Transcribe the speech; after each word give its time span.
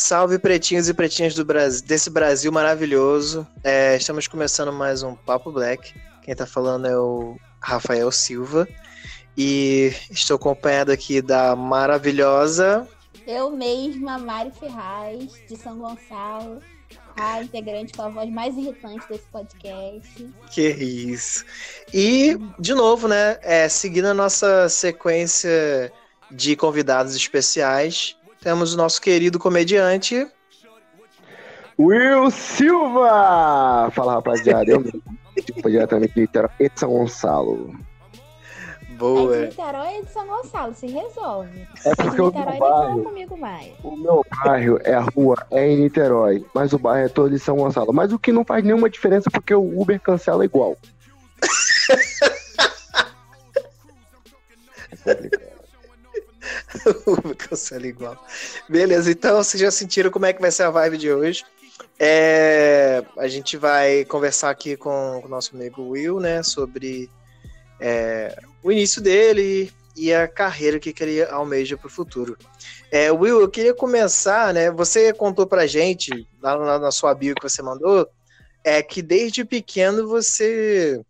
Salve 0.00 0.38
pretinhos 0.38 0.88
e 0.88 0.94
pretinhas 0.94 1.34
do 1.34 1.44
Brasil, 1.44 1.84
desse 1.84 2.08
Brasil 2.08 2.52
maravilhoso. 2.52 3.44
É, 3.64 3.96
estamos 3.96 4.28
começando 4.28 4.72
mais 4.72 5.02
um 5.02 5.16
Papo 5.16 5.50
Black. 5.50 5.92
Quem 6.22 6.36
tá 6.36 6.46
falando 6.46 6.86
é 6.86 6.96
o 6.96 7.36
Rafael 7.60 8.12
Silva. 8.12 8.68
E 9.36 9.92
estou 10.08 10.36
acompanhado 10.36 10.92
aqui 10.92 11.20
da 11.20 11.56
maravilhosa. 11.56 12.86
Eu 13.26 13.50
mesma, 13.50 14.18
Mari 14.18 14.52
Ferraz, 14.52 15.32
de 15.48 15.56
São 15.56 15.76
Gonçalo. 15.76 16.60
A 17.16 17.42
integrante 17.42 17.92
com 17.92 18.02
a 18.02 18.08
voz 18.08 18.30
mais 18.30 18.56
irritante 18.56 19.04
desse 19.08 19.26
podcast. 19.32 20.30
Que 20.52 20.68
isso. 20.68 21.44
E, 21.92 22.38
de 22.60 22.72
novo, 22.72 23.08
né? 23.08 23.36
É, 23.42 23.68
seguindo 23.68 24.06
a 24.06 24.14
nossa 24.14 24.68
sequência 24.68 25.92
de 26.30 26.54
convidados 26.54 27.16
especiais, 27.16 28.16
temos 28.44 28.74
o 28.74 28.76
nosso 28.76 29.00
querido 29.00 29.38
comediante. 29.38 30.28
Will 31.78 32.30
Silva! 32.30 33.90
Fala 33.90 34.12
rapaziada, 34.12 34.70
eu 34.70 34.80
mesmo. 34.80 35.02
Tipo, 35.34 35.68
diretamente 35.68 36.14
de 36.14 36.20
Niterói 36.20 36.50
e 36.60 36.70
São 36.76 36.90
Gonçalo. 36.90 37.74
Boa. 38.90 39.34
É 39.34 39.40
de 39.40 39.46
Niterói 39.46 39.98
e 39.98 40.04
de 40.04 40.12
São 40.12 40.26
Gonçalo, 40.26 40.74
se 40.74 40.86
resolve. 40.86 41.66
É 41.84 41.94
porque 41.96 42.16
de 42.16 42.20
o 42.20 42.26
Niterói 42.26 42.52
meu 42.52 42.60
bairro, 42.60 43.02
comigo 43.02 43.36
mais. 43.36 43.72
o 43.82 43.96
meu 43.96 44.24
bairro 44.44 44.78
é 44.84 44.94
a 44.94 45.00
rua, 45.00 45.34
é 45.50 45.68
em 45.68 45.78
Niterói, 45.78 46.44
mas 46.54 46.72
o 46.72 46.78
bairro 46.78 47.06
é 47.06 47.08
todo 47.08 47.34
em 47.34 47.38
São 47.38 47.56
Gonçalo. 47.56 47.92
Mas 47.92 48.12
o 48.12 48.18
que 48.18 48.30
não 48.30 48.44
faz 48.44 48.62
nenhuma 48.62 48.88
diferença 48.90 49.30
porque 49.30 49.54
o 49.54 49.80
Uber 49.80 49.98
cancela 49.98 50.44
igual. 50.44 50.76
É 55.06 55.14
complicado. 55.14 55.43
Cancela 57.38 57.86
igual. 57.86 58.16
Beleza, 58.68 59.10
então 59.10 59.36
vocês 59.36 59.60
já 59.60 59.70
sentiram 59.70 60.10
como 60.10 60.26
é 60.26 60.32
que 60.32 60.40
vai 60.40 60.50
ser 60.50 60.64
a 60.64 60.70
vibe 60.70 60.98
de 60.98 61.12
hoje. 61.12 61.44
É, 61.98 63.04
a 63.16 63.28
gente 63.28 63.56
vai 63.56 64.04
conversar 64.04 64.50
aqui 64.50 64.76
com 64.76 65.22
o 65.24 65.28
nosso 65.28 65.54
amigo 65.54 65.90
Will, 65.90 66.18
né, 66.20 66.42
sobre 66.42 67.10
é, 67.80 68.36
o 68.62 68.72
início 68.72 69.00
dele 69.00 69.72
e 69.96 70.12
a 70.12 70.26
carreira 70.26 70.78
que 70.78 70.94
ele 71.00 71.22
almeja 71.24 71.76
para 71.76 71.86
o 71.86 71.90
futuro. 71.90 72.36
É, 72.90 73.10
Will, 73.12 73.40
eu 73.40 73.48
queria 73.48 73.74
começar, 73.74 74.52
né? 74.52 74.70
Você 74.70 75.12
contou 75.12 75.46
pra 75.46 75.66
gente, 75.66 76.26
lá 76.42 76.78
na, 76.78 76.90
sua 76.90 77.14
bio 77.14 77.34
que 77.34 77.42
você 77.42 77.62
mandou, 77.62 78.08
é 78.62 78.82
que 78.82 79.02
desde 79.02 79.44
pequeno 79.44 80.08
você 80.08 81.00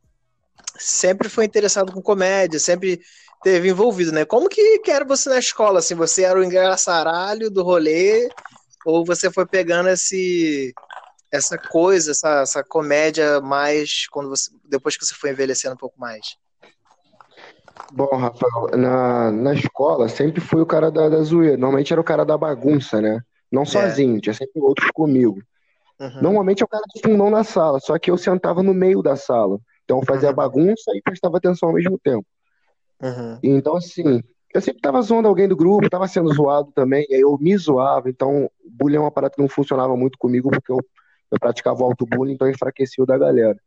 sempre 0.78 1.28
foi 1.28 1.44
interessado 1.44 1.92
com 1.92 2.02
comédia, 2.02 2.58
sempre 2.58 3.00
teve 3.44 3.68
envolvido, 3.68 4.10
né? 4.10 4.24
Como 4.24 4.48
que, 4.48 4.78
que 4.80 4.90
era 4.90 5.04
você 5.04 5.28
na 5.28 5.38
escola? 5.38 5.78
Assim, 5.78 5.94
você 5.94 6.24
era 6.24 6.40
o 6.40 6.42
engraçaralho 6.42 7.50
do 7.50 7.62
rolê 7.62 8.28
ou 8.84 9.04
você 9.04 9.30
foi 9.30 9.46
pegando 9.46 9.90
esse 9.90 10.74
essa 11.30 11.58
coisa, 11.58 12.12
essa, 12.12 12.40
essa 12.42 12.64
comédia 12.64 13.40
mais 13.40 14.06
quando 14.08 14.30
você 14.30 14.50
depois 14.64 14.96
que 14.96 15.04
você 15.04 15.14
foi 15.14 15.30
envelhecendo 15.30 15.74
um 15.74 15.78
pouco 15.78 16.00
mais? 16.00 16.36
Bom, 17.92 18.08
Rafael, 18.16 18.78
na, 18.78 19.30
na 19.30 19.52
escola 19.54 20.08
sempre 20.08 20.40
fui 20.40 20.62
o 20.62 20.66
cara 20.66 20.90
da, 20.90 21.08
da 21.08 21.22
zoeira. 21.22 21.56
Normalmente 21.56 21.92
era 21.92 22.00
o 22.00 22.04
cara 22.04 22.24
da 22.24 22.38
bagunça, 22.38 23.00
né? 23.00 23.20
Não 23.52 23.64
sozinho, 23.64 24.20
tinha 24.20 24.32
sempre 24.34 24.60
outros 24.60 24.90
comigo. 24.92 25.38
Uhum. 26.00 26.22
Normalmente 26.22 26.62
é 26.62 26.64
o 26.64 26.68
cara 26.68 26.82
do 26.92 27.00
fundão 27.00 27.30
da 27.30 27.44
sala, 27.44 27.78
só 27.78 27.98
que 27.98 28.10
eu 28.10 28.16
sentava 28.16 28.62
no 28.62 28.72
meio 28.72 29.02
da 29.02 29.16
sala. 29.16 29.58
Então 29.84 29.98
eu 29.98 30.06
fazia 30.06 30.30
Uhum. 30.30 30.34
bagunça 30.34 30.90
e 30.94 31.02
prestava 31.02 31.36
atenção 31.36 31.68
ao 31.68 31.74
mesmo 31.74 31.98
tempo. 31.98 32.24
Uhum. 33.02 33.38
Então, 33.42 33.76
assim, 33.76 34.22
eu 34.54 34.60
sempre 34.60 34.80
tava 34.80 35.02
zoando 35.02 35.28
alguém 35.28 35.48
do 35.48 35.56
grupo, 35.56 35.90
tava 35.90 36.06
sendo 36.08 36.32
zoado 36.32 36.70
também, 36.72 37.06
e 37.08 37.14
aí 37.14 37.20
eu 37.20 37.36
me 37.38 37.56
zoava. 37.56 38.08
Então, 38.08 38.50
bullying 38.64 38.96
é 38.96 39.00
uma 39.00 39.10
parada 39.10 39.34
que 39.34 39.40
não 39.42 39.48
funcionava 39.48 39.96
muito 39.96 40.18
comigo, 40.18 40.50
porque 40.50 40.70
eu, 40.72 40.78
eu 41.30 41.38
praticava 41.38 41.82
o 41.82 41.84
auto-bullying, 41.86 42.34
então 42.34 42.48
enfraquecia 42.48 43.02
o 43.02 43.06
da 43.06 43.18
galera. 43.18 43.58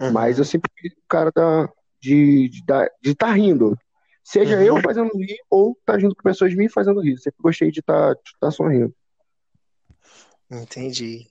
Uhum. 0.00 0.12
Mas 0.12 0.38
eu 0.38 0.44
sempre 0.44 0.70
fui 0.78 0.90
o 0.90 1.08
cara 1.08 1.30
da, 1.34 1.68
de 2.00 2.50
estar 2.52 2.88
de 3.00 3.14
tá 3.14 3.32
rindo. 3.32 3.78
Seja 4.22 4.56
Uhum. 4.56 4.62
eu 4.62 4.80
fazendo 4.80 5.10
rir 5.16 5.38
ou 5.50 5.78
tá 5.84 5.98
junto 5.98 6.16
com 6.16 6.22
pessoas 6.22 6.54
me 6.54 6.68
fazendo 6.68 7.00
rir. 7.00 7.18
Sempre 7.18 7.42
gostei 7.42 7.70
de 7.70 7.80
estar 7.80 8.14
de 8.14 8.20
tá 8.40 8.50
sorrindo. 8.50 8.94
Entendi. 10.50 11.26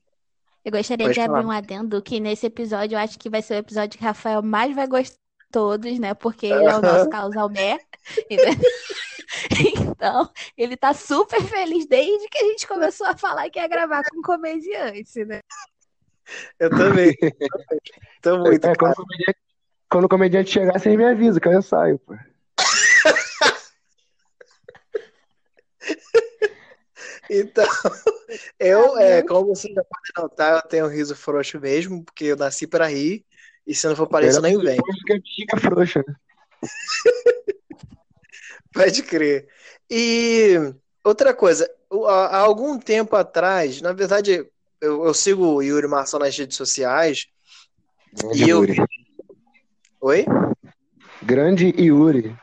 Eu 0.64 0.72
gostaria 0.72 1.06
Pode 1.08 1.16
de 1.16 1.22
abrir 1.22 1.42
falar. 1.42 1.48
um 1.48 1.52
adendo 1.52 2.02
que 2.02 2.20
nesse 2.20 2.46
episódio 2.46 2.96
eu 2.96 3.00
acho 3.00 3.20
que 3.20 3.30
vai 3.30 3.42
ser 3.42 3.56
o 3.56 3.58
episódio 3.58 3.98
que 3.98 4.04
Rafael 4.04 4.42
mais 4.42 4.74
vai 4.74 4.88
gostar 4.88 5.16
de 5.16 5.23
todos, 5.54 6.00
né? 6.00 6.14
Porque 6.16 6.48
ele 6.52 6.66
é 6.66 6.76
o 6.76 6.82
nosso 6.82 7.10
causalmé. 7.10 7.80
Então, 9.80 10.30
ele 10.58 10.78
tá 10.78 10.94
super 10.94 11.42
feliz 11.42 11.88
desde 11.88 12.28
que 12.28 12.38
a 12.38 12.44
gente 12.44 12.68
começou 12.68 13.08
a 13.08 13.18
falar 13.18 13.50
que 13.50 13.60
ia 13.60 13.68
gravar 13.68 14.04
com 14.04 14.22
comediante, 14.22 15.26
né? 15.26 15.42
Eu 16.60 16.70
também. 16.70 17.16
Tô 18.22 18.38
muito. 18.40 18.66
É, 18.66 18.76
quando 18.76 18.92
o 18.92 18.96
comediante, 18.96 19.40
quando 19.90 20.04
o 20.06 20.10
comediante 20.10 20.52
chegar, 20.52 20.80
vocês 20.80 20.96
me 20.96 21.06
avisam 21.06 21.40
que 21.40 21.48
eu 21.48 21.62
saio, 21.62 22.00
pô. 22.00 22.16
Então, 27.30 27.66
eu, 28.60 28.98
é, 29.00 29.24
como 29.24 29.56
você 29.56 29.70
já 29.74 29.84
pode 29.84 30.12
notar, 30.18 30.56
eu 30.56 30.70
tenho 30.70 30.86
um 30.86 30.90
riso 30.90 31.16
frouxo 31.16 31.60
mesmo, 31.60 32.04
porque 32.04 32.26
eu 32.26 32.36
nasci 32.36 32.68
para 32.68 32.88
rir, 32.88 33.26
e 33.66 33.74
se 33.76 33.88
não 33.88 33.96
for 33.96 34.08
para 34.08 34.26
isso, 34.28 34.42
nem 34.42 34.58
vem. 34.58 34.78
Fica 35.36 35.58
frouxa, 35.58 36.04
né? 36.08 36.16
Pode 38.74 39.04
crer. 39.04 39.48
E 39.90 40.56
outra 41.04 41.34
coisa, 41.34 41.70
há 42.08 42.38
algum 42.40 42.78
tempo 42.80 43.16
atrás, 43.16 43.82
na 43.82 43.94
verdade, 43.94 44.46
eu, 44.82 45.06
eu 45.06 45.14
sigo 45.14 45.46
o 45.46 45.62
Yuri 45.62 45.88
Marçal 45.88 46.20
nas 46.20 46.38
redes 46.38 46.58
sociais. 46.58 47.28
Grande 48.14 48.44
E 48.44 48.50
eu- 48.50 48.60
Yuri. 48.60 48.76
Oi? 50.02 50.26
Grande 51.22 51.74
Yuri. 51.80 52.36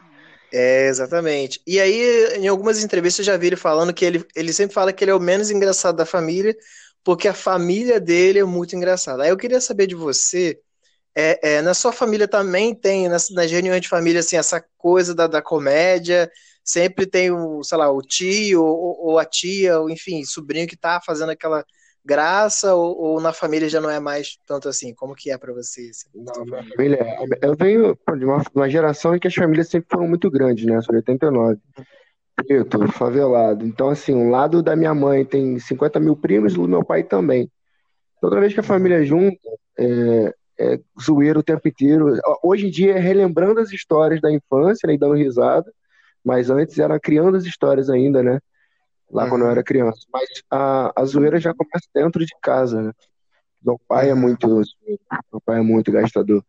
É, 0.52 0.88
exatamente. 0.88 1.60
E 1.66 1.78
aí, 1.80 2.36
em 2.38 2.48
algumas 2.48 2.82
entrevistas, 2.82 3.26
eu 3.26 3.32
já 3.32 3.38
vi 3.38 3.48
ele 3.48 3.56
falando 3.56 3.92
que 3.94 4.04
ele, 4.04 4.24
ele 4.34 4.52
sempre 4.52 4.74
fala 4.74 4.92
que 4.92 5.04
ele 5.04 5.10
é 5.10 5.14
o 5.14 5.20
menos 5.20 5.50
engraçado 5.50 5.96
da 5.96 6.06
família, 6.06 6.56
porque 7.04 7.28
a 7.28 7.34
família 7.34 8.00
dele 8.00 8.38
é 8.40 8.44
muito 8.44 8.74
engraçada. 8.74 9.22
Aí 9.22 9.28
eu 9.30 9.36
queria 9.36 9.60
saber 9.60 9.86
de 9.86 9.94
você, 9.94 10.58
é, 11.14 11.56
é, 11.56 11.62
na 11.62 11.74
sua 11.74 11.92
família 11.92 12.28
também 12.28 12.74
tem, 12.74 13.08
nas, 13.08 13.30
nas 13.30 13.50
reuniões 13.50 13.80
de 13.80 13.88
família, 13.88 14.20
assim, 14.20 14.36
essa 14.36 14.64
coisa 14.78 15.14
da, 15.14 15.26
da 15.26 15.42
comédia, 15.42 16.30
sempre 16.64 17.06
tem 17.06 17.30
o, 17.30 17.62
sei 17.64 17.78
lá, 17.78 17.90
o 17.90 18.00
tio 18.00 18.62
ou, 18.62 19.06
ou 19.06 19.18
a 19.18 19.24
tia, 19.24 19.80
ou 19.80 19.90
enfim, 19.90 20.24
sobrinho 20.24 20.66
que 20.68 20.76
tá 20.76 21.00
fazendo 21.04 21.30
aquela 21.30 21.64
graça, 22.04 22.74
ou, 22.74 22.96
ou 22.96 23.20
na 23.20 23.32
família 23.32 23.68
já 23.68 23.80
não 23.80 23.90
é 23.90 24.00
mais 24.00 24.38
tanto 24.46 24.68
assim? 24.68 24.94
Como 24.94 25.14
que 25.14 25.30
é 25.30 25.38
pra 25.38 25.52
você? 25.52 25.90
assim? 25.90 26.08
Não, 26.14 26.44
minha 26.44 26.64
família, 26.64 26.98
é- 27.00 27.46
eu 27.46 27.56
venho 27.56 27.98
de 28.16 28.24
uma, 28.24 28.42
uma 28.54 28.70
geração 28.70 29.14
em 29.14 29.18
que 29.18 29.28
as 29.28 29.34
famílias 29.34 29.68
sempre 29.68 29.88
foram 29.90 30.08
muito 30.08 30.30
grandes, 30.30 30.64
né? 30.64 30.80
Sou 30.80 30.92
de 30.92 30.98
89. 30.98 31.58
Preto, 32.36 32.88
favelado. 32.92 33.66
Então, 33.66 33.90
assim, 33.90 34.14
um 34.14 34.30
lado 34.30 34.62
da 34.62 34.74
minha 34.74 34.94
mãe 34.94 35.24
tem 35.24 35.58
50 35.58 36.00
mil 36.00 36.16
primos, 36.16 36.54
do 36.54 36.66
meu 36.66 36.84
pai 36.84 37.02
também. 37.02 37.50
Toda 38.20 38.40
vez 38.40 38.54
que 38.54 38.60
a 38.60 38.62
família 38.62 39.04
junta, 39.04 39.36
é, 39.78 40.34
é 40.60 40.78
zoeiro 41.02 41.40
o 41.40 41.42
tempo 41.42 41.66
inteiro. 41.66 42.18
Hoje 42.42 42.66
em 42.66 42.70
dia 42.70 42.92
é 42.96 42.98
relembrando 42.98 43.60
as 43.60 43.72
histórias 43.72 44.20
da 44.20 44.30
infância, 44.30 44.86
né, 44.86 44.94
e 44.94 44.98
dando 44.98 45.14
risada, 45.14 45.72
mas 46.22 46.50
antes 46.50 46.78
era 46.78 47.00
criando 47.00 47.36
as 47.36 47.44
histórias 47.44 47.88
ainda, 47.88 48.22
né? 48.22 48.38
Lá 49.10 49.28
quando 49.28 49.40
eu 49.42 49.46
Uhum. 49.46 49.52
era 49.52 49.64
criança. 49.64 49.98
Mas 50.12 50.28
a, 50.50 50.92
a 50.94 51.04
zoeira 51.04 51.40
já 51.40 51.52
começa 51.54 51.88
dentro 51.94 52.24
de 52.24 52.34
casa, 52.42 52.82
né? 52.82 52.92
Meu 53.64 53.80
pai 53.88 54.10
é 54.10 54.14
Uhum. 54.14 54.20
muito 54.20 54.46
meu 55.32 55.40
pai 55.44 55.58
é 55.58 55.62
muito 55.62 55.90
gastador. 55.90 56.44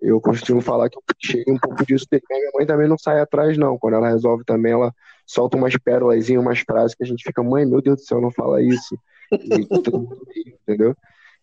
Eu 0.00 0.20
costumo 0.20 0.60
falar 0.60 0.88
que 0.88 0.96
eu 0.98 1.02
cheguei 1.18 1.52
um 1.52 1.58
pouco 1.58 1.84
disso 1.84 2.06
dele. 2.10 2.22
Minha 2.30 2.50
mãe 2.54 2.66
também 2.66 2.88
não 2.88 2.98
sai 2.98 3.20
atrás, 3.20 3.56
não. 3.58 3.78
Quando 3.78 3.94
ela 3.94 4.08
resolve 4.08 4.44
também, 4.44 4.72
ela 4.72 4.92
solta 5.26 5.56
umas 5.56 5.76
pérolas, 5.76 6.28
umas 6.30 6.60
frases 6.60 6.94
que 6.94 7.02
a 7.02 7.06
gente 7.06 7.24
fica, 7.24 7.42
mãe, 7.42 7.66
meu 7.66 7.80
Deus 7.82 7.96
do 7.96 8.02
céu, 8.04 8.20
não 8.20 8.30
fala 8.30 8.62
isso. 8.62 8.96
E 9.42 9.66
entendeu? 10.62 10.94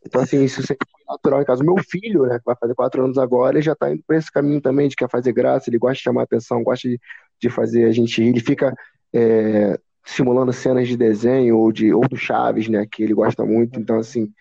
Então, 0.06 0.22
assim, 0.22 0.44
isso 0.44 0.62
sempre 0.62 0.88
foi 0.92 1.02
natural 1.08 1.42
em 1.42 1.46
casa. 1.46 1.64
O 1.64 1.66
meu 1.66 1.78
filho, 1.84 2.26
né, 2.26 2.38
que 2.40 2.46
vai 2.46 2.56
fazer 2.56 2.76
quatro 2.76 3.04
anos 3.04 3.18
agora, 3.18 3.56
ele 3.56 3.62
já 3.64 3.76
tá 3.76 3.92
indo 3.92 4.04
por 4.06 4.16
esse 4.16 4.32
caminho 4.32 4.62
também, 4.62 4.88
de 4.88 4.96
quer 4.96 5.10
fazer 5.10 5.32
graça, 5.34 5.70
ele 5.70 5.78
gosta 5.78 5.96
de 5.96 6.02
chamar 6.02 6.24
atenção, 6.24 6.64
gosta 6.64 6.88
de, 6.90 7.00
de 7.42 7.50
fazer 7.50 7.86
a 7.86 7.92
gente 7.92 8.22
rir. 8.22 8.30
Ele 8.30 8.40
fica 8.40 8.76
é, 9.14 9.80
simulando 10.06 10.52
cenas 10.54 10.88
de 10.88 10.98
desenho 10.98 11.58
ou, 11.58 11.72
de, 11.72 11.94
ou 11.94 12.08
do 12.08 12.18
Chaves, 12.18 12.68
né, 12.68 12.86
que 12.90 13.04
ele 13.04 13.14
gosta 13.14 13.46
muito. 13.46 13.80
Então, 13.80 13.98
assim, 14.00 14.32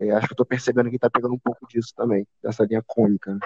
é, 0.00 0.10
acho 0.12 0.26
que 0.26 0.32
eu 0.32 0.36
tô 0.36 0.44
percebendo 0.46 0.90
que 0.90 0.98
tá 0.98 1.10
pegando 1.10 1.34
um 1.34 1.38
pouco 1.38 1.66
disso 1.68 1.92
também, 1.96 2.26
dessa 2.42 2.64
linha 2.64 2.82
cômica. 2.86 3.34
né? 3.34 3.40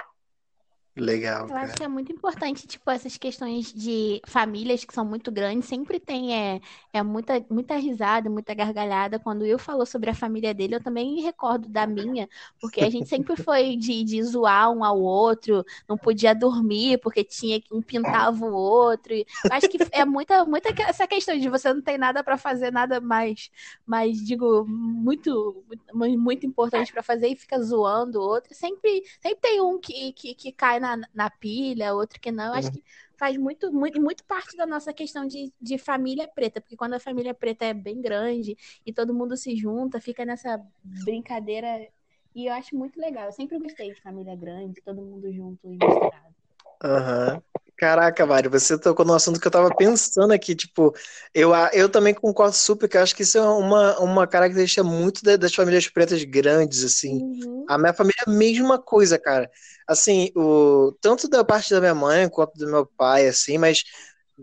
Legal, 0.96 1.48
Eu 1.48 1.56
acho 1.56 1.74
que 1.74 1.82
é 1.82 1.88
muito 1.88 2.12
importante, 2.12 2.68
tipo, 2.68 2.88
essas 2.88 3.16
questões 3.16 3.72
de 3.72 4.22
famílias 4.28 4.84
que 4.84 4.94
são 4.94 5.04
muito 5.04 5.32
grandes, 5.32 5.68
sempre 5.68 5.98
tem 5.98 6.32
é, 6.32 6.60
é 6.92 7.02
muita, 7.02 7.44
muita 7.50 7.74
risada, 7.74 8.30
muita 8.30 8.54
gargalhada. 8.54 9.18
Quando 9.18 9.42
o 9.42 9.44
Will 9.44 9.58
falou 9.58 9.84
sobre 9.84 10.10
a 10.10 10.14
família 10.14 10.54
dele, 10.54 10.76
eu 10.76 10.82
também 10.82 11.16
me 11.16 11.20
recordo 11.20 11.68
da 11.68 11.84
minha, 11.84 12.28
porque 12.60 12.80
a 12.80 12.88
gente 12.88 13.08
sempre 13.08 13.34
foi 13.42 13.76
de, 13.76 14.04
de 14.04 14.22
zoar 14.22 14.70
um 14.70 14.84
ao 14.84 15.00
outro, 15.00 15.64
não 15.88 15.98
podia 15.98 16.32
dormir 16.32 16.98
porque 16.98 17.24
tinha 17.24 17.60
um 17.72 17.82
pintava 17.82 18.46
o 18.46 18.54
outro. 18.54 19.12
Eu 19.14 19.24
acho 19.50 19.68
que 19.68 19.78
é 19.90 20.04
muita, 20.04 20.44
muita 20.44 20.68
essa 20.82 21.08
questão 21.08 21.36
de 21.36 21.48
você 21.48 21.74
não 21.74 21.82
tem 21.82 21.98
nada 21.98 22.22
para 22.22 22.36
fazer, 22.38 22.70
nada 22.70 23.00
mais, 23.00 23.50
mais 23.84 24.24
digo, 24.24 24.64
muito, 24.64 25.64
muito, 25.92 26.18
muito 26.20 26.46
importante 26.46 26.92
para 26.92 27.02
fazer 27.02 27.26
e 27.26 27.36
fica 27.36 27.60
zoando 27.60 28.20
o 28.20 28.22
outro. 28.22 28.54
Sempre, 28.54 29.02
sempre 29.20 29.40
tem 29.40 29.60
um 29.60 29.76
que, 29.80 30.12
que, 30.12 30.34
que 30.36 30.52
cai 30.52 30.83
na, 30.84 31.08
na 31.14 31.30
pilha, 31.30 31.94
outro 31.94 32.20
que 32.20 32.30
não. 32.30 32.52
Acho 32.52 32.70
que 32.70 32.82
faz 33.16 33.36
muito, 33.38 33.72
muito, 33.72 34.00
muito 34.00 34.24
parte 34.24 34.56
da 34.56 34.66
nossa 34.66 34.92
questão 34.92 35.26
de, 35.26 35.52
de 35.60 35.78
família 35.78 36.28
preta, 36.28 36.60
porque 36.60 36.76
quando 36.76 36.94
a 36.94 37.00
família 37.00 37.32
preta 37.34 37.64
é 37.64 37.72
bem 37.74 38.00
grande 38.00 38.56
e 38.84 38.92
todo 38.92 39.14
mundo 39.14 39.36
se 39.36 39.56
junta, 39.56 40.00
fica 40.00 40.24
nessa 40.24 40.60
brincadeira. 41.04 41.88
E 42.34 42.46
eu 42.46 42.52
acho 42.52 42.76
muito 42.76 43.00
legal. 43.00 43.26
Eu 43.26 43.32
sempre 43.32 43.58
gostei 43.58 43.92
de 43.92 44.02
família 44.02 44.36
grande, 44.36 44.82
todo 44.82 45.00
mundo 45.00 45.32
junto 45.32 45.66
e 45.72 45.78
misturado. 45.78 46.34
Aham. 46.82 47.42
Caraca, 47.76 48.24
Mário, 48.24 48.50
você 48.50 48.78
tocou 48.78 49.04
no 49.04 49.14
assunto 49.14 49.40
que 49.40 49.46
eu 49.46 49.50
tava 49.50 49.74
pensando 49.74 50.32
aqui, 50.32 50.54
tipo, 50.54 50.94
eu, 51.34 51.50
eu 51.72 51.88
também 51.88 52.14
concordo 52.14 52.54
super, 52.54 52.88
que 52.88 52.96
eu 52.96 53.02
acho 53.02 53.16
que 53.16 53.22
isso 53.24 53.36
é 53.36 53.40
uma, 53.40 53.98
uma 53.98 54.26
característica 54.28 54.84
muito 54.84 55.24
da- 55.24 55.36
das 55.36 55.52
famílias 55.52 55.88
pretas 55.88 56.22
grandes, 56.22 56.84
assim. 56.84 57.18
Uhum. 57.20 57.64
A 57.68 57.76
minha 57.76 57.92
família 57.92 58.14
é 58.26 58.30
a 58.30 58.32
mesma 58.32 58.78
coisa, 58.78 59.18
cara. 59.18 59.50
Assim, 59.88 60.30
o, 60.36 60.96
tanto 61.00 61.28
da 61.28 61.42
parte 61.44 61.70
da 61.70 61.80
minha 61.80 61.94
mãe 61.94 62.28
quanto 62.28 62.56
do 62.56 62.66
meu 62.70 62.86
pai, 62.86 63.26
assim, 63.26 63.58
mas 63.58 63.82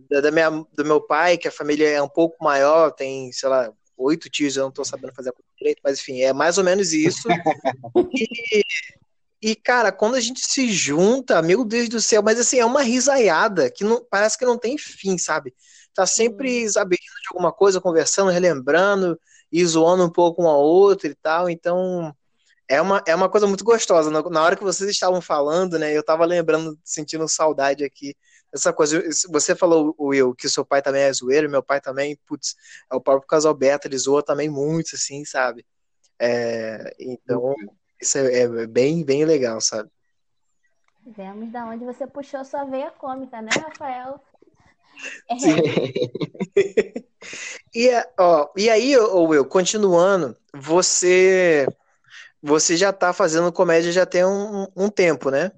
da, 0.10 0.19
da 0.19 0.31
minha, 0.31 0.50
do 0.50 0.83
meu 0.83 1.00
pai, 1.00 1.38
que 1.38 1.48
a 1.48 1.51
família 1.51 1.88
é 1.88 2.01
um 2.01 2.10
pouco 2.10 2.44
maior, 2.44 2.92
tem, 2.92 3.31
sei 3.31 3.48
lá, 3.48 3.72
oito 3.98 4.30
tios, 4.30 4.57
eu 4.57 4.63
não 4.63 4.72
tô 4.72 4.83
sabendo 4.83 5.13
fazer 5.13 5.30
a 5.30 5.33
conta 5.33 5.48
direito, 5.57 5.80
mas 5.83 6.00
enfim, 6.00 6.22
é 6.22 6.33
mais 6.33 6.57
ou 6.57 6.63
menos 6.66 6.92
isso. 6.92 7.28
E, 8.13 8.63
e, 9.41 9.55
cara, 9.55 9.91
quando 9.91 10.15
a 10.15 10.19
gente 10.19 10.39
se 10.41 10.71
junta, 10.71 11.41
meu 11.41 11.65
Deus 11.65 11.89
do 11.89 11.99
céu, 11.99 12.21
mas 12.21 12.39
assim, 12.39 12.59
é 12.59 12.65
uma 12.65 12.83
risaiada 12.83 13.71
que 13.71 13.83
não, 13.83 14.05
parece 14.09 14.38
que 14.38 14.45
não 14.45 14.57
tem 14.57 14.77
fim, 14.77 15.17
sabe? 15.17 15.53
Tá 15.93 16.05
sempre, 16.05 16.69
sabe, 16.69 16.95
rindo 16.95 17.21
de 17.21 17.27
alguma 17.31 17.51
coisa, 17.51 17.81
conversando, 17.81 18.29
relembrando 18.29 19.19
e 19.51 19.65
zoando 19.65 20.05
um 20.05 20.11
pouco 20.11 20.43
um 20.43 20.47
ao 20.47 20.61
outro 20.61 21.07
e 21.07 21.15
tal, 21.15 21.49
então 21.49 22.15
é 22.67 22.81
uma, 22.81 23.03
é 23.07 23.15
uma 23.15 23.29
coisa 23.29 23.47
muito 23.47 23.63
gostosa. 23.63 24.09
Na, 24.11 24.21
na 24.29 24.43
hora 24.43 24.55
que 24.55 24.63
vocês 24.63 24.89
estavam 24.89 25.19
falando, 25.21 25.77
né, 25.79 25.91
eu 25.91 26.03
tava 26.03 26.23
lembrando, 26.25 26.77
sentindo 26.83 27.27
saudade 27.27 27.83
aqui 27.83 28.15
dessa 28.53 28.71
coisa. 28.71 29.03
Você 29.29 29.55
falou, 29.55 29.95
Will, 29.99 30.35
que 30.35 30.47
seu 30.47 30.63
pai 30.65 30.81
também 30.81 31.01
é 31.01 31.13
zoeiro, 31.13 31.49
meu 31.49 31.63
pai 31.63 31.81
também, 31.81 32.17
putz, 32.27 32.55
é 32.91 32.95
o 32.95 33.01
próprio 33.01 33.27
casal 33.27 33.53
Beto, 33.53 33.87
ele 33.87 33.97
zoa 33.97 34.23
também 34.23 34.49
muito, 34.49 34.95
assim, 34.95 35.25
sabe? 35.25 35.65
É, 36.19 36.95
então, 36.99 37.55
isso 38.01 38.18
é, 38.18 38.42
é 38.42 38.68
bem, 38.68 39.03
bem 39.03 39.25
legal, 39.25 39.62
sabe? 39.62 39.89
Vemos 41.06 41.51
da 41.51 41.65
onde 41.65 41.83
você 41.86 42.06
puxou 42.07 42.44
sua 42.45 42.63
veia 42.65 42.92
cômica, 42.92 43.42
né, 43.42 43.50
Rafael? 43.56 44.19
É, 45.30 45.36
E, 47.74 47.89
ó, 48.19 48.50
e 48.57 48.69
aí, 48.69 48.98
ô 48.98 49.24
Will, 49.27 49.45
continuando, 49.45 50.36
você 50.53 51.65
você 52.42 52.75
já 52.75 52.92
tá 52.92 53.13
fazendo 53.13 53.51
comédia 53.51 53.92
já 53.92 54.06
tem 54.06 54.25
um, 54.25 54.68
um 54.75 54.89
tempo, 54.89 55.30
né? 55.30 55.51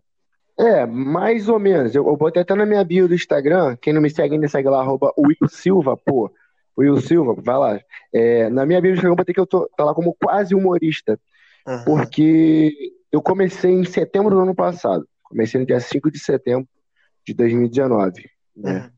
É, 0.60 0.86
mais 0.86 1.48
ou 1.50 1.57
menos. 1.57 1.96
Eu, 1.96 2.07
eu 2.07 2.16
botei 2.16 2.42
até 2.42 2.54
na 2.54 2.66
minha 2.66 2.84
bio 2.84 3.07
do 3.07 3.16
Instagram. 3.16 3.75
Quem 3.81 3.94
não 3.94 4.01
me 4.01 4.10
segue 4.10 4.36
ainda, 4.36 4.48
segue 4.48 4.69
lá, 4.69 4.81
arroba 4.81 5.12
Will 5.18 5.50
Silva, 5.50 5.98
pô. 5.98 6.31
Will 6.78 7.00
Silva, 7.01 7.34
vai 7.38 7.57
lá. 7.57 7.80
É, 8.13 8.50
na 8.50 8.66
minha 8.66 8.81
bio 8.81 8.92
do 8.92 8.96
Instagram 8.96 9.13
eu 9.13 9.16
botei 9.16 9.34
que 9.34 9.39
eu 9.39 9.48
tô 9.48 9.68
tá 9.75 9.84
lá 9.84 9.96
como 9.96 10.16
quase 10.22 10.54
humorista, 10.54 11.19
Uhum. 11.68 11.83
porque 11.86 12.74
eu 13.12 13.21
comecei 13.21 13.71
em 13.71 13.86
setembro 13.86 14.36
do 14.36 14.42
ano 14.42 14.54
passado. 14.56 15.07
Comecei 15.24 15.60
no 15.60 15.65
dia 15.65 15.80
5 15.80 16.12
de 16.12 16.19
setembro 16.19 16.68
de 17.25 17.33
2019, 17.33 18.30
né? 18.56 18.83
Uhum. 18.86 18.89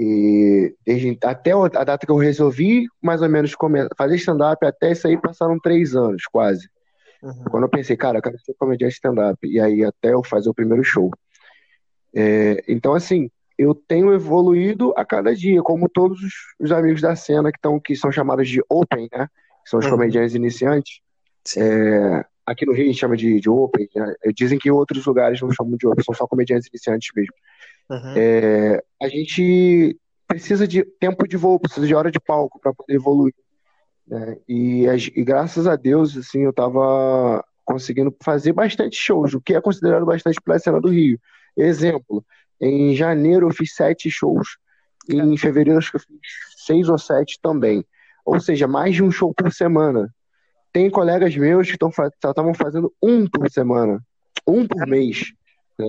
E 0.00 0.74
desde, 0.86 1.18
até 1.24 1.54
o- 1.56 1.64
a 1.64 1.68
data 1.84 2.06
que 2.06 2.12
eu 2.12 2.16
resolvi, 2.16 2.86
mais 3.02 3.20
ou 3.20 3.28
menos, 3.28 3.52
fazer 3.96 4.14
stand-up, 4.16 4.64
até 4.64 4.92
isso 4.92 5.08
aí 5.08 5.20
passaram 5.20 5.58
três 5.58 5.96
anos, 5.96 6.22
quase. 6.30 6.68
Uhum. 7.20 7.44
Quando 7.50 7.64
eu 7.64 7.68
pensei, 7.68 7.96
cara, 7.96 8.18
eu 8.18 8.22
quero 8.22 8.38
ser 8.38 8.54
comediante 8.54 8.94
stand-up. 8.94 9.38
E 9.44 9.58
aí 9.60 9.84
até 9.84 10.12
eu 10.12 10.22
fazer 10.22 10.48
o 10.48 10.54
primeiro 10.54 10.84
show. 10.84 11.10
É, 12.14 12.62
então, 12.68 12.94
assim, 12.94 13.28
eu 13.58 13.74
tenho 13.74 14.12
evoluído 14.14 14.94
a 14.96 15.04
cada 15.04 15.34
dia, 15.34 15.60
como 15.62 15.88
todos 15.88 16.22
os, 16.22 16.32
os 16.60 16.70
amigos 16.70 17.00
da 17.02 17.16
cena 17.16 17.50
que, 17.50 17.58
tão, 17.60 17.80
que 17.80 17.96
são 17.96 18.12
chamados 18.12 18.48
de 18.48 18.62
Open, 18.70 19.08
né? 19.12 19.26
Que 19.64 19.70
são 19.70 19.80
os 19.80 19.86
Uhum. 19.86 19.92
comediantes 19.92 20.34
iniciantes. 20.36 21.00
É, 21.56 22.24
aqui 22.44 22.66
no 22.66 22.72
Rio 22.72 22.84
a 22.84 22.86
gente 22.86 22.98
chama 22.98 23.16
de, 23.16 23.40
de 23.40 23.48
Open. 23.48 23.88
né? 23.94 24.14
Dizem 24.34 24.58
que 24.58 24.70
outros 24.70 25.04
lugares 25.06 25.40
não 25.40 25.50
chamam 25.52 25.76
de 25.76 25.86
Open, 25.86 26.04
são 26.04 26.14
só 26.14 26.26
comediantes 26.26 26.68
iniciantes 26.68 27.10
mesmo. 27.14 27.34
Uhum. 27.90 28.14
É, 28.16 28.82
a 29.00 29.08
gente 29.08 29.98
precisa 30.26 30.68
de 30.68 30.84
tempo 31.00 31.26
de 31.26 31.36
voo, 31.36 31.58
precisa 31.58 31.86
de 31.86 31.94
hora 31.94 32.10
de 32.10 32.20
palco 32.20 32.60
para 32.60 32.74
poder 32.74 32.94
evoluir. 32.94 33.34
né? 34.06 34.36
E, 34.46 34.84
e 34.86 35.24
graças 35.24 35.66
a 35.66 35.74
Deus, 35.74 36.16
assim, 36.16 36.42
eu 36.42 36.50
estava 36.50 37.42
conseguindo 37.64 38.14
fazer 38.22 38.52
bastante 38.52 38.96
shows, 38.96 39.34
o 39.34 39.40
que 39.40 39.54
é 39.54 39.60
considerado 39.60 40.06
bastante 40.06 40.40
para 40.40 40.56
a 40.56 40.58
cena 40.58 40.80
do 40.80 40.88
Rio. 40.88 41.18
Exemplo, 41.56 42.24
em 42.60 42.94
janeiro 42.94 43.46
eu 43.46 43.52
fiz 43.52 43.74
sete 43.74 44.10
shows, 44.10 44.56
e 45.08 45.16
em 45.16 45.36
fevereiro 45.36 45.78
acho 45.78 45.90
que 45.90 45.96
eu 45.96 46.00
fiz 46.00 46.18
seis 46.64 46.88
ou 46.88 46.98
sete 46.98 47.38
também. 47.42 47.84
Ou 48.24 48.40
seja, 48.40 48.66
mais 48.66 48.94
de 48.94 49.02
um 49.02 49.10
show 49.10 49.32
por 49.34 49.52
semana. 49.52 50.12
Tem 50.78 50.88
colegas 50.88 51.36
meus 51.36 51.66
que 51.66 51.72
estão 51.72 51.88
estavam 51.88 52.54
fazendo 52.54 52.94
um 53.02 53.26
por 53.26 53.50
semana, 53.50 54.00
um 54.46 54.64
por 54.64 54.86
mês, 54.86 55.32
né? 55.76 55.88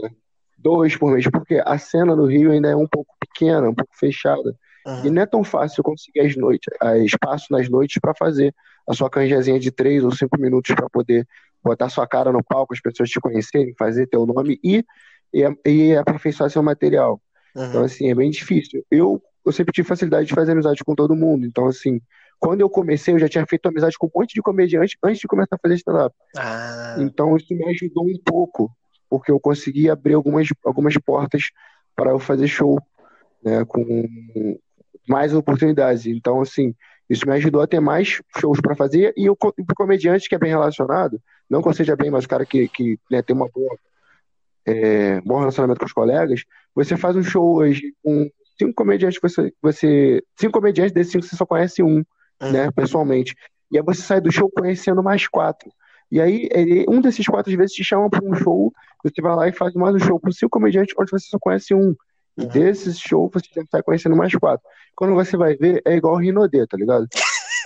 dois 0.57 0.97
por 0.97 1.11
mês, 1.11 1.29
porque 1.29 1.61
a 1.63 1.77
cena 1.77 2.15
do 2.15 2.25
Rio 2.25 2.51
ainda 2.51 2.69
é 2.69 2.75
um 2.75 2.87
pouco 2.87 3.13
pequena, 3.19 3.69
um 3.69 3.75
pouco 3.75 3.91
fechada. 3.99 4.55
E 5.03 5.07
Uhum. 5.07 5.13
não 5.13 5.21
é 5.21 5.27
tão 5.27 5.43
fácil 5.43 5.83
conseguir 5.83 6.21
as 6.21 6.35
noites, 6.35 6.73
a- 6.81 6.97
espaço 6.97 7.45
nas 7.51 7.69
noites 7.69 7.99
para 8.01 8.15
fazer 8.17 8.51
a 8.87 8.95
sua 8.95 9.11
canjazinha 9.11 9.59
de 9.59 9.69
três 9.69 10.03
ou 10.03 10.09
cinco 10.11 10.41
minutos 10.41 10.73
para 10.73 10.89
poder 10.89 11.23
botar 11.63 11.87
sua 11.89 12.07
cara 12.07 12.31
no 12.31 12.43
palco, 12.43 12.73
as 12.73 12.81
pessoas 12.81 13.11
te 13.11 13.19
conhecerem, 13.19 13.75
fazer 13.77 14.07
teu 14.07 14.25
nome 14.25 14.59
e, 14.63 14.83
e, 15.31 15.43
e 15.67 15.95
aperfeiçoar 15.95 16.49
seu 16.49 16.63
material. 16.63 17.21
Então, 17.55 17.81
Uhum. 17.81 17.85
assim, 17.85 18.09
é 18.09 18.15
bem 18.15 18.31
difícil. 18.31 18.83
Eu, 18.89 19.21
eu 19.45 19.51
sempre 19.51 19.71
tive 19.71 19.87
facilidade 19.87 20.27
de 20.27 20.33
fazer 20.33 20.53
amizade 20.53 20.83
com 20.83 20.95
todo 20.95 21.15
mundo. 21.15 21.45
Então, 21.45 21.67
assim, 21.67 22.01
quando 22.39 22.61
eu 22.61 22.69
comecei, 22.69 23.13
eu 23.13 23.19
já 23.19 23.27
tinha 23.27 23.45
feito 23.45 23.67
amizade 23.67 23.97
com 23.97 24.07
um 24.07 24.11
monte 24.15 24.33
de 24.33 24.41
comediante 24.41 24.97
antes 25.03 25.19
de 25.19 25.27
começar 25.27 25.55
a 25.55 25.59
fazer 25.59 25.75
stand-up. 25.75 26.15
Ah, 26.37 26.95
Então, 26.97 27.35
isso 27.35 27.53
me 27.53 27.65
ajudou 27.65 28.05
um 28.05 28.17
pouco, 28.23 28.71
porque 29.09 29.31
eu 29.31 29.39
consegui 29.39 29.89
abrir 29.89 30.13
algumas, 30.13 30.47
algumas 30.63 30.97
portas 30.97 31.49
para 31.95 32.11
eu 32.11 32.19
fazer 32.19 32.47
show, 32.47 32.79
né, 33.43 33.65
com 33.65 34.07
mais 35.07 35.33
oportunidades. 35.33 36.05
Então, 36.05 36.41
assim, 36.41 36.73
isso 37.09 37.27
me 37.27 37.33
ajudou 37.33 37.61
a 37.61 37.67
ter 37.67 37.79
mais 37.79 38.21
shows 38.37 38.61
para 38.61 38.75
fazer. 38.75 39.13
E 39.17 39.29
o 39.29 39.35
co- 39.35 39.53
o 39.57 39.75
comediante 39.75 40.29
que 40.29 40.35
é 40.35 40.39
bem 40.39 40.49
relacionado, 40.51 41.21
não 41.49 41.61
que 41.61 41.67
eu 41.67 41.73
seja 41.73 41.95
bem, 41.95 42.09
mas 42.11 42.25
o 42.25 42.29
cara 42.29 42.45
que, 42.45 42.67
que 42.69 42.97
né, 43.09 43.21
tem 43.21 43.35
uma 43.35 43.49
boa, 43.49 43.75
é, 44.65 45.19
bom 45.21 45.39
relacionamento 45.39 45.79
com 45.79 45.85
os 45.85 45.93
colegas, 45.93 46.43
você 46.75 46.95
faz 46.95 47.15
um 47.15 47.23
show 47.23 47.55
hoje 47.55 47.93
com 48.03 48.29
cinco 48.57 48.73
comediantes, 48.73 49.19
você, 49.21 49.51
você 49.61 50.21
cinco 50.39 50.53
comediantes 50.53 50.93
desses 50.93 51.11
cinco 51.11 51.25
você 51.25 51.35
só 51.35 51.45
conhece 51.45 51.81
um. 51.81 52.03
Né, 52.41 52.71
pessoalmente. 52.71 53.35
E 53.71 53.77
aí 53.77 53.83
você 53.83 54.01
sai 54.01 54.21
do 54.21 54.31
show 54.31 54.49
conhecendo 54.49 55.03
mais 55.03 55.27
quatro. 55.27 55.69
E 56.11 56.19
aí, 56.19 56.49
ele- 56.51 56.85
um 56.89 56.99
desses 57.01 57.25
quatro 57.27 57.51
às 57.51 57.57
vezes 57.57 57.75
te 57.75 57.83
chama 57.83 58.09
para 58.09 58.25
um 58.25 58.33
show, 58.33 58.73
você 59.03 59.21
vai 59.21 59.35
lá 59.35 59.47
e 59.47 59.51
faz 59.51 59.73
mais 59.75 59.93
um 59.95 59.99
show 59.99 60.19
com 60.19 60.31
cinco 60.31 60.49
comediantes, 60.49 60.95
onde 60.97 61.11
você 61.11 61.27
só 61.27 61.37
conhece 61.39 61.73
um. 61.73 61.95
E 62.37 62.43
Uhum. 62.43 62.47
desses 62.47 62.97
shows 62.99 63.29
você 63.33 63.47
já 63.53 63.63
sai 63.69 63.83
conhecendo 63.83 64.15
mais 64.15 64.33
quatro. 64.35 64.65
Quando 64.95 65.13
você 65.13 65.37
vai 65.37 65.55
ver, 65.55 65.81
é 65.85 65.95
igual 65.95 66.15
o 66.15 66.17
Rinodê, 66.17 66.65
tá 66.65 66.77
ligado? 66.77 67.07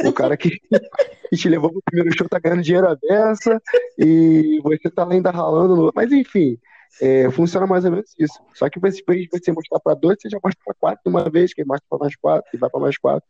O 0.04 0.12
cara 0.12 0.36
que, 0.36 0.50
que 1.30 1.38
te 1.38 1.48
levou 1.48 1.72
pro 1.72 1.82
primeiro 1.86 2.16
show 2.18 2.28
tá 2.28 2.40
ganhando 2.40 2.64
dinheiro 2.64 2.88
à 2.90 2.96
beça 2.96 3.62
e 3.98 4.60
você 4.64 4.90
tá 4.90 5.04
lá 5.06 5.14
ainda 5.14 5.32
ralando. 5.32 5.76
No... 5.76 5.92
Mas 5.96 6.12
enfim, 6.12 6.58
é, 7.02 7.30
funciona 7.32 7.66
mais 7.66 7.86
ou 7.86 7.92
menos 7.92 8.14
isso. 8.20 8.40
Só 8.56 8.70
que 8.70 8.80
em 8.80 8.82
vez 8.82 8.96
de 8.96 9.30
você 9.32 9.52
mostrar 9.52 9.80
para 9.80 9.94
dois, 9.94 10.18
você 10.20 10.30
já 10.30 10.40
mostra 10.44 10.60
para 10.66 10.74
quatro 10.74 11.02
de 11.06 11.10
uma 11.10 11.30
vez, 11.30 11.54
que 11.54 11.64
mostra 11.64 11.86
para 11.90 12.00
mais 12.00 12.16
quatro, 12.16 12.50
e 12.54 12.58
vai 12.58 12.70
para 12.70 12.80
mais 12.80 12.98
quatro. 12.98 13.24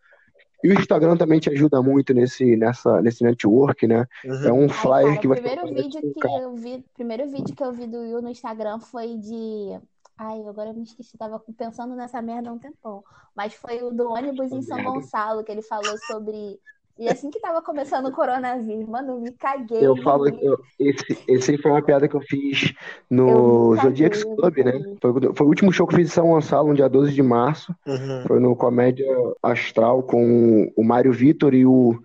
E 0.64 0.70
o 0.70 0.74
Instagram 0.74 1.18
também 1.18 1.40
te 1.40 1.50
ajuda 1.50 1.82
muito 1.82 2.14
nesse, 2.14 2.56
nessa, 2.56 3.02
nesse 3.02 3.24
network, 3.24 3.86
né? 3.86 4.08
Uhum. 4.24 4.48
É 4.48 4.54
um 4.54 4.64
Ai, 4.64 4.70
flyer 4.70 5.08
cara, 5.08 5.18
que 5.18 5.28
o 5.28 5.30
você 5.30 5.42
primeiro 5.42 5.74
vídeo 5.74 6.14
que 6.14 6.28
eu 6.28 6.56
vi, 6.56 6.86
primeiro 6.94 7.30
vídeo 7.30 7.56
que 7.56 7.64
eu 7.64 7.74
vi 7.74 7.86
do 7.86 8.00
Will 8.00 8.22
no 8.22 8.30
Instagram 8.30 8.80
foi 8.80 9.18
de. 9.18 9.78
Ai, 10.18 10.40
agora 10.48 10.70
eu 10.70 10.74
me 10.76 10.84
esqueci, 10.84 11.18
tava 11.18 11.44
pensando 11.58 11.96
nessa 11.96 12.22
merda 12.22 12.50
há 12.50 12.54
um 12.54 12.60
tempão. 12.60 13.04
Mas 13.36 13.54
foi 13.56 13.82
o 13.84 13.92
do 13.92 14.10
ônibus 14.10 14.52
em 14.52 14.62
São. 14.62 14.82
Gonçalo, 14.82 15.44
que 15.44 15.52
ele 15.52 15.64
falou 15.64 15.98
sobre 16.08 16.60
E 16.98 17.10
assim 17.10 17.32
que 17.32 17.40
tava 17.40 17.62
começando 17.62 18.06
o 18.06 18.12
coronavírus, 18.12 18.88
mano, 18.88 19.14
eu 19.14 19.20
me 19.20 19.32
caguei. 19.32 19.86
Eu 19.86 19.98
falo, 20.04 20.28
eu, 20.28 20.60
esse, 20.80 21.18
esse 21.28 21.52
aí 21.52 21.58
foi 21.58 21.72
uma 21.72 21.82
piada 21.82 22.08
que 22.08 22.16
eu 22.16 22.22
fiz 22.22 22.72
Eu 23.10 23.18
no 23.18 23.76
eu 23.76 23.92
me 23.92 24.10
Club, 24.10 24.58
né? 24.58 24.96
Foi, 25.02 25.14
foi 25.36 25.46
o 25.46 25.50
último 25.50 25.74
show 25.74 25.88
que 25.88 25.96
eu 25.96 26.00
fiz 26.00 26.10
em 26.10 26.14
São 26.14 26.28
Gonçalo, 26.28 26.70
no 26.70 26.76
dia 26.76 26.88
12 26.88 27.12
de 27.12 27.24
março. 27.24 27.74
Uhum. 27.88 28.24
Foi 28.28 28.40
no 28.40 28.56
Comédia 28.56 29.08
Astral 29.42 30.04
com 30.04 30.72
o 30.76 30.84
Mário 30.84 31.12
Vitor 31.12 31.56
e 31.56 31.66
o 31.66 32.00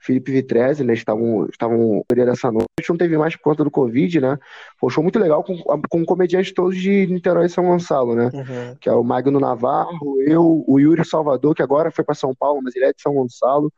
Felipe 0.00 0.32
Vitrese, 0.32 0.82
né? 0.82 0.94
Estavam, 0.94 1.46
estavam 1.46 2.04
dessa 2.12 2.50
noite. 2.50 2.66
A 2.78 2.82
gente 2.82 2.90
não 2.90 2.96
teve 2.96 3.16
mais 3.16 3.36
por 3.36 3.44
conta 3.44 3.62
do 3.62 3.70
Covid, 3.70 4.20
né? 4.20 4.36
Foi 4.78 4.88
um 4.88 4.90
show 4.90 5.02
muito 5.02 5.18
legal 5.20 5.44
com, 5.44 5.56
com 5.88 6.04
comediantes 6.04 6.52
todos 6.52 6.76
de 6.76 7.06
Niterói 7.06 7.46
e 7.46 7.48
São 7.48 7.64
Gonçalo, 7.64 8.16
né? 8.16 8.28
Uhum. 8.34 8.76
Que 8.80 8.88
é 8.88 8.92
o 8.92 9.04
Magno 9.04 9.38
Navarro, 9.38 10.20
eu, 10.22 10.64
o 10.66 10.80
Yuri 10.80 11.04
Salvador, 11.04 11.54
que 11.54 11.62
agora 11.62 11.92
foi 11.92 12.02
para 12.02 12.16
São 12.16 12.34
Paulo, 12.34 12.60
mas 12.60 12.74
ele 12.74 12.86
é 12.86 12.92
de 12.92 13.00
São 13.00 13.14
Gonçalo, 13.14 13.72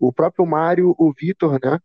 o 0.00 0.12
próprio 0.12 0.46
Mário, 0.46 0.94
o 0.98 1.12
Vitor, 1.12 1.58
né? 1.62 1.78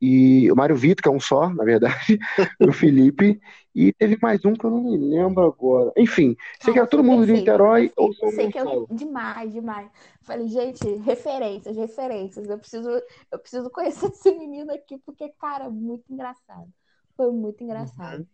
E 0.00 0.50
o 0.50 0.56
Mário 0.56 0.76
Vitor, 0.76 1.02
que 1.02 1.08
é 1.08 1.12
um 1.12 1.20
só, 1.20 1.50
na 1.50 1.64
verdade, 1.64 2.18
o 2.60 2.72
Felipe, 2.72 3.40
e 3.74 3.92
teve 3.92 4.16
mais 4.22 4.44
um 4.44 4.54
que 4.54 4.64
eu 4.64 4.70
não 4.70 4.82
me 4.82 4.96
lembro 4.96 5.44
agora. 5.44 5.92
Enfim, 5.96 6.36
sei 6.60 6.72
que 6.72 6.78
era 6.78 6.88
todo 6.88 7.02
mundo 7.02 7.26
de 7.26 7.32
Niterói 7.32 7.92
ou 7.96 8.12
São 8.14 8.30
sei 8.30 8.48
que 8.48 8.58
eu 8.58 8.64
Gonçalo. 8.64 8.88
demais, 8.90 9.52
demais. 9.52 9.90
Falei, 10.22 10.48
gente, 10.48 10.84
referências, 10.98 11.76
referências. 11.76 12.48
Eu 12.48 12.58
preciso, 12.58 12.90
eu 13.30 13.38
preciso 13.38 13.70
conhecer 13.70 14.06
esse 14.10 14.32
menino 14.32 14.72
aqui 14.72 14.98
porque, 14.98 15.28
cara, 15.40 15.68
muito 15.68 16.12
engraçado. 16.12 16.68
Foi 17.16 17.32
muito 17.32 17.62
engraçado. 17.64 18.26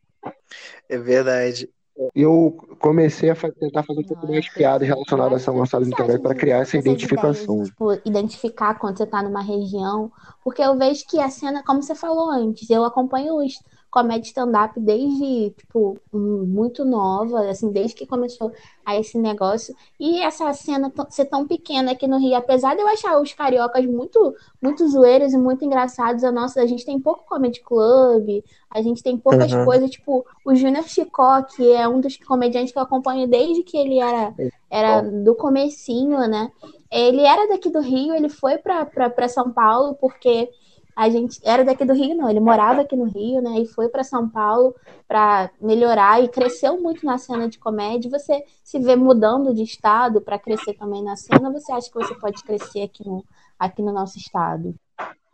É 0.89 0.99
verdade. 0.99 1.74
Eu 2.15 2.53
comecei 2.81 3.31
a 3.31 3.37
tentar 3.37 3.83
fazer 3.85 4.01
um 4.01 4.05
pouco 4.05 4.27
mais 4.27 4.49
piadas 4.49 4.87
relacionadas 4.89 5.43
a 5.43 5.45
São 5.45 5.55
Gonçalo 5.55 5.85
O 5.85 5.89
que 5.89 5.97
você 5.97 6.03
Niterói 6.03 6.19
acha 6.19 6.19
para 6.19 6.35
criar 6.35 6.59
essa 6.59 6.77
ideias 6.77 6.79
identificação. 6.79 7.63
de, 7.63 7.71
tipo, 7.71 7.93
identificar 8.05 8.75
quando 8.79 8.97
você 8.99 9.07
tá 9.07 9.23
numa 9.23 9.43
região? 9.43 10.11
Porque 10.43 10.63
eu 10.63 10.77
vejo 10.79 11.07
que 11.07 11.21
a 11.21 11.31
cena, 11.31 11.63
como 11.65 11.83
você 11.83 11.95
falou 11.95 12.31
antes, 12.31 12.69
eu 12.71 12.85
acompanho 12.85 13.37
os 13.37 13.55
comédia 13.95 14.27
stand-up 14.29 14.79
desde, 14.81 15.51
tipo, 15.53 15.97
hum, 16.13 16.45
muito 16.49 16.85
nova, 16.85 17.49
assim, 17.49 17.71
desde 17.71 17.95
que 17.95 18.07
começou 18.07 18.53
a 18.85 18.99
esse 18.99 19.17
negócio. 19.19 19.75
E 19.99 20.21
essa 20.21 20.53
cena 20.53 20.93
ser 21.11 21.27
tão 21.27 21.47
pequena 21.47 21.93
aqui 21.93 22.07
no 22.09 22.19
Rio, 22.19 22.35
apesar 22.37 22.75
de 22.75 22.83
eu 22.83 22.89
achar 22.89 23.21
os 23.21 23.33
cariocas 23.33 23.87
muito, 23.87 24.35
muito 24.61 24.87
zoeiros 24.89 25.33
e 25.33 25.39
muito 25.39 25.65
engraçados, 25.65 26.25
a 26.25 26.33
nossa, 26.33 26.61
a 26.61 26.67
gente 26.67 26.85
tem 26.85 26.99
pouco 27.01 27.25
comedy 27.27 27.61
club, 27.63 28.43
a 28.71 28.83
gente 28.83 29.03
tem 29.03 29.17
poucas 29.17 29.53
Uhum. 29.53 29.65
coisas, 29.65 29.91
tipo, 29.91 30.27
o 30.45 30.55
Júnior 30.55 30.85
Chicó, 30.89 31.43
que 31.45 31.73
é 31.73 31.89
um 31.89 32.01
dos 32.01 32.17
comediantes 32.17 32.73
que 32.73 32.79
eu 32.79 32.83
acompanho 32.83 33.29
desde 33.29 33.63
que 33.63 33.77
ele 33.77 34.01
era, 34.01 34.35
era 34.71 35.01
do 35.03 35.35
comecinho, 35.37 36.19
né? 36.29 36.51
Ele 36.91 37.23
era 37.23 37.49
daqui 37.49 37.71
do 37.71 37.81
Rio, 37.81 38.15
ele 38.15 38.29
foi 38.29 38.59
pra 38.59 39.29
São 39.29 39.53
Paulo 39.53 39.95
porque 40.01 40.51
a 40.97 41.09
gente 41.11 41.41
era 41.43 41.65
daqui 41.65 41.85
do 41.85 41.93
Rio, 41.93 42.15
não, 42.17 42.29
ele 42.31 42.41
morava 42.41 42.83
aqui 42.83 42.95
no 42.97 43.05
Rio, 43.05 43.43
né? 43.43 43.59
E 43.61 43.67
foi 43.67 43.89
pra 43.89 44.05
São 44.05 44.29
Paulo 44.29 44.75
pra 45.09 45.51
melhorar 45.61 46.23
e 46.23 46.29
cresceu 46.29 46.81
muito 46.81 47.05
na 47.05 47.19
cena 47.19 47.49
de 47.49 47.59
comédia. 47.59 48.11
Você 48.11 48.45
se 48.63 48.79
vê 48.79 48.95
mudando 48.97 49.53
de 49.55 49.63
estado 49.63 50.21
pra 50.21 50.39
crescer 50.39 50.75
também 50.75 51.03
na 51.03 51.17
cena, 51.17 51.49
ou 51.49 51.53
você 51.53 51.73
acha 51.73 51.89
que 51.91 51.95
você 51.99 52.15
pode 52.15 52.43
crescer 52.45 52.83
aqui 52.83 53.07
no, 53.07 53.25
aqui 53.59 53.83
no 53.83 53.93
nosso 53.93 54.19
estado? 54.19 54.75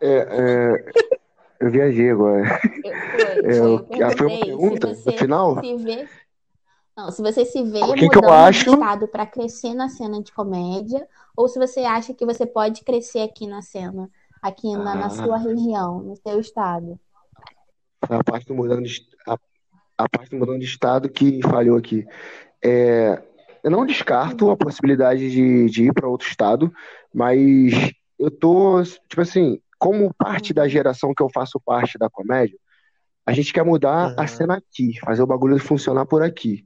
É, 0.00 0.09
é, 0.09 0.93
eu 1.61 1.71
viajei 1.71 2.11
agora. 2.11 2.43
Eu, 2.83 2.93
foi, 2.95 3.50
É, 3.50 3.59
foi, 3.59 3.79
que- 3.87 4.02
uma 4.05 4.14
pergunta 4.14 4.95
se 4.95 5.02
você 5.02 5.11
no 5.11 5.19
final? 5.19 5.61
se 5.62 5.76
vê. 5.76 6.09
Não, 6.97 7.11
se 7.11 7.23
você 7.23 7.45
se 7.45 7.62
vê 7.62 7.81
O 7.83 7.95
que 7.95 8.00
que 8.00 8.05
eu 8.05 8.21
mudando 8.23 8.33
acho? 8.33 8.64
de 8.64 8.71
estado 8.71 9.09
pra 9.09 9.25
crescer 9.26 9.75
na 9.75 9.88
cena 9.88 10.23
de 10.23 10.33
comédia, 10.33 11.07
ou 11.37 11.49
se 11.49 11.59
você 11.59 11.81
acha 11.81 12.12
que 12.12 12.26
você 12.26 12.45
pode 12.45 12.83
crescer 12.83 13.21
aqui 13.21 13.47
na 13.47 13.62
cena, 13.62 14.11
aqui 14.42 14.73
na, 14.76 14.94
na 14.94 15.06
Ah. 15.06 15.11
sua 15.11 15.37
região, 15.38 16.00
no 16.02 16.16
seu 16.16 16.40
estado. 16.40 16.99
A 18.09 18.25
parte 18.25 18.47
do 18.47 18.54
mudando 18.54 18.82
de, 18.85 19.06
a, 19.28 19.37
a 19.99 20.09
parte 20.09 20.30
do 20.30 20.38
mudando 20.38 20.59
de 20.59 20.64
estado 20.64 21.09
que 21.09 21.40
falhou 21.42 21.76
aqui. 21.76 22.06
É, 22.64 23.23
eu 23.62 23.70
não 23.70 23.85
descarto 23.87 24.50
a 24.50 24.56
possibilidade 24.56 25.30
de, 25.30 25.66
de 25.70 25.85
ir 25.85 25.92
para 25.92 26.09
outro 26.09 26.26
estado, 26.28 26.73
mas 27.14 27.92
eu 28.18 28.30
tô, 28.30 28.82
tipo 28.82 29.20
assim, 29.20 29.61
como 29.78 30.12
parte 30.14 30.52
da 30.52 30.66
geração 30.68 31.12
que 31.14 31.23
eu 31.23 31.28
faço 31.32 31.61
parte 31.64 31.99
da 31.99 32.09
comédia, 32.11 32.59
a 33.26 33.32
gente 33.32 33.52
quer 33.52 33.64
mudar 33.64 34.14
a 34.16 34.23
Uhum. 34.23 34.28
cena 34.28 34.54
aqui, 34.56 34.99
fazer 35.00 35.23
o 35.23 35.26
bagulho 35.26 35.59
funcionar 35.59 36.06
por 36.06 36.23
aqui. 36.23 36.64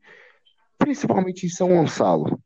Principalmente 0.78 1.46
em 1.46 1.48
São 1.48 1.68
Gonçalo. 1.68 2.38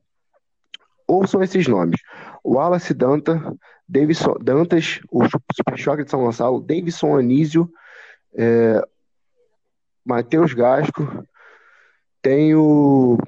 Ouçam 1.06 1.42
esses 1.42 1.66
nomes. 1.66 2.00
Wallace 2.48 2.94
Danta, 2.94 3.40
Davidson, 3.88 4.36
Dantas, 4.40 5.00
o 5.10 5.22
Super 5.24 5.76
Choque 5.76 6.04
de 6.04 6.10
São 6.10 6.20
Gonçalo, 6.20 6.60
Davidson 6.60 7.16
Anísio, 7.16 7.70
é, 8.34 8.82
Matheus 10.04 10.52
Gasco, 10.52 11.24
tem 12.22 12.54
o, 12.54 13.18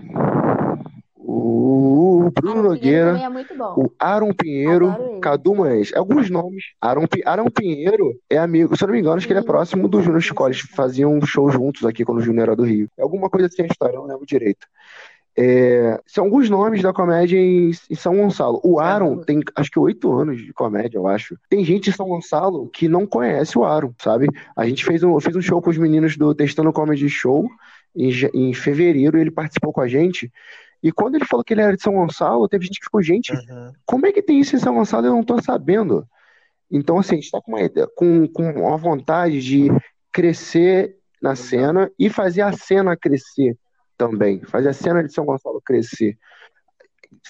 o 1.17 2.31
Bruno 2.35 2.63
Nogueira, 2.63 3.19
é 3.19 3.29
o 3.77 3.93
Aaron 3.99 4.33
Pinheiro. 4.33 5.11
Cadu 5.21 5.55
Manhães. 5.55 5.93
Alguns 5.95 6.31
nomes. 6.31 6.65
Aaron, 6.81 7.05
Aaron 7.25 7.51
Pinheiro 7.51 8.19
é 8.29 8.39
amigo, 8.39 8.77
se 8.77 8.83
eu 8.83 8.89
não 8.89 8.95
me 8.95 9.01
engano, 9.01 9.17
acho 9.17 9.27
que 9.27 9.33
ele 9.33 9.41
é 9.41 9.45
próximo 9.45 9.89
do 9.89 10.01
Júnior. 10.01 10.23
Eles 10.47 10.61
sim. 10.61 10.67
faziam 10.75 11.15
um 11.15 11.25
show 11.25 11.51
juntos 11.51 11.85
aqui 11.85 12.05
quando 12.05 12.19
o 12.19 12.23
Júnior 12.23 12.49
era 12.49 12.57
do 12.57 12.65
Rio. 12.65 12.89
É 12.97 13.03
alguma 13.03 13.29
coisa 13.29 13.47
assim 13.47 13.63
a 13.63 13.67
história, 13.67 13.97
eu 13.97 14.01
não 14.01 14.09
lembro 14.09 14.27
direito. 14.27 14.67
É, 15.43 15.99
são 16.07 16.25
alguns 16.25 16.51
nomes 16.51 16.83
da 16.83 16.93
comédia 16.93 17.39
em, 17.39 17.71
em 17.71 17.95
São 17.95 18.15
Gonçalo. 18.15 18.61
O 18.63 18.79
Aaron 18.79 19.17
tem 19.23 19.41
acho 19.57 19.71
que 19.71 19.79
oito 19.79 20.13
anos 20.13 20.37
de 20.45 20.53
comédia, 20.53 20.99
eu 20.99 21.07
acho. 21.09 21.35
Tem 21.49 21.65
gente 21.65 21.89
em 21.89 21.93
São 21.95 22.07
Gonçalo 22.09 22.69
que 22.69 22.87
não 22.89 23.07
conhece 23.07 23.57
o 23.59 23.65
Aaron, 23.65 23.95
sabe? 23.99 24.27
A 24.55 24.67
gente 24.69 24.85
fez 24.85 25.03
um, 25.03 25.19
fiz 25.19 25.35
um 25.35 25.41
show 25.41 25.63
com 25.63 25.71
os 25.71 25.79
meninos 25.79 26.15
do 26.19 26.35
Testando 26.35 26.71
Comedy 26.75 27.09
Show 27.09 27.49
em, 27.97 28.11
em 28.35 28.53
fevereiro, 28.53 29.19
ele 29.19 29.31
participou 29.31 29.73
com 29.73 29.81
a 29.81 29.89
gente. 29.89 30.31
E 30.83 30.93
quando 30.93 31.15
ele 31.15 31.25
falou 31.25 31.43
que 31.43 31.55
ele 31.55 31.63
era 31.63 31.75
de 31.75 31.83
São 31.83 31.95
Gonçalo, 31.95 32.47
teve 32.47 32.67
gente 32.67 32.79
que 32.79 32.85
ficou, 32.85 33.03
gente, 33.03 33.33
Uhum. 33.33 33.73
como 33.87 34.07
é 34.07 34.13
que 34.13 34.21
tem 34.23 34.41
isso 34.41 34.55
em 34.55 34.59
São 34.59 34.75
Gonçalo? 34.75 35.07
Eu 35.07 35.13
não 35.13 35.23
tô 35.25 35.41
sabendo. 35.41 36.07
Então, 36.71 36.99
assim, 36.99 37.15
a 37.15 37.17
gente 37.17 37.31
tá 37.31 37.41
com 37.41 37.53
uma, 37.53 37.63
ideia- 37.63 37.89
com, 37.97 38.27
com 38.29 38.43
uma 38.43 38.77
vontade 38.77 39.41
de 39.41 39.69
crescer 40.13 40.97
na 41.21 41.35
cena 41.35 41.91
e 41.99 42.11
fazer 42.11 42.43
a 42.43 42.53
cena 42.53 42.95
crescer 42.97 43.57
também. 44.01 44.41
Fazer 44.45 44.71
a 44.71 44.73
cena 44.73 45.05
de 45.05 45.13
São 45.13 45.27
Gonçalo 45.27 45.61
crescer. 45.63 46.17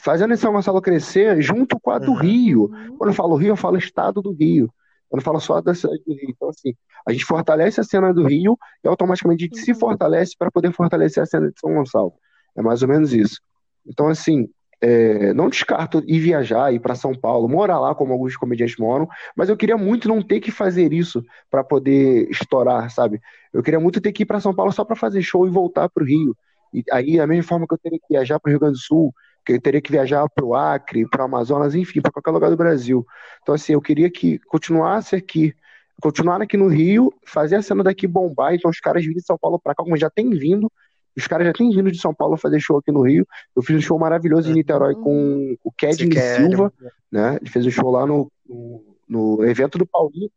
Fazendo 0.03 0.37
São 0.37 0.53
Gonçalo 0.53 0.81
crescer 0.81 1.41
junto 1.43 1.79
com 1.81 1.91
a 1.91 1.99
do 1.99 2.13
Uhum. 2.13 2.19
Rio. 2.19 2.71
Quando 2.97 3.11
eu 3.11 3.15
falo 3.15 3.35
Rio, 3.37 3.49
eu 3.49 3.57
falo 3.57 3.77
estado 3.77 4.23
do 4.23 4.33
Rio. 4.33 4.73
Eu 5.11 5.17
não 5.17 5.23
falo 5.23 5.41
só 5.41 5.61
da 5.61 5.75
cidade 5.75 6.01
do 6.07 6.15
Rio. 6.15 6.31
Então, 6.31 6.49
assim, 6.49 6.75
a 7.07 7.13
gente 7.13 7.25
fortalece 7.25 7.81
a 7.81 7.85
cena 7.85 8.15
do 8.15 8.25
Rio 8.25 8.57
e 8.85 8.89
automaticamente 8.89 9.45
a 9.45 9.47
gente 9.49 9.59
se 9.65 9.73
Uhum. 9.73 9.79
fortalece 9.79 10.35
para 10.39 10.51
poder 10.51 10.73
fortalecer 10.73 11.23
a 11.23 11.27
cena 11.27 11.51
de 11.51 11.59
São 11.59 11.75
Gonçalo. 11.75 12.13
É 12.57 12.63
mais 12.63 12.83
ou 12.83 12.89
menos 12.89 13.13
isso. 13.13 13.41
Então, 13.87 14.07
assim, 14.09 14.49
é, 14.81 15.33
não 15.35 15.49
descarto 15.51 16.03
ir 16.07 16.21
viajar, 16.21 16.73
ir 16.73 16.79
para 16.79 16.95
São 16.95 17.13
Paulo, 17.15 17.49
morar 17.49 17.81
lá, 17.81 17.95
como 17.95 18.13
alguns 18.13 18.37
comediantes 18.37 18.77
moram, 18.77 19.09
mas 19.37 19.49
eu 19.49 19.57
queria 19.57 19.77
muito 19.77 20.09
não 20.09 20.23
ter 20.23 20.41
que 20.41 20.51
fazer 20.51 20.93
isso 20.93 21.23
para 21.51 21.65
poder 21.65 22.29
estourar, 22.31 22.91
sabe? 22.91 23.21
Eu 23.53 23.63
queria 23.63 23.81
muito 23.81 24.01
ter 24.01 24.13
que 24.13 24.23
ir 24.23 24.27
para 24.27 24.41
São 24.41 24.55
Paulo 24.55 24.73
só 24.73 24.85
para 24.85 24.95
fazer 24.97 25.21
show 25.23 25.47
e 25.47 25.51
voltar 25.51 25.89
para 25.89 26.03
o 26.03 26.07
Rio. 26.07 26.37
E 26.73 26.85
aí, 26.91 27.17
da 27.17 27.27
mesma 27.27 27.43
forma 27.43 27.67
que 27.67 27.75
eu 27.75 27.79
teria 27.79 27.99
que 27.99 28.07
viajar 28.09 28.39
para 28.39 28.49
o 28.49 28.51
Rio 28.51 28.61
Grande 28.61 28.75
do 28.75 28.81
Sul, 28.81 29.15
que 29.45 29.53
eu 29.53 29.61
teria 29.61 29.81
que 29.81 29.91
viajar 29.91 30.29
para 30.29 30.45
o 30.45 30.55
Acre, 30.55 31.09
para 31.09 31.23
o 31.23 31.25
Amazonas, 31.25 31.75
enfim, 31.75 32.01
para 32.01 32.13
qualquer 32.13 32.31
lugar 32.31 32.51
do 32.51 32.57
Brasil. 32.57 33.07
Então, 33.43 33.55
assim, 33.55 33.73
eu 33.73 33.81
queria 33.81 34.11
que 34.11 34.39
continuasse 34.41 35.17
aqui, 35.17 35.55
continuar 36.01 36.41
aqui 36.43 36.57
no 36.57 36.69
Rio, 36.69 37.13
fazer 37.27 37.57
a 37.57 37.63
cena 37.63 37.83
daqui 37.83 38.07
bombar. 38.07 38.55
Então, 38.55 38.71
os 38.71 38.81
caras 38.81 39.03
virem 39.03 39.19
de 39.19 39.25
São 39.25 39.39
Paulo 39.39 39.59
para 39.59 39.75
cá, 39.75 39.83
como 39.83 39.97
já 39.97 40.11
tem 40.11 40.31
vindo, 40.31 40.71
os 41.17 41.27
caras 41.27 41.47
já 41.47 41.53
têm 41.53 41.71
vindo 41.71 41.91
de 41.91 41.99
São 41.99 42.15
Paulo 42.15 42.37
fazer 42.37 42.61
show 42.61 42.79
aqui 42.79 42.93
no 42.93 43.03
Rio. 43.03 43.27
Eu 43.55 43.63
fiz 43.63 43.77
um 43.77 43.81
show 43.81 43.99
maravilhoso 43.99 44.51
em 44.51 44.55
Niterói 44.55 44.95
com 44.95 45.57
o 45.63 45.73
Kedney. 45.73 46.09
Silva, 46.37 46.73
né? 47.11 47.37
Ele 47.41 47.51
fez 47.51 47.67
um 47.67 47.71
show 47.71 47.91
lá 47.91 48.07
no, 48.07 48.31
no, 48.49 48.97
no 49.09 49.45
evento 49.45 49.79
do 49.79 49.87
Paulinho. 49.87 50.31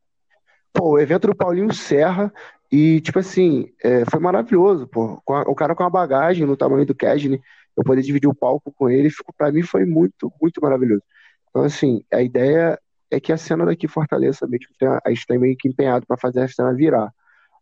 Pô, 0.74 0.92
o 0.92 1.00
evento 1.00 1.28
do 1.28 1.36
Paulinho 1.36 1.74
Serra. 1.74 2.34
E, 2.72 3.00
tipo 3.02 3.20
assim, 3.20 3.72
é, 3.84 4.04
foi 4.10 4.20
maravilhoso, 4.20 4.88
pô. 4.88 5.22
O 5.26 5.54
cara 5.56 5.76
com 5.76 5.84
a 5.84 5.90
bagagem 5.90 6.48
no 6.48 6.58
tamanho 6.58 6.86
do 6.86 6.96
Kedney, 6.96 7.40
eu 7.78 7.84
poder 7.84 8.02
dividir 8.02 8.28
o 8.28 8.34
palco 8.34 8.74
com 8.76 8.90
ele, 8.90 9.10
pra 9.38 9.52
mim 9.52 9.62
foi 9.62 9.86
muito, 9.86 10.32
muito 10.42 10.60
maravilhoso. 10.60 11.04
Então, 11.50 11.62
assim, 11.64 12.04
a 12.12 12.22
ideia 12.22 12.80
é 13.12 13.20
que 13.20 13.32
a 13.32 13.38
cena 13.38 13.64
daqui 13.64 13.88
fortaleça 13.88 14.48
mesmo. 14.48 14.66
A 15.06 15.10
gente 15.10 15.28
tá 15.28 15.38
meio 15.38 15.56
que 15.56 15.70
empenhado 15.70 16.06
para 16.08 16.18
fazer 16.18 16.42
a 16.42 16.48
cena 16.48 16.74
virar. 16.74 17.12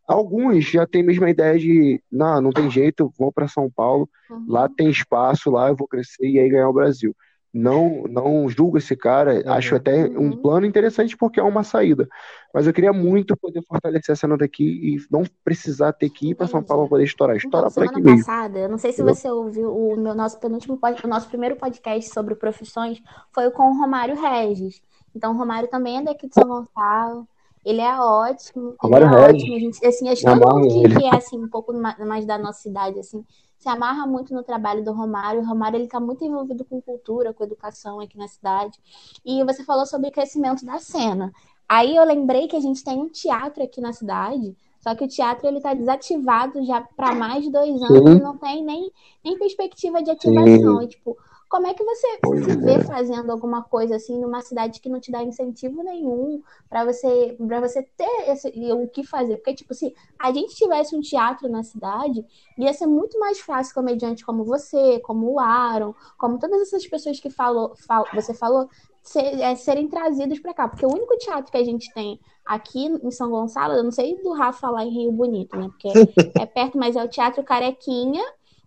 Alguns 0.07 0.63
já 0.65 0.87
têm 0.87 1.03
mesmo 1.03 1.25
a 1.25 1.29
ideia 1.29 1.59
de, 1.59 2.01
não, 2.09 2.41
não 2.41 2.49
tem 2.51 2.69
jeito, 2.69 3.13
vou 3.17 3.31
para 3.31 3.47
São 3.47 3.69
Paulo, 3.69 4.09
Uhum. 4.29 4.45
lá 4.47 4.69
tem 4.69 4.89
espaço, 4.89 5.51
lá 5.51 5.67
eu 5.67 5.75
vou 5.75 5.87
crescer 5.87 6.25
e 6.25 6.39
aí 6.39 6.49
ganhar 6.49 6.69
o 6.69 6.73
Brasil. 6.73 7.13
Não, 7.53 8.03
não 8.09 8.47
julgo 8.49 8.77
esse 8.77 8.95
cara, 8.95 9.33
Uhum. 9.45 9.51
acho 9.51 9.75
até 9.75 10.05
um 10.05 10.29
Uhum. 10.29 10.37
plano 10.37 10.65
interessante 10.65 11.17
porque 11.17 11.37
é 11.39 11.43
uma 11.43 11.63
saída. 11.63 12.07
Mas 12.53 12.65
eu 12.65 12.71
queria 12.73 12.93
muito 12.93 13.35
poder 13.35 13.61
fortalecer 13.67 14.13
a 14.13 14.15
cena 14.15 14.37
daqui 14.37 14.63
e 14.63 14.97
não 15.11 15.23
precisar 15.43 15.91
ter 15.91 16.09
que 16.09 16.29
ir 16.31 16.35
para 16.35 16.47
São. 16.47 16.63
Paulo 16.63 16.83
para 16.83 16.89
poder 16.91 17.03
estourar. 17.03 17.35
Então, 17.35 17.47
Estourar 17.49 17.71
por 17.73 17.83
aqui 17.83 17.95
semana 17.95 18.11
mesmo. 18.11 18.25
passada, 18.25 18.59
eu 18.59 18.69
não 18.69 18.77
sei 18.77 18.93
se 18.93 19.03
você 19.03 19.29
ouviu 19.29 19.75
o 19.75 19.97
meu 19.97 20.15
nosso 20.15 20.39
penúltimo, 20.39 20.79
o 21.03 21.07
nosso 21.07 21.27
primeiro 21.27 21.57
podcast 21.57 22.13
sobre 22.13 22.35
profissões 22.35 23.01
foi 23.33 23.51
com 23.51 23.63
o 23.63 23.77
Romário 23.77 24.15
Regis. 24.15 24.81
Então, 25.13 25.33
o 25.33 25.37
Romário 25.37 25.67
também 25.69 25.97
é 25.97 26.03
daqui 26.03 26.27
de 26.29 26.33
São 26.33 26.47
Gonçalo. 26.47 27.27
Ele 27.65 27.81
é 27.81 27.99
ótimo. 27.99 28.75
Romário 28.81 29.07
ele 29.07 29.15
é 29.15 29.19
Regis. 29.27 29.41
ótimo. 29.43 29.55
A 29.55 29.59
gente, 29.59 29.85
assim, 29.85 30.09
acho 30.09 30.21
que 30.21 31.05
é 31.05 31.15
assim, 31.15 31.37
um 31.43 31.49
pouco 31.49 31.73
ma- 31.73 31.97
mais 31.99 32.25
da 32.25 32.37
nossa 32.37 32.67
idade, 32.67 32.97
assim, 32.97 33.23
se 33.61 33.69
amarra 33.69 34.07
muito 34.07 34.33
no 34.33 34.41
trabalho 34.41 34.83
do 34.83 34.91
Romário. 34.91 35.41
O 35.41 35.45
Romário 35.45 35.77
ele 35.77 35.83
está 35.83 35.99
muito 35.99 36.25
envolvido 36.25 36.65
com 36.65 36.81
cultura, 36.81 37.31
com 37.31 37.43
educação 37.43 37.99
aqui 37.99 38.17
na 38.17 38.27
cidade. 38.27 38.79
E 39.23 39.43
você 39.43 39.63
falou 39.63 39.85
sobre 39.85 40.09
o 40.09 40.11
crescimento 40.11 40.65
da 40.65 40.79
cena. 40.79 41.31
Aí 41.69 41.95
eu 41.95 42.03
lembrei 42.03 42.47
que 42.47 42.55
a 42.55 42.59
gente 42.59 42.83
tem 42.83 42.97
um 42.97 43.07
teatro 43.07 43.63
aqui 43.63 43.79
na 43.79 43.93
cidade, 43.93 44.57
só 44.79 44.95
que 44.95 45.03
o 45.03 45.07
teatro 45.07 45.47
ele 45.47 45.57
está 45.57 45.75
desativado 45.75 46.65
já 46.65 46.81
para 46.81 47.13
mais 47.13 47.43
de 47.43 47.51
dois 47.51 47.79
anos 47.83 48.09
Sim. 48.09 48.17
e 48.17 48.19
não 48.19 48.35
tem 48.35 48.63
nem, 48.65 48.91
nem 49.23 49.37
perspectiva 49.37 50.01
de 50.01 50.09
ativação. 50.09 50.81
E, 50.81 50.87
tipo, 50.87 51.15
como 51.51 51.67
é 51.67 51.73
que 51.73 51.83
você 51.83 52.07
se 52.45 52.51
é. 52.51 52.55
vê 52.55 52.79
fazendo 52.85 53.29
alguma 53.29 53.61
coisa 53.61 53.97
assim 53.97 54.17
numa 54.17 54.39
cidade 54.41 54.79
que 54.79 54.87
não 54.87 55.01
te 55.01 55.11
dá 55.11 55.21
incentivo 55.21 55.83
nenhum 55.83 56.41
para 56.69 56.85
você 56.85 57.35
para 57.45 57.59
você 57.59 57.83
ter 57.83 58.29
esse, 58.29 58.47
o 58.71 58.87
que 58.87 59.03
fazer? 59.03 59.35
Porque 59.35 59.55
tipo, 59.55 59.73
se 59.73 59.93
a 60.17 60.31
gente 60.31 60.55
tivesse 60.55 60.95
um 60.95 61.01
teatro 61.01 61.49
na 61.49 61.61
cidade, 61.61 62.25
ia 62.57 62.71
ser 62.73 62.87
muito 62.87 63.19
mais 63.19 63.41
fácil 63.41 63.75
comediante 63.75 64.25
como 64.25 64.45
você, 64.45 65.01
como 65.01 65.29
o 65.29 65.39
Aaron, 65.41 65.93
como 66.17 66.39
todas 66.39 66.61
essas 66.61 66.87
pessoas 66.87 67.19
que 67.19 67.29
falou, 67.29 67.75
fal- 67.75 68.07
você 68.13 68.33
falou, 68.33 68.69
é, 69.17 69.53
serem 69.55 69.89
trazidos 69.89 70.39
para 70.39 70.53
cá, 70.53 70.69
porque 70.69 70.85
o 70.85 70.89
único 70.89 71.17
teatro 71.17 71.51
que 71.51 71.57
a 71.57 71.65
gente 71.65 71.91
tem 71.93 72.17
aqui 72.45 72.85
em 72.85 73.11
São 73.11 73.29
Gonçalo, 73.29 73.73
eu 73.73 73.83
não 73.83 73.91
sei 73.91 74.15
do 74.23 74.31
Rafa 74.31 74.69
lá 74.69 74.85
em 74.85 74.89
Rio 74.89 75.11
Bonito, 75.11 75.57
né? 75.57 75.67
Porque 75.67 75.99
é 76.37 76.45
perto, 76.45 76.77
mas 76.77 76.95
é 76.95 77.03
o 77.03 77.09
Teatro 77.09 77.43
Carequinha 77.43 78.23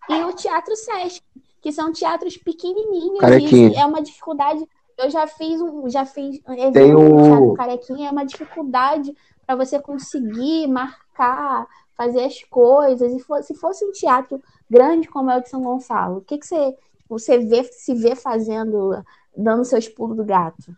e 0.09 0.23
o 0.23 0.35
Teatro 0.35 0.76
Sesc, 0.76 1.23
que 1.64 1.73
são 1.73 1.90
teatros 1.90 2.37
pequenininhos. 2.37 3.21
Carequinha. 3.21 3.71
E 3.71 3.76
é 3.76 3.87
uma 3.87 4.02
dificuldade. 4.02 4.68
Eu 4.99 5.09
já 5.09 5.26
fiz 5.26 5.62
um, 5.62 5.88
já 5.88 6.04
fiz 6.04 6.38
evento 6.47 6.99
o- 6.99 7.23
Teatro 7.23 7.54
Carequinha, 7.54 8.09
é 8.09 8.12
uma 8.12 8.26
dificuldade 8.26 9.16
para 9.47 9.56
você 9.56 9.80
conseguir 9.80 10.66
marcar, 10.68 11.66
fazer 11.97 12.23
as 12.25 12.42
coisas. 12.44 13.11
E 13.14 13.18
fo- 13.18 13.42
se 13.42 13.54
fosse 13.54 13.83
um 13.83 13.92
teatro 13.92 14.42
grande 14.68 15.09
como 15.09 15.30
é 15.30 15.38
o 15.38 15.40
de 15.40 15.49
São 15.49 15.62
Gonçalo, 15.62 16.18
o 16.18 16.21
que, 16.21 16.37
que 16.37 16.47
você, 16.47 16.76
você 17.09 17.38
vê, 17.38 17.64
se 17.64 17.94
vê 17.94 18.14
fazendo, 18.14 19.02
dando 19.35 19.64
seus 19.64 19.88
pulos 19.88 20.18
do 20.18 20.25
gato? 20.25 20.76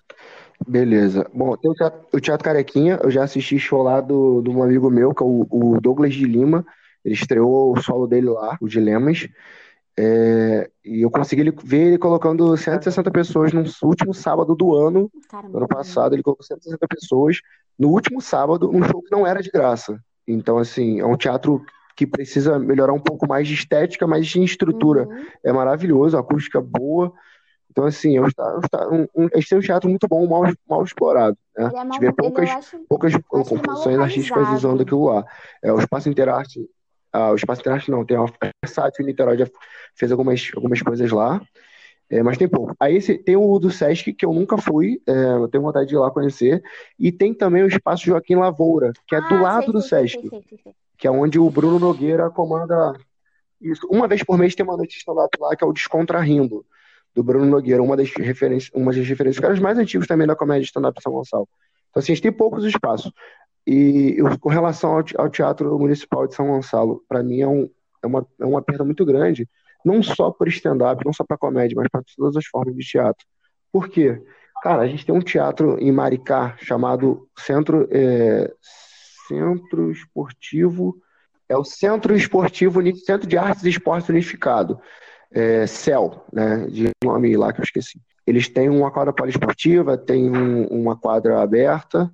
Beleza. 0.66 1.28
Bom, 1.34 1.56
tem 1.56 1.70
o 1.70 1.74
teatro, 1.74 2.00
o 2.12 2.20
Teatro 2.20 2.44
Carequinha, 2.44 2.98
eu 3.02 3.10
já 3.10 3.24
assisti 3.24 3.58
show 3.58 3.82
lá 3.82 4.00
do, 4.00 4.40
de 4.40 4.50
um 4.50 4.62
amigo 4.62 4.88
meu, 4.90 5.12
que 5.14 5.22
é 5.22 5.26
o, 5.26 5.46
o 5.50 5.80
Douglas 5.80 6.14
de 6.14 6.24
Lima. 6.24 6.64
Ele 7.04 7.14
estreou 7.14 7.72
o 7.72 7.80
solo 7.82 8.06
dele 8.06 8.28
lá, 8.30 8.56
o 8.60 8.68
Dilemas. 8.68 9.28
É, 9.98 10.68
e 10.84 11.00
eu 11.02 11.10
consegui 11.10 11.40
ele- 11.40 11.54
ver 11.64 11.86
ele 11.88 11.98
colocando 11.98 12.54
160 12.56 13.10
pessoas 13.10 13.52
no 13.52 13.64
último 13.82 14.12
sábado 14.12 14.54
do 14.54 14.74
ano. 14.74 15.10
Cara, 15.28 15.48
No 15.48 15.56
ano 15.58 15.68
passado, 15.68 16.14
ele 16.14 16.22
colocou 16.22 16.44
160 16.44 16.86
pessoas 16.86 17.40
no 17.78 17.88
último 17.88 18.20
sábado, 18.20 18.70
num 18.70 18.82
show 18.84 19.02
que 19.02 19.10
não 19.10 19.26
era 19.26 19.42
de 19.42 19.50
graça. 19.50 19.98
Então, 20.28 20.58
assim, 20.58 21.00
é 21.00 21.06
um 21.06 21.16
teatro 21.16 21.64
que 21.96 22.06
precisa 22.06 22.58
melhorar 22.58 22.92
um 22.92 23.00
pouco 23.00 23.26
mais 23.26 23.48
de 23.48 23.54
estética, 23.54 24.06
mas 24.06 24.26
de 24.26 24.42
estrutura 24.44 25.06
Uhum. 25.08 25.26
é 25.44 25.52
maravilhoso, 25.52 26.16
a 26.16 26.20
acústica 26.20 26.60
boa. 26.60 27.10
Então, 27.70 27.84
assim, 27.84 28.16
é 28.16 28.20
um, 28.22 28.26
um, 28.26 29.00
um, 29.14 29.24
um, 29.24 29.28
têm 29.28 29.58
um 29.58 29.60
teatro 29.60 29.88
muito 29.88 30.06
bom, 30.08 30.26
mal, 30.26 30.42
mal 30.68 30.82
explorado, 30.84 31.36
né? 31.56 31.64
É 31.64 31.78
A 31.78 31.84
mal, 31.84 31.92
gente 31.92 32.00
vê 32.00 32.12
poucas, 32.12 32.50
acho, 32.50 32.78
poucas 32.88 33.14
acho 33.14 33.22
composições 33.22 33.98
artísticas 33.98 34.48
usando 34.50 34.82
aquilo 34.82 35.04
lá. 35.06 35.24
É, 35.62 35.72
o 35.72 35.78
Espaço 35.78 36.08
Interarte, 36.08 36.66
ah, 37.12 37.30
o 37.32 37.36
Espaço 37.36 37.60
Interarte 37.60 37.90
não, 37.90 38.04
tem 38.04 38.16
a 38.16 38.26
Versátil 38.64 39.04
em 39.04 39.08
Niterói, 39.08 39.38
já 39.38 39.46
fez 39.94 40.12
algumas, 40.12 40.50
algumas 40.54 40.82
coisas 40.82 41.10
lá, 41.10 41.40
é, 42.08 42.22
mas 42.22 42.38
tem 42.38 42.48
pouco. 42.48 42.74
Aí 42.78 42.96
esse, 42.96 43.18
tem 43.18 43.36
o 43.36 43.58
do 43.58 43.70
Sesc, 43.70 44.12
que 44.12 44.24
eu 44.24 44.32
nunca 44.32 44.56
fui, 44.56 45.00
é, 45.06 45.12
eu 45.12 45.48
tenho 45.48 45.64
vontade 45.64 45.88
de 45.88 45.94
ir 45.94 45.98
lá 45.98 46.10
conhecer, 46.10 46.62
e 46.98 47.10
tem 47.10 47.34
também 47.34 47.62
o 47.62 47.68
Espaço 47.68 48.04
Joaquim 48.04 48.36
Lavoura, 48.36 48.92
que 49.06 49.14
é 49.14 49.20
do 49.20 49.34
Ah, 49.34 49.42
lado 49.42 49.64
sei, 49.64 49.72
do 49.72 49.82
Sesc, 49.82 50.28
sei, 50.28 50.44
sei, 50.62 50.72
que 50.96 51.06
é 51.06 51.10
onde 51.10 51.38
o 51.38 51.50
Bruno 51.50 51.78
Nogueira 51.78 52.30
comanda 52.30 52.94
isso. 53.60 53.86
Uma 53.90 54.06
vez 54.06 54.22
por 54.22 54.38
mês 54.38 54.54
tem 54.54 54.64
uma 54.64 54.76
noite 54.76 54.92
de 54.92 54.98
stand-up 54.98 55.36
lá, 55.40 55.56
que 55.56 55.64
é 55.64 55.66
o 55.66 55.72
Descontrarindo, 55.72 56.64
do 57.14 57.24
Bruno 57.24 57.46
Nogueira, 57.46 57.82
uma 57.82 57.96
das 57.96 58.10
referências, 58.10 58.70
uma 58.74 58.92
das 58.92 59.06
referências, 59.06 59.36
os 59.36 59.40
caras 59.40 59.58
mais 59.58 59.78
antigos 59.78 60.06
também 60.06 60.26
da 60.26 60.36
comédia 60.36 60.62
de 60.62 60.66
stand-up 60.66 61.02
São 61.02 61.12
Gonçalo. 61.12 61.48
Então, 61.90 62.00
assim, 62.00 62.12
a 62.12 62.14
gente 62.14 62.22
tem 62.22 62.32
poucos 62.32 62.64
espaços. 62.64 63.10
E 63.66 64.14
eu, 64.16 64.38
com 64.38 64.48
relação 64.48 64.90
ao, 64.96 65.04
ao 65.18 65.28
Teatro 65.28 65.76
Municipal 65.78 66.26
de 66.26 66.34
São 66.34 66.46
Gonçalo, 66.46 67.02
para 67.08 67.22
mim 67.22 67.40
é, 67.40 67.48
um, 67.48 67.68
é, 68.02 68.06
uma, 68.06 68.26
é 68.40 68.46
uma 68.46 68.62
perda 68.62 68.84
muito 68.84 69.04
grande, 69.04 69.48
não 69.84 70.02
só 70.02 70.30
por 70.30 70.46
stand-up, 70.48 71.04
não 71.04 71.12
só 71.12 71.24
para 71.24 71.36
comédia, 71.36 71.74
mas 71.76 71.88
para 71.88 72.02
todas 72.16 72.36
as 72.36 72.46
formas 72.46 72.76
de 72.76 72.84
teatro. 72.84 73.26
Por 73.72 73.88
quê? 73.88 74.22
Cara, 74.62 74.82
a 74.82 74.86
gente 74.86 75.04
tem 75.04 75.14
um 75.14 75.20
teatro 75.20 75.76
em 75.80 75.92
Maricá 75.92 76.56
chamado 76.58 77.28
Centro, 77.38 77.88
é, 77.90 78.52
Centro 79.28 79.90
Esportivo, 79.90 80.96
é 81.48 81.56
o 81.56 81.64
Centro 81.64 82.14
Esportivo, 82.16 82.80
Centro 82.96 83.28
de 83.28 83.36
Artes 83.36 83.64
e 83.64 83.70
Esportes 83.70 84.08
Unificado, 84.08 84.80
é, 85.30 85.66
CEL, 85.66 86.24
né, 86.32 86.66
de 86.68 86.90
nome 87.04 87.36
lá 87.36 87.52
que 87.52 87.60
eu 87.60 87.64
esqueci. 87.64 88.00
Eles 88.26 88.48
têm 88.48 88.68
uma 88.68 88.90
quadra 88.90 89.12
poliesportiva, 89.12 89.96
tem 89.96 90.28
um- 90.30 90.66
uma 90.66 90.96
quadra 90.96 91.40
aberta 91.40 92.10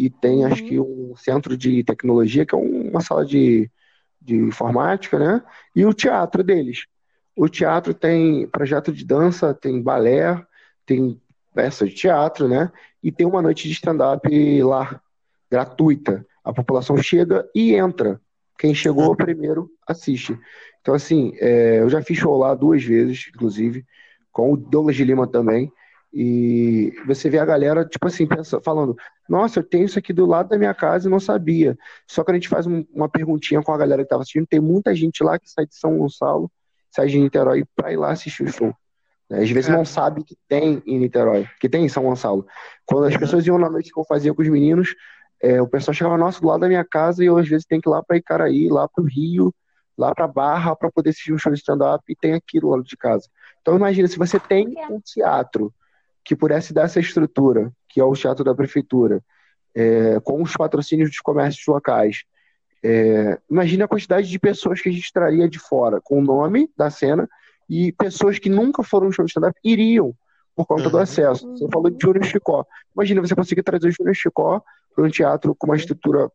e 0.00 0.08
tem, 0.08 0.46
acho 0.46 0.64
que, 0.64 0.80
um 0.80 1.14
centro 1.14 1.54
de 1.58 1.84
tecnologia, 1.84 2.46
que 2.46 2.54
é 2.54 2.58
um- 2.58 2.88
uma 2.88 3.02
sala 3.02 3.22
de, 3.22 3.70
de 4.18 4.34
informática, 4.34 5.18
né? 5.18 5.42
E 5.76 5.84
o 5.84 5.92
teatro 5.92 6.42
deles. 6.42 6.86
O 7.36 7.50
teatro 7.50 7.92
tem 7.92 8.46
projeto 8.46 8.92
de 8.92 9.04
dança, 9.04 9.52
tem 9.52 9.82
balé, 9.82 10.42
tem 10.86 11.20
peça 11.54 11.86
de 11.86 11.94
teatro, 11.94 12.48
né? 12.48 12.72
E 13.02 13.12
tem 13.12 13.26
uma 13.26 13.42
noite 13.42 13.68
de 13.68 13.74
stand-up 13.74 14.62
lá, 14.62 15.02
gratuita. 15.50 16.26
A 16.42 16.50
população 16.50 16.96
chega 16.96 17.46
e 17.54 17.74
entra. 17.74 18.18
Quem 18.58 18.74
chegou 18.74 19.14
primeiro 19.14 19.70
assiste. 19.86 20.38
Então, 20.80 20.94
assim, 20.94 21.34
é, 21.36 21.80
eu 21.80 21.90
já 21.90 22.00
fiz 22.00 22.16
show 22.16 22.38
lá 22.38 22.54
duas 22.54 22.82
vezes, 22.82 23.28
inclusive, 23.34 23.84
com 24.32 24.52
o 24.54 24.56
Douglas 24.56 24.96
de 24.96 25.04
Lima 25.04 25.26
também. 25.26 25.70
E 26.12 26.92
você 27.06 27.30
vê 27.30 27.38
a 27.38 27.44
galera, 27.44 27.84
tipo 27.84 28.06
assim, 28.06 28.26
pensa, 28.26 28.60
falando: 28.60 28.96
Nossa, 29.28 29.60
eu 29.60 29.62
tenho 29.64 29.84
isso 29.84 29.98
aqui 29.98 30.12
do 30.12 30.26
lado 30.26 30.48
da 30.48 30.58
minha 30.58 30.74
casa 30.74 31.06
e 31.06 31.10
não 31.10 31.20
sabia. 31.20 31.78
Só 32.06 32.24
que 32.24 32.32
a 32.32 32.34
gente 32.34 32.48
faz 32.48 32.66
um- 32.66 32.84
uma 32.92 33.08
perguntinha 33.08 33.62
com 33.62 33.72
a 33.72 33.78
galera 33.78 34.02
que 34.02 34.06
estava 34.06 34.22
assistindo. 34.22 34.46
Tem 34.46 34.58
muita 34.60 34.94
gente 34.94 35.22
lá 35.22 35.38
que 35.38 35.48
sai 35.48 35.66
de 35.66 35.76
São 35.76 35.96
Gonçalo, 35.98 36.50
sai 36.90 37.06
de 37.06 37.18
Niterói 37.20 37.64
para 37.76 37.92
ir 37.92 37.96
lá 37.96 38.10
assistir 38.10 38.42
o 38.44 38.48
show. 38.52 38.74
né? 39.28 39.44
Às 39.44 39.50
vezes 39.50 39.70
É. 39.70 39.72
não 39.72 39.84
sabe 39.84 40.24
que 40.24 40.36
tem 40.48 40.82
em 40.84 40.98
Niterói, 40.98 41.46
que 41.60 41.68
tem 41.68 41.84
em 41.84 41.88
São 41.88 42.02
Gonçalo. 42.02 42.44
Quando 42.84 43.04
as 43.06 43.14
Uhum. 43.14 43.20
pessoas 43.20 43.46
iam 43.46 43.56
na 43.58 43.70
noite 43.70 43.92
que 43.92 44.00
eu 44.00 44.04
fazia 44.04 44.34
com 44.34 44.42
os 44.42 44.48
meninos, 44.48 44.96
é, 45.40 45.62
o 45.62 45.68
pessoal 45.68 45.94
chegava, 45.94 46.18
nossa, 46.18 46.40
do 46.40 46.48
lado 46.48 46.62
da 46.62 46.66
minha 46.68 46.84
casa, 46.84 47.22
e 47.22 47.28
eu 47.28 47.38
às 47.38 47.48
vezes 47.48 47.64
tenho 47.64 47.80
que 47.80 47.88
ir 47.88 47.92
lá 47.92 48.02
para 48.02 48.16
Icaraí, 48.16 48.68
lá 48.68 48.88
para 48.88 49.04
o 49.04 49.06
Rio, 49.06 49.54
lá 49.96 50.12
para 50.12 50.26
Barra, 50.26 50.74
para 50.74 50.90
poder 50.90 51.10
assistir 51.10 51.32
um 51.32 51.38
show 51.38 51.52
de 51.52 51.60
stand-up, 51.60 52.02
e 52.08 52.16
tem 52.16 52.32
aqui 52.34 52.58
do 52.58 52.68
lado 52.70 52.82
de 52.82 52.96
casa. 52.96 53.28
Então 53.62 53.76
imagina, 53.76 54.08
se 54.08 54.18
você 54.18 54.40
tem 54.40 54.74
um 54.90 54.98
teatro 55.00 55.72
que 56.24 56.36
pudesse 56.36 56.72
dar 56.72 56.84
essa 56.84 57.00
estrutura, 57.00 57.72
que 57.88 58.00
é 58.00 58.04
o 58.04 58.12
teatro 58.14 58.44
da 58.44 58.54
prefeitura, 58.54 59.22
é, 59.74 60.18
com 60.20 60.42
os 60.42 60.52
patrocínios 60.56 61.10
dos 61.10 61.20
comércios 61.20 61.66
locais, 61.66 62.22
é, 62.82 63.38
imagina 63.50 63.84
a 63.84 63.88
quantidade 63.88 64.28
de 64.28 64.38
pessoas 64.38 64.80
que 64.80 64.88
a 64.88 64.92
gente 64.92 65.12
traria 65.12 65.48
de 65.48 65.58
fora, 65.58 66.00
com 66.02 66.18
o 66.18 66.24
nome 66.24 66.70
da 66.76 66.90
cena, 66.90 67.28
e 67.68 67.92
pessoas 67.92 68.38
que 68.38 68.48
nunca 68.48 68.82
foram 68.82 69.12
show 69.12 69.24
de 69.24 69.30
stand-up 69.30 69.58
iriam 69.62 70.14
por 70.56 70.66
conta 70.66 70.90
do 70.90 70.96
Uhum. 70.96 71.02
acesso. 71.02 71.46
Você 71.56 71.68
falou 71.72 71.88
de 71.90 71.98
Júnior 72.02 72.24
Chicó. 72.24 72.64
Imagina 72.94 73.20
você 73.20 73.34
conseguir 73.34 73.62
trazer 73.62 73.88
o 73.88 73.92
Júnior 73.92 74.14
Chicó 74.14 74.62
para 74.94 75.04
um 75.04 75.08
teatro 75.08 75.54
com 75.54 75.66
uma 75.68 75.76
estrutura 75.76 76.30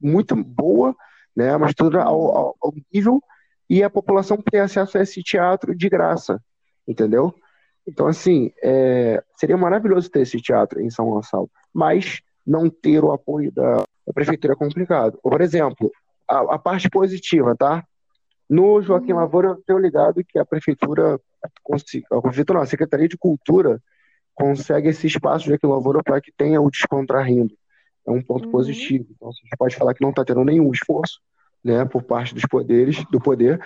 muito 0.00 0.34
boa, 0.34 0.94
né, 1.36 1.54
uma 1.54 1.68
estrutura 1.68 2.02
ao, 2.02 2.36
ao- 2.36 2.56
ao 2.60 2.72
nível, 2.92 3.22
e 3.68 3.82
a 3.84 3.88
população 3.90 4.36
ter 4.38 4.58
acesso 4.58 4.98
a 4.98 5.02
esse 5.02 5.22
teatro 5.22 5.74
de 5.76 5.88
graça, 5.88 6.42
entendeu? 6.88 7.32
Então, 7.90 8.06
assim, 8.06 8.52
é, 8.62 9.22
seria 9.36 9.56
maravilhoso 9.56 10.08
ter 10.08 10.20
esse 10.20 10.40
teatro 10.40 10.80
em 10.80 10.88
São 10.90 11.10
Gonçalo, 11.10 11.50
mas 11.74 12.20
não 12.46 12.70
ter 12.70 13.02
o 13.02 13.10
apoio 13.10 13.50
da, 13.50 13.78
da 14.06 14.12
prefeitura 14.14 14.52
é 14.52 14.56
complicado. 14.56 15.18
Por 15.20 15.40
exemplo, 15.40 15.90
a, 16.28 16.54
a 16.54 16.58
parte 16.58 16.88
positiva, 16.88 17.56
tá? 17.56 17.84
No 18.48 18.80
Joaquim 18.80 19.12
Uhum. 19.12 19.18
Lavoura, 19.18 19.48
eu 19.48 19.62
tenho 19.66 19.78
ligado 19.78 20.22
que 20.24 20.38
a 20.38 20.44
prefeitura, 20.44 21.20
a 22.12 22.20
prefeitura 22.20 22.58
não, 22.58 22.62
a 22.62 22.66
Secretaria 22.66 23.08
de 23.08 23.18
Cultura 23.18 23.80
consegue 24.34 24.88
esse 24.88 25.06
espaço 25.06 25.44
de 25.44 25.50
Joaquim 25.50 25.66
Lavoura 25.66 26.02
para 26.02 26.20
que 26.20 26.32
tenha 26.36 26.60
o 26.60 26.70
Descontrarindo. 26.70 27.54
É 28.06 28.10
um 28.10 28.22
ponto 28.22 28.46
Uhum. 28.46 28.52
positivo. 28.52 29.06
Então, 29.10 29.28
a 29.28 29.32
gente 29.32 29.56
pode 29.58 29.76
falar 29.76 29.94
que 29.94 30.02
não 30.02 30.10
está 30.10 30.24
tendo 30.24 30.44
nenhum 30.44 30.70
esforço, 30.72 31.20
né, 31.62 31.84
por 31.84 32.02
parte 32.02 32.34
dos 32.34 32.44
poderes, 32.46 33.04
do 33.10 33.20
poder, 33.20 33.60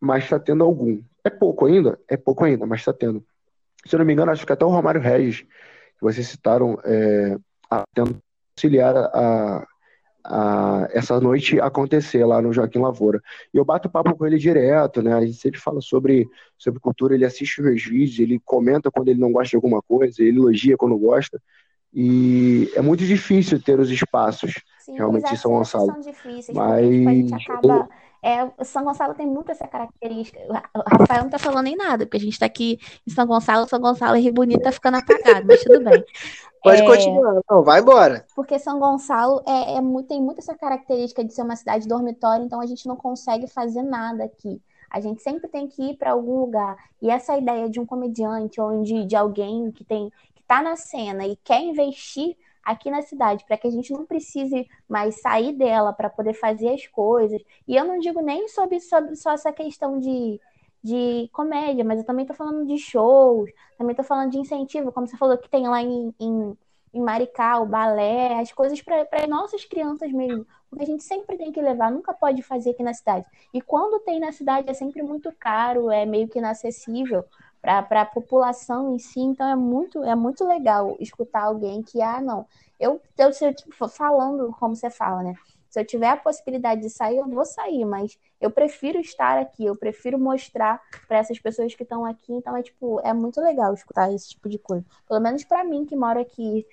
mas 0.00 0.24
está 0.24 0.38
tendo 0.38 0.64
algum. 0.64 1.00
É 1.24 1.30
pouco 1.30 1.66
ainda? 1.66 1.98
É 2.08 2.16
pouco 2.16 2.44
ainda, 2.44 2.66
mas 2.66 2.80
está 2.80 2.92
tendo. 2.92 3.24
Se 3.84 3.94
eu 3.94 3.98
não 3.98 4.06
me 4.06 4.12
engano, 4.12 4.30
acho 4.30 4.46
que 4.46 4.52
até 4.52 4.64
o 4.64 4.68
Romário 4.68 5.00
Regis, 5.00 5.42
que 5.42 6.02
vocês 6.02 6.26
citaram, 6.26 6.78
é, 6.84 7.36
a, 7.70 7.84
auxiliar 8.56 8.96
a, 8.96 9.66
a, 10.24 10.88
essa 10.92 11.20
noite 11.20 11.60
acontecer 11.60 12.24
lá 12.24 12.40
no 12.40 12.52
Joaquim 12.52 12.78
Lavoura. 12.78 13.20
E 13.52 13.58
eu 13.58 13.64
bato 13.64 13.90
papo 13.90 14.16
com 14.16 14.26
ele 14.26 14.38
direto, 14.38 15.02
né? 15.02 15.12
A 15.12 15.20
gente 15.20 15.38
sempre 15.38 15.60
fala 15.60 15.80
sobre, 15.80 16.28
sobre 16.56 16.80
cultura, 16.80 17.14
ele 17.14 17.24
assiste 17.24 17.60
os 17.60 17.66
meus 17.66 17.84
vídeos, 17.84 18.18
ele 18.18 18.40
comenta 18.44 18.90
quando 18.90 19.08
ele 19.08 19.20
não 19.20 19.30
gosta 19.30 19.50
de 19.50 19.56
alguma 19.56 19.82
coisa, 19.82 20.22
ele 20.22 20.38
elogia 20.38 20.76
quando 20.76 20.96
gosta. 20.98 21.40
E 21.92 22.70
é 22.74 22.82
muito 22.82 23.04
difícil 23.04 23.62
ter 23.62 23.78
os 23.78 23.90
espaços 23.90 24.54
Sim, 24.80 24.96
realmente 24.96 25.32
em 25.32 25.36
São 25.36 25.52
Gonçalo. 25.52 25.92
são 25.92 26.00
difíceis, 26.00 26.46
tipo, 26.46 26.60
a 26.60 26.82
gente 26.82 27.32
Mas 27.32 27.48
acaba. 27.48 27.88
É, 28.26 28.64
São 28.64 28.84
Gonçalo 28.84 29.14
tem 29.14 29.26
muito 29.26 29.52
essa 29.52 29.68
característica. 29.68 30.38
O 30.74 30.98
Rafael 30.98 31.22
não 31.24 31.30
tá 31.30 31.38
falando 31.38 31.64
nem 31.64 31.76
nada, 31.76 32.04
porque 32.06 32.16
a 32.16 32.20
gente 32.20 32.38
tá 32.38 32.46
aqui 32.46 32.78
em 33.06 33.10
São 33.10 33.26
Gonçalo, 33.26 33.68
São 33.68 33.78
Gonçalo 33.80 34.16
e 34.16 34.20
Rio 34.20 34.32
Bonito 34.32 34.62
tá 34.62 34.72
ficando 34.72 34.96
apagado, 34.96 35.46
mas 35.46 35.62
tudo 35.62 35.80
bem. 35.82 36.04
Pode 36.62 36.82
É, 36.82 36.84
continuar. 36.84 37.40
Não, 37.48 37.62
vai 37.62 37.80
embora. 37.80 38.26
porque 38.34 38.58
São 38.58 38.78
Gonçalo 38.78 39.42
é, 39.46 39.76
é 39.76 39.80
muito, 39.80 40.08
tem 40.08 40.20
muito 40.22 40.38
essa 40.40 40.54
característica 40.54 41.24
de 41.24 41.32
ser 41.32 41.42
uma 41.42 41.56
cidade 41.56 41.88
dormitória, 41.88 42.44
então 42.44 42.60
a 42.60 42.66
gente 42.66 42.86
não 42.86 42.96
consegue 42.96 43.46
fazer 43.46 43.82
nada 43.82 44.24
aqui. 44.24 44.60
A 44.90 45.00
gente 45.00 45.22
sempre 45.22 45.48
tem 45.48 45.66
que 45.68 45.82
ir 45.90 45.96
para 45.96 46.12
algum 46.12 46.40
lugar. 46.40 46.76
E 47.02 47.10
essa 47.10 47.36
ideia 47.36 47.68
de 47.68 47.80
um 47.80 47.86
comediante 47.86 48.60
ou 48.60 48.82
de, 48.82 49.04
de 49.04 49.16
alguém 49.16 49.70
que 49.72 49.84
tem 49.84 50.10
que 50.34 50.42
tá 50.44 50.62
na 50.62 50.76
cena 50.76 51.26
e 51.26 51.36
quer 51.36 51.60
investir 51.62 52.36
aqui 52.66 52.90
na 52.90 53.02
cidade, 53.02 53.44
para 53.46 53.56
que 53.56 53.66
a 53.66 53.70
gente 53.70 53.92
não 53.92 54.04
precise 54.04 54.68
mais 54.88 55.20
sair 55.20 55.52
dela 55.52 55.92
para 55.92 56.10
poder 56.10 56.34
fazer 56.34 56.68
as 56.74 56.86
coisas. 56.88 57.40
E 57.66 57.76
eu 57.76 57.84
não 57.84 57.98
digo 57.98 58.20
nem 58.20 58.48
sobre, 58.48 58.80
sobre 58.80 59.16
só 59.16 59.32
essa 59.32 59.52
questão 59.52 59.98
de, 59.98 60.40
de 60.82 61.30
comédia, 61.32 61.84
mas 61.84 62.00
eu 62.00 62.06
também 62.06 62.26
tô 62.26 62.34
falando 62.34 62.66
de 62.66 62.78
shows, 62.78 63.50
também 63.78 63.94
tô 63.94 64.02
falando 64.02 64.32
de 64.32 64.38
incentivo, 64.38 64.92
como 64.92 65.06
você 65.06 65.16
falou 65.16 65.38
que 65.38 65.48
tem 65.48 65.68
lá 65.68 65.82
em, 65.82 66.14
em 66.20 66.56
em 66.96 67.00
Maricá, 67.00 67.60
o 67.60 67.66
balé, 67.66 68.40
as 68.40 68.50
coisas 68.52 68.80
para 68.80 69.26
nossas 69.28 69.64
crianças 69.64 70.10
mesmo. 70.10 70.46
Porque 70.68 70.82
a 70.82 70.86
gente 70.86 71.04
sempre 71.04 71.36
tem 71.36 71.52
que 71.52 71.60
levar, 71.60 71.90
nunca 71.90 72.14
pode 72.14 72.42
fazer 72.42 72.70
aqui 72.70 72.82
na 72.82 72.94
cidade. 72.94 73.26
E 73.52 73.60
quando 73.60 74.00
tem 74.00 74.18
na 74.18 74.32
cidade 74.32 74.70
é 74.70 74.74
sempre 74.74 75.02
muito 75.02 75.30
caro, 75.38 75.90
é 75.90 76.06
meio 76.06 76.26
que 76.26 76.38
inacessível 76.38 77.24
para 77.66 78.02
a 78.02 78.06
população 78.06 78.94
em 78.94 78.98
si. 78.98 79.18
Então 79.20 79.48
é 79.48 79.56
muito, 79.56 80.02
é 80.04 80.14
muito 80.14 80.44
legal 80.46 80.96
escutar 81.00 81.42
alguém 81.42 81.82
que, 81.82 82.00
ah, 82.00 82.20
não, 82.20 82.46
eu, 82.78 83.00
eu 83.18 83.32
se 83.32 83.44
eu, 83.44 83.52
tipo, 83.52 83.88
falando 83.88 84.54
como 84.58 84.76
você 84.76 84.88
fala, 84.88 85.22
né? 85.24 85.34
Se 85.68 85.80
eu 85.80 85.84
tiver 85.84 86.08
a 86.08 86.16
possibilidade 86.16 86.80
de 86.80 86.88
sair, 86.88 87.18
eu 87.18 87.28
vou 87.28 87.44
sair, 87.44 87.84
mas 87.84 88.16
eu 88.40 88.50
prefiro 88.50 88.98
estar 89.00 89.36
aqui, 89.38 89.64
eu 89.64 89.76
prefiro 89.76 90.18
mostrar 90.18 90.80
para 91.08 91.18
essas 91.18 91.38
pessoas 91.40 91.74
que 91.74 91.82
estão 91.82 92.04
aqui. 92.04 92.32
Então 92.32 92.56
é 92.56 92.62
tipo, 92.62 93.00
é 93.00 93.12
muito 93.12 93.40
legal 93.40 93.74
escutar 93.74 94.12
esse 94.12 94.30
tipo 94.30 94.48
de 94.48 94.58
coisa. 94.58 94.86
Pelo 95.08 95.20
menos 95.20 95.44
para 95.44 95.64
mim 95.64 95.84
que 95.84 95.96
moro 95.96 96.20
aqui, 96.20 96.64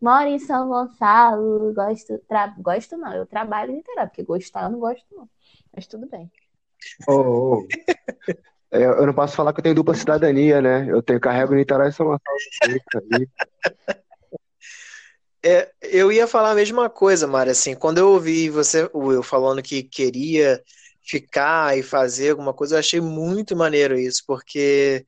moro 0.00 0.28
em 0.28 0.38
São 0.38 0.68
Gonçalo, 0.68 1.74
gosto, 1.74 2.16
tra... 2.28 2.54
gosto 2.58 2.96
não, 2.96 3.12
eu 3.12 3.26
trabalho 3.26 3.72
em 3.72 3.76
Niterói, 3.76 4.06
porque 4.06 4.22
gostar 4.22 4.64
eu 4.64 4.70
não 4.70 4.78
gosto 4.78 5.04
não. 5.14 5.28
Mas 5.74 5.86
tudo 5.86 6.06
bem. 6.06 6.30
Ô, 7.08 7.66
é, 8.28 8.34
eu 8.70 9.06
não 9.06 9.14
posso 9.14 9.34
falar 9.34 9.52
que 9.52 9.60
eu 9.60 9.62
tenho 9.62 9.74
dupla 9.74 9.94
cidadania, 9.94 10.60
né? 10.60 10.86
Eu 10.88 11.02
tenho 11.02 11.20
carrego 11.20 11.54
Niterói 11.54 11.88
e 11.88 11.92
São 11.92 12.12
ali. 12.12 13.28
É, 15.44 15.70
eu 15.82 16.10
ia 16.10 16.26
falar 16.26 16.50
a 16.50 16.54
mesma 16.54 16.90
coisa, 16.90 17.26
Mari, 17.26 17.50
assim, 17.50 17.74
quando 17.74 17.98
eu 17.98 18.10
ouvi 18.10 18.50
você, 18.50 18.90
o 18.92 19.06
Will, 19.06 19.22
falando 19.22 19.62
que 19.62 19.82
queria 19.84 20.62
ficar 21.00 21.78
e 21.78 21.82
fazer 21.82 22.30
alguma 22.30 22.52
coisa, 22.52 22.74
eu 22.74 22.78
achei 22.80 23.00
muito 23.00 23.56
maneiro 23.56 23.98
isso, 23.98 24.22
porque 24.26 25.06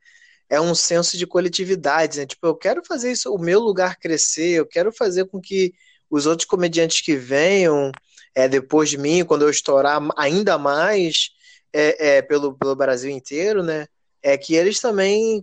é 0.49 0.61
um 0.61 0.75
senso 0.75 1.18
de 1.18 1.27
coletividade, 1.27 2.18
né? 2.18 2.27
Tipo, 2.27 2.46
eu 2.46 2.55
quero 2.55 2.83
fazer 2.85 3.12
isso, 3.12 3.33
o 3.35 3.38
meu 3.38 3.61
lugar 3.61 3.96
crescer, 3.99 4.51
eu 4.53 4.66
quero 4.66 4.92
fazer 4.92 5.27
com 5.27 5.40
que 5.40 5.75
os 6.09 6.27
outros 6.27 6.46
comediantes 6.46 7.01
que 7.03 7.16
venham 7.16 7.92
é, 8.35 8.49
depois 8.49 8.88
de 8.88 8.99
mim, 8.99 9.25
quando 9.25 9.42
eu 9.42 9.51
estourar 9.51 10.01
ainda 10.16 10.57
mais 10.57 11.31
é, 11.72 12.16
é, 12.16 12.22
pelo, 12.22 12.54
pelo 12.54 12.76
Brasil 12.76 13.11
inteiro, 13.11 13.62
né? 13.62 13.87
É 14.22 14.37
que 14.37 14.54
eles 14.54 14.80
também 14.80 15.42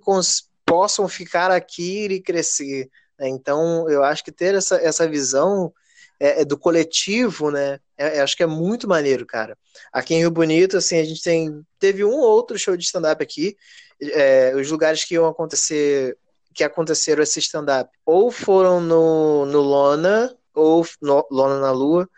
possam 0.65 1.07
ficar 1.07 1.49
aqui 1.51 2.05
e 2.05 2.21
crescer. 2.21 2.89
né? 3.17 3.27
Então, 3.29 3.89
eu 3.89 4.03
acho 4.03 4.23
que 4.23 4.31
ter 4.31 4.53
essa, 4.55 4.75
essa 4.77 5.07
visão 5.07 5.73
é, 6.19 6.41
é 6.41 6.45
do 6.45 6.57
coletivo, 6.57 7.51
né? 7.51 7.79
É, 7.97 8.17
é- 8.17 8.21
acho 8.21 8.35
que 8.35 8.43
é 8.43 8.47
muito 8.47 8.87
maneiro, 8.87 9.25
cara. 9.25 9.57
Aqui 9.91 10.13
em 10.15 10.19
Rio 10.19 10.31
Bonito, 10.31 10.77
assim, 10.77 10.99
a 10.99 11.03
gente 11.03 11.21
tem 11.21 11.65
teve 11.79 12.03
um 12.03 12.13
ou 12.13 12.29
outro 12.29 12.57
show 12.57 12.75
de 12.75 12.83
stand-up 12.83 13.21
aqui. 13.23 13.55
É, 14.01 14.53
os 14.55 14.69
lugares 14.69 15.03
que 15.03 15.15
iam 15.15 15.25
acontecer, 15.27 16.17
que 16.53 16.63
aconteceram 16.63 17.23
esse 17.23 17.39
stand-up, 17.39 17.89
ou 18.05 18.31
foram 18.31 18.79
no, 18.81 19.45
no 19.45 19.61
Lona, 19.61 20.35
ou 20.53 20.85
no, 21.01 21.25
Lona 21.31 21.59
na 21.59 21.71
Lua, 21.71 22.09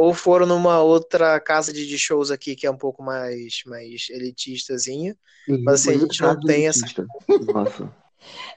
ou 0.00 0.14
foram 0.14 0.46
numa 0.46 0.80
outra 0.80 1.38
casa 1.38 1.74
de, 1.74 1.98
shows 1.98 2.30
aqui 2.30 2.56
que 2.56 2.66
é 2.66 2.70
um 2.70 2.76
pouco 2.76 3.02
mais, 3.02 3.62
mais 3.66 4.06
elitistazinha. 4.08 5.14
Mas, 5.46 5.86
assim, 5.86 5.90
a 5.90 5.98
gente 5.98 6.22
não 6.22 6.30
Bonito, 6.30 6.46
tem 6.46 6.66
essa-. 6.66 6.86
Nossa. 7.52 7.92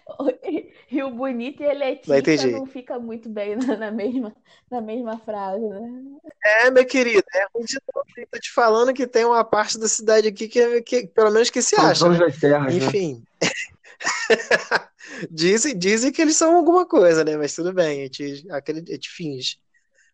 Rio 0.87 1.09
bonito 1.09 1.63
e 1.63 1.65
elitista 1.65 2.47
não 2.47 2.65
fica 2.65 2.99
muito 2.99 3.27
bem 3.27 3.55
na 3.55 3.89
mesma, 3.89 4.33
na 4.69 4.79
mesma 4.79 5.17
frase, 5.17 5.65
né? 5.65 6.01
É, 6.45 6.69
meu 6.69 6.85
querido, 6.85 7.23
é? 7.33 7.45
Tô 7.51 8.39
te 8.39 8.51
falando 8.51 8.93
que 8.93 9.07
tem 9.07 9.25
uma 9.25 9.43
parte 9.43 9.79
da 9.79 9.87
cidade 9.87 10.27
aqui 10.27 10.47
que, 10.47 10.81
que 10.81 11.07
pelo 11.07 11.31
menos 11.31 11.49
que 11.49 11.61
se 11.61 11.75
São 11.75 11.85
acha, 11.85 12.09
né? 12.09 12.19
das 12.19 12.39
Terras, 12.39 12.73
né? 12.73 12.85
Enfim. 12.85 13.23
Dizem, 15.29 15.77
dizem 15.77 16.11
que 16.11 16.21
eles 16.21 16.35
são 16.35 16.55
alguma 16.55 16.85
coisa, 16.85 17.23
né? 17.23 17.37
Mas 17.37 17.53
tudo 17.53 17.73
bem, 17.73 18.01
a 18.01 18.03
gente, 18.03 18.45
a 18.49 18.61
gente 18.91 19.09
finge. 19.09 19.57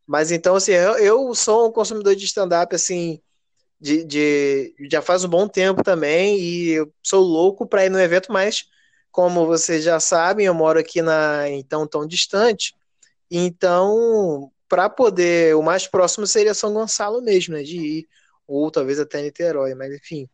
Mas 0.10 0.32
então, 0.32 0.56
assim, 0.56 0.72
eu, 0.72 0.98
eu 0.98 1.36
sou 1.36 1.70
um 1.70 1.72
consumidor 1.72 2.16
de 2.16 2.26
stand-up, 2.26 2.74
assim, 2.76 3.22
de, 3.80 4.04
de- 4.04 4.74
já 4.92 5.04
faz 5.04 5.24
um 5.24 5.30
bom 5.30 5.48
tempo 5.48 5.84
também, 5.84 6.40
e 6.40 6.72
eu 6.72 6.92
sou 7.04 7.24
louco 7.24 7.68
para 7.68 7.86
ir 7.86 7.92
no 7.92 8.00
evento, 8.00 8.34
mas 8.34 8.64
como 9.12 9.46
vocês 9.46 9.84
já 9.84 10.00
sabem, 10.00 10.48
eu 10.48 10.54
moro 10.56 10.80
aqui 10.80 11.04
na 11.04 11.48
então 11.52 11.86
tão 11.88 12.08
distante, 12.08 12.74
então 13.30 14.52
para 14.68 14.90
poder, 14.90 15.56
o 15.56 15.62
mais 15.62 15.86
próximo 15.88 16.26
seria 16.26 16.56
São 16.56 16.74
Gonçalo 16.74 17.22
mesmo, 17.22 17.54
né, 17.54 17.62
de 17.62 17.78
ir, 17.78 18.08
ou 18.48 18.72
talvez 18.72 19.00
até 19.00 19.22
Niterói, 19.22 19.76
mas 19.76 19.94
enfim, 19.94 20.28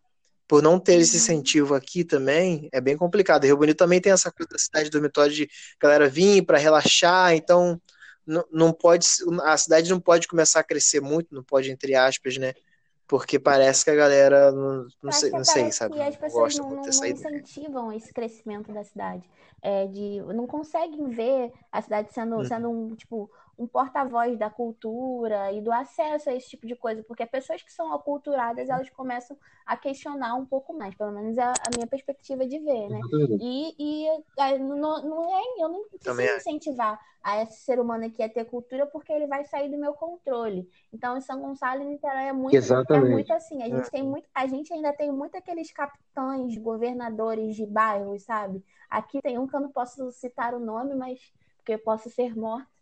por 0.47 0.63
não 0.63 0.79
ter 0.79 1.01
esse 1.01 1.17
incentivo 1.17 1.75
aqui 1.75 2.05
também, 2.05 2.69
é 2.71 2.79
bem 2.79 2.95
complicado. 2.95 3.43
Rio 3.43 3.57
Bonito 3.57 3.77
também 3.77 3.99
tem 3.99 4.13
essa 4.13 4.31
coisa 4.31 4.49
da 4.51 4.57
cidade 4.57 4.89
dormitório 4.89 5.33
de 5.33 5.49
galera 5.81 6.07
vir 6.07 6.45
para 6.45 6.57
relaxar, 6.57 7.33
então 7.35 7.81
não, 8.25 8.45
não 8.51 8.73
pode, 8.73 9.07
a 9.43 9.57
cidade 9.57 9.89
não 9.89 9.99
pode 9.99 10.27
começar 10.27 10.59
a 10.59 10.63
crescer 10.63 11.01
muito, 11.01 11.33
não 11.33 11.43
pode, 11.43 11.71
entre 11.71 11.95
aspas, 11.95 12.37
né? 12.37 12.53
Porque 13.07 13.37
parece 13.37 13.83
que 13.83 13.91
a 13.91 13.95
galera 13.95 14.51
não, 14.51 14.87
não 15.03 15.11
sei, 15.11 15.29
não 15.29 15.43
sei, 15.43 15.63
parece 15.63 15.77
sabe? 15.77 15.99
as 16.01 16.15
Não 16.15 16.21
pessoas 16.21 16.55
não, 16.55 16.69
não, 16.75 17.05
incentivam 17.05 17.91
esse 17.93 18.11
crescimento 18.11 18.73
da 18.73 18.83
cidade. 18.83 19.29
É, 19.61 19.87
de, 19.87 20.21
não 20.33 20.47
conseguem 20.47 21.09
ver 21.09 21.51
a 21.71 21.81
cidade 21.81 22.11
sendo, 22.11 22.37
Uhum. 22.37 22.45
sendo 22.45 22.69
um, 22.69 22.95
tipo, 22.95 23.29
um 23.57 23.67
porta-voz 23.67 24.37
da 24.37 24.49
cultura 24.49 25.51
e 25.51 25.61
do 25.61 25.71
acesso 25.71 26.29
a 26.29 26.33
esse 26.33 26.49
tipo 26.49 26.67
de 26.67 26.75
coisa, 26.75 27.03
porque 27.03 27.25
pessoas 27.25 27.63
que 27.63 27.71
são 27.71 27.93
aculturadas, 27.93 28.69
elas 28.69 28.89
começam 28.89 29.37
a 29.65 29.77
questionar 29.77 30.35
um 30.35 30.45
pouco 30.45 30.73
mais, 30.73 30.93
pelo 30.95 31.11
menos 31.11 31.37
é 31.37 31.43
a, 31.43 31.53
minha 31.75 31.87
perspectiva 31.87 32.45
de 32.45 32.59
ver, 32.59 32.89
né? 32.89 32.99
E, 33.39 33.75
e 33.79 34.07
é, 34.37 34.57
não, 34.57 35.01
não 35.01 35.37
é, 35.37 35.63
eu 35.63 35.69
não 35.69 35.87
preciso 35.87 36.21
incentivar 36.21 36.99
a 37.23 37.41
esse 37.41 37.63
ser 37.63 37.79
humano 37.79 38.05
aqui 38.05 38.21
a 38.21 38.29
ter 38.29 38.45
cultura 38.45 38.85
porque 38.85 39.11
ele 39.11 39.25
vai 39.25 39.43
sair 39.45 39.71
do 39.71 39.77
meu 39.77 39.93
controle. 39.93 40.69
Então, 40.93 41.17
em 41.17 41.21
São 41.21 41.41
Gonçalo 41.41 41.81
e 41.81 41.85
Niterói 41.85 42.25
é 42.25 42.33
muito, 42.33 42.55
é 42.55 42.99
muito 42.99 43.33
assim. 43.33 43.63
A 43.63 43.69
gente 43.69 43.89
tem 43.89 44.03
muito, 44.03 44.27
a 44.33 44.45
gente 44.45 44.71
ainda 44.71 44.93
tem 44.93 45.11
muito 45.11 45.35
aqueles 45.35 45.71
capitães, 45.71 46.55
governadores 46.57 47.55
de 47.55 47.65
bairros, 47.65 48.23
sabe? 48.23 48.63
Aqui 48.87 49.21
tem 49.21 49.39
um 49.39 49.47
que 49.47 49.55
eu 49.55 49.61
não 49.61 49.71
posso 49.71 50.11
citar 50.11 50.53
o 50.53 50.59
nome, 50.59 50.93
mas 50.93 51.19
porque 51.57 51.73
eu 51.73 51.79
posso 51.79 52.11
ser 52.11 52.37
morta. 52.37 52.74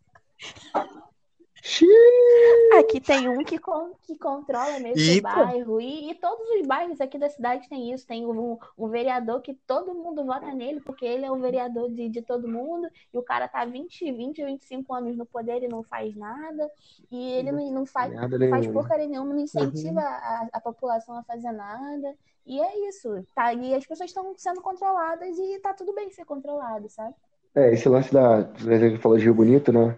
Aqui 2.78 3.00
tem 3.00 3.28
um 3.28 3.42
que, 3.42 3.58
con- 3.58 3.94
que 4.02 4.18
controla 4.18 4.78
mesmo 4.78 5.12
o 5.12 5.20
bairro. 5.22 5.80
E, 5.80 6.10
e 6.10 6.14
todos 6.16 6.46
os 6.50 6.66
bairros 6.66 7.00
aqui 7.00 7.18
da 7.18 7.28
cidade 7.30 7.68
tem 7.68 7.92
isso. 7.92 8.06
Tem 8.06 8.26
um, 8.26 8.58
um 8.76 8.88
vereador 8.88 9.40
que 9.40 9.54
todo 9.66 9.94
mundo 9.94 10.24
vota 10.24 10.52
nele, 10.52 10.80
porque 10.80 11.04
ele 11.06 11.24
é 11.24 11.30
o 11.30 11.38
vereador 11.40 11.88
de, 11.90 12.08
de 12.08 12.20
todo 12.20 12.48
mundo. 12.48 12.88
E 13.12 13.18
o 13.18 13.22
cara 13.22 13.48
tá 13.48 13.64
20, 13.64 14.12
20, 14.12 14.44
25 14.44 14.92
anos 14.92 15.16
no 15.16 15.24
poder 15.24 15.62
e 15.62 15.68
não 15.68 15.82
faz 15.82 16.14
nada. 16.16 16.70
E 17.10 17.32
ele 17.32 17.50
não, 17.52 17.70
não 17.72 17.86
faz, 17.86 18.12
faz 18.12 18.66
nenhuma. 18.66 18.72
porcaria 18.72 19.06
nenhuma, 19.06 19.32
não 19.32 19.40
incentiva 19.40 20.00
a, 20.00 20.48
a 20.52 20.60
população 20.60 21.16
a 21.16 21.22
fazer 21.22 21.52
nada. 21.52 22.14
E 22.46 22.60
é 22.60 22.88
isso. 22.88 23.24
Tá? 23.34 23.54
E 23.54 23.74
as 23.74 23.86
pessoas 23.86 24.10
estão 24.10 24.34
sendo 24.36 24.60
controladas 24.60 25.38
e 25.38 25.58
tá 25.60 25.72
tudo 25.72 25.94
bem 25.94 26.10
ser 26.10 26.26
controlado, 26.26 26.90
sabe? 26.90 27.14
É, 27.54 27.72
esse 27.72 27.88
lance 27.88 28.12
da, 28.12 28.44
que 28.44 28.98
falou 28.98 29.16
de 29.16 29.24
Rio 29.24 29.34
Bonito, 29.34 29.72
né? 29.72 29.96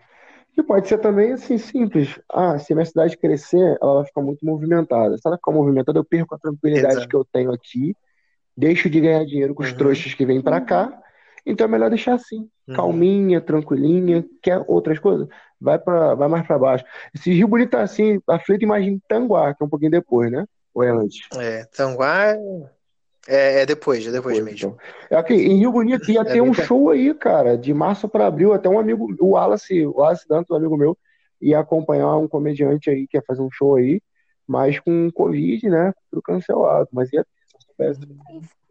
Que 0.57 0.63
pode 0.63 0.89
ser 0.89 0.97
também 0.99 1.33
assim, 1.33 1.59
simples. 1.59 2.19
Ah, 2.33 2.59
se 2.59 2.73
minha 2.75 2.87
cidade 2.87 3.17
crescer, 3.19 3.77
ela 3.81 3.97
vai 3.97 4.07
ficar 4.07 4.23
muito 4.23 4.45
movimentada. 4.45 5.17
Se 5.19 5.29
ela 5.29 5.37
ficar 5.37 5.53
movimentada, 5.53 5.99
eu 5.99 6.05
perco 6.05 6.35
a 6.35 6.39
tranquilidade 6.39 6.95
Exato. 6.95 7.09
que 7.09 7.15
eu 7.15 7.25
tenho 7.31 7.53
aqui, 7.53 7.95
deixo 8.57 8.89
de 8.89 8.99
ganhar 8.99 9.25
dinheiro 9.27 9.55
com 9.55 9.63
os 9.63 9.71
Uhum. 9.73 9.77
trouxas 9.77 10.15
que 10.15 10.25
vêm 10.25 10.41
pra 10.41 10.61
cá. 10.63 10.99
Então 11.45 11.67
é 11.67 11.71
melhor 11.71 11.91
deixar 11.91 12.15
assim, 12.15 12.49
Uhum. 12.67 12.75
calminha, 12.75 13.39
tranquilinha. 13.41 14.25
Quer 14.43 14.65
outras 14.67 14.99
coisas? 14.99 15.29
Vai 15.61 15.79
para, 15.79 16.15
vai 16.15 16.27
mais 16.27 16.47
pra 16.47 16.59
baixo. 16.59 16.87
Se 17.15 17.31
Rio 17.33 17.49
Bonito 17.49 17.73
tá 17.73 17.83
assim, 17.83 18.19
aflito, 18.27 18.63
imagina 18.65 18.99
Tanguá, 19.07 19.53
que 19.55 19.63
é 19.63 19.67
um 19.67 19.69
pouquinho 19.69 19.91
depois, 19.91 20.33
né? 20.33 20.47
Ou 20.75 20.83
é 20.83 20.91
antes? 20.91 21.29
É, 21.39 21.65
Tanguá, 21.77 22.35
É, 23.29 23.63
é 23.63 23.67
depois, 23.67 24.07
é 24.07 24.11
depois, 24.13 24.41
mesmo. 24.41 24.71
Então. 24.71 24.77
É 25.11 25.17
aqui, 25.17 25.35
em 25.35 25.59
Rio 25.59 25.73
Bonito 25.73 26.11
ia 26.11 26.21
É 26.21 26.25
ter 26.25 26.41
um 26.41 26.55
show 26.55 26.91
aí, 26.91 27.13
cara, 27.15 27.57
de 27.57 27.75
março 27.75 28.09
para 28.09 28.27
abril. 28.27 28.53
Até 28.53 28.69
um 28.69 28.79
amigo, 28.79 29.15
o 29.21 29.31
Wallace, 29.31 29.85
o 29.87 29.97
Wallace 29.99 30.27
Dantas, 30.29 30.51
um 30.51 30.57
amigo 30.57 30.77
meu, 30.77 30.97
ia 31.41 31.59
acompanhar 31.59 32.17
um 32.17 32.29
comediante 32.29 32.89
aí 32.91 33.07
que 33.07 33.17
ia 33.17 33.23
fazer 33.27 33.43
um 33.43 33.51
show 33.51 33.77
aí, 33.77 34.01
mas 34.47 34.79
com 34.79 35.11
Covid, 35.11 35.69
né? 35.69 35.93
Tudo 36.11 36.23
cancelado. 36.23 36.89
Mas 36.93 37.13
ia 37.13 37.25
ter, 37.77 37.95
se. 37.95 38.01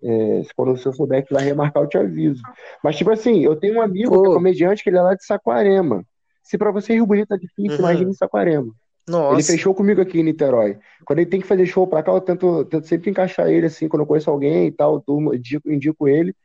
É, 0.03 0.43
se 0.43 0.53
quando 0.55 0.77
se 0.77 0.85
eu 0.85 0.93
souber 0.93 1.25
que 1.25 1.33
vai 1.33 1.43
remarcar, 1.43 1.81
eu 1.83 1.87
te 1.89 1.97
aviso. 1.97 2.41
Mas, 2.83 2.95
tipo 2.95 3.09
assim, 3.09 3.43
eu 3.43 3.55
tenho 3.55 3.75
um 3.77 3.81
amigo 3.81 4.21
que 4.21 4.29
é 4.29 4.33
comediante 4.33 4.83
que 4.83 4.89
ele 4.89 4.97
é 4.97 5.01
lá 5.01 5.15
de 5.15 5.25
Saquarema. 5.25 6.03
Se 6.43 6.57
pra 6.59 6.69
você 6.69 6.93
Rio 6.93 7.07
Bonito 7.07 7.33
é 7.33 7.37
difícil, 7.37 7.71
Uhum. 7.71 7.79
imagina 7.79 8.11
em 8.11 8.13
Saquarema. 8.13 8.71
Ele 9.07 9.17
Nossa. 9.17 9.51
fechou 9.51 9.73
comigo 9.75 10.01
aqui 10.01 10.19
em 10.19 10.23
Niterói. 10.23 10.79
Quando 11.05 11.19
ele 11.19 11.29
tem 11.29 11.39
que 11.39 11.45
fazer 11.47 11.65
show 11.67 11.85
pra 11.85 12.01
cá, 12.01 12.11
eu 12.11 12.21
tento, 12.21 12.65
tento 12.65 12.87
sempre 12.87 13.11
encaixar 13.11 13.47
ele, 13.49 13.67
assim, 13.67 13.87
quando 13.87 14.01
eu 14.01 14.07
conheço 14.07 14.29
alguém 14.31 14.67
e 14.67 14.71
tal, 14.71 14.99
turma, 14.99 15.35
indico, 15.35 15.71
indico 15.71 16.07
ele. 16.07 16.35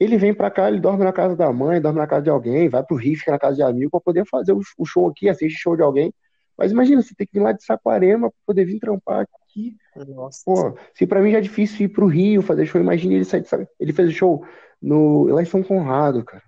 Ele 0.00 0.16
vem 0.16 0.32
pra 0.32 0.50
cá, 0.50 0.68
ele 0.68 0.80
dorme 0.80 1.04
na 1.04 1.12
casa 1.12 1.36
da 1.36 1.52
mãe, 1.52 1.80
dorme 1.80 1.98
na 1.98 2.06
casa 2.06 2.22
de 2.22 2.30
alguém, 2.30 2.68
vai 2.68 2.82
pro 2.82 2.96
Rio, 2.96 3.16
fica 3.16 3.30
na 3.30 3.38
casa 3.38 3.56
de 3.56 3.62
amigo 3.62 3.90
pra 3.90 4.00
poder 4.00 4.24
fazer 4.26 4.52
o, 4.52 4.60
show 4.86 5.06
aqui, 5.08 5.28
assiste 5.28 5.58
show 5.60 5.76
de 5.76 5.82
alguém. 5.82 6.12
Mas 6.56 6.72
imagina, 6.72 7.02
você 7.02 7.14
tem 7.14 7.26
que 7.26 7.32
vir 7.34 7.40
lá 7.44 7.52
de 7.52 7.62
Saquarema 7.64 8.30
pra 8.30 8.38
poder 8.46 8.64
vir 8.64 8.78
trampar 8.80 9.26
aqui. 9.44 9.76
Nossa. 10.08 10.42
Pô, 10.44 10.76
se 10.94 11.06
pra 11.06 11.20
mim 11.20 11.30
já 11.30 11.38
é 11.38 11.40
difícil 11.42 11.86
ir 11.86 11.88
pro 11.88 12.06
Rio 12.06 12.42
fazer 12.42 12.66
show, 12.66 12.80
imagina 12.80 13.14
ele 13.14 13.24
sair 13.24 13.42
de 13.42 13.48
Sa- 13.48 13.66
Ele 13.78 13.92
fez 13.92 14.08
o 14.08 14.12
show 14.12 14.44
no, 14.80 15.24
lá 15.26 15.42
em 15.42 15.46
São 15.46 15.62
Conrado, 15.62 16.24
cara. 16.24 16.42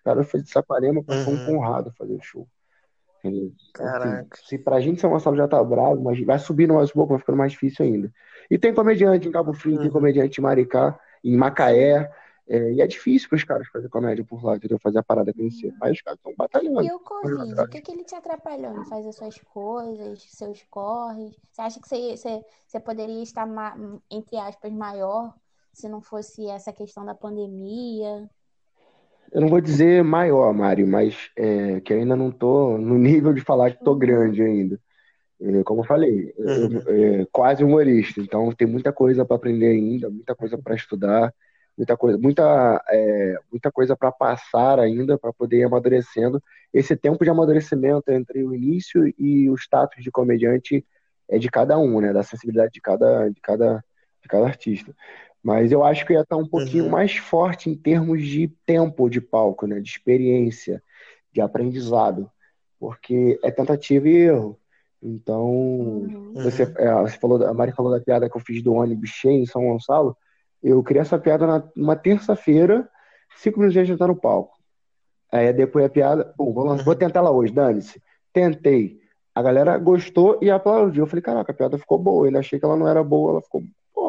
O 0.00 0.04
cara 0.04 0.24
foi 0.24 0.40
de 0.42 0.48
Saquarema 0.48 1.02
pra 1.02 1.22
São 1.24 1.34
Uhum. 1.34 1.46
Conrado 1.46 1.92
fazer 1.98 2.14
o 2.14 2.22
show. 2.22 2.46
Então, 3.24 3.88
assim, 3.88 4.26
Caraca. 4.26 4.38
se 4.46 4.58
pra 4.58 4.80
gente 4.80 5.00
São 5.00 5.10
Gonçalo 5.10 5.36
já 5.36 5.48
tá 5.48 5.62
bravo, 5.62 6.02
mas 6.02 6.20
vai 6.24 6.38
subindo 6.38 6.74
mais 6.74 6.90
um 6.90 6.94
pouco, 6.94 7.10
vai 7.12 7.18
ficando 7.20 7.38
mais 7.38 7.52
difícil 7.52 7.84
ainda. 7.84 8.12
E 8.50 8.58
tem 8.58 8.74
comediante 8.74 9.28
em 9.28 9.32
Cabo 9.32 9.52
Frio, 9.52 9.78
tem 9.78 9.90
Uhum. 9.90 9.92
comediante 9.92 10.40
em 10.40 10.42
Maricá, 10.42 10.98
em 11.24 11.36
Macaé. 11.36 12.10
é, 12.48 12.72
e 12.72 12.80
é 12.80 12.86
difícil 12.86 13.28
pros 13.28 13.44
caras 13.44 13.68
fazer 13.68 13.88
comédia 13.88 14.24
por 14.24 14.42
lá, 14.44 14.56
entendeu? 14.56 14.78
Fazer 14.80 14.98
a 14.98 15.02
parada 15.04 15.32
crescer. 15.32 15.72
Mas 15.80 15.92
os 15.92 16.02
caras 16.02 16.18
estão 16.18 16.34
batalhando. 16.36 16.80
E 16.82 16.90
o 16.92 16.98
Covid, 17.00 17.62
o 17.62 17.68
que, 17.68 17.80
que 17.80 17.92
ele 17.92 18.04
te 18.04 18.14
atrapalhou 18.14 18.74
em 18.74 18.84
fazer 18.84 19.12
suas 19.12 19.38
coisas, 19.40 20.22
seus 20.32 20.62
corres? 20.64 21.34
Você 21.52 21.62
acha 21.62 21.80
que 21.80 21.88
você, 21.88 22.16
você, 22.16 22.44
você 22.66 22.80
poderia 22.80 23.22
estar, 23.22 23.46
entre 24.10 24.36
aspas, 24.38 24.72
maior 24.72 25.34
se 25.72 25.88
não 25.88 26.00
fosse 26.02 26.48
essa 26.48 26.72
questão 26.72 27.04
da 27.04 27.14
pandemia? 27.14 28.28
Eu 29.32 29.40
não 29.40 29.48
vou 29.48 29.60
dizer 29.60 30.02
maior, 30.02 30.52
Mário, 30.52 30.86
mas 30.86 31.30
é, 31.36 31.80
que 31.80 31.92
ainda 31.94 32.16
não 32.16 32.30
tô 32.30 32.76
no 32.78 32.98
nível 32.98 33.32
de 33.32 33.40
falar 33.40 33.70
que 33.70 33.84
tô 33.84 33.94
grande 33.94 34.42
ainda. 34.42 34.78
É, 35.40 35.62
como 35.64 35.82
eu 35.82 35.86
falei, 35.86 36.34
eu- 36.38 36.62
Uhum. 36.68 36.82
é, 36.86 37.26
quase 37.32 37.64
humorista, 37.64 38.20
então 38.20 38.52
tem 38.52 38.66
muita 38.68 38.92
coisa 38.92 39.24
para 39.24 39.36
aprender 39.36 39.68
ainda, 39.70 40.10
muita 40.10 40.34
coisa 40.34 40.58
para 40.58 40.74
estudar, 40.74 41.32
muita 41.78 41.96
coisa, 41.96 42.18
muita, 42.18 42.84
é, 42.90 43.36
muita 43.50 43.72
coisa 43.72 43.96
para 43.96 44.12
passar 44.12 44.78
ainda, 44.80 45.18
para 45.18 45.32
poder 45.32 45.58
ir 45.60 45.64
amadurecendo. 45.64 46.42
Esse 46.74 46.96
tempo 46.96 47.24
de 47.24 47.30
amadurecimento 47.30 48.10
entre 48.12 48.44
o 48.44 48.54
início 48.54 49.12
e 49.18 49.48
o 49.50 49.54
status 49.56 50.02
de 50.04 50.10
comediante 50.10 50.84
é 51.28 51.38
de 51.38 51.48
cada 51.50 51.78
um, 51.78 52.00
né? 52.00 52.12
Da 52.12 52.22
sensibilidade 52.22 52.72
de 52.72 52.80
cada, 52.80 53.28
de 53.30 53.40
cada, 53.40 53.84
de 54.22 54.28
cada 54.28 54.46
artista. 54.46 54.94
Mas 55.42 55.72
eu 55.72 55.82
acho 55.82 56.04
que 56.06 56.12
eu 56.12 56.16
ia 56.16 56.22
estar 56.22 56.36
um 56.36 56.46
pouquinho 56.46 56.84
Uhum. 56.84 56.90
mais 56.90 57.16
forte 57.16 57.70
em 57.70 57.74
termos 57.74 58.22
de 58.26 58.48
tempo 58.66 59.08
de 59.08 59.20
palco, 59.20 59.66
né? 59.66 59.80
De 59.80 59.88
experiência, 59.88 60.82
de 61.32 61.40
aprendizado, 61.40 62.30
porque 62.78 63.38
é 63.42 63.50
tentativa 63.50 64.08
e 64.08 64.16
erro. 64.16 64.58
Então, 65.02 65.48
Uhum. 65.48 66.32
você, 66.34 66.62
é, 66.76 66.92
você 67.02 67.16
falou, 67.18 67.42
a 67.46 67.54
Mari 67.54 67.72
falou 67.72 67.90
da 67.90 68.00
piada 68.04 68.28
que 68.28 68.36
eu 68.36 68.40
fiz 68.40 68.62
do 68.62 68.74
ônibus 68.74 69.10
cheio 69.10 69.42
em 69.42 69.46
São 69.46 69.64
Gonçalo. 69.66 70.14
Eu 70.62 70.82
criei 70.82 71.00
essa 71.00 71.18
piada 71.18 71.46
na, 71.46 71.64
numa 71.74 71.96
terça-feira, 71.96 72.86
cinco 73.36 73.58
minutos 73.60 73.76
antes 73.78 73.86
de 73.86 73.92
entrar 73.94 74.08
no 74.08 74.16
palco. 74.16 74.54
Aí 75.32 75.50
depois 75.54 75.84
a 75.84 75.88
piada, 75.88 76.34
pô, 76.36 76.52
vou, 76.52 76.64
lan- 76.66 76.82
vou 76.82 76.94
tentar 76.94 77.20
ela 77.20 77.30
hoje, 77.30 77.52
dane-se. 77.52 78.02
Tentei. 78.32 78.98
A 79.34 79.40
galera 79.40 79.78
gostou 79.78 80.38
e 80.42 80.50
aplaudiu. 80.50 81.04
Eu 81.04 81.06
falei, 81.06 81.22
caraca, 81.22 81.50
a 81.52 81.54
piada 81.54 81.78
ficou 81.78 81.98
boa. 81.98 82.22
Eu 82.22 82.26
ainda 82.26 82.40
achei 82.40 82.58
que 82.58 82.64
ela 82.64 82.76
não 82.76 82.86
era 82.86 83.02
boa, 83.02 83.30
ela 83.32 83.40
ficou, 83.42 83.62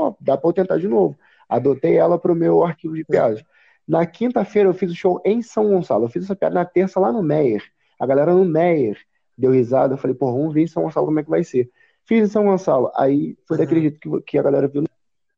pô, 0.10 0.18
dá 0.20 0.38
pra 0.38 0.50
eu 0.50 0.54
tentar 0.54 0.78
de 0.78 0.88
novo. 0.88 1.18
Adotei 1.48 1.98
ela 1.98 2.18
pro 2.18 2.36
meu 2.36 2.64
arquivo 2.64 2.96
de 2.96 3.04
piadas. 3.04 3.44
Na 3.88 4.06
quinta-feira 4.06 4.70
eu 4.70 4.74
fiz 4.74 4.92
o 4.92 4.96
show 4.96 5.22
em 5.26 5.42
São 5.42 5.68
Gonçalo. 5.70 6.06
Eu 6.06 6.10
fiz 6.10 6.24
essa 6.24 6.36
piada 6.36 6.56
na 6.56 6.66
terça 6.66 7.00
lá 7.00 7.12
no 7.12 7.22
Meyer. 7.22 7.64
A 8.00 8.06
galera 8.06 8.34
no 8.34 8.46
Meyer 8.46 8.98
deu 9.38 9.52
risada. 9.52 9.94
Eu 9.94 9.98
falei, 9.98 10.16
pô, 10.16 10.32
vamos 10.32 10.54
ver 10.54 10.62
em 10.64 10.68
São 10.68 10.84
Gonçalo 10.84 11.06
como 11.06 11.20
é 11.20 11.24
que 11.24 11.30
vai 11.30 11.44
ser. 11.44 11.70
Fiz 12.06 12.24
em 12.24 12.32
São 12.32 12.46
Gonçalo. 12.46 12.92
Aí 12.96 13.38
foi 13.48 13.58
Uhum. 13.58 13.64
daquele 13.64 13.82
jeito 13.82 14.00
que, 14.00 14.22
que 14.32 14.38
a 14.38 14.44
galera 14.44 14.68
viu. 14.68 14.84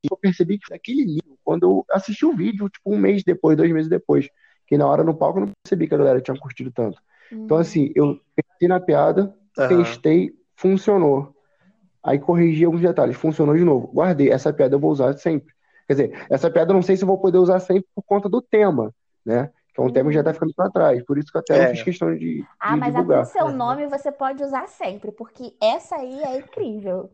Eu 0.09 0.17
percebi 0.17 0.59
que 0.59 0.69
daquele 0.69 1.05
nível, 1.05 1.37
quando 1.43 1.63
eu 1.63 1.85
assisti 1.91 2.25
o 2.25 2.35
vídeo, 2.35 2.69
tipo, 2.69 2.93
um 2.93 2.97
mês 2.97 3.23
depois, 3.23 3.57
dois 3.57 3.71
meses 3.71 3.89
depois, 3.89 4.29
que 4.67 4.77
na 4.77 4.85
hora 4.87 5.03
no 5.03 5.15
palco 5.15 5.39
eu 5.39 5.45
não 5.45 5.51
percebi 5.63 5.87
que 5.87 5.95
a 5.95 5.97
galera 5.97 6.21
tinha 6.21 6.37
curtido 6.37 6.71
tanto. 6.71 7.01
Então, 7.31 7.57
assim, 7.57 7.91
eu 7.95 8.19
pensei 8.35 8.67
na 8.67 8.79
piada, 8.79 9.33
Aham. 9.57 9.67
testei, 9.67 10.33
funcionou. 10.55 11.33
Aí 12.03 12.19
corrigi 12.19 12.65
alguns 12.65 12.81
detalhes, 12.81 13.15
funcionou 13.15 13.55
de 13.55 13.63
novo. 13.63 13.87
Guardei. 13.93 14.29
Essa 14.31 14.51
piada 14.51 14.75
eu 14.75 14.79
vou 14.79 14.91
usar 14.91 15.13
sempre. 15.17 15.53
Quer 15.87 15.93
dizer, 15.93 16.25
essa 16.29 16.49
piada 16.51 16.71
eu 16.71 16.75
não 16.75 16.81
sei 16.81 16.97
se 16.97 17.03
eu 17.03 17.07
vou 17.07 17.17
poder 17.17 17.37
usar 17.37 17.59
sempre 17.59 17.85
por 17.95 18.03
conta 18.03 18.27
do 18.27 18.41
tema, 18.41 18.93
né? 19.25 19.49
Que 19.73 19.81
é 19.81 19.83
um 19.83 19.91
tema 19.91 20.09
que 20.09 20.15
já 20.15 20.23
tá 20.23 20.33
ficando 20.33 20.53
pra 20.53 20.69
trás. 20.69 21.03
Por 21.03 21.17
isso 21.17 21.31
que 21.31 21.37
eu 21.37 21.41
até 21.41 21.57
É. 21.63 21.67
fiz 21.71 21.81
questão 21.83 22.11
de, 22.13 22.19
de 22.19 22.45
Ah, 22.59 22.75
mas 22.77 22.89
a 22.95 22.99
divulgar. 22.99 23.25
com 23.25 23.31
seu 23.31 23.49
nome 23.51 23.87
você 23.87 24.11
pode 24.11 24.43
usar 24.43 24.67
sempre, 24.67 25.11
porque 25.11 25.53
essa 25.61 25.95
aí 25.95 26.21
é 26.23 26.37
incrível. 26.37 27.09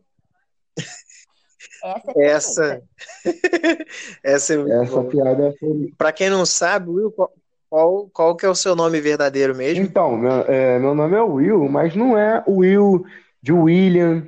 Essa 1.82 2.12
é 2.16 2.26
Essa, 2.26 2.82
essa 4.24 4.54
é 4.54 4.56
muito 4.58 4.72
Essa 4.72 4.92
boa. 5.00 5.04
piada 5.08 5.54
foi. 5.58 5.92
Pra 5.96 6.12
quem 6.12 6.30
não 6.30 6.44
sabe, 6.46 6.90
Will, 6.90 7.10
qual, 7.12 7.32
qual, 7.68 8.10
qual 8.12 8.36
que 8.36 8.46
é 8.46 8.48
o 8.48 8.54
seu 8.54 8.74
nome 8.76 9.00
verdadeiro 9.00 9.54
mesmo? 9.54 9.84
Então, 9.84 10.16
meu, 10.16 10.32
é, 10.46 10.78
meu 10.78 10.94
nome 10.94 11.16
é 11.16 11.22
Will, 11.22 11.68
mas 11.68 11.94
não 11.94 12.16
é 12.18 12.42
Will 12.46 13.04
de 13.42 13.52
William, 13.52 14.26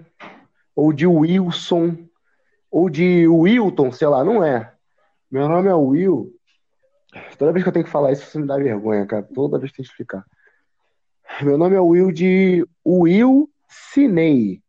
ou 0.75 0.93
de 0.93 1.07
Wilson, 1.07 1.97
ou 2.71 2.89
de 2.89 3.27
Wilton, 3.29 3.93
sei 3.93 4.09
lá, 4.09 4.25
não 4.25 4.43
é. 4.43 4.73
Meu 5.31 5.49
nome 5.49 5.69
é 5.69 5.75
Will. 5.75 6.33
Toda 7.39 7.53
vez 7.53 7.63
que 7.63 7.69
eu 7.69 7.73
tenho 7.73 7.85
que 7.85 7.91
falar 7.91 8.13
isso, 8.13 8.25
você 8.25 8.39
me 8.39 8.47
dá 8.47 8.57
vergonha, 8.57 9.07
cara. 9.07 9.23
Toda 9.35 9.59
vez 9.59 9.71
que 9.71 9.79
tem 9.79 9.85
que 9.85 9.91
explicar. 9.91 10.25
Meu 11.43 11.59
nome 11.59 11.77
é 11.77 11.81
Will 11.81 12.11
de 12.11 12.67
Will 12.87 13.51
Cinei. 13.69 14.63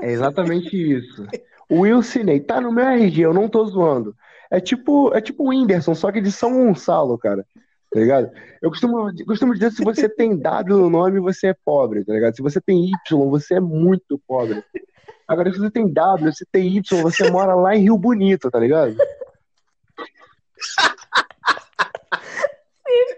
É 0.00 0.10
exatamente 0.10 0.76
isso. 0.76 1.26
Will 1.70 2.02
Cinei. 2.02 2.40
Tá 2.40 2.60
no 2.60 2.72
meu 2.72 2.84
RG, 2.84 3.22
eu 3.22 3.34
não 3.34 3.48
tô 3.48 3.64
zoando. 3.64 4.14
É 4.50 4.60
tipo, 4.60 5.12
é 5.14 5.20
tipo 5.20 5.44
o 5.44 5.48
Whindersson, 5.48 5.94
só 5.94 6.10
que 6.10 6.20
de 6.20 6.32
São 6.32 6.52
Gonçalo, 6.52 7.18
cara. 7.18 7.46
Tá 7.90 8.00
ligado? 8.00 8.30
Eu 8.60 8.70
costumo, 8.70 9.10
costumo 9.24 9.54
dizer 9.54 9.70
que 9.70 9.76
se 9.76 9.84
você 9.84 10.08
tem 10.08 10.36
W 10.36 10.76
no 10.76 10.90
nome, 10.90 11.20
você 11.20 11.48
é 11.48 11.56
pobre, 11.64 12.04
tá 12.04 12.12
ligado? 12.12 12.36
Se 12.36 12.42
você 12.42 12.60
tem 12.60 12.84
Y, 12.84 13.30
você 13.30 13.54
é 13.54 13.60
muito 13.60 14.20
pobre. 14.26 14.62
Agora, 15.26 15.50
se 15.52 15.58
você 15.58 15.70
tem 15.70 15.90
W, 15.90 16.32
se 16.32 16.44
tem 16.52 16.76
Y, 16.76 17.02
você 17.02 17.30
mora 17.30 17.54
lá 17.54 17.74
em 17.74 17.82
Rio 17.82 17.96
Bonito, 17.96 18.50
tá 18.50 18.58
ligado? 18.58 18.94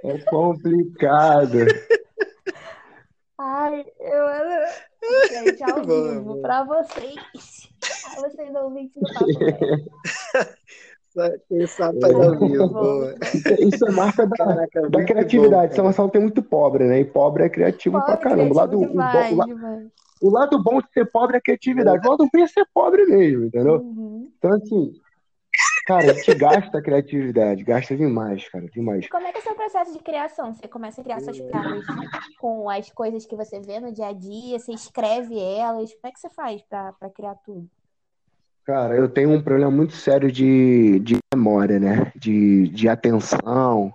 É 0.05 0.19
complicado. 0.19 1.59
Ai, 3.39 3.87
eu 3.99 4.29
era. 4.29 4.67
Gente, 5.29 5.63
ao 5.65 5.85
vivo, 5.85 6.41
pra 6.43 6.63
vocês. 6.65 7.17
Ai, 8.07 8.17
vocês 8.17 8.55
ouvintes 8.55 8.95
do 8.95 9.13
Papo 9.15 9.27
Sabe 11.11 12.01
faz 12.01 12.15
ao 12.15 12.39
vivo. 12.39 13.05
Isso 13.59 13.85
é 13.87 13.91
marca 13.91 14.27
da, 14.27 14.37
Caraca, 14.37 14.89
da 14.89 15.05
criatividade. 15.05 15.77
bom, 15.77 15.93
São 15.93 16.09
tem 16.09 16.23
muito 16.23 16.43
pobre, 16.43 16.85
né? 16.85 17.01
E 17.01 17.05
pobre 17.05 17.43
é 17.43 17.49
criativo 17.49 17.99
pra 17.99 18.17
Pobre, 18.17 18.23
caramba. 18.23 18.53
O 18.53 18.57
lado, 18.57 18.79
o, 18.79 18.83
o 18.85 18.95
la- 18.97 19.45
demais. 19.45 19.89
o 20.23 20.31
lado 20.31 20.63
bom 20.63 20.81
de 20.81 20.89
ser 20.93 21.11
pobre 21.11 21.37
é 21.37 21.41
criatividade. 21.41 22.07
O 22.07 22.11
lado 22.11 22.29
ruim 22.33 22.43
é 22.45 22.47
ser 22.47 22.65
pobre 22.73 23.05
mesmo, 23.07 23.45
entendeu? 23.47 23.81
Uhum. 23.81 24.31
Então, 24.39 24.53
assim, 24.53 24.93
cara, 25.85 26.13
a 26.13 26.15
gente 26.15 26.35
gasta 26.37 26.79
a 26.79 26.83
criatividade, 26.83 27.65
gasta 27.65 27.97
demais, 27.97 28.49
cara, 28.49 28.67
demais. 28.69 29.09
Como 29.09 29.27
é 29.27 29.33
que 29.33 29.39
é 29.39 29.41
o 29.41 29.45
seu 29.45 29.55
processo 29.57 29.93
de 29.93 29.99
criação? 29.99 30.55
Você 30.55 30.69
começa 30.69 31.01
a 31.01 31.05
criar 31.05 31.21
suas 31.21 31.41
piadas 31.41 31.85
com 32.39 32.71
as 32.71 32.89
coisas 32.93 33.27
que 33.27 33.35
você 33.35 33.59
vê 33.59 33.81
no 33.81 33.93
dia 33.93 34.07
a 34.07 34.13
dia, 34.13 34.61
você 34.61 34.73
escreve 34.73 35.37
elas. 35.37 35.93
Como 35.93 36.07
é 36.07 36.13
que 36.13 36.21
você 36.21 36.31
faz 36.31 36.63
pra, 36.63 36.93
pra 36.93 37.11
criar 37.11 37.35
tudo? 37.45 37.69
Cara, 38.71 38.95
eu 38.95 39.09
tenho 39.09 39.33
um 39.33 39.43
problema 39.43 39.69
muito 39.69 39.95
sério 39.95 40.31
de, 40.31 41.01
de 41.01 41.17
memória, 41.35 41.81
né? 41.81 42.13
De, 42.15 42.69
de 42.69 42.89
atenção, 42.89 43.93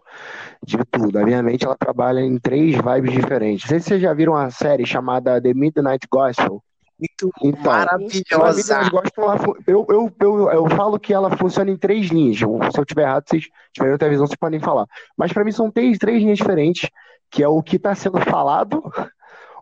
de 0.61 0.77
tudo. 0.91 1.17
A 1.17 1.23
minha 1.23 1.41
mente, 1.41 1.63
ela 1.63 1.77
trabalha 1.77 2.19
em 2.19 2.37
três 2.37 2.75
vibes 2.75 3.13
diferentes. 3.13 3.63
Não 3.63 3.69
sei 3.69 3.79
se 3.79 3.87
vocês 3.87 4.01
já 4.01 4.13
viram 4.13 4.33
uma 4.33 4.49
série 4.49 4.85
chamada 4.85 5.41
The 5.41 5.53
Midnight 5.53 6.05
Gospel. 6.11 6.61
Muito 6.99 7.31
Então, 7.41 7.71
maravilhosa. 7.71 8.89
Gospel, 8.89 9.55
eu, 9.65 9.85
eu, 9.87 10.13
eu, 10.19 10.51
eu 10.51 10.69
falo 10.71 10.99
que 10.99 11.13
ela 11.13 11.37
funciona 11.37 11.71
em 11.71 11.77
três 11.77 12.07
linhas. 12.07 12.39
Se 12.39 12.43
eu 12.43 12.83
estiver 12.83 13.03
errado, 13.03 13.23
vocês 13.29 13.45
tiverem 13.71 13.93
outra 13.93 14.09
visão, 14.09 14.27
vocês 14.27 14.37
podem 14.37 14.59
falar. 14.59 14.85
Mas 15.17 15.31
pra 15.31 15.45
mim 15.45 15.53
são 15.53 15.71
três, 15.71 15.97
três 15.97 16.21
linhas 16.21 16.37
diferentes, 16.37 16.89
que 17.31 17.41
é 17.41 17.47
o 17.47 17.63
que 17.63 17.77
está 17.77 17.95
sendo 17.95 18.19
falado, 18.19 18.83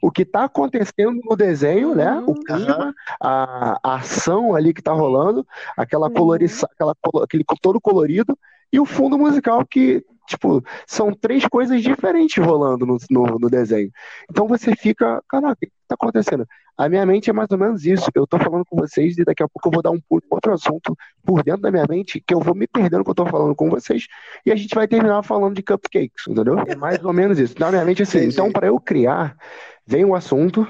o 0.03 0.11
que 0.11 0.25
tá 0.25 0.43
acontecendo 0.43 1.21
no 1.23 1.33
desenho, 1.33 1.95
né? 1.95 2.11
Uhum. 2.15 2.31
O 2.31 2.35
clima, 2.43 2.93
a, 3.21 3.79
a 3.81 3.95
ação 3.95 4.53
ali 4.53 4.73
que 4.73 4.81
tá 4.81 4.91
rolando, 4.91 5.47
aquela 5.77 6.07
Uhum. 6.07 6.13
aquela, 6.73 6.93
aquele 7.23 7.45
todo 7.61 7.79
colorido, 7.79 8.37
e 8.71 8.77
o 8.81 8.85
fundo 8.85 9.17
musical 9.17 9.65
que, 9.65 10.03
tipo, 10.27 10.61
são 10.85 11.13
três 11.13 11.47
coisas 11.47 11.81
diferentes 11.81 12.43
rolando 12.43 12.85
no, 12.85 12.97
no, 13.09 13.39
no 13.39 13.49
desenho. 13.49 13.89
Então 14.29 14.45
você 14.45 14.75
fica, 14.75 15.23
caraca, 15.29 15.53
o 15.53 15.55
que 15.57 15.71
tá 15.87 15.95
acontecendo? 15.95 16.45
A 16.77 16.89
minha 16.89 17.05
mente 17.05 17.29
é 17.29 17.33
mais 17.33 17.49
ou 17.51 17.57
menos 17.57 17.85
isso. 17.85 18.09
Eu 18.15 18.25
tô 18.25 18.39
falando 18.39 18.65
com 18.65 18.75
vocês 18.75 19.17
e 19.17 19.23
daqui 19.23 19.43
a 19.43 19.47
pouco 19.47 19.69
eu 19.69 19.71
vou 19.71 19.83
dar 19.83 19.91
um 19.91 20.01
outro 20.29 20.53
assunto 20.53 20.97
por 21.23 21.43
dentro 21.43 21.61
da 21.61 21.71
minha 21.71 21.85
mente 21.87 22.21
que 22.25 22.33
eu 22.33 22.39
vou 22.39 22.55
me 22.55 22.67
perdendo 22.67 23.03
que 23.03 23.09
eu 23.11 23.15
tô 23.15 23.25
falando 23.25 23.55
com 23.55 23.69
vocês 23.69 24.07
e 24.45 24.51
a 24.51 24.55
gente 24.55 24.73
vai 24.73 24.87
terminar 24.87 25.21
falando 25.23 25.55
de 25.55 25.61
cupcakes, 25.61 26.27
entendeu? 26.27 26.59
É 26.67 26.75
mais 26.75 27.03
ou 27.05 27.13
menos 27.13 27.37
isso. 27.39 27.55
Na 27.59 27.69
minha 27.69 27.85
mente, 27.85 28.01
assim, 28.01 28.17
Entendi. 28.17 28.33
então 28.33 28.51
para 28.51 28.67
eu 28.67 28.79
criar, 28.79 29.37
vem 29.85 30.05
o 30.05 30.15
assunto, 30.15 30.67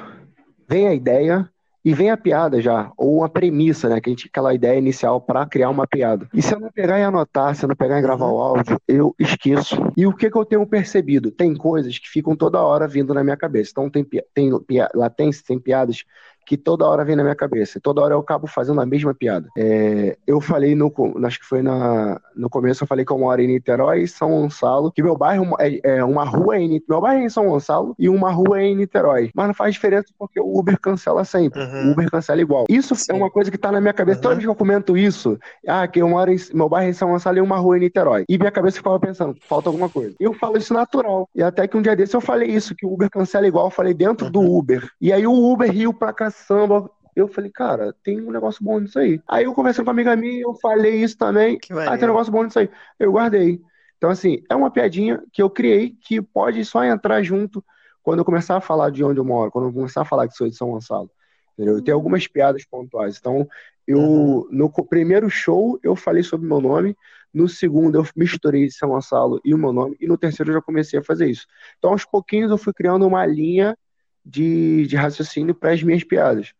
vem 0.67 0.87
a 0.87 0.93
ideia 0.93 1.49
e 1.85 1.93
vem 1.93 2.09
a 2.09 2.15
piada 2.15 2.61
já, 2.61 2.91
ou 2.97 3.17
uma 3.17 3.29
premissa, 3.29 3.89
né? 3.89 3.99
Que 3.99 4.09
a 4.09 4.11
gente, 4.11 4.29
aquela 4.31 4.53
ideia 4.53 4.77
inicial 4.77 5.19
para 5.19 5.45
criar 5.45 5.69
uma 5.69 5.85
piada. 5.85 6.29
E 6.33 6.41
se 6.41 6.53
eu 6.53 6.59
não 6.59 6.71
pegar 6.71 6.97
e 6.97 7.03
anotar, 7.03 7.53
se 7.55 7.65
eu 7.65 7.67
não 7.67 7.75
pegar 7.75 7.99
e 7.99 8.01
gravar 8.01 8.27
o 8.27 8.39
áudio, 8.39 8.79
eu 8.87 9.13
esqueço. 9.19 9.75
E 9.97 10.07
o 10.07 10.13
que, 10.13 10.31
que 10.31 10.37
eu 10.37 10.45
tenho 10.45 10.65
percebido? 10.65 11.29
Tem 11.29 11.53
coisas 11.53 11.99
que 11.99 12.07
ficam 12.07 12.35
toda 12.35 12.61
hora 12.61 12.87
vindo 12.87 13.13
na 13.13 13.23
minha 13.23 13.35
cabeça. 13.35 13.71
Então 13.71 13.89
tem, 13.89 14.07
tem 14.33 14.51
latência, 14.95 15.43
tem 15.45 15.59
piadas 15.59 16.05
que 16.45 16.57
toda 16.57 16.85
hora 16.85 17.05
vem 17.05 17.15
na 17.15 17.23
minha 17.23 17.35
cabeça. 17.35 17.79
Toda 17.81 18.01
hora 18.01 18.13
eu 18.13 18.19
acabo 18.19 18.47
fazendo 18.47 18.79
a 18.79 18.85
mesma 18.85 19.13
piada. 19.13 19.49
É, 19.57 20.17
eu 20.25 20.39
falei 20.39 20.75
no, 20.75 20.91
acho 21.25 21.39
que 21.39 21.45
foi 21.45 21.61
na, 21.61 22.19
no 22.35 22.49
começo, 22.49 22.83
eu 22.83 22.87
falei 22.87 23.05
que 23.05 23.11
eu 23.11 23.17
moro 23.17 23.41
em 23.41 23.47
Niterói, 23.47 24.05
São 24.07 24.29
Gonçalo, 24.29 24.91
que 24.91 25.01
meu 25.03 25.15
bairro 25.17 25.55
é, 25.59 25.79
é 25.97 26.03
uma 26.03 26.23
rua 26.23 26.57
em 26.57 26.67
Niterói, 26.67 26.85
meu 26.89 27.01
bairro 27.01 27.21
é 27.21 27.25
em 27.25 27.29
São 27.29 27.47
Gonçalo 27.47 27.95
e 27.97 28.09
uma 28.09 28.31
rua 28.31 28.59
é 28.61 28.65
em 28.65 28.75
Niterói. 28.75 29.31
Mas 29.35 29.47
não 29.47 29.53
faz 29.53 29.73
diferença 29.73 30.07
porque 30.17 30.39
o 30.39 30.57
Uber 30.57 30.79
cancela 30.79 31.23
sempre. 31.25 31.61
Uhum. 31.61 31.89
O 31.89 31.91
Uber 31.91 32.09
cancela 32.09 32.41
igual. 32.41 32.65
Isso 32.69 32.95
Sim. 32.95 33.11
é 33.11 33.15
uma 33.15 33.29
coisa 33.29 33.49
que 33.51 33.57
tá 33.57 33.71
na 33.71 33.79
minha 33.81 33.93
cabeça. 33.93 34.19
Toda 34.21 34.33
Uhum. 34.33 34.37
vez 34.39 34.45
que 34.45 34.51
eu 34.51 34.55
comento 34.55 34.97
isso, 34.97 35.37
ah, 35.67 35.87
que 35.87 36.01
eu 36.01 36.09
moro 36.09 36.31
em, 36.31 36.37
meu 36.53 36.67
bairro 36.69 36.87
é 36.87 36.89
em 36.89 36.93
São 36.93 37.09
Gonçalo 37.09 37.37
e 37.37 37.41
uma 37.41 37.57
rua 37.57 37.77
em 37.77 37.81
Niterói. 37.81 38.25
E 38.29 38.37
minha 38.37 38.51
cabeça 38.51 38.77
ficava 38.77 38.99
pensando, 38.99 39.35
falta 39.47 39.69
alguma 39.69 39.89
coisa. 39.89 40.15
E 40.19 40.23
eu 40.23 40.33
falo 40.33 40.57
isso 40.57 40.73
natural. 40.73 41.29
E 41.35 41.43
até 41.43 41.67
que 41.67 41.77
um 41.77 41.81
dia 41.81 41.95
desse 41.95 42.15
eu 42.15 42.21
falei 42.21 42.49
isso, 42.49 42.75
que 42.75 42.85
o 42.85 42.93
Uber 42.93 43.09
cancela 43.09 43.47
igual, 43.47 43.65
eu 43.67 43.71
falei 43.71 43.93
dentro 43.93 44.29
do 44.29 44.39
Uhum. 44.39 44.57
Uber. 44.57 44.87
E 44.99 45.11
aí 45.13 45.25
o 45.25 45.33
Uber 45.33 45.71
riu 45.71 45.93
pra 45.93 46.11
caçamba. 46.13 46.89
Eu 47.15 47.27
falei, 47.27 47.51
cara, 47.51 47.93
tem 48.03 48.21
um 48.21 48.31
negócio 48.31 48.63
bom 48.63 48.79
nisso 48.79 48.97
aí. 48.99 49.21
Aí 49.27 49.45
eu 49.45 49.53
conversando 49.53 49.85
com 49.85 49.91
uma 49.91 49.95
amiga 49.95 50.15
minha, 50.15 50.41
eu 50.41 50.53
falei 50.55 50.95
isso 51.03 51.17
também. 51.17 51.57
Que 51.59 51.71
Ah, 51.73 51.97
tem 51.97 52.05
um 52.05 52.11
negócio 52.11 52.31
bom 52.31 52.43
nisso 52.43 52.59
aí. 52.59 52.69
Eu 52.99 53.11
guardei. 53.11 53.61
Então, 53.97 54.09
assim, 54.09 54.43
é 54.49 54.55
uma 54.55 54.69
piadinha 54.71 55.23
que 55.31 55.41
eu 55.41 55.49
criei 55.49 55.95
que 56.01 56.21
pode 56.21 56.63
só 56.65 56.83
entrar 56.83 57.21
junto 57.23 57.63
quando 58.01 58.19
eu 58.19 58.25
começar 58.25 58.57
a 58.57 58.61
falar 58.61 58.89
de 58.89 59.03
onde 59.03 59.19
eu 59.19 59.23
moro, 59.23 59.49
quando 59.51 59.67
eu 59.69 59.73
começar 59.73 60.01
a 60.01 60.05
falar 60.05 60.27
que 60.27 60.35
sou 60.35 60.47
de 60.49 60.55
São 60.55 60.71
Gonçalo. 60.71 61.09
Entendeu? 61.53 61.75
Eu 61.77 61.81
tenho 61.83 61.95
algumas 61.95 62.27
piadas 62.27 62.65
pontuais. 62.65 63.17
Então, 63.17 63.47
eu, 63.87 63.99
Uhum. 63.99 64.47
no 64.51 64.69
primeiro 64.69 65.29
show, 65.29 65.79
eu 65.83 65.95
falei 65.95 66.23
sobre 66.23 66.47
meu 66.47 66.59
nome. 66.59 66.95
No 67.33 67.47
segundo, 67.47 67.97
eu 67.97 68.05
misturei 68.15 68.69
São 68.69 68.89
Gonçalo 68.89 69.39
e 69.45 69.53
o 69.53 69.57
meu 69.57 69.71
nome. 69.71 69.95
E 69.99 70.07
no 70.07 70.17
terceiro, 70.17 70.51
eu 70.51 70.55
já 70.55 70.61
comecei 70.61 70.99
a 70.99 71.03
fazer 71.03 71.29
isso. 71.29 71.45
Então, 71.77 71.91
aos 71.91 72.05
pouquinhos, 72.05 72.51
eu 72.51 72.57
fui 72.57 72.73
criando 72.73 73.07
uma 73.07 73.25
linha 73.25 73.77
de, 74.25 74.85
de 74.87 74.95
raciocínio 74.95 75.53
para 75.55 75.71
as 75.71 75.81
minhas 75.83 76.03
piadas. 76.03 76.53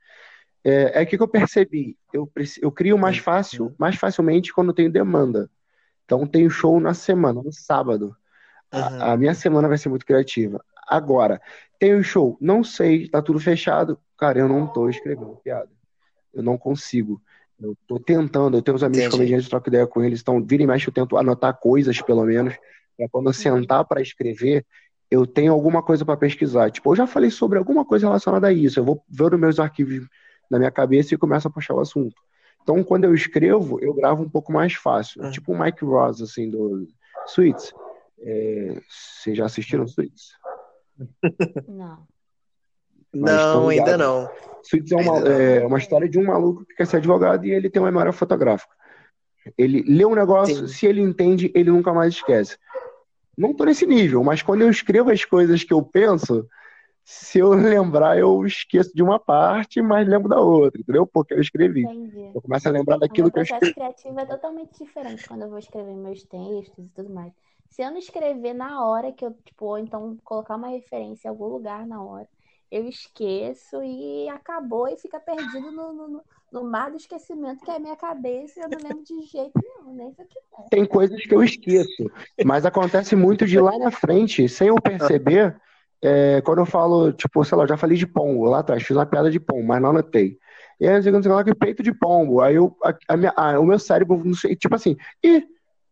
É, 0.63 1.01
é 1.01 1.05
que 1.05 1.15
eu 1.15 1.27
percebi. 1.27 1.97
Eu, 2.13 2.31
eu 2.61 2.71
crio 2.71 2.97
mais 2.97 3.17
fácil, 3.17 3.73
mais 3.77 3.95
facilmente 3.95 4.53
quando 4.53 4.73
tenho 4.73 4.91
demanda. 4.91 5.49
Então, 6.05 6.25
tenho 6.25 6.49
show 6.49 6.79
na 6.79 6.93
semana, 6.93 7.41
no 7.41 7.51
sábado. 7.51 8.15
Uhum. 8.73 8.81
A, 8.81 9.13
a 9.13 9.17
minha 9.17 9.33
semana 9.33 9.67
vai 9.67 9.77
ser 9.77 9.89
muito 9.89 10.05
criativa. 10.05 10.63
Agora, 10.87 11.41
tenho 11.79 12.03
show, 12.03 12.37
não 12.39 12.63
sei, 12.63 13.07
tá 13.09 13.21
tudo 13.21 13.39
fechado. 13.39 13.97
Cara, 14.17 14.39
eu 14.39 14.47
não 14.47 14.67
tô 14.67 14.89
escrevendo 14.89 15.37
piada. 15.43 15.69
Eu 16.33 16.41
não 16.41 16.57
consigo. 16.57 17.21
Eu 17.59 17.77
tô 17.87 17.99
tentando, 17.99 18.57
eu 18.57 18.61
tenho 18.61 18.75
uns 18.75 18.83
amigos 18.83 19.05
Entendi. 19.05 19.17
comediantes, 19.17 19.49
troco 19.49 19.69
ideia 19.69 19.87
com 19.87 20.03
eles, 20.03 20.21
então 20.21 20.43
vira 20.43 20.63
e 20.63 20.67
mexe 20.67 20.87
eu 20.87 20.93
tento 20.93 21.17
anotar 21.17 21.57
coisas, 21.57 22.01
pelo 22.01 22.25
menos, 22.25 22.55
pra 22.97 23.07
quando 23.09 23.27
eu 23.29 23.33
sentar 23.33 23.85
pra 23.85 24.01
escrever, 24.01 24.65
eu 25.09 25.25
tenho 25.25 25.53
alguma 25.53 25.81
coisa 25.81 26.03
pra 26.03 26.17
pesquisar. 26.17 26.71
Tipo, 26.71 26.91
eu 26.91 26.95
já 26.95 27.07
falei 27.07 27.29
sobre 27.29 27.57
alguma 27.57 27.85
coisa 27.85 28.07
relacionada 28.07 28.47
a 28.47 28.53
isso, 28.53 28.79
eu 28.79 28.83
vou 28.83 29.03
ver 29.07 29.31
nos 29.31 29.39
meus 29.39 29.59
arquivos 29.59 30.07
na 30.53 30.59
minha 30.59 30.71
cabeça 30.71 31.13
e 31.13 31.17
começo 31.17 31.47
a 31.47 31.51
puxar 31.51 31.73
o 31.73 31.79
assunto. 31.79 32.15
Então, 32.61 32.81
quando 32.83 33.03
eu 33.03 33.13
escrevo, 33.13 33.79
eu 33.81 33.93
gravo 33.93 34.23
um 34.23 34.29
pouco 34.29 34.53
mais 34.53 34.73
fácil. 34.73 35.21
Uhum. 35.21 35.31
Tipo 35.31 35.51
o 35.51 35.59
Mike 35.59 35.83
Ross, 35.83 36.21
assim, 36.21 36.49
do 36.49 36.87
Suits. 37.25 37.73
É, 38.19 38.81
vocês 38.87 39.35
já 39.35 39.45
assistiram 39.45 39.87
Suits? 39.87 40.37
Não. 41.67 42.07
Mas 43.13 43.35
Não, 43.35 43.69
ainda 43.69 43.97
não. 43.97 44.29
Suits 44.63 44.91
é 44.91 44.95
uma, 44.95 45.19
é 45.19 45.65
uma 45.65 45.77
história 45.77 46.07
de 46.07 46.17
um 46.17 46.25
maluco 46.25 46.65
que 46.65 46.75
quer 46.75 46.87
ser 46.87 46.97
advogado 46.97 47.45
e 47.45 47.51
ele 47.51 47.69
tem 47.69 47.81
uma 47.81 47.91
memória 47.91 48.13
fotográfica. 48.13 48.73
Ele 49.57 49.83
lê 49.83 50.05
um 50.05 50.15
negócio, 50.15 50.55
Sim. 50.55 50.67
se 50.67 50.85
ele 50.85 51.01
entende, 51.01 51.51
ele 51.53 51.69
nunca 51.69 51.93
mais 51.93 52.13
esquece. 52.13 52.57
Não 53.37 53.53
tô 53.53 53.65
nesse 53.65 53.85
nível, 53.85 54.23
mas 54.23 54.41
quando 54.41 54.61
eu 54.61 54.69
escrevo 54.69 55.11
as 55.11 55.25
coisas 55.25 55.63
que 55.63 55.73
eu 55.73 55.81
penso, 55.83 56.47
se 57.03 57.39
eu 57.39 57.49
lembrar, 57.53 58.17
eu 58.17 58.45
esqueço 58.45 58.91
de 58.95 59.03
uma 59.03 59.19
parte, 59.19 59.81
mas 59.81 60.07
lembro 60.07 60.29
da 60.29 60.39
outra, 60.39 60.79
entendeu? 60.81 61.05
Porque 61.07 61.33
eu 61.33 61.41
escrevi. 61.41 61.83
Entendi. 61.83 62.19
Eu 62.33 62.41
começo 62.41 62.67
a 62.67 62.71
lembrar 62.71 62.97
O 62.97 62.99
daquilo 62.99 63.31
que 63.31 63.39
eu 63.39 63.43
processo 63.43 63.49
escrevi. 63.55 63.75
criativo 63.75 64.19
é 64.19 64.25
totalmente 64.25 64.77
diferente 64.83 65.27
quando 65.27 65.43
eu 65.43 65.49
vou 65.49 65.59
escrever 65.59 65.95
meus 65.95 66.23
textos 66.23 66.85
e 66.85 66.89
tudo 66.89 67.09
mais. 67.13 67.33
Se 67.69 67.81
eu 67.81 67.91
não 67.91 67.97
escrever 67.97 68.53
na 68.53 68.83
hora 68.85 69.11
que 69.11 69.25
eu, 69.25 69.33
tipo, 69.43 69.65
ou 69.65 69.77
então 69.77 70.17
colocar 70.23 70.55
uma 70.55 70.67
referência 70.69 71.27
em 71.27 71.29
algum 71.31 71.47
lugar 71.47 71.85
na 71.87 72.01
hora, 72.03 72.27
eu 72.71 72.87
esqueço 72.87 73.83
e 73.83 74.27
acabou 74.29 74.87
e 74.87 74.97
fica 74.97 75.19
perdido 75.19 75.71
no, 75.71 75.93
no, 75.93 76.07
no- 76.07 76.23
no 76.51 76.63
mar 76.63 76.91
do 76.91 76.97
esquecimento 76.97 77.63
que 77.63 77.71
é 77.71 77.75
a 77.75 77.79
minha 77.79 77.95
cabeça 77.95 78.59
e 78.59 78.63
eu 78.63 78.69
não 78.69 78.77
lembro 78.81 79.03
de 79.03 79.21
jeito 79.23 79.53
nenhum, 79.61 79.93
nem 79.95 80.13
se 80.13 80.21
eu 80.21 80.27
quiser. 80.27 80.69
Tem 80.69 80.85
coisas 80.85 81.21
que 81.21 81.33
eu 81.33 81.43
esqueço, 81.43 82.11
mas 82.45 82.65
acontece 82.65 83.15
muito 83.15 83.45
de 83.45 83.59
lá 83.59 83.77
na 83.77 83.91
frente, 83.91 84.47
sem 84.49 84.67
eu 84.69 84.75
perceber, 84.75 85.55
é, 86.03 86.41
quando 86.41 86.59
eu 86.59 86.65
falo, 86.65 87.13
tipo, 87.13 87.43
sei 87.45 87.57
lá, 87.57 87.63
eu 87.63 87.69
já 87.69 87.77
falei 87.77 87.97
de 87.97 88.05
pombo 88.05 88.43
lá 88.43 88.59
atrás, 88.59 88.83
fiz 88.83 88.95
uma 88.95 89.05
piada 89.05 89.31
de 89.31 89.39
pombo, 89.39 89.63
mas 89.63 89.81
não 89.81 89.91
anotei. 89.91 90.37
E 90.79 90.85
aí 90.85 91.11
não 91.11 91.23
sei 91.23 91.31
lá, 91.31 91.43
que 91.45 91.55
peito 91.55 91.81
de 91.81 91.93
pombo. 91.93 92.41
Aí 92.41 92.55
eu, 92.55 92.75
a, 92.83 92.93
a 93.07 93.15
minha, 93.15 93.33
ah, 93.37 93.57
o 93.57 93.65
meu 93.65 93.79
cérebro, 93.79 94.21
sei, 94.35 94.53
tipo 94.53 94.75
assim, 94.75 94.97
e 95.23 95.47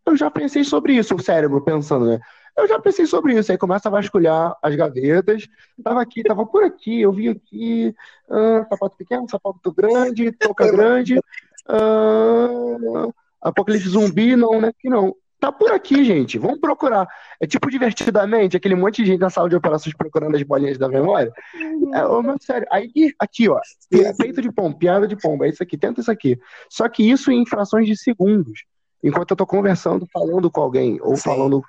eu 0.06 0.18
já 0.18 0.30
pensei 0.30 0.66
sobre 0.66 0.94
isso, 0.94 1.16
o 1.16 1.22
cérebro 1.22 1.62
pensando, 1.62 2.06
né? 2.08 2.20
Eu 2.58 2.68
já 2.68 2.78
pensei 2.78 3.06
sobre 3.06 3.34
isso, 3.38 3.54
aí 3.54 3.58
começa 3.58 3.88
a 3.88 3.92
vasculhar 3.92 4.54
as 4.62 4.76
gavetas. 4.76 5.48
Tava 5.82 6.02
aqui, 6.02 6.22
tava 6.24 6.46
por 6.46 6.66
aqui, 6.66 7.02
eu 7.02 7.14
vim 7.14 7.30
aqui, 7.30 7.96
sapato 8.70 8.98
pequeno, 8.98 9.30
sapato 9.30 9.72
grande, 9.72 10.34
touca 10.34 10.68
grande, 10.76 11.18
apocalipse 13.42 13.88
zumbi, 13.88 14.36
não, 14.36 14.60
né? 14.60 14.74
Que 14.78 14.90
não. 14.90 15.16
Tá 15.42 15.52
por 15.52 15.72
aqui, 15.72 16.04
gente. 16.04 16.38
Vamos 16.38 16.60
procurar. 16.60 17.08
É 17.40 17.48
tipo 17.48 17.68
divertidamente, 17.72 18.56
aquele 18.56 18.76
monte 18.76 19.02
de 19.02 19.08
gente 19.08 19.20
na 19.20 19.30
sala 19.32 19.50
de 19.50 19.56
operações 19.56 19.96
procurando 19.96 20.36
as 20.36 20.44
bolinhas 20.44 20.78
da 20.78 20.88
memória. 20.88 21.34
É, 21.96 22.06
ô, 22.06 22.22
meu, 22.22 22.36
sério. 22.40 22.68
Aí, 22.72 22.92
aqui, 23.20 23.50
ó. 23.50 23.60
pi- 23.90 24.16
Peito 24.20 24.40
de 24.40 24.52
pombo, 24.52 24.78
piada 24.78 25.08
de 25.08 25.16
pombo. 25.16 25.44
É 25.44 25.50
isso 25.50 25.64
aqui, 25.64 25.80
tenta 25.80 26.00
isso 26.00 26.12
aqui. 26.12 26.40
Só 26.70 26.88
que 26.88 27.10
isso 27.10 27.32
em 27.32 27.44
frações 27.44 27.88
de 27.88 27.98
segundos. 27.98 28.66
Enquanto 29.04 29.32
eu 29.32 29.36
tô 29.38 29.48
conversando, 29.48 30.08
falando 30.14 30.52
com 30.52 30.62
alguém, 30.62 31.00
ou 31.02 31.16
Sim. 31.16 31.24
falando 31.24 31.64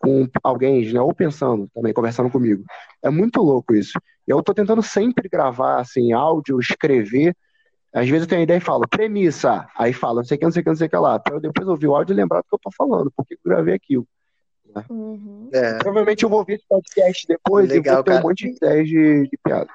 com 0.00 0.26
alguém, 0.42 0.90
né? 0.90 1.00
Ou 1.02 1.12
pensando 1.14 1.68
também, 1.74 1.92
conversando 1.92 2.30
comigo. 2.30 2.64
É 3.02 3.10
muito 3.10 3.42
louco 3.42 3.74
isso. 3.74 4.00
Eu 4.26 4.42
tô 4.42 4.54
tentando 4.54 4.82
sempre 4.82 5.28
gravar, 5.28 5.80
assim, 5.80 6.12
áudio, 6.12 6.58
escrever. 6.58 7.36
Às 7.92 8.08
vezes 8.08 8.22
eu 8.22 8.28
tenho 8.28 8.40
uma 8.40 8.44
ideia 8.44 8.58
e 8.58 8.60
falo, 8.60 8.86
premissa. 8.88 9.66
Aí 9.76 9.92
falo, 9.92 10.16
não 10.16 10.24
sei 10.24 10.36
o 10.36 10.38
que, 10.38 10.44
não 10.44 10.52
sei 10.52 10.60
o 10.60 10.64
que, 10.64 10.70
não 10.70 10.76
sei 10.76 10.86
o 10.86 10.90
que 10.90 10.96
lá. 10.96 11.18
Pra 11.18 11.34
eu 11.34 11.40
depois 11.40 11.66
ouvir 11.66 11.86
o 11.86 11.96
áudio 11.96 12.12
e 12.12 12.16
lembrar 12.16 12.40
do 12.40 12.44
que 12.44 12.54
eu 12.54 12.60
tô 12.62 12.70
falando, 12.70 13.10
porque 13.16 13.34
eu 13.34 13.38
gravei 13.44 13.74
aquilo. 13.74 14.06
Uhum. 14.90 15.48
É. 15.52 15.74
Provavelmente 15.78 16.22
eu 16.22 16.28
vou 16.28 16.40
ouvir 16.40 16.54
esse 16.54 16.64
podcast 16.68 17.26
depois 17.26 17.68
Legal, 17.68 17.94
e 17.94 17.96
vou 17.96 18.04
ter 18.04 18.10
cara. 18.10 18.24
um 18.24 18.28
monte 18.28 18.50
de 18.50 18.56
ideias 18.56 18.88
de, 18.88 19.28
de 19.28 19.38
piada. 19.42 19.68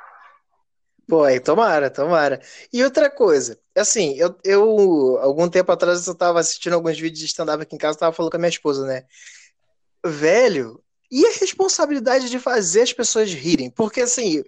Pô, 1.07 1.23
aí 1.23 1.39
tomara, 1.39 1.89
tomara. 1.89 2.39
E 2.71 2.83
outra 2.83 3.09
coisa, 3.09 3.59
assim, 3.75 4.15
eu, 4.15 4.35
eu 4.43 5.17
algum 5.19 5.49
tempo 5.49 5.71
atrás 5.71 6.07
eu 6.07 6.15
tava 6.15 6.39
assistindo 6.39 6.73
alguns 6.73 6.97
vídeos 6.97 7.19
de 7.19 7.25
stand-up 7.25 7.61
aqui 7.61 7.75
em 7.75 7.79
casa, 7.79 7.97
tava 7.97 8.15
falando 8.15 8.31
com 8.31 8.37
a 8.37 8.39
minha 8.39 8.49
esposa, 8.49 8.85
né? 8.85 9.03
Velho, 10.05 10.81
e 11.11 11.25
a 11.25 11.31
responsabilidade 11.39 12.29
de 12.29 12.39
fazer 12.39 12.81
as 12.81 12.93
pessoas 12.93 13.33
rirem? 13.33 13.69
Porque 13.69 14.01
assim, 14.01 14.43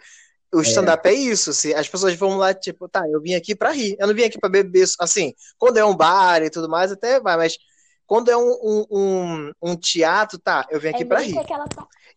o 0.54 0.62
stand-up 0.62 1.08
é. 1.08 1.14
isso, 1.14 1.54
se 1.54 1.74
as 1.74 1.88
pessoas 1.88 2.16
vão 2.16 2.38
lá, 2.38 2.54
tipo, 2.54 2.88
tá, 2.88 3.08
eu 3.10 3.22
vim 3.22 3.34
aqui 3.34 3.56
pra 3.56 3.72
rir, 3.72 3.96
eu 4.00 4.08
não 4.08 4.14
vim 4.14 4.24
aqui 4.24 4.40
pra 4.40 4.50
beber, 4.50 4.86
assim, 5.00 5.34
quando 5.58 5.78
é 5.78 5.86
um 5.86 5.96
bar 5.96 6.42
e 6.44 6.50
tudo 6.50 6.70
mais, 6.70 6.92
até 6.92 7.20
vai, 7.20 7.36
mas 7.38 7.58
quando 8.06 8.30
é 8.30 8.38
um, 8.38 8.52
um, 8.64 8.86
um, 8.92 9.52
um 9.62 9.76
teatro, 9.76 10.38
tá, 10.40 10.66
eu 10.70 10.80
vim 10.80 10.90
aqui 10.90 11.04
é 11.04 11.06
pra 11.06 11.20
rir. 11.20 11.38
aquela 11.38 11.66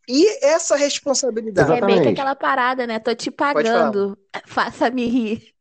E 0.06 0.44
essa 0.44 0.76
responsabilidade. 0.76 1.70
É 1.70 1.74
meio 1.74 1.80
que 1.80 1.90
Exatamente. 1.92 2.20
aquela 2.20 2.36
parada, 2.36 2.86
né? 2.86 2.98
Tô 2.98 3.14
te 3.14 3.30
pagando, 3.30 4.16
faça-me 4.46 5.06
rir. 5.06 5.54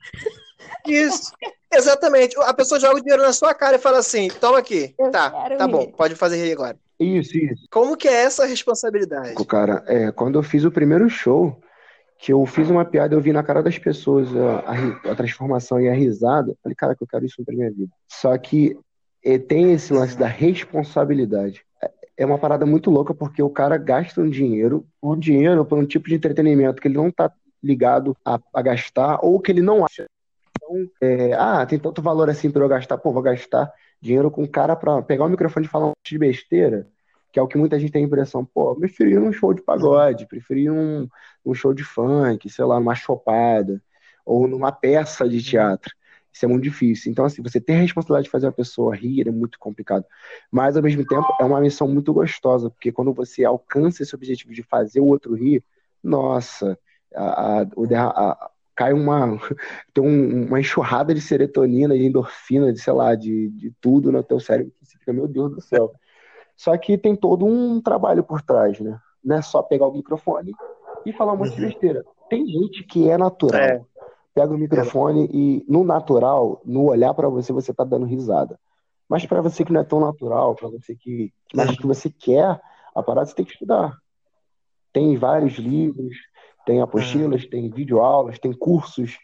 Isso. 0.86 1.32
Exatamente. 1.74 2.38
A 2.42 2.54
pessoa 2.54 2.80
joga 2.80 2.98
o 2.98 3.02
dinheiro 3.02 3.22
na 3.22 3.34
sua 3.34 3.54
cara 3.54 3.76
e 3.76 3.80
fala 3.80 4.00
assim: 4.00 4.30
toma 4.40 4.58
aqui. 4.58 4.96
Eu 4.98 5.12
Tá, 5.12 5.30
tá 5.30 5.66
rir. 5.66 5.72
bom, 5.72 5.92
pode 5.92 6.16
fazer 6.16 6.44
rir 6.44 6.54
agora. 6.54 6.78
Isso, 7.00 7.38
isso. 7.38 7.68
Como 7.70 7.96
que 7.96 8.08
é 8.08 8.24
essa 8.24 8.46
responsabilidade? 8.46 9.34
Cara, 9.46 9.84
é, 9.88 10.12
quando 10.12 10.40
eu 10.40 10.44
fiz 10.44 10.64
o 10.64 10.72
primeiro 10.72 11.10
show, 11.10 11.62
que 12.18 12.34
eu 12.34 12.46
fiz 12.46 12.70
uma 12.70 12.84
piada, 12.84 13.14
eu 13.14 13.22
vi 13.22 13.32
na 13.32 13.44
cara 13.44 13.62
das 13.62 13.78
pessoas 13.78 14.28
a, 14.36 14.60
a, 14.60 15.12
a 15.12 15.16
transformação 15.16 15.80
e 15.80 15.88
a 15.88 15.94
risada. 15.94 16.56
Falei, 16.64 16.76
cara, 16.76 16.96
que 16.96 17.04
eu 17.04 17.08
quero 17.08 17.26
isso 17.26 17.44
pra 17.46 17.56
minha 17.56 17.72
vida. 17.72 17.92
Só 18.08 18.36
que 18.38 18.78
é, 19.24 19.38
tem 19.38 19.74
esse 19.74 19.94
lance 19.94 20.18
da 20.18 20.28
responsabilidade. 20.28 21.64
É, 21.82 21.92
é 22.18 22.26
uma 22.26 22.40
parada 22.40 22.66
muito 22.66 22.90
louca 22.90 23.14
porque 23.14 23.42
o 23.42 23.50
cara 23.50 23.78
gasta 23.78 24.22
um 24.22 24.30
dinheiro, 24.30 24.86
um 25.02 25.18
dinheiro 25.18 25.64
por 25.64 25.78
um 25.78 25.86
tipo 25.86 26.10
de 26.10 26.16
entretenimento 26.16 26.82
que 26.82 26.88
ele 26.88 26.98
não 26.98 27.12
tá 27.12 27.32
ligado 27.64 28.16
a, 28.26 28.40
a 28.54 28.62
gastar 28.62 29.20
ou 29.22 29.40
que 29.40 29.52
ele 29.52 29.62
não 29.62 29.86
acha. 29.86 30.06
Então, 30.58 30.90
é, 31.02 31.34
ah, 31.34 31.66
tem 31.66 31.78
tanto 31.78 32.02
valor 32.02 32.30
assim 32.30 32.50
para 32.50 32.64
eu 32.64 32.70
gastar, 32.70 32.98
pô, 32.98 33.12
vou 33.12 33.22
gastar 33.22 33.72
dinheiro 34.02 34.32
com 34.32 34.44
o 34.44 34.50
cara 34.50 34.76
para 34.76 35.02
pegar 35.04 35.26
o 35.26 35.30
microfone 35.30 35.66
e 35.68 35.70
falar 35.70 35.86
um 35.86 35.90
monte 35.90 36.12
de 36.12 36.18
besteira 36.18 36.88
que 37.38 37.40
é 37.40 37.44
o 37.44 37.48
que 37.48 37.58
muita 37.58 37.80
gente 37.80 37.92
tem 37.92 38.04
a 38.04 38.08
impressão, 38.08 38.44
pô, 38.44 38.76
preferia 38.76 39.22
um 39.22 39.32
show 39.32 39.54
de 39.54 39.62
pagode, 39.62 40.26
preferia 40.26 40.74
um, 40.74 41.08
um 41.50 41.54
show 41.54 41.74
de 41.74 41.84
funk, 41.84 42.50
sei 42.50 42.66
lá, 42.66 42.80
numa 42.80 42.96
chopada, 42.96 43.82
ou 44.26 44.48
numa 44.48 44.72
peça 44.72 45.28
de 45.28 45.42
teatro. 45.42 45.94
Isso 46.32 46.46
é 46.46 46.48
muito 46.48 46.64
difícil. 46.64 47.12
Então, 47.12 47.26
assim, 47.26 47.42
você 47.42 47.60
ter 47.60 47.74
a 47.74 47.82
responsabilidade 47.82 48.26
de 48.26 48.30
fazer 48.30 48.46
uma 48.46 48.52
pessoa 48.52 48.96
rir 48.96 49.28
é 49.28 49.32
muito 49.32 49.58
complicado. 49.58 50.06
Mas, 50.52 50.78
ao 50.78 50.84
mesmo 50.84 51.04
tempo, 51.06 51.26
é 51.40 51.44
uma 51.44 51.60
missão 51.60 51.88
muito 51.88 52.14
gostosa, 52.14 52.70
porque 52.70 52.92
quando 52.92 53.12
você 53.12 53.44
alcança 53.44 54.04
esse 54.04 54.14
objetivo 54.14 54.54
de 54.54 54.62
fazer 54.62 55.00
o 55.00 55.08
outro 55.08 55.34
rir, 55.34 55.64
nossa, 56.04 56.78
a, 57.16 57.62
a, 57.62 57.62
a, 57.64 58.52
cai 58.76 58.94
uma 58.94 59.40
tem 59.94 60.04
um, 60.04 60.46
uma 60.46 60.60
enxurrada 60.60 61.14
de 61.14 61.22
serotonina, 61.22 61.98
de 61.98 62.06
endorfina, 62.06 62.72
de 62.72 62.80
sei 62.80 62.94
lá, 62.94 63.16
de, 63.16 63.50
de 63.50 63.74
tudo 63.82 64.12
no 64.12 64.22
teu 64.22 64.40
cérebro 64.40 64.72
que 64.80 64.86
você 64.86 64.98
fica, 65.00 65.12
meu 65.12 65.28
Deus 65.28 65.52
do 65.52 65.62
céu. 65.62 65.92
Só 66.56 66.78
que 66.78 66.98
tem 66.98 67.16
todo 67.16 67.46
um 67.46 67.82
trabalho 67.82 68.24
por 68.24 68.42
trás, 68.42 68.80
né? 68.80 69.00
Não 69.24 69.38
é 69.38 69.42
só 69.42 69.64
pegar 69.64 69.88
o 69.88 69.94
microfone 69.94 70.54
e 71.08 71.14
falar 71.14 71.34
um 71.34 71.38
monte 71.38 71.56
de 71.56 71.62
uhum. 71.62 71.70
besteira. 71.70 72.06
Tem 72.30 72.46
gente 72.46 72.84
que 72.84 73.10
é 73.10 73.18
natural. 73.18 73.62
É. 73.62 73.82
Pega 74.34 74.54
o 74.54 74.58
microfone 74.58 75.24
é. 75.24 75.30
e 75.32 75.66
no 75.68 75.84
natural, 75.84 76.62
no 76.66 76.90
olhar 76.90 77.14
para 77.14 77.30
você, 77.30 77.54
você 77.54 77.74
tá 77.74 77.84
dando 77.84 78.06
risada. 78.06 78.60
Mas 79.10 79.26
para 79.26 79.42
você 79.42 79.64
que 79.64 79.72
não 79.72 79.80
é 79.82 79.86
tão 79.86 80.02
natural, 80.02 80.54
para 80.54 80.68
você 80.68 80.96
que, 80.96 81.34
mas 81.56 81.76
que 81.78 81.88
você 81.88 82.10
quer 82.10 82.60
a 82.94 83.02
parada, 83.02 83.26
você 83.28 83.36
tem 83.36 83.46
que 83.46 83.54
estudar. 83.54 83.98
Tem 84.92 85.16
vários 85.18 85.54
livros, 85.54 86.18
tem 86.66 86.82
apostilas, 86.82 87.44
uhum. 87.44 87.50
tem 87.50 87.70
videoaulas, 87.70 88.38
tem 88.38 88.52
cursos, 88.52 89.18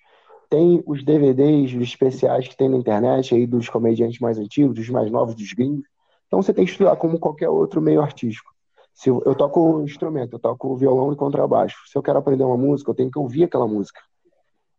tem 0.50 0.82
os 0.88 1.04
DVDs 1.04 1.74
especiais 1.74 2.48
que 2.48 2.56
tem 2.56 2.70
na 2.70 2.78
internet 2.78 3.36
aí 3.36 3.46
dos 3.46 3.68
comediantes 3.68 4.20
mais 4.20 4.40
antigos, 4.40 4.76
dos 4.76 4.90
mais 4.90 5.12
novos, 5.12 5.36
dos 5.36 5.52
gringos. 5.52 5.86
Então 6.28 6.42
você 6.42 6.54
tem 6.54 6.64
que 6.64 6.72
estudar 6.72 6.96
como 6.96 7.20
qualquer 7.20 7.50
outro 7.50 7.82
meio 7.82 8.02
artístico. 8.02 8.53
Se 8.94 9.10
eu, 9.10 9.22
eu 9.26 9.36
toco 9.36 9.82
instrumento, 9.82 10.34
eu 10.34 10.40
toco 10.40 10.76
violão 10.76 11.12
e 11.12 11.16
contrabaixo. 11.16 11.78
Se 11.88 11.98
eu 11.98 12.04
quero 12.04 12.20
aprender 12.20 12.44
uma 12.44 12.58
música, 12.58 12.92
eu 12.92 12.96
tenho 12.96 13.12
que 13.12 13.20
ouvir 13.20 13.46
aquela 13.46 13.68
música. 13.68 14.00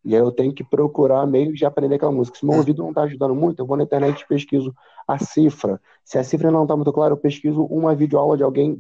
E 0.05 0.15
aí 0.15 0.21
eu 0.21 0.31
tenho 0.31 0.53
que 0.53 0.63
procurar 0.63 1.27
meios 1.27 1.59
de 1.59 1.65
aprender 1.65 1.97
aquela 1.97 2.13
música. 2.13 2.39
Se 2.39 2.45
meu 2.45 2.57
ouvido 2.57 2.83
não 2.83 2.91
está 2.91 3.03
ajudando 3.03 3.35
muito, 3.35 3.61
eu 3.61 3.67
vou 3.67 3.77
na 3.77 3.85
internet 3.85 4.21
e 4.21 4.29
pesquiso 4.29 4.75
a 5.09 5.19
cifra. 5.19 5.81
Se 6.05 6.19
a 6.19 6.25
cifra 6.25 6.51
não 6.51 6.63
está 6.63 6.77
muito 6.77 6.93
clara, 6.93 7.15
eu 7.15 7.17
pesquiso 7.17 7.65
uma 7.65 7.95
videoaula 7.95 8.37
de 8.37 8.43
alguém 8.43 8.79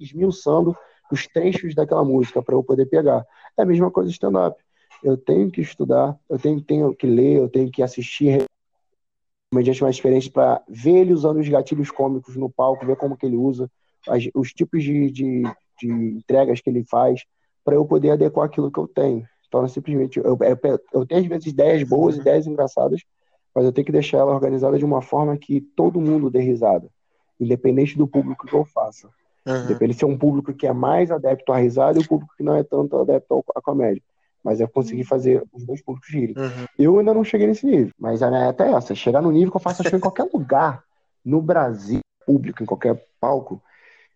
esmiuçando 0.00 0.76
os 1.10 1.26
trechos 1.26 1.74
daquela 1.74 2.04
música 2.04 2.40
para 2.40 2.54
eu 2.54 2.62
poder 2.62 2.86
pegar. 2.86 3.26
É 3.56 3.62
a 3.62 3.66
mesma 3.66 3.90
coisa 3.90 4.10
stand-up. 4.10 4.56
Eu 5.02 5.16
tenho 5.16 5.50
que 5.50 5.60
estudar, 5.60 6.16
eu 6.30 6.38
tenho, 6.38 6.60
tenho 6.62 6.94
que 6.94 7.08
ler, 7.08 7.38
eu 7.38 7.48
tenho 7.48 7.70
que 7.70 7.82
assistir 7.82 8.44
comediante 9.52 9.82
mais 9.82 9.96
experiente 9.96 10.30
para 10.30 10.62
ver 10.68 10.98
ele 10.98 11.12
usando 11.12 11.38
os 11.38 11.48
gatilhos 11.48 11.90
cômicos 11.90 12.36
no 12.36 12.48
palco, 12.48 12.86
ver 12.86 12.96
como 12.96 13.16
que 13.16 13.26
ele 13.26 13.36
usa, 13.36 13.68
as, 14.08 14.28
os 14.34 14.52
tipos 14.52 14.82
de, 14.82 15.10
de, 15.10 15.42
de, 15.80 15.88
entregas 15.90 16.60
que 16.60 16.70
ele 16.70 16.84
faz, 16.84 17.22
para 17.64 17.74
eu 17.74 17.84
poder 17.84 18.10
adequar 18.10 18.46
aquilo 18.46 18.70
que 18.70 18.78
eu 18.78 18.88
tenho. 18.88 19.26
Então, 19.46 19.66
simplesmente, 19.68 20.18
eu, 20.18 20.38
eu, 20.40 20.80
eu, 20.92 21.06
tenho 21.06 21.20
às 21.20 21.26
vezes 21.26 21.46
ideias 21.46 21.82
boas, 21.82 22.14
uhum. 22.14 22.22
ideias 22.22 22.46
engraçadas, 22.46 23.02
mas 23.54 23.64
eu 23.64 23.72
tenho 23.72 23.84
que 23.84 23.92
deixar 23.92 24.18
ela 24.18 24.32
organizada 24.32 24.78
de 24.78 24.84
uma 24.84 25.02
forma 25.02 25.36
que 25.36 25.60
todo 25.60 26.00
mundo 26.00 26.30
dê 26.30 26.40
risada, 26.40 26.88
independente 27.38 27.96
do 27.96 28.06
público 28.06 28.46
que 28.46 28.54
eu 28.54 28.64
faça. 28.64 29.08
Uhum. 29.46 29.66
Depende 29.66 29.94
se 29.94 30.04
é 30.04 30.06
um 30.06 30.16
público 30.16 30.54
que 30.54 30.66
é 30.66 30.72
mais 30.72 31.10
adepto 31.10 31.52
à 31.52 31.58
risada 31.58 31.98
e 31.98 32.02
o 32.02 32.08
público 32.08 32.34
que 32.36 32.42
não 32.42 32.56
é 32.56 32.62
tanto 32.62 32.96
adepto 32.96 33.44
à 33.54 33.60
comédia. 33.60 34.02
Mas 34.42 34.60
eu 34.60 34.68
consegui 34.68 35.04
fazer 35.04 35.44
os 35.52 35.64
dois 35.64 35.82
públicos 35.82 36.08
girem. 36.10 36.34
Uhum. 36.36 36.66
Eu 36.78 36.98
ainda 36.98 37.14
não 37.14 37.22
cheguei 37.22 37.46
nesse 37.46 37.64
nível, 37.66 37.92
mas 37.98 38.22
a 38.22 38.30
meta 38.30 38.64
é 38.64 38.72
essa: 38.72 38.94
chegar 38.94 39.20
no 39.20 39.30
nível 39.30 39.50
que 39.50 39.56
eu 39.56 39.60
faça 39.60 39.84
show 39.84 39.96
em 39.96 40.00
qualquer 40.00 40.28
lugar, 40.32 40.82
no 41.24 41.40
Brasil, 41.40 42.00
público, 42.26 42.62
em 42.62 42.66
qualquer 42.66 43.04
palco, 43.20 43.62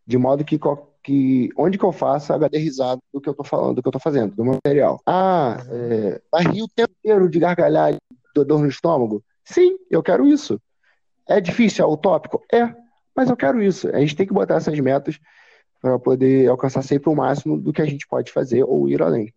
de 0.06 0.16
modo 0.16 0.44
que, 0.44 0.58
que 1.02 1.50
onde 1.56 1.78
que 1.78 1.84
eu 1.84 1.92
faça, 1.92 2.32
a 2.32 2.36
HD 2.36 2.58
risado 2.58 3.02
do 3.12 3.20
que 3.20 3.28
eu 3.28 3.34
tô 3.34 3.42
falando, 3.42 3.76
do 3.76 3.82
que 3.82 3.88
eu 3.88 3.92
tô 3.92 3.98
fazendo, 3.98 4.34
do 4.34 4.44
meu 4.44 4.54
material. 4.54 5.00
Ah, 5.06 5.58
é, 5.68 6.20
vai 6.30 6.44
rir 6.44 6.62
o 6.62 6.68
tempo 6.68 6.92
inteiro 6.98 7.28
de 7.28 7.38
gargalhar 7.38 7.92
de 7.92 8.44
dor 8.44 8.60
no 8.60 8.68
estômago? 8.68 9.22
Sim, 9.44 9.76
eu 9.90 10.02
quero 10.02 10.26
isso. 10.26 10.60
É 11.28 11.40
difícil, 11.40 11.84
é 11.84 11.88
utópico? 11.88 12.42
É, 12.52 12.72
mas 13.14 13.30
eu 13.30 13.36
quero 13.36 13.62
isso. 13.62 13.88
A 13.88 14.00
gente 14.00 14.14
tem 14.14 14.26
que 14.26 14.32
botar 14.32 14.56
essas 14.56 14.78
metas 14.78 15.18
para 15.80 15.98
poder 15.98 16.48
alcançar 16.48 16.82
sempre 16.82 17.10
o 17.10 17.16
máximo 17.16 17.58
do 17.58 17.72
que 17.72 17.82
a 17.82 17.86
gente 17.86 18.06
pode 18.06 18.30
fazer 18.32 18.62
ou 18.64 18.88
ir 18.88 19.02
além. 19.02 19.32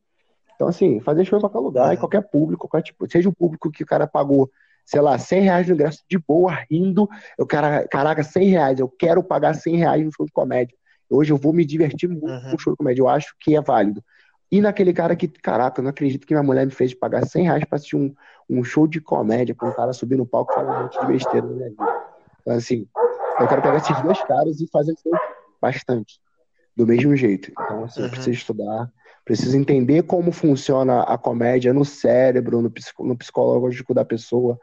Então, 0.56 0.68
assim, 0.68 1.00
fazer 1.00 1.24
show 1.26 1.38
em 1.38 1.42
qualquer 1.42 1.60
lugar, 1.60 1.94
em 1.94 1.98
qualquer 1.98 2.22
público, 2.22 2.68
qualquer 2.68 2.86
tipo, 2.86 3.10
seja 3.10 3.30
o 3.30 3.36
público 3.36 3.72
que 3.72 3.84
o 3.84 3.86
cara 3.86 4.06
pagou, 4.06 4.50
sei 4.90 5.02
lá, 5.02 5.20
100 5.20 5.42
reais 5.42 5.68
no 5.68 5.76
ingresso 5.76 6.04
de 6.10 6.18
boa, 6.18 6.66
rindo, 6.70 7.08
eu 7.38 7.46
quero, 7.46 7.88
caraca, 7.90 8.24
100 8.24 8.50
reais, 8.50 8.80
eu 8.80 8.90
quero 8.90 9.22
pagar 9.22 9.54
100 9.54 9.76
reais 9.76 10.04
no 10.04 10.12
show 10.12 10.26
de 10.26 10.32
comédia. 10.32 10.76
Hoje 11.08 11.32
eu 11.32 11.38
vou 11.38 11.54
me 11.54 11.64
divertir 11.64 12.10
muito 12.10 12.26
uhum. 12.26 12.50
com 12.50 12.56
o 12.56 12.60
show 12.60 12.74
de 12.74 12.78
comédia, 12.78 13.04
eu 13.04 13.08
acho 13.08 13.36
que 13.40 13.56
é 13.56 13.62
válido. 13.62 14.04
E 14.52 14.60
naquele 14.60 14.92
cara 14.92 15.16
que, 15.16 15.28
caraca, 15.28 15.80
eu 15.80 15.84
não 15.84 15.92
acredito 15.92 16.26
que 16.26 16.34
minha 16.34 16.44
mulher 16.44 16.66
me 16.66 16.72
fez 16.72 16.92
pagar 16.96 17.24
100 17.24 17.44
reais 17.44 17.64
pra 17.66 17.76
assistir 17.76 17.98
um, 17.98 18.12
um 18.50 18.64
show 18.64 18.88
de 18.88 19.00
comédia, 19.00 19.54
pra 19.54 19.70
um 19.70 19.74
cara 19.74 19.94
subir 19.94 20.18
no 20.18 20.26
palco 20.26 20.52
e 20.52 20.56
falar 20.56 20.80
um 20.80 20.84
monte 20.84 21.00
de 21.00 21.06
besteira 21.06 21.46
na 21.46 21.54
minha 21.54 21.70
vida. 21.70 22.04
Então, 22.42 22.56
assim, 22.56 22.88
eu 23.40 23.48
quero 23.48 23.62
pegar 23.62 23.78
esses 23.78 24.02
dois 24.02 24.24
caras 24.24 24.60
e 24.60 24.68
fazer 24.72 24.96
bastante, 25.62 26.20
do 26.76 26.88
mesmo 26.88 27.16
jeito. 27.16 27.52
Então, 27.52 27.84
assim, 27.84 28.00
uhum. 28.00 28.08
eu 28.08 28.10
preciso 28.10 28.32
estudar, 28.32 28.92
Preciso 29.30 29.56
entender 29.56 30.02
como 30.02 30.32
funciona 30.32 31.04
a 31.04 31.16
comédia 31.16 31.72
no 31.72 31.86
cérebro, 31.86 32.64
no, 32.64 32.74
no 33.02 33.16
psicológico 33.16 33.94
da 33.94 34.04
pessoa, 34.04 34.60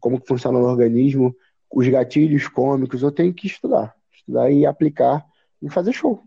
como 0.00 0.20
funciona 0.26 0.58
no 0.58 0.64
organismo, 0.64 1.32
os 1.72 1.86
gatilhos 1.86 2.48
cômicos. 2.48 3.00
Eu 3.00 3.12
tenho 3.12 3.32
que 3.32 3.46
estudar, 3.46 3.94
estudar 4.12 4.50
e 4.50 4.66
aplicar 4.66 5.24
e 5.62 5.70
fazer 5.70 5.92
show. 5.92 6.20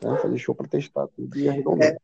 Né? 0.00 0.16
Fazer 0.18 0.38
show 0.38 0.54
para 0.54 0.68
testar 0.68 1.08
tudo 1.08 1.36
e 1.36 1.48
arredondar. 1.48 1.88
É. 1.88 1.98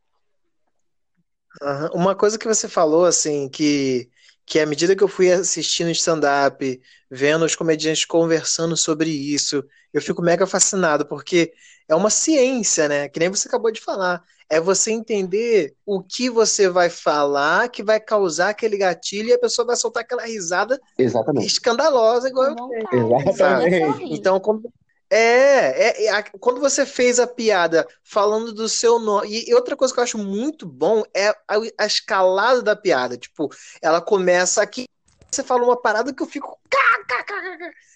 Uhum. 1.62 2.03
Uma 2.03 2.16
coisa 2.16 2.36
que 2.36 2.49
você 2.49 2.68
falou, 2.68 3.05
assim, 3.05 3.49
que, 3.49 4.11
que 4.49 4.59
à 4.59 4.64
medida 4.64 4.96
que 4.96 5.05
eu 5.05 5.09
fui 5.09 5.30
assistindo 5.30 5.90
stand-up, 5.90 6.80
vendo 7.11 7.44
os 7.44 7.55
comediantes 7.55 8.07
conversando 8.07 8.76
sobre 8.78 9.11
isso, 9.11 9.62
eu 9.92 10.01
fico 10.01 10.22
mega 10.22 10.46
fascinado, 10.46 11.05
porque 11.05 11.53
é 11.86 11.94
uma 11.94 12.09
ciência, 12.09 12.88
né? 12.88 13.09
Que 13.09 13.20
nem 13.20 13.28
você 13.28 13.46
acabou 13.46 13.70
de 13.70 13.80
falar. 13.80 14.22
É 14.49 14.59
você 14.59 14.90
entender 14.90 15.74
o 15.84 16.03
que 16.03 16.30
você 16.30 16.66
vai 16.66 16.88
falar 16.88 17.68
que 17.68 17.82
vai 17.82 18.01
causar 18.01 18.49
aquele 18.49 18.78
gatilho 18.78 19.28
e 19.28 19.32
a 19.34 19.38
pessoa 19.38 19.66
vai 19.66 19.76
soltar 19.76 20.03
aquela 20.03 20.24
risada 20.24 20.80
Exatamente. 20.99 21.46
escandalosa 21.46 22.28
igual 22.28 22.49
eu 22.49 22.88
tenho. 22.90 23.28
Exatamente. 23.28 24.14
Então, 24.14 24.40
quando, 24.40 24.72
é, 25.11 26.04
é, 26.04 26.06
é, 26.06 26.22
quando 26.38 26.61
você 26.61 26.84
fez 26.84 27.18
a 27.18 27.26
piada 27.26 27.86
falando 28.02 28.52
do 28.52 28.68
seu 28.68 28.98
nome. 28.98 29.44
E, 29.48 29.54
outra 29.54 29.76
coisa 29.76 29.92
que 29.92 30.00
eu 30.00 30.04
acho 30.04 30.18
muito 30.18 30.66
bom 30.66 31.02
é 31.14 31.28
a, 31.28 31.56
a, 31.78 31.86
escalada 31.86 32.62
da 32.62 32.76
piada. 32.76 33.16
Tipo, 33.16 33.48
ela 33.80 34.00
começa 34.00 34.62
aqui, 34.62 34.86
você 35.30 35.42
fala 35.42 35.64
uma 35.64 35.80
parada 35.80 36.12
que 36.12 36.22
eu 36.22 36.26
fico. 36.26 36.59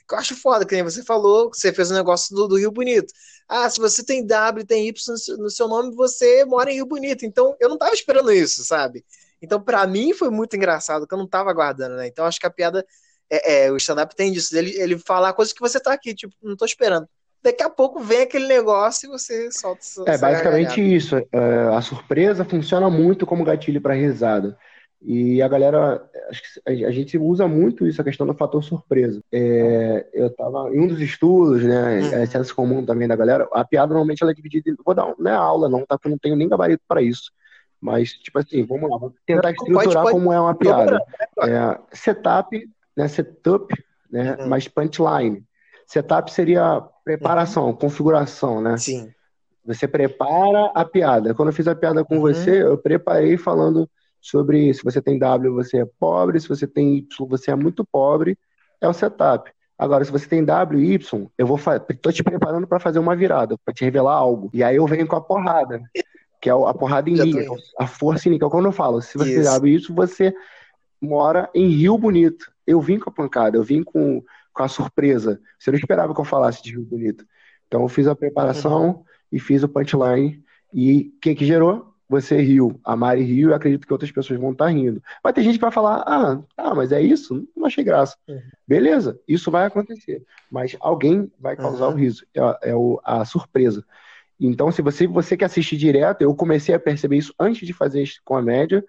Que 0.08 0.14
eu 0.14 0.18
acho 0.18 0.36
foda, 0.36 0.64
que 0.64 0.74
nem 0.74 0.82
você 0.82 1.02
falou, 1.04 1.50
que 1.50 1.58
você 1.58 1.72
fez 1.72 1.90
um 1.90 1.94
negócio 1.94 2.34
do, 2.34 2.48
do 2.48 2.56
Rio 2.56 2.70
Bonito. 2.70 3.12
Ah, 3.48 3.68
se 3.68 3.78
você 3.78 4.02
tem 4.04 4.26
W, 4.26 4.66
tem 4.66 4.88
Y 4.88 5.14
no 5.38 5.50
seu 5.50 5.68
nome, 5.68 5.94
você 5.94 6.44
mora 6.44 6.70
em 6.70 6.74
Rio 6.76 6.86
Bonito. 6.86 7.24
Então, 7.26 7.56
eu 7.60 7.68
não 7.68 7.78
tava 7.78 7.92
esperando 7.92 8.32
isso, 8.32 8.64
sabe? 8.64 9.04
Então, 9.40 9.60
para 9.60 9.86
mim, 9.86 10.14
foi 10.14 10.30
muito 10.30 10.56
engraçado, 10.56 11.06
que 11.06 11.12
eu 11.12 11.18
não 11.18 11.26
tava 11.26 11.50
aguardando, 11.50 11.96
né? 11.96 12.06
Então, 12.06 12.24
acho 12.24 12.40
que 12.40 12.46
a 12.46 12.50
piada. 12.50 12.86
É, 13.32 13.64
é 13.64 13.72
o 13.72 13.76
stand-up 13.78 14.14
tem 14.14 14.30
disso, 14.30 14.54
ele, 14.56 14.78
ele 14.78 14.98
falar 14.98 15.32
coisas 15.32 15.54
que 15.54 15.60
você 15.60 15.80
tá 15.80 15.92
aqui, 15.92 16.14
tipo, 16.14 16.34
não 16.42 16.54
tô 16.54 16.66
esperando. 16.66 17.08
Daqui 17.42 17.62
a 17.62 17.70
pouco 17.70 17.98
vem 17.98 18.20
aquele 18.20 18.46
negócio 18.46 19.06
e 19.06 19.10
você 19.10 19.50
solta. 19.50 19.80
É 20.06 20.18
basicamente 20.18 20.80
isso. 20.80 21.16
É, 21.16 21.76
a 21.76 21.80
surpresa 21.80 22.44
funciona 22.44 22.88
muito 22.88 23.26
como 23.26 23.44
gatilho 23.44 23.80
para 23.80 23.94
risada. 23.94 24.56
E 25.04 25.42
a 25.42 25.48
galera, 25.48 26.08
acho 26.30 26.42
que 26.42 26.84
a 26.84 26.90
gente 26.92 27.18
usa 27.18 27.48
muito 27.48 27.84
isso, 27.84 28.00
a 28.00 28.04
questão 28.04 28.24
do 28.24 28.34
fator 28.34 28.62
surpresa. 28.62 29.20
É, 29.32 30.06
eu 30.12 30.28
estava 30.28 30.70
em 30.72 30.78
um 30.78 30.86
dos 30.86 31.00
estudos, 31.00 31.64
né, 31.64 32.00
uhum. 32.00 32.14
é 32.14 32.26
senso 32.26 32.54
comum 32.54 32.86
também 32.86 33.08
da 33.08 33.16
galera, 33.16 33.48
a 33.52 33.64
piada 33.64 33.88
normalmente 33.88 34.22
ela 34.22 34.30
é 34.30 34.34
dividida 34.34 34.70
em, 34.70 34.76
vou 34.84 34.94
dar, 34.94 35.12
não 35.18 35.30
é 35.30 35.34
aula 35.34 35.68
não, 35.68 35.84
tá, 35.84 35.98
não 36.04 36.16
tenho 36.16 36.36
nem 36.36 36.48
gabarito 36.48 36.84
para 36.86 37.02
isso. 37.02 37.32
Mas, 37.80 38.12
tipo 38.12 38.38
assim, 38.38 38.64
vamos 38.64 38.88
lá, 38.88 38.96
vamos 38.96 39.16
tentar 39.26 39.50
estruturar 39.50 39.84
pode, 39.84 39.96
pode, 39.96 40.10
como 40.12 40.32
é 40.32 40.40
uma 40.40 40.54
piada. 40.54 41.00
É, 41.40 41.78
setup, 41.90 42.70
né, 42.96 43.08
setup, 43.08 43.74
né, 44.10 44.36
uhum. 44.38 44.48
mas 44.48 44.68
punchline. 44.68 45.44
Setup 45.86 46.32
seria 46.32 46.82
preparação, 47.04 47.66
uhum. 47.66 47.74
configuração, 47.74 48.60
né? 48.60 48.76
Sim. 48.78 49.12
Você 49.64 49.86
prepara 49.86 50.70
a 50.74 50.84
piada. 50.84 51.34
Quando 51.34 51.48
eu 51.48 51.54
fiz 51.54 51.68
a 51.68 51.74
piada 51.74 52.04
com 52.04 52.16
uhum. 52.16 52.20
você, 52.20 52.62
eu 52.62 52.76
preparei 52.76 53.36
falando 53.36 53.88
sobre 54.20 54.72
se 54.72 54.82
você 54.82 55.00
tem 55.00 55.18
W, 55.18 55.52
você 55.52 55.78
é 55.78 55.86
pobre, 55.98 56.40
se 56.40 56.48
você 56.48 56.66
tem 56.66 56.96
Y, 56.96 57.26
você 57.26 57.50
é 57.50 57.56
muito 57.56 57.84
pobre. 57.84 58.38
É 58.80 58.88
o 58.88 58.92
setup. 58.92 59.50
Agora, 59.78 60.04
se 60.04 60.12
você 60.12 60.28
tem 60.28 60.44
W 60.44 60.80
e 60.80 60.94
Y, 60.94 61.28
eu 61.36 61.46
vou 61.46 61.58
tô 62.00 62.12
te 62.12 62.22
preparando 62.22 62.66
para 62.66 62.78
fazer 62.78 63.00
uma 63.00 63.16
virada, 63.16 63.56
para 63.64 63.74
te 63.74 63.84
revelar 63.84 64.14
algo. 64.14 64.48
E 64.52 64.62
aí 64.62 64.76
eu 64.76 64.86
venho 64.86 65.06
com 65.06 65.16
a 65.16 65.20
porrada, 65.20 65.82
que 66.40 66.48
é 66.48 66.52
a 66.52 66.74
porrada 66.74 67.10
em 67.10 67.14
linha, 67.14 67.50
a 67.78 67.86
força 67.86 68.28
em 68.28 68.32
linha. 68.32 68.48
Quando 68.48 68.66
eu 68.66 68.72
falo, 68.72 69.02
se 69.02 69.18
você 69.18 69.34
tem 69.34 69.42
W 69.42 69.72
e 69.72 69.76
Y, 69.78 69.94
você 69.94 70.32
mora 71.00 71.50
em 71.52 71.68
Rio 71.68 71.98
Bonito. 71.98 72.51
Eu 72.66 72.80
vim 72.80 72.98
com 72.98 73.10
a 73.10 73.12
pancada, 73.12 73.56
eu 73.56 73.62
vim 73.62 73.82
com, 73.82 74.22
com 74.52 74.62
a 74.62 74.68
surpresa. 74.68 75.40
Você 75.58 75.70
não 75.70 75.78
esperava 75.78 76.14
que 76.14 76.20
eu 76.20 76.24
falasse 76.24 76.62
de 76.62 76.72
Rio 76.72 76.84
Bonito. 76.84 77.26
Então 77.66 77.82
eu 77.82 77.88
fiz 77.88 78.06
a 78.06 78.14
preparação 78.14 78.86
uhum. 78.86 79.04
e 79.30 79.38
fiz 79.38 79.62
o 79.62 79.68
punchline. 79.68 80.42
E 80.72 81.12
o 81.16 81.20
que 81.20 81.34
que 81.34 81.46
gerou? 81.46 81.92
Você 82.08 82.36
riu, 82.36 82.78
a 82.84 82.94
Mari 82.94 83.22
riu 83.22 83.50
e 83.50 83.54
acredito 83.54 83.86
que 83.86 83.92
outras 83.92 84.10
pessoas 84.10 84.38
vão 84.38 84.52
estar 84.52 84.66
tá 84.66 84.70
rindo. 84.70 85.02
Vai 85.22 85.32
ter 85.32 85.42
gente 85.42 85.54
que 85.54 85.62
vai 85.62 85.70
falar, 85.70 86.04
ah, 86.06 86.42
tá, 86.54 86.74
mas 86.74 86.92
é 86.92 87.00
isso? 87.00 87.48
Não 87.56 87.64
achei 87.64 87.82
graça. 87.82 88.16
Uhum. 88.28 88.38
Beleza, 88.68 89.18
isso 89.26 89.50
vai 89.50 89.64
acontecer. 89.64 90.22
Mas 90.50 90.76
alguém 90.78 91.32
vai 91.40 91.56
causar 91.56 91.86
uhum. 91.86 91.94
o 91.94 91.96
riso. 91.96 92.26
É, 92.34 92.70
é 92.70 92.76
o, 92.76 93.00
a 93.02 93.24
surpresa. 93.24 93.82
Então, 94.38 94.70
se 94.70 94.82
você, 94.82 95.06
você 95.06 95.36
que 95.36 95.44
assiste 95.44 95.76
direto, 95.76 96.20
eu 96.20 96.34
comecei 96.34 96.74
a 96.74 96.78
perceber 96.78 97.16
isso 97.16 97.32
antes 97.38 97.66
de 97.66 97.72
fazer 97.72 98.06
com 98.24 98.36
a 98.36 98.42
média. 98.42 98.84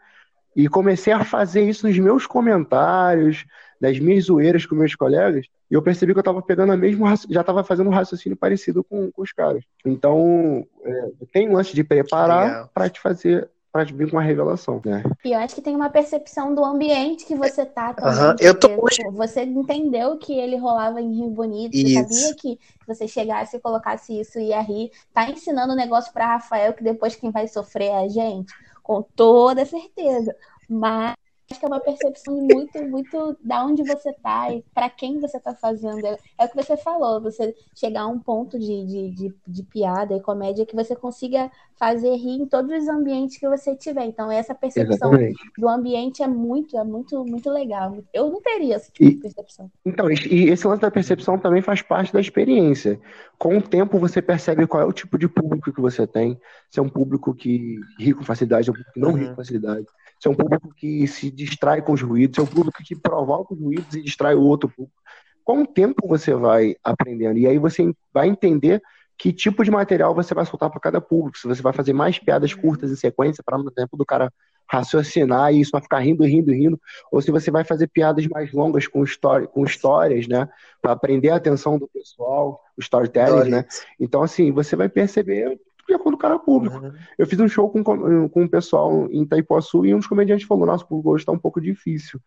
E 0.56 0.68
comecei 0.68 1.14
a 1.14 1.24
fazer 1.24 1.68
isso 1.68 1.88
nos 1.88 1.98
meus 1.98 2.28
comentários, 2.28 3.46
das 3.80 4.00
minhas 4.00 4.26
zoeiras 4.26 4.66
com 4.66 4.76
meus 4.76 4.96
colegas, 4.96 5.46
e 5.70 5.74
eu 5.74 5.82
percebi 5.82 6.14
que 6.14 6.20
eu 6.20 6.22
estava 6.22 6.42
pegando 6.42 6.72
a 6.72 6.78
mesma, 6.78 7.16
já 7.30 7.42
estava 7.42 7.64
fazendo 7.64 7.90
um 7.90 7.94
raciocínio 7.94 8.38
parecido 8.38 8.84
com, 8.84 9.12
com 9.12 9.22
os 9.22 9.32
caras. 9.32 9.64
Então, 9.86 10.66
é, 10.84 11.12
tem 11.34 11.50
um 11.50 11.54
lance 11.54 11.74
de 11.74 11.84
preparar 11.84 12.70
para 12.74 12.90
te 12.90 13.00
fazer 13.00 13.50
para 13.74 13.86
vir 13.86 14.08
com 14.08 14.18
uma 14.18 14.22
revelação, 14.22 14.80
né? 14.86 15.02
E 15.26 15.32
eu 15.32 15.40
acho 15.40 15.56
que 15.56 15.62
tem 15.62 15.76
uma 15.76 15.90
percepção 15.90 16.54
do 16.54 16.64
ambiente 16.64 17.26
que 17.26 17.34
você 17.34 17.66
tá 17.66 17.92
também. 17.92 18.14
Uhum. 18.14 18.36
Eu 18.40 18.54
tô... 18.54 18.70
Você 19.14 19.42
entendeu 19.42 20.16
que 20.18 20.32
ele 20.32 20.56
rolava 20.58 21.02
em 21.02 21.16
Rio 21.16 21.32
Bonito, 21.32 21.74
isso. 21.74 21.88
você 21.88 22.14
sabia 22.14 22.36
que 22.36 22.60
você 22.88 23.08
chegasse 23.08 23.58
e 23.58 23.60
colocasse 23.60 24.18
isso 24.18 24.38
e 24.38 24.50
ia 24.50 24.62
rir. 24.62 24.92
Tá 25.12 25.28
ensinando 25.28 25.74
o 25.74 25.76
negócio 25.76 26.14
para 26.14 26.28
Rafael 26.28 26.74
que 26.74 26.84
depois 26.84 27.16
quem 27.16 27.32
vai 27.32 27.48
sofrer 27.48 27.88
é 27.88 28.06
a 28.06 28.08
gente 28.08 28.54
com 28.84 29.02
toda 29.04 29.66
certeza. 29.66 30.36
Mas 30.70 31.16
acho 31.50 31.60
que 31.60 31.66
é 31.66 31.68
uma 31.68 31.80
percepção 31.80 32.36
muito, 32.36 32.84
muito 32.86 33.38
da 33.44 33.64
onde 33.66 33.84
você 33.84 34.10
está 34.10 34.52
e 34.52 34.64
para 34.74 34.90
quem 34.90 35.20
você 35.20 35.38
está 35.38 35.54
fazendo. 35.54 36.06
É, 36.06 36.18
é, 36.40 36.46
o 36.46 36.50
que 36.50 36.56
você 36.56 36.78
falou, 36.78 37.22
você 37.22 37.56
chegar 37.76 38.02
a 38.02 38.08
um 38.08 38.20
ponto 38.20 38.58
de, 38.58 38.86
de, 38.86 39.12
de, 39.12 39.36
de, 39.48 39.64
piada 39.64 40.16
e 40.16 40.22
comédia 40.22 40.66
que 40.66 40.76
você 40.76 40.96
consiga 40.96 41.52
fazer 41.76 42.16
rir 42.16 42.42
em 42.42 42.46
todos 42.46 42.84
os 42.84 42.88
ambientes 42.88 43.38
que 43.38 43.48
você 43.48 43.76
tiver. 43.76 44.06
Então, 44.06 44.32
essa 44.32 44.56
percepção 44.56 45.14
Exatamente. 45.14 45.40
do 45.58 45.68
ambiente 45.68 46.24
é 46.24 46.28
muito, 46.28 46.78
é 46.78 46.84
muito, 46.84 47.26
muito 47.26 47.50
legal. 47.50 47.98
Eu 48.14 48.30
não 48.30 48.42
teria 48.42 48.76
esse 48.76 48.92
tipo 48.92 49.10
e, 49.10 49.16
de 49.16 49.22
percepção. 49.22 49.70
Então, 49.86 50.10
e 50.10 50.50
esse 50.50 50.66
lance 50.66 50.82
da 50.82 50.92
percepção 50.92 51.38
também 51.38 51.62
faz 51.62 51.82
parte 51.82 52.14
da 52.14 52.22
experiência. 52.22 53.00
Com 53.38 53.58
o 53.58 53.62
tempo, 53.62 54.00
você 54.00 54.22
percebe 54.22 54.66
qual 54.66 54.82
é 54.82 54.86
o 54.86 54.94
tipo 54.94 55.18
de 55.18 55.28
público 55.28 55.74
que 55.74 55.82
você 55.82 56.08
tem. 56.08 56.40
Se 56.70 56.80
é 56.80 56.84
um 56.84 56.90
público 56.90 57.34
que 57.34 57.80
ri 58.00 58.14
com 58.14 58.24
facilidade, 58.24 58.70
ou 58.70 58.78
não 58.96 59.10
uhum. 59.10 59.16
ri 59.16 59.30
com 59.30 59.36
facilidade 59.36 59.86
é 60.28 60.32
um 60.32 60.36
público 60.36 60.74
que 60.76 61.08
se 61.08 61.30
distrai 61.30 61.82
com 61.82 61.94
os 61.94 62.02
ruídos, 62.02 62.36
se 62.36 62.40
é 62.42 62.44
um 62.44 62.48
público 62.48 62.84
que 62.84 62.96
provoca 62.96 63.54
os 63.54 63.60
ruídos 63.60 63.94
e 63.96 64.02
distrai 64.02 64.36
o 64.36 64.42
outro 64.42 64.70
público. 64.70 65.02
Com 65.44 65.64
o 65.64 65.68
tempo 65.68 66.08
você 66.08 66.34
vai 66.34 66.76
aprendendo, 66.84 67.38
e 67.38 67.48
aí 67.48 67.58
você 67.58 67.94
vai 68.14 68.28
entender 68.28 68.82
que 69.18 69.32
tipo 69.32 69.64
de 69.64 69.72
material 69.72 70.16
você 70.16 70.34
vai 70.34 70.46
soltar 70.46 70.70
para 70.70 70.80
cada 70.80 71.00
público. 71.00 71.38
Se 71.38 71.48
você 71.48 71.62
vai 71.62 71.74
fazer 71.74 71.94
mais 71.94 72.18
piadas 72.18 72.54
curtas 72.54 72.92
em 72.92 72.96
sequência, 72.96 73.44
para 73.46 73.58
no 73.58 73.72
tempo 73.72 73.96
do 73.96 74.06
cara 74.06 74.32
raciocinar 74.68 75.54
e 75.54 75.62
isso 75.62 75.72
vai 75.72 75.82
ficar 75.82 76.00
rindo, 76.00 76.24
rindo, 76.24 76.52
rindo, 76.52 76.80
ou 77.12 77.22
se 77.22 77.30
você 77.30 77.52
vai 77.52 77.64
fazer 77.64 77.88
piadas 77.88 78.26
mais 78.28 78.52
longas 78.52 78.88
com, 78.88 79.04
história, 79.04 79.48
com 79.48 79.64
histórias, 79.64 80.28
né, 80.28 80.50
para 80.82 80.94
aprender 80.94 81.30
a 81.30 81.36
atenção 81.36 81.78
do 81.78 81.88
pessoal, 81.88 82.64
o 82.76 82.82
storytelling, 82.82 83.50
né? 83.50 83.66
Então, 84.00 84.24
assim, 84.24 84.52
você 84.52 84.76
vai 84.76 84.90
perceber 84.90 85.60
de 85.88 85.94
acordo 85.94 86.18
com 86.18 86.26
o 86.26 86.30
cara 86.30 86.40
público. 86.40 86.78
Uhum. 86.78 86.94
Eu 87.18 87.28
fiz 87.28 87.40
um 87.40 87.48
show 87.48 87.70
com, 87.70 87.84
com 87.84 88.44
o 88.44 88.50
pessoal 88.50 89.08
em 89.12 89.24
Itaipuaçu 89.24 89.86
e 89.86 89.94
um 89.94 90.00
dos 90.00 90.08
comediantes 90.08 90.48
falou: 90.48 90.66
Nosso 90.66 90.88
público 90.88 91.12
hoje 91.12 91.24
está 91.24 91.32
um 91.32 91.40
pouco 91.40 91.60
difícil. 91.60 92.20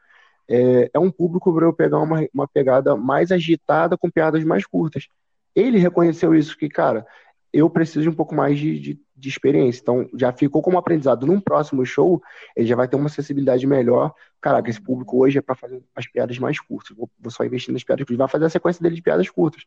É, 0.48 0.90
é 0.94 0.98
um 0.98 1.10
público 1.10 1.52
para 1.52 1.66
eu 1.66 1.72
pegar 1.72 1.98
uma, 1.98 2.26
uma 2.32 2.46
pegada 2.46 2.96
mais 2.96 3.32
agitada 3.32 3.96
com 3.96 4.10
piadas 4.10 4.44
mais 4.44 4.64
curtas. 4.64 5.08
Ele 5.54 5.78
reconheceu 5.78 6.34
isso, 6.34 6.56
que, 6.56 6.68
cara, 6.68 7.06
eu 7.52 7.70
preciso 7.70 8.02
de 8.02 8.08
um 8.08 8.14
pouco 8.14 8.34
mais 8.34 8.58
de, 8.58 8.78
de, 8.78 9.00
de, 9.16 9.28
experiência. 9.28 9.80
Então, 9.80 10.08
já 10.14 10.30
ficou 10.32 10.60
como 10.60 10.76
aprendizado. 10.76 11.26
Num 11.26 11.40
próximo 11.40 11.84
show, 11.86 12.22
ele 12.54 12.66
já 12.66 12.76
vai 12.76 12.86
ter 12.86 12.96
uma 12.96 13.06
acessibilidade 13.06 13.66
melhor. 13.66 14.12
Caraca, 14.40 14.68
esse 14.68 14.80
público 14.80 15.18
hoje 15.18 15.38
é 15.38 15.40
para 15.40 15.54
fazer 15.54 15.82
as 15.94 16.06
piadas 16.06 16.38
mais 16.38 16.60
curtas. 16.60 16.94
Vou, 16.94 17.10
vou, 17.18 17.30
só 17.30 17.44
investir 17.44 17.72
nas 17.72 17.82
piadas 17.82 18.04
curtas. 18.04 18.18
Vai 18.18 18.28
fazer 18.28 18.44
a 18.44 18.50
sequência 18.50 18.82
dele 18.82 18.96
de 18.96 19.02
piadas 19.02 19.30
curtas. 19.30 19.64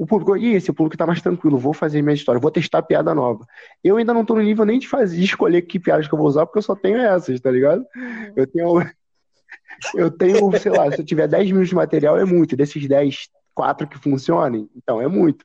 O 0.00 0.06
público, 0.06 0.34
e 0.34 0.54
esse 0.54 0.72
público 0.72 0.96
tá 0.96 1.06
mais 1.06 1.20
tranquilo, 1.20 1.58
vou 1.58 1.74
fazer 1.74 2.00
minha 2.00 2.14
história, 2.14 2.40
vou 2.40 2.50
testar 2.50 2.80
piada 2.80 3.14
nova. 3.14 3.46
Eu 3.84 3.98
ainda 3.98 4.14
não 4.14 4.24
tô 4.24 4.34
no 4.34 4.40
nível 4.40 4.64
nem 4.64 4.78
de 4.78 4.88
fazer, 4.88 5.18
de 5.18 5.24
escolher 5.24 5.60
que 5.60 5.78
piadas 5.78 6.08
que 6.08 6.14
eu 6.14 6.18
vou 6.18 6.26
usar, 6.26 6.46
porque 6.46 6.58
eu 6.58 6.62
só 6.62 6.74
tenho 6.74 6.96
essas, 6.96 7.38
tá 7.38 7.50
ligado? 7.50 7.84
Uhum. 7.94 8.32
Eu 8.34 8.46
tenho. 8.46 8.90
Eu 9.94 10.10
tenho, 10.10 10.58
sei 10.58 10.72
lá, 10.72 10.90
se 10.90 11.02
eu 11.02 11.04
tiver 11.04 11.28
10 11.28 11.48
minutos 11.48 11.68
de 11.68 11.74
material, 11.74 12.16
é 12.16 12.24
muito. 12.24 12.56
Desses 12.56 12.88
10, 12.88 13.28
4 13.54 13.86
que 13.86 13.98
funcionem, 13.98 14.70
então 14.74 15.02
é 15.02 15.06
muito. 15.06 15.44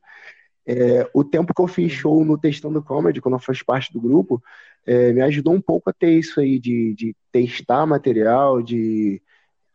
É, 0.65 1.05
o 1.13 1.21
tempo 1.21 1.53
que 1.53 1.61
eu 1.61 1.67
fiz 1.67 1.91
show 1.91 2.23
no 2.23 2.37
Testando 2.37 2.81
Comedy, 2.81 3.19
quando 3.19 3.35
eu 3.35 3.39
fiz 3.39 3.61
parte 3.61 3.91
do 3.91 3.99
grupo, 3.99 4.41
é, 4.85 5.11
me 5.11 5.21
ajudou 5.21 5.53
um 5.53 5.61
pouco 5.61 5.89
a 5.89 5.93
ter 5.93 6.11
isso 6.11 6.39
aí 6.39 6.59
de, 6.59 6.93
de 6.93 7.13
testar 7.29 7.85
material, 7.85 8.61
de 8.61 9.21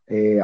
é, 0.08 0.40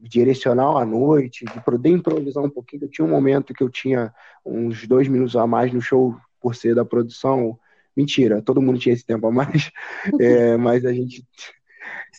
direcional 0.00 0.78
à 0.78 0.84
noite, 0.84 1.44
de 1.44 1.60
poder 1.62 1.90
improvisar 1.90 2.42
um 2.42 2.50
pouquinho. 2.50 2.84
Eu 2.84 2.88
tinha 2.88 3.04
um 3.06 3.10
momento 3.10 3.54
que 3.54 3.62
eu 3.62 3.68
tinha 3.68 4.12
uns 4.44 4.86
dois 4.86 5.08
minutos 5.08 5.36
a 5.36 5.46
mais 5.46 5.72
no 5.72 5.80
show 5.80 6.16
por 6.40 6.54
ser 6.54 6.74
da 6.74 6.84
produção. 6.84 7.58
Mentira, 7.96 8.40
todo 8.40 8.62
mundo 8.62 8.78
tinha 8.78 8.94
esse 8.94 9.04
tempo 9.04 9.26
a 9.26 9.32
mais, 9.32 9.70
é, 10.20 10.56
mas 10.56 10.84
a 10.84 10.92
gente 10.92 11.26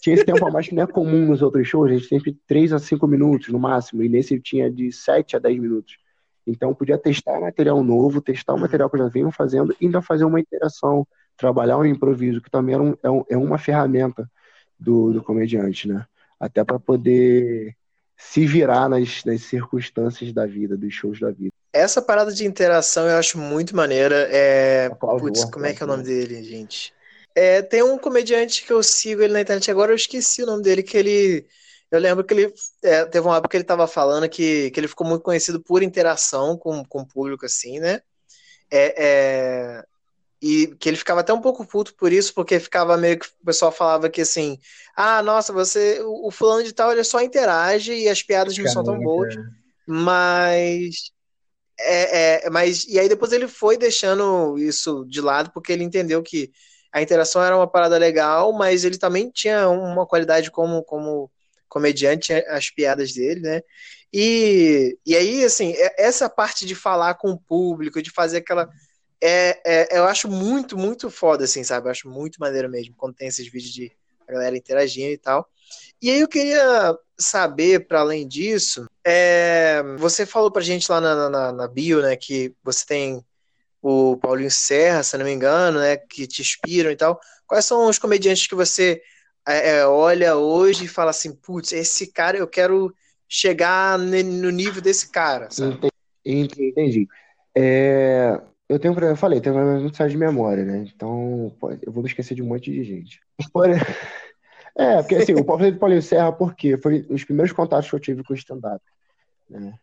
tinha 0.01 0.15
esse 0.15 0.25
tempo 0.25 0.45
a 0.45 0.51
mais 0.51 0.67
que 0.67 0.75
não 0.75 0.83
é 0.83 0.87
comum 0.87 1.25
nos 1.27 1.41
outros 1.41 1.67
shows, 1.67 1.89
a 1.89 1.93
gente 1.93 2.07
sempre 2.07 2.37
três 2.47 2.73
a 2.73 2.79
cinco 2.79 3.07
minutos 3.07 3.49
no 3.49 3.59
máximo, 3.59 4.03
e 4.03 4.09
nesse 4.09 4.39
tinha 4.39 4.69
de 4.69 4.91
sete 4.91 5.35
a 5.35 5.39
dez 5.39 5.57
minutos. 5.57 5.97
Então 6.45 6.73
podia 6.73 6.97
testar 6.97 7.39
material 7.39 7.83
novo, 7.83 8.21
testar 8.21 8.53
o 8.53 8.59
material 8.59 8.89
que 8.89 8.95
eu 8.95 9.03
já 9.03 9.07
venho 9.07 9.31
fazendo, 9.31 9.75
e 9.79 9.85
ainda 9.85 10.01
fazer 10.01 10.25
uma 10.25 10.39
interação, 10.39 11.07
trabalhar 11.37 11.77
um 11.77 11.85
improviso, 11.85 12.41
que 12.41 12.49
também 12.49 12.75
é, 13.01 13.09
um, 13.09 13.25
é 13.29 13.37
uma 13.37 13.57
ferramenta 13.57 14.29
do, 14.79 15.13
do 15.13 15.23
comediante, 15.23 15.87
né? 15.87 16.05
Até 16.41 16.63
para 16.63 16.79
poder 16.79 17.75
se 18.17 18.47
virar 18.47 18.89
nas, 18.89 19.23
nas 19.23 19.43
circunstâncias 19.43 20.33
da 20.33 20.47
vida, 20.47 20.75
dos 20.75 20.91
shows 20.91 21.19
da 21.19 21.29
vida. 21.29 21.51
Essa 21.71 22.01
parada 22.01 22.33
de 22.33 22.45
interação 22.45 23.07
eu 23.07 23.17
acho 23.17 23.37
muito 23.37 23.75
maneira. 23.75 24.27
É... 24.31 24.89
Putz, 24.89 25.45
como 25.45 25.67
é 25.67 25.73
que 25.73 25.83
é 25.83 25.85
o 25.85 25.89
nome 25.89 26.03
dele, 26.03 26.43
gente? 26.43 26.93
É, 27.35 27.61
tem 27.61 27.83
um 27.83 27.97
comediante 27.97 28.65
que 28.65 28.73
eu 28.73 28.83
sigo 28.83 29.21
ele 29.21 29.33
na 29.33 29.41
internet 29.41 29.69
agora, 29.71 29.91
eu 29.91 29.95
esqueci 29.95 30.43
o 30.43 30.45
nome 30.45 30.63
dele, 30.63 30.83
que 30.83 30.97
ele. 30.97 31.47
Eu 31.89 31.99
lembro 31.99 32.23
que 32.23 32.33
ele 32.33 32.53
é, 32.83 33.05
teve 33.05 33.25
uma 33.25 33.37
época 33.37 33.49
que 33.49 33.57
ele 33.57 33.63
estava 33.63 33.87
falando 33.87 34.27
que, 34.27 34.71
que 34.71 34.79
ele 34.79 34.87
ficou 34.87 35.05
muito 35.05 35.21
conhecido 35.21 35.61
por 35.61 35.83
interação 35.83 36.57
com, 36.57 36.83
com 36.85 37.01
o 37.01 37.07
público, 37.07 37.45
assim, 37.45 37.79
né? 37.79 38.01
É, 38.69 38.95
é, 38.97 39.83
e 40.41 40.67
que 40.79 40.89
ele 40.89 40.97
ficava 40.97 41.19
até 41.19 41.31
um 41.31 41.41
pouco 41.41 41.65
puto 41.65 41.93
por 41.93 42.11
isso, 42.11 42.33
porque 42.33 42.59
ficava 42.59 42.97
meio 42.97 43.19
que 43.19 43.27
o 43.27 43.45
pessoal 43.45 43.71
falava 43.71 44.09
que 44.09 44.21
assim, 44.21 44.57
ah, 44.95 45.21
nossa, 45.21 45.53
você, 45.53 46.01
o, 46.01 46.27
o 46.27 46.31
fulano 46.31 46.63
de 46.63 46.73
tal, 46.73 46.91
ele 46.91 47.03
só 47.03 47.21
interage 47.21 47.93
e 47.93 48.09
as 48.09 48.23
piadas 48.23 48.57
não 48.57 48.67
são 48.67 48.83
tão 48.83 48.99
boas, 48.99 49.35
mas 49.85 51.11
é, 51.79 52.45
é, 52.45 52.49
mas 52.49 52.85
e 52.85 52.99
aí 52.99 53.07
depois 53.07 53.31
ele 53.31 53.47
foi 53.47 53.77
deixando 53.77 54.57
isso 54.57 55.05
de 55.05 55.21
lado 55.21 55.51
porque 55.53 55.71
ele 55.71 55.83
entendeu 55.83 56.23
que 56.23 56.51
a 56.91 57.01
interação 57.01 57.43
era 57.43 57.55
uma 57.55 57.67
parada 57.67 57.97
legal, 57.97 58.51
mas 58.51 58.83
ele 58.83 58.97
também 58.97 59.29
tinha 59.29 59.69
uma 59.69 60.05
qualidade 60.07 60.49
como 60.49 60.83
como 60.83 61.31
comediante 61.69 62.33
as 62.33 62.69
piadas 62.69 63.13
dele, 63.13 63.39
né? 63.41 63.61
E, 64.11 64.97
e 65.05 65.15
aí 65.15 65.45
assim, 65.45 65.71
é, 65.73 66.03
essa 66.03 66.29
parte 66.29 66.65
de 66.65 66.75
falar 66.75 67.13
com 67.15 67.31
o 67.31 67.39
público, 67.39 68.01
de 68.01 68.11
fazer 68.11 68.37
aquela 68.37 68.69
é, 69.21 69.61
é, 69.63 69.97
eu 69.99 70.05
acho 70.05 70.27
muito, 70.27 70.77
muito 70.77 71.09
foda, 71.09 71.43
assim, 71.43 71.63
sabe? 71.63 71.87
Eu 71.87 71.91
acho 71.91 72.09
muito 72.09 72.39
maneiro 72.39 72.69
mesmo 72.69 72.95
quando 72.97 73.15
tem 73.15 73.27
esses 73.27 73.47
vídeos 73.47 73.71
de 73.71 73.91
a 74.27 74.31
galera 74.31 74.57
interagindo 74.57 75.11
e 75.11 75.17
tal. 75.17 75.47
E 76.01 76.09
aí 76.09 76.19
eu 76.19 76.27
queria 76.27 76.97
saber, 77.19 77.87
para 77.87 77.99
além 77.99 78.27
disso, 78.27 78.87
é, 79.05 79.83
você 79.97 80.25
falou 80.25 80.49
pra 80.49 80.61
gente 80.61 80.91
lá 80.91 80.99
na, 80.99 81.29
na, 81.29 81.51
na, 81.51 81.67
bio, 81.67 82.01
né, 82.01 82.15
que 82.15 82.55
você 82.63 82.85
tem 82.85 83.25
o 83.81 84.17
Paulinho 84.17 84.49
Serra, 84.49 85.03
se 85.03 85.17
não 85.17 85.25
me 85.25 85.31
engano, 85.31 85.79
né, 85.79 85.97
que 85.97 86.25
te 86.25 86.41
inspiram 86.41 86.89
e 86.89 86.95
tal. 86.95 87.19
Quais 87.45 87.65
são 87.65 87.87
os 87.87 87.99
comediantes 87.99 88.47
que 88.47 88.55
você 88.55 89.01
é, 89.47 89.77
é 89.77 89.85
olha 89.85 90.35
hoje 90.35 90.85
e 90.85 90.89
fala 90.89 91.11
assim, 91.11 91.33
putz, 91.35 91.71
esse 91.71 92.07
cara 92.07 92.37
eu 92.37 92.47
quero 92.47 92.93
chegar 93.27 93.97
no 93.97 94.49
nível 94.49 94.81
desse 94.81 95.09
cara, 95.09 95.49
sabe? 95.51 95.91
Entendi. 96.25 96.69
Entendi. 96.69 97.07
É, 97.55 98.39
Eu 98.71 98.79
tenho, 98.79 98.97
eu 98.97 99.17
falei, 99.17 99.41
tenho 99.41 99.53
problema 99.53 99.81
muito 99.81 99.97
sério 99.97 100.13
de 100.13 100.17
memória, 100.17 100.63
né? 100.63 100.85
Então, 100.95 101.53
pô, 101.59 101.71
eu 101.71 101.91
vou 101.91 102.01
me 102.01 102.07
esquecer 102.07 102.35
de 102.35 102.41
um 102.41 102.45
monte 102.45 102.71
de 102.71 102.81
gente. 102.85 103.19
É, 104.73 105.01
porque 105.01 105.15
assim, 105.15 105.33
o 105.33 105.43
Paulo 105.43 105.69
do 105.69 105.77
Paulinho 105.77 106.01
Serra, 106.01 106.31
por 106.31 106.55
quê? 106.55 106.77
Foi 106.77 107.05
os 107.09 107.25
primeiros 107.25 107.51
contatos 107.51 107.89
que 107.89 107.95
eu 107.97 107.99
tive 107.99 108.23
com 108.23 108.31
o 108.31 108.35
stand-up. 108.37 108.81
Né? 109.49 109.73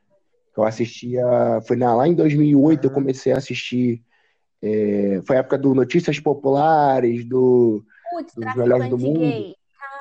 Eu 0.56 0.64
assistia. 0.64 1.22
Foi 1.66 1.76
na, 1.76 1.94
lá 1.94 2.08
em 2.08 2.14
2008 2.14 2.86
eu 2.86 2.90
comecei 2.90 3.30
a 3.30 3.36
assistir. 3.36 4.02
É, 4.62 5.20
foi 5.26 5.36
a 5.36 5.40
época 5.40 5.58
do 5.58 5.74
Notícias 5.74 6.18
Populares, 6.18 7.26
do. 7.26 7.84
Putz, 8.10 8.34
Dos 8.34 8.56
melhores 8.56 8.88
do 8.88 8.96
traficante 8.96 9.04
mundo. 9.04 9.20
gay. 9.20 9.56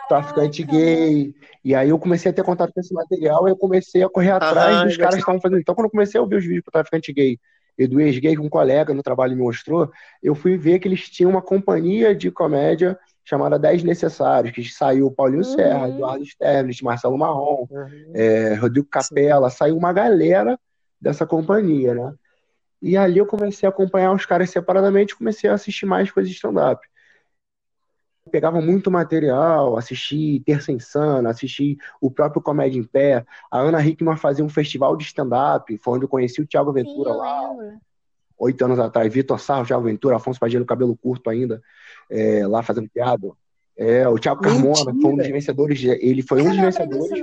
traficante 0.07 0.63
gay. 0.63 1.35
E 1.65 1.75
aí 1.75 1.89
eu 1.89 1.99
comecei 1.99 2.31
a 2.31 2.33
ter 2.33 2.45
contato 2.45 2.71
com 2.71 2.79
esse 2.79 2.93
material 2.93 3.45
e 3.49 3.51
eu 3.51 3.57
comecei 3.57 4.01
a 4.01 4.09
correr 4.09 4.31
atrás 4.31 4.77
Aham, 4.77 4.85
dos 4.85 4.95
caras 4.95 5.15
que 5.15 5.19
estavam 5.19 5.41
fazendo. 5.41 5.59
Então, 5.59 5.75
quando 5.75 5.87
eu 5.87 5.91
comecei 5.91 6.17
a 6.17 6.21
ouvir 6.21 6.37
os 6.37 6.45
vídeos 6.45 6.63
do 6.63 6.71
traficante 6.71 7.11
gay 7.11 7.37
e 7.77 7.85
do 7.87 7.99
ex-gay 8.01 8.35
que 8.35 8.41
um 8.41 8.49
colega 8.49 8.93
no 8.93 9.03
trabalho 9.03 9.35
me 9.35 9.41
mostrou, 9.43 9.91
eu 10.21 10.33
fui 10.33 10.57
ver 10.57 10.79
que 10.79 10.87
eles 10.87 11.09
tinham 11.09 11.29
uma 11.29 11.41
companhia 11.41 12.15
de 12.15 12.31
comédia 12.31 12.97
chamada 13.23 13.59
10 13.59 13.83
Necessários, 13.83 14.53
que 14.53 14.63
saiu 14.63 15.11
Paulinho 15.11 15.39
Uhum. 15.39 15.43
Serra, 15.43 15.89
Eduardo 15.89 16.23
Sterblitz, 16.23 16.81
Marcelo 16.81 17.17
Marrom, 17.17 17.67
Uhum. 17.69 18.11
é, 18.13 18.55
Rodrigo 18.55 18.87
Capella, 18.89 19.49
saiu 19.49 19.77
uma 19.77 19.91
galera 19.93 20.57
dessa 20.99 21.25
companhia, 21.25 21.93
né? 21.93 22.13
E 22.81 22.95
ali 22.95 23.17
eu 23.17 23.25
comecei 23.25 23.67
a 23.67 23.69
acompanhar 23.69 24.13
os 24.13 24.25
caras 24.25 24.49
separadamente 24.49 25.13
e 25.13 25.17
comecei 25.17 25.49
a 25.49 25.53
assistir 25.53 25.85
mais 25.85 26.09
coisas 26.11 26.29
de 26.29 26.35
stand-up 26.35 26.87
pegava 28.27 28.61
muito 28.61 28.91
material, 28.91 29.77
assisti 29.77 30.41
Terça 30.45 30.71
Insana, 30.71 31.29
assisti 31.29 31.77
o 32.01 32.11
próprio 32.11 32.41
Comédia 32.41 32.79
em 32.79 32.83
Pé. 32.83 33.25
A 33.49 33.59
Ana 33.59 33.85
Hickman 33.85 34.17
fazia 34.17 34.45
um 34.45 34.49
festival 34.49 34.95
de 34.95 35.05
stand-up, 35.05 35.75
foi 35.77 35.95
onde 35.95 36.05
eu 36.05 36.09
conheci 36.09 36.41
o 36.41 36.47
Thiago 36.47 36.71
Sim, 36.71 36.83
Ventura 36.83 37.09
eu 37.09 37.17
lá, 37.17 37.55
oito 38.37 38.65
anos 38.65 38.79
atrás. 38.79 39.11
Vitor 39.11 39.39
Sarro, 39.39 39.65
Thiago 39.65 39.83
Ventura, 39.83 40.17
Afonso 40.17 40.39
Padilha, 40.39 40.63
cabelo 40.65 40.95
curto 40.95 41.29
ainda, 41.29 41.61
é, 42.09 42.45
lá 42.45 42.61
fazendo 42.61 42.89
piada. 42.89 43.31
É, 43.77 44.07
o 44.07 44.17
Thiago 44.17 44.41
Carmona 44.41 44.85
foi 44.85 44.93
um 44.93 44.93
dos 44.93 45.17
Mentira. 45.17 45.33
vencedores, 45.33 45.83
ele 45.83 46.21
foi 46.23 46.41
um 46.41 46.49
dos 46.49 46.57
vencedores. 46.57 47.21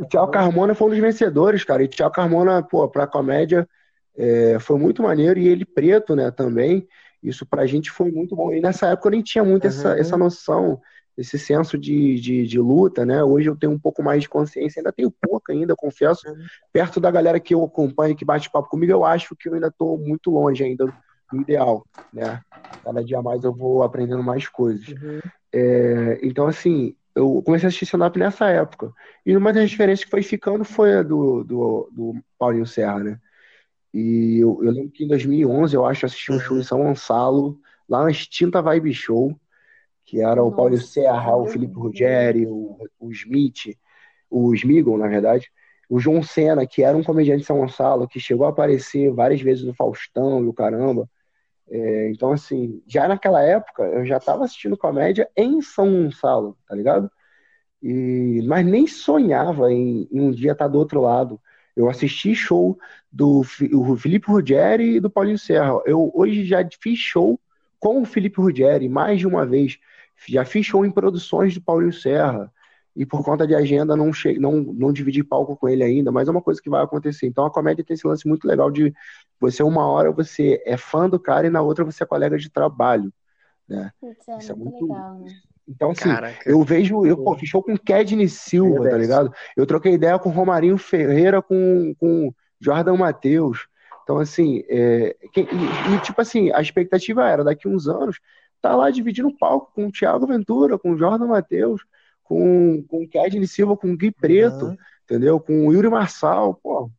O 0.00 0.04
Thiago 0.06 0.30
Carmona 0.30 0.74
foi 0.74 0.88
um 0.88 0.90
dos 0.90 0.98
vencedores, 0.98 1.64
cara. 1.64 1.82
E 1.82 1.86
o 1.86 1.88
Thiago 1.88 2.12
Carmona, 2.14 2.62
pô, 2.62 2.88
pra 2.88 3.06
comédia 3.06 3.68
é, 4.16 4.58
foi 4.58 4.78
muito 4.78 5.02
maneiro. 5.02 5.38
E 5.38 5.48
ele 5.48 5.64
preto, 5.64 6.16
né, 6.16 6.30
também. 6.30 6.86
Isso 7.22 7.44
pra 7.44 7.66
gente 7.66 7.90
foi 7.90 8.10
muito 8.10 8.34
bom. 8.34 8.52
E 8.52 8.60
nessa 8.60 8.88
época 8.88 9.08
eu 9.08 9.12
nem 9.12 9.22
tinha 9.22 9.44
muito 9.44 9.66
essa, 9.66 9.90
Uhum. 9.90 9.98
essa 9.98 10.16
noção, 10.16 10.80
esse 11.16 11.38
senso 11.38 11.76
de, 11.76 12.18
de, 12.18 12.46
de 12.46 12.58
luta, 12.58 13.04
né? 13.04 13.22
Hoje 13.22 13.48
eu 13.48 13.56
tenho 13.56 13.72
um 13.72 13.78
pouco 13.78 14.02
mais 14.02 14.22
de 14.22 14.28
consciência. 14.28 14.80
Ainda 14.80 14.92
tenho 14.92 15.10
pouco 15.10 15.52
ainda, 15.52 15.76
confesso. 15.76 16.28
Uhum. 16.28 16.46
Perto 16.72 16.98
da 16.98 17.10
galera 17.10 17.38
que 17.38 17.54
eu 17.54 17.62
acompanho, 17.62 18.16
que 18.16 18.24
bate 18.24 18.50
papo 18.50 18.68
comigo, 18.70 18.92
eu 18.92 19.04
acho 19.04 19.36
que 19.36 19.48
eu 19.48 19.54
ainda 19.54 19.70
tô 19.70 19.96
muito 19.98 20.30
longe 20.30 20.64
ainda 20.64 20.86
do 20.86 21.40
ideal, 21.40 21.84
né? 22.12 22.40
Cada 22.82 23.04
dia 23.04 23.20
mais 23.22 23.44
eu 23.44 23.52
vou 23.52 23.82
aprendendo 23.82 24.22
mais 24.22 24.48
coisas. 24.48 24.88
Uhum. 24.88 25.20
É, 25.52 26.18
então, 26.22 26.46
assim, 26.46 26.96
eu 27.14 27.42
comecei 27.44 27.66
a 27.66 27.68
assistir 27.68 27.84
stand-up 27.84 28.18
nessa 28.18 28.48
época. 28.48 28.92
E 29.26 29.36
uma 29.36 29.52
das 29.52 29.70
referências 29.70 30.04
que 30.04 30.10
foi 30.10 30.22
ficando 30.22 30.64
foi 30.64 30.94
a 30.94 31.02
do, 31.02 31.44
do, 31.44 31.90
do 31.92 32.14
Paulinho 32.38 32.66
Serra, 32.66 33.00
né? 33.00 33.18
E 33.92 34.38
eu, 34.38 34.60
eu 34.62 34.70
lembro 34.70 34.90
que 34.90 35.04
em 35.04 35.08
2011, 35.08 35.74
eu 35.74 35.84
acho, 35.84 36.04
eu 36.04 36.06
assisti 36.06 36.32
um 36.32 36.38
show 36.38 36.56
em 36.58 36.62
São 36.62 36.82
Gonçalo, 36.82 37.58
lá 37.88 38.04
na 38.04 38.10
extinta 38.10 38.62
Vibe 38.62 38.94
Show, 38.94 39.38
que 40.04 40.20
era 40.20 40.42
o 40.42 40.52
Paulinho 40.52 40.80
Serra, 40.80 41.36
o 41.36 41.46
Felipe. 41.46 41.74
Ruggeri, 41.74 42.46
o, 42.46 42.76
o 42.98 43.10
Smith, 43.12 43.76
o 44.30 44.54
Smigol, 44.54 44.98
na 44.98 45.08
verdade, 45.08 45.50
o 45.88 45.98
João 45.98 46.22
Senna, 46.22 46.66
que 46.66 46.82
era 46.84 46.96
um 46.96 47.02
comediante 47.02 47.40
de 47.40 47.46
São 47.46 47.58
Gonçalo, 47.58 48.06
que 48.06 48.20
chegou 48.20 48.46
a 48.46 48.50
aparecer 48.50 49.10
várias 49.12 49.40
vezes 49.40 49.64
no 49.64 49.74
Faustão 49.74 50.44
e 50.44 50.46
o 50.46 50.52
caramba. 50.52 51.08
É, 51.68 52.10
então, 52.10 52.32
assim, 52.32 52.82
já 52.86 53.08
naquela 53.08 53.42
época, 53.42 53.82
eu 53.84 54.04
já 54.04 54.18
estava 54.18 54.44
assistindo 54.44 54.76
comédia 54.76 55.28
em 55.36 55.60
São 55.60 56.04
Gonçalo, 56.04 56.56
tá 56.66 56.74
ligado? 56.76 57.10
E, 57.82 58.42
mas 58.46 58.64
nem 58.64 58.86
sonhava 58.86 59.72
em, 59.72 60.08
em 60.12 60.20
um 60.20 60.30
dia 60.30 60.52
estar 60.52 60.68
do 60.68 60.78
outro 60.78 61.00
lado. 61.00 61.40
Eu 61.80 61.88
assisti 61.88 62.34
show 62.34 62.78
do 63.10 63.42
Felipe 63.96 64.30
Ruggeri 64.30 64.96
e 64.96 65.00
do 65.00 65.08
Paulinho 65.08 65.38
Serra. 65.38 65.80
Eu 65.86 66.10
hoje 66.14 66.44
já 66.44 66.58
fiz 66.78 66.98
show 66.98 67.40
com 67.78 68.02
o 68.02 68.04
Felipe 68.04 68.38
Ruggeri 68.38 68.86
mais 68.86 69.18
de 69.18 69.26
uma 69.26 69.46
vez. 69.46 69.78
Já 70.28 70.44
fiz 70.44 70.66
show 70.66 70.84
em 70.84 70.90
produções 70.90 71.54
do 71.54 71.62
Paulinho 71.62 71.92
Serra. 71.92 72.52
E 72.94 73.06
por 73.06 73.24
conta 73.24 73.46
de 73.46 73.54
agenda 73.54 73.96
não, 73.96 74.12
che... 74.12 74.38
não, 74.38 74.60
não 74.60 74.92
dividi 74.92 75.24
palco 75.24 75.56
com 75.56 75.68
ele 75.68 75.82
ainda, 75.82 76.12
mas 76.12 76.28
é 76.28 76.30
uma 76.30 76.42
coisa 76.42 76.60
que 76.60 76.68
vai 76.68 76.82
acontecer. 76.84 77.26
Então 77.26 77.46
a 77.46 77.50
comédia 77.50 77.82
tem 77.82 77.94
esse 77.94 78.06
lance 78.06 78.28
muito 78.28 78.46
legal 78.46 78.70
de 78.70 78.92
você, 79.40 79.62
uma 79.62 79.86
hora 79.86 80.12
você 80.12 80.62
é 80.66 80.76
fã 80.76 81.08
do 81.08 81.18
cara 81.18 81.46
e 81.46 81.50
na 81.50 81.62
outra 81.62 81.82
você 81.82 82.02
é 82.02 82.06
colega 82.06 82.36
de 82.36 82.50
trabalho. 82.50 83.10
Né? 83.66 83.90
Putz, 83.98 84.28
é 84.28 84.36
Isso 84.38 84.52
é 84.52 84.54
muito 84.54 84.72
muito- 84.72 84.92
legal, 84.92 85.18
né? 85.20 85.32
Então, 85.70 85.90
assim, 85.92 86.00
Caraca. 86.08 86.50
eu 86.50 86.62
vejo, 86.64 87.06
eu 87.06 87.16
pô, 87.16 87.36
show 87.44 87.62
com 87.62 87.76
Kedney 87.78 88.28
Silva, 88.28 88.90
tá 88.90 88.96
ligado? 88.98 89.32
Eu 89.56 89.64
troquei 89.66 89.94
ideia 89.94 90.18
com 90.18 90.30
Romarinho 90.30 90.76
Ferreira, 90.76 91.40
com, 91.40 91.94
com 91.98 92.34
Jordan 92.60 92.96
Matheus. 92.96 93.68
Então, 94.02 94.18
assim, 94.18 94.64
é, 94.68 95.16
quem- 95.32 95.46
e, 95.52 95.94
e, 95.94 96.00
tipo 96.00 96.20
assim, 96.20 96.50
a 96.52 96.60
expectativa 96.60 97.28
era, 97.28 97.44
daqui 97.44 97.68
uns 97.68 97.86
anos, 97.88 98.18
tá 98.60 98.74
lá 98.74 98.90
dividindo 98.90 99.34
palco 99.38 99.72
com 99.74 99.86
o 99.86 99.92
Thiago 99.92 100.26
Ventura, 100.26 100.78
com 100.78 100.90
o 100.92 100.98
Jordan 100.98 101.28
Matheus, 101.28 101.82
com, 102.24 102.82
com 102.88 103.04
o 103.04 103.08
Kedney 103.08 103.46
Silva, 103.46 103.76
com 103.76 103.92
o 103.92 103.96
Gui 103.96 104.10
Preto, 104.10 104.66
Uhum. 104.66 104.76
entendeu? 105.04 105.38
Com 105.40 105.66
o 105.66 105.72
Yuri 105.72 105.88
Marçal, 105.88 106.54
pô. 106.54 106.90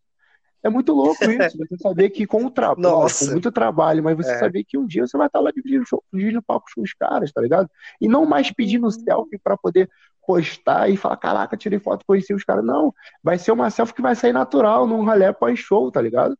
É 0.63 0.69
muito 0.69 0.93
louco 0.93 1.23
isso, 1.51 1.57
você 1.57 1.77
saber 1.77 2.09
que 2.11 2.25
com 2.27 2.45
o 2.45 2.51
trabalho, 2.51 2.81
Nossa. 2.81 3.25
com 3.25 3.31
muito 3.31 3.51
trabalho, 3.51 4.03
mas 4.03 4.15
você 4.15 4.31
É. 4.31 4.37
saber 4.37 4.63
que 4.63 4.77
um 4.77 4.85
dia 4.85 5.07
você 5.07 5.17
vai 5.17 5.27
estar 5.27 5.39
lá 5.39 5.51
dividindo, 5.51 5.85
show, 5.85 6.03
dividindo 6.13 6.41
palco 6.41 6.67
com 6.75 6.81
os 6.81 6.93
caras, 6.93 7.31
tá 7.31 7.41
ligado? 7.41 7.69
E 7.99 8.07
não 8.07 8.25
mais 8.25 8.51
pedindo 8.51 8.85
Uhum. 8.85 8.91
selfie 8.91 9.39
pra 9.43 9.57
poder 9.57 9.89
postar 10.25 10.87
e 10.89 10.95
falar, 10.95 11.17
caraca, 11.17 11.57
tirei 11.57 11.79
foto, 11.79 12.05
conheci 12.05 12.33
os 12.33 12.43
caras. 12.43 12.63
Não, 12.63 12.93
vai 13.23 13.37
ser 13.39 13.51
uma 13.51 13.69
selfie 13.71 13.93
que 13.95 14.01
vai 14.01 14.15
sair 14.15 14.33
natural, 14.33 14.85
num 14.87 15.03
ralé 15.03 15.33
pós-show, 15.33 15.91
tá 15.91 15.99
ligado? 16.01 16.37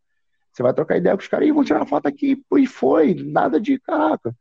Você 0.54 0.62
vai 0.62 0.74
trocar 0.74 0.98
ideia 0.98 1.16
com 1.16 1.22
os 1.22 1.28
caras 1.28 1.48
e 1.48 1.52
vão 1.52 1.64
tirar 1.64 1.86
foto 1.86 2.06
aqui, 2.08 2.42
e 2.58 2.68
foi, 2.68 3.16
nada 3.16 3.60
de 3.60 3.80
caraca. 3.80 4.36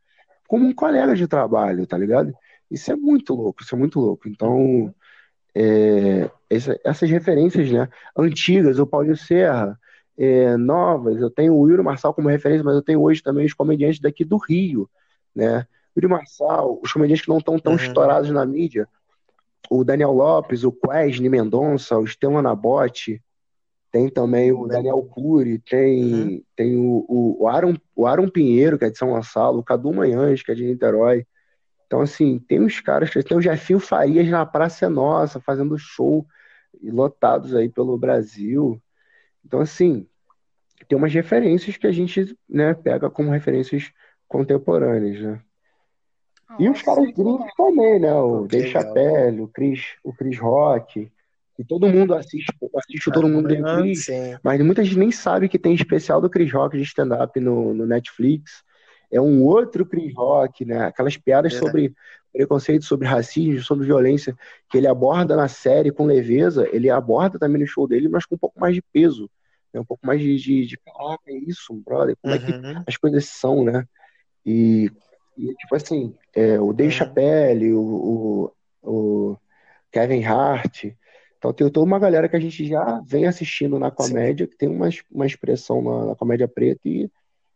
Como 0.47 0.65
um 0.65 0.73
colega 0.73 1.15
de 1.15 1.27
trabalho, 1.27 1.87
tá 1.87 1.97
ligado? 1.97 2.33
Isso 2.69 2.91
é 2.91 2.95
muito 2.95 3.33
louco, 3.33 3.63
isso 3.63 3.73
é 3.73 3.77
muito 3.77 3.99
louco. 3.99 4.29
Então, 4.29 4.93
é, 5.55 6.29
essa- 6.49 6.79
essas 6.83 7.09
referências, 7.09 7.71
né, 7.71 7.87
antigas, 8.17 8.79
o 8.79 8.87
Paulinho 8.87 9.17
Serra, 9.17 9.77
é, 10.17 10.55
novas, 10.57 11.19
eu 11.21 11.29
tenho 11.29 11.55
o 11.55 11.69
Yuri 11.69 11.83
Marçal 11.83 12.13
como 12.13 12.29
referência, 12.29 12.63
mas 12.63 12.75
eu 12.75 12.81
tenho 12.83 13.01
hoje 13.01 13.21
também 13.23 13.45
os 13.45 13.53
comediantes 13.53 13.99
daqui 13.99 14.23
do 14.25 14.37
Rio, 14.37 14.89
né? 15.35 15.65
Yuri 15.97 16.07
Marçal, 16.07 16.79
os 16.83 16.91
comediantes 16.93 17.23
que 17.25 17.29
não 17.31 17.39
estão 17.39 17.57
tão 17.59 17.73
Uhum. 17.73 17.79
estourados 17.79 18.29
na 18.31 18.45
mídia, 18.45 18.87
o 19.69 19.83
Daniel 19.83 20.11
Lopes, 20.11 20.63
o 20.63 20.71
Quesne 20.71 21.29
Mendonça, 21.29 21.97
o 21.97 22.03
Esteban 22.03 22.41
Nabote, 22.41 23.21
tem 23.91 24.09
também 24.09 24.51
o 24.51 24.67
Daniel 24.67 25.03
Cury, 25.03 25.59
tem, 25.59 26.45
tem 26.55 26.77
o, 26.77 27.05
o, 27.09 27.43
o, 27.43 27.47
Aaron, 27.47 27.75
o 27.95 28.07
Aaron 28.07 28.29
Pinheiro, 28.29 28.77
que 28.77 28.85
é 28.85 28.89
de 28.89 28.97
São 28.97 29.09
Gonçalo, 29.09 29.59
o 29.59 29.63
Cadu 29.63 29.93
Manhães, 29.93 30.41
que 30.43 30.51
é 30.51 30.55
de 30.55 30.65
Niterói. 30.65 31.25
Então, 31.91 31.99
assim, 31.99 32.39
tem 32.39 32.61
uns 32.61 32.79
caras, 32.79 33.09
que- 33.09 33.21
tem 33.21 33.35
o 33.35 33.41
Jefinho 33.41 33.77
Farias 33.77 34.25
na 34.29 34.45
Praça 34.45 34.85
é 34.85 34.87
Nossa, 34.87 35.41
fazendo 35.41 35.77
show 35.77 36.25
e 36.81 36.89
lotados 36.89 37.53
aí 37.53 37.67
pelo 37.67 37.97
Brasil. 37.97 38.81
Então, 39.45 39.59
assim, 39.59 40.07
tem 40.87 40.97
umas 40.97 41.13
referências 41.13 41.75
que 41.75 41.85
a 41.85 41.91
gente, 41.91 42.33
né, 42.47 42.73
pega 42.73 43.09
como 43.09 43.29
referências 43.29 43.91
contemporâneas, 44.25 45.21
né? 45.21 45.41
Ah, 46.47 46.55
E 46.61 46.69
os 46.69 46.81
caras 46.81 47.11
gringos 47.11 47.53
também, 47.57 47.99
né? 47.99 48.13
O 48.13 48.47
Dave. 48.47 48.69
Chappelle, 48.69 49.41
o 49.41 49.49
Chris, 49.49 49.81
o 50.01 50.13
Chris 50.13 50.39
Rock, 50.39 51.11
que 51.57 51.63
todo 51.65 51.89
mundo 51.89 52.13
assiste, 52.15 52.55
assiste 52.73 53.11
todo 53.11 53.27
mundo 53.27 53.49
tem 53.49 53.61
o 53.61 53.67
Ah, 53.67 53.81
Chris, 53.81 54.07
mas 54.41 54.61
muita 54.61 54.81
gente 54.81 54.97
nem 54.97 55.11
sabe 55.11 55.49
que 55.49 55.59
tem 55.59 55.73
especial 55.73 56.21
do 56.21 56.29
Chris 56.29 56.53
Rock 56.53 56.77
de 56.77 56.83
stand-up 56.83 57.37
no, 57.37 57.73
no 57.73 57.85
Netflix. 57.85 58.63
É 59.11 59.19
um 59.21 59.43
outro 59.43 59.85
Chris 59.85 60.13
Rock, 60.15 60.65
né? 60.65 60.85
Aquelas 60.85 61.17
piadas 61.17 61.53
Verdade. 61.53 61.87
sobre 61.87 61.93
preconceito, 62.33 62.85
sobre 62.85 63.07
racismo, 63.07 63.61
sobre 63.61 63.85
violência, 63.85 64.35
que 64.69 64.77
ele 64.77 64.87
aborda 64.87 65.35
na 65.35 65.47
série 65.49 65.91
com 65.91 66.05
leveza, 66.05 66.67
ele 66.71 66.89
aborda 66.89 67.37
também 67.37 67.61
no 67.61 67.67
show 67.67 67.87
dele, 67.87 68.07
mas 68.07 68.25
com 68.25 68.35
um 68.35 68.37
pouco 68.37 68.59
mais 68.59 68.73
de 68.73 68.81
peso, 68.81 69.29
né? 69.73 69.79
Um 69.81 69.85
pouco 69.85 70.05
mais 70.05 70.21
de, 70.21 70.37
de, 70.37 70.65
de 70.65 70.77
caraca, 70.77 71.23
é 71.27 71.33
isso, 71.33 71.73
brother, 71.85 72.15
como 72.21 72.33
é 72.35 72.39
que 72.39 72.51
Uhum. 72.51 72.85
as 72.87 72.95
coisas 72.97 73.25
são, 73.25 73.63
né? 73.65 73.85
E, 74.45 74.91
e, 75.37 75.53
tipo 75.55 75.75
assim, 75.75 76.15
é, 76.35 76.59
o 76.59 76.73
Dave 76.73 76.91
Uhum. 76.91 76.91
Chappelle, 76.91 77.73
o, 77.73 78.51
o, 78.83 79.31
o 79.33 79.37
Kevin 79.91 80.23
Hart. 80.23 80.85
Então 81.37 81.53
tem 81.53 81.69
toda 81.71 81.85
uma 81.85 81.99
galera 81.99 82.29
que 82.29 82.35
a 82.35 82.39
gente 82.39 82.65
já 82.67 83.01
vem 83.05 83.25
assistindo 83.27 83.79
na 83.79 83.91
comédia, 83.91 84.47
que 84.47 84.57
tem 84.57 84.69
uma, 84.69 84.89
uma 85.11 85.25
expressão 85.25 85.81
na, 85.81 86.05
na 86.07 86.15
comédia 86.15 86.47
preta 86.47 86.81
e 86.85 87.09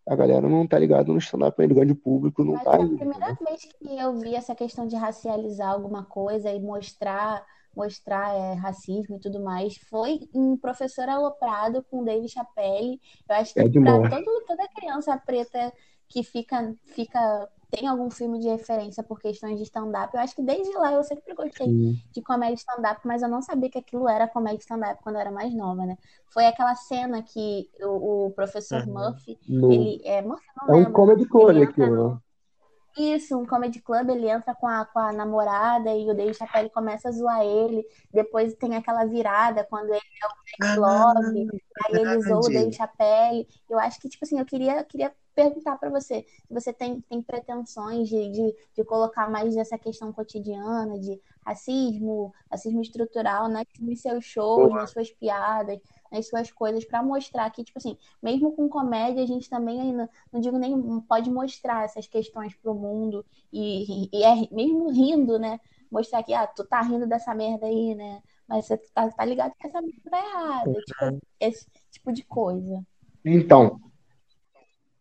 a 0.07 0.15
galera 0.15 0.47
não 0.47 0.67
tá 0.67 0.77
ligado 0.77 1.11
no 1.11 1.17
stand-up 1.17 1.59
ainda, 1.59 1.73
o 1.73 1.77
grande 1.77 1.95
público 1.95 2.43
não 2.43 2.53
Mas 2.53 2.63
tá 2.63 2.71
é 2.71 2.75
a 2.75 2.77
primeira 2.77 3.19
né? 3.19 3.37
vez 3.47 3.63
que 3.63 3.97
eu 3.97 4.13
vi 4.17 4.35
essa 4.35 4.53
questão 4.53 4.85
de 4.85 4.95
racializar 4.95 5.71
alguma 5.71 6.05
coisa 6.05 6.51
e 6.51 6.59
mostrar 6.59 7.43
mostrar 7.75 8.33
é, 8.33 8.53
racismo 8.53 9.17
e 9.17 9.19
tudo 9.19 9.43
mais, 9.43 9.75
foi 9.89 10.21
um 10.33 10.55
professor 10.55 11.09
aloprado 11.09 11.83
com 11.83 12.05
Dave 12.05 12.29
Chappelle. 12.29 13.01
Eu 13.27 13.35
acho 13.35 13.53
que 13.53 13.59
É 13.59 13.69
para 13.69 14.23
toda 14.47 14.67
criança 14.69 15.17
preta 15.17 15.73
que 16.07 16.23
fica, 16.23 16.73
fica 16.85 17.49
tem 17.71 17.87
algum 17.87 18.09
filme 18.09 18.39
de 18.39 18.47
referência 18.49 19.03
por 19.03 19.19
questões 19.19 19.57
de 19.57 19.63
stand-up. 19.63 20.13
Eu 20.15 20.21
acho 20.21 20.35
que 20.35 20.41
desde 20.43 20.73
lá 20.77 20.93
eu 20.93 21.03
sempre 21.03 21.33
gostei 21.33 21.67
Sim. 21.67 22.01
de 22.13 22.21
comédia 22.21 22.55
stand-up, 22.55 23.01
mas 23.05 23.21
eu 23.21 23.29
não 23.29 23.41
sabia 23.41 23.69
que 23.69 23.77
aquilo 23.79 24.07
era 24.07 24.27
comédia 24.27 24.59
stand-up 24.59 25.01
quando 25.03 25.15
eu 25.15 25.21
era 25.21 25.31
mais 25.31 25.53
nova, 25.53 25.85
né? 25.85 25.97
Foi 26.33 26.45
aquela 26.45 26.75
cena 26.75 27.21
que 27.23 27.69
o, 27.81 28.27
o 28.27 28.31
professor 28.31 28.85
Uhum. 28.85 28.93
Murphy, 28.93 29.37
No- 29.47 29.69
ele 29.69 30.01
é 30.05 30.21
Murphy, 30.21 30.45
não 30.67 30.67
É 30.69 30.75
um 30.77 30.91
comedy 30.91 31.25
club 31.27 31.61
aquilo, 31.61 32.13
né? 32.13 32.19
Isso, 32.97 33.37
um 33.37 33.45
comedy 33.45 33.81
club, 33.81 34.09
ele 34.09 34.29
entra 34.29 34.55
com 34.55 34.67
a, 34.67 34.85
com 34.85 34.99
a 34.99 35.11
namorada 35.11 35.93
e 35.93 36.09
o 36.09 36.13
Dave 36.15 36.33
Chappelle 36.33 36.69
começa 36.69 37.09
a 37.09 37.11
zoar 37.11 37.41
ele. 37.43 37.85
Depois 38.13 38.53
tem 38.55 38.73
aquela 38.75 39.05
virada 39.05 39.65
quando 39.65 39.89
ele 39.89 39.99
é 39.99 40.25
o 40.27 40.29
Jack 40.45 40.79
Love, 40.79 41.45
aí 41.85 41.99
ele 42.01 42.21
zoa 42.21 42.47
o. 42.47 42.49
Dave 42.49 42.71
Chappelle. 42.71 43.47
Eu 43.69 43.77
acho 43.79 43.99
que, 43.99 44.07
tipo 44.07 44.23
assim, 44.23 44.39
eu 44.39 44.45
queria, 44.45 44.81
queria 44.85 45.13
perguntar 45.35 45.77
pra 45.77 45.89
você 45.89 46.25
se 46.47 46.53
você 46.53 46.73
tem, 46.73 47.01
tem 47.01 47.21
pretensões 47.21 48.07
de, 48.07 48.31
de, 48.31 48.55
de 48.73 48.83
colocar 48.83 49.29
mais 49.29 49.53
dessa 49.53 49.77
questão 49.77 50.11
cotidiana, 50.13 50.97
de 50.97 51.21
racismo, 51.45 52.33
racismo 52.49 52.81
estrutural, 52.81 53.47
né, 53.47 53.63
nos 53.79 54.01
seus 54.01 54.25
shows, 54.25 54.73
nas 54.73 54.89
suas 54.89 55.11
piadas, 55.11 55.79
nas 56.11 56.27
suas 56.27 56.51
coisas, 56.51 56.85
pra 56.85 57.03
mostrar 57.03 57.49
que, 57.51 57.63
tipo 57.63 57.77
assim, 57.77 57.97
mesmo 58.23 58.51
com 58.53 58.67
comédia, 58.69 59.23
a 59.23 59.27
gente 59.27 59.49
também 59.49 59.79
ainda 59.79 60.09
não 60.31 60.39
digo 60.39 60.57
nem 60.57 61.01
pode 61.01 61.29
mostrar 61.29 61.85
essas 61.85 62.07
questões 62.07 62.55
pro 62.55 62.73
mundo 62.73 63.23
e, 63.51 64.09
e 64.11 64.23
é 64.23 64.33
mesmo 64.51 64.89
rindo, 64.89 65.37
né? 65.37 65.59
Mostrar 65.91 66.23
que, 66.23 66.33
ah, 66.33 66.47
tu 66.47 66.63
tá 66.65 66.81
rindo 66.81 67.05
dessa 67.05 67.35
merda 67.35 67.67
aí, 67.67 67.93
né? 67.93 68.21
Mas 68.47 68.65
você 68.65 68.77
tá, 68.93 69.09
tá 69.09 69.25
ligado 69.25 69.53
que 69.59 69.67
essa 69.67 69.81
merda 69.81 70.09
tá 70.09 70.17
errada. 70.17 70.73
Tipo, 70.73 71.21
esse 71.39 71.67
tipo 71.91 72.11
de 72.11 72.23
coisa. 72.23 72.85
Então, 73.23 73.79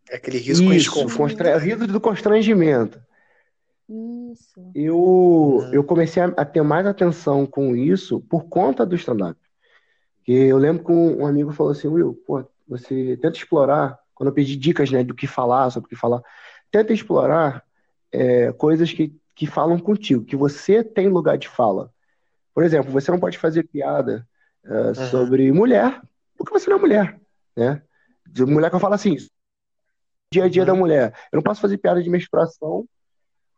É 0.09 0.17
aquele 0.17 0.37
riso 0.37 0.63
com 0.63 0.73
isso, 0.73 1.17
constra... 1.17 1.57
riso 1.57 1.87
do 1.87 1.99
constrangimento. 1.99 2.99
Isso. 3.87 4.71
Eu, 4.73 4.97
Uhum. 4.97 5.73
eu 5.73 5.83
comecei 5.83 6.21
a, 6.21 6.27
a 6.27 6.45
ter 6.45 6.61
mais 6.61 6.85
atenção 6.85 7.45
com 7.45 7.75
isso 7.75 8.19
por 8.21 8.45
conta 8.45 8.85
do 8.85 8.95
stand-up. 8.95 9.39
Porque 10.17 10.31
eu 10.31 10.57
lembro 10.57 10.83
que 10.83 10.91
um, 10.91 11.21
um 11.21 11.27
amigo 11.27 11.51
falou 11.53 11.71
assim, 11.71 11.87
Will, 11.87 12.19
pô, 12.25 12.43
você 12.67 13.17
tenta 13.21 13.37
explorar, 13.37 13.99
quando 14.13 14.29
eu 14.29 14.33
pedi 14.33 14.55
dicas, 14.55 14.91
né, 14.91 15.03
do 15.03 15.13
que 15.13 15.27
falar, 15.27 15.69
sobre 15.69 15.85
o 15.85 15.89
que 15.89 15.95
falar, 15.95 16.21
tenta 16.71 16.93
explorar 16.93 17.63
é, 18.11 18.51
coisas 18.53 18.91
que, 18.91 19.15
que 19.35 19.45
falam 19.45 19.77
contigo, 19.77 20.25
que 20.25 20.35
você 20.35 20.83
tem 20.83 21.07
lugar 21.07 21.37
de 21.37 21.47
fala. 21.47 21.91
Por 22.53 22.63
exemplo, 22.63 22.91
você 22.91 23.11
não 23.11 23.19
pode 23.19 23.37
fazer 23.37 23.63
piada 23.63 24.27
é, 24.63 24.93
sobre 24.95 25.51
mulher, 25.51 26.01
porque 26.37 26.51
você 26.51 26.69
não 26.69 26.77
é 26.77 26.79
mulher, 26.81 27.19
né? 27.55 27.81
De 28.25 28.43
mulher 28.45 28.69
que 28.69 28.75
eu 28.75 28.79
falo 28.79 28.95
assim, 28.95 29.15
dia 30.35 30.43
a 30.45 30.49
dia 30.49 30.61
Uhum. 30.63 30.67
da 30.67 30.75
mulher. 30.75 31.13
Eu 31.31 31.37
não 31.37 31.43
posso 31.43 31.61
fazer 31.61 31.77
piada 31.77 32.01
de 32.03 32.09
menstruação 32.09 32.85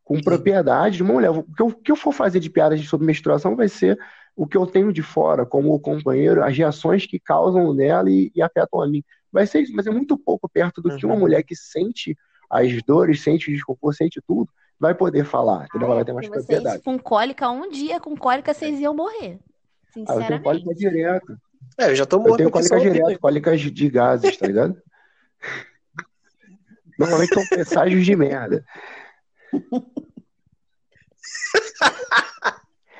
com 0.03 0.21
propriedade 0.21 0.97
de 0.97 1.03
uma 1.03 1.13
mulher. 1.13 1.31
O 1.31 1.43
que 1.43 1.61
eu, 1.61 1.67
o 1.67 1.73
que 1.73 1.91
eu 1.91 1.95
for 1.95 2.13
fazer 2.13 2.39
de 2.39 2.49
piadas 2.49 2.79
sobre 2.87 3.05
menstruação 3.05 3.55
vai 3.55 3.67
ser 3.67 3.97
o 4.35 4.45
que 4.47 4.55
eu 4.55 4.65
tenho 4.67 4.93
de 4.93 5.01
fora, 5.01 5.45
como 5.45 5.77
companheiro, 5.79 6.43
as 6.43 6.55
reações 6.55 7.05
que 7.05 7.19
causam 7.19 7.73
nela 7.73 8.09
e, 8.09 8.31
e 8.35 8.41
afetam 8.41 8.81
a 8.81 8.87
mim. 8.87 9.03
Vai 9.31 9.45
ser 9.47 9.61
isso, 9.61 9.73
mas 9.75 9.87
é 9.87 9.91
muito 9.91 10.17
pouco 10.17 10.47
perto 10.47 10.81
do 10.81 10.95
que 10.95 11.05
uma 11.05 11.15
Uhum. 11.15 11.21
mulher 11.21 11.43
que 11.43 11.55
sente 11.55 12.15
as 12.49 12.81
dores, 12.83 13.21
sente 13.21 13.49
o 13.49 13.53
desconforto, 13.53 13.97
sente 13.97 14.21
tudo, 14.25 14.49
vai 14.79 14.93
poder 14.95 15.25
falar, 15.25 15.65
entendeu? 15.65 15.87
Ela 15.87 15.95
vai 15.95 16.05
ter 16.05 16.13
mais 16.13 16.29
propriedade. 16.29 16.81
com 16.83 16.97
cólica, 16.99 17.49
um 17.49 17.69
dia 17.69 17.99
com 17.99 18.15
cólica, 18.15 18.53
vocês 18.53 18.79
iam 18.79 18.93
morrer. 18.95 19.39
Ah, 20.07 20.13
eu 20.13 20.25
tenho 20.27 20.41
cólica 20.43 20.73
Sinceramente. 20.73 20.75
direto. 20.77 21.37
É, 21.77 21.89
eu 21.91 21.95
já 21.95 22.05
tô 22.05 22.17
Eu 22.17 22.21
morto 22.21 22.37
tenho 22.37 22.49
aqui 22.49 22.57
cólica 22.69 22.79
direto, 22.79 23.03
ouvindo. 23.03 23.19
cólicas 23.19 23.59
de 23.59 23.89
gases, 23.89 24.37
tá 24.37 24.45
ligado? 24.47 24.77
Normalmente 26.97 27.33
são 27.33 27.45
presságios 27.45 28.05
de 28.05 28.15
merda. 28.15 28.65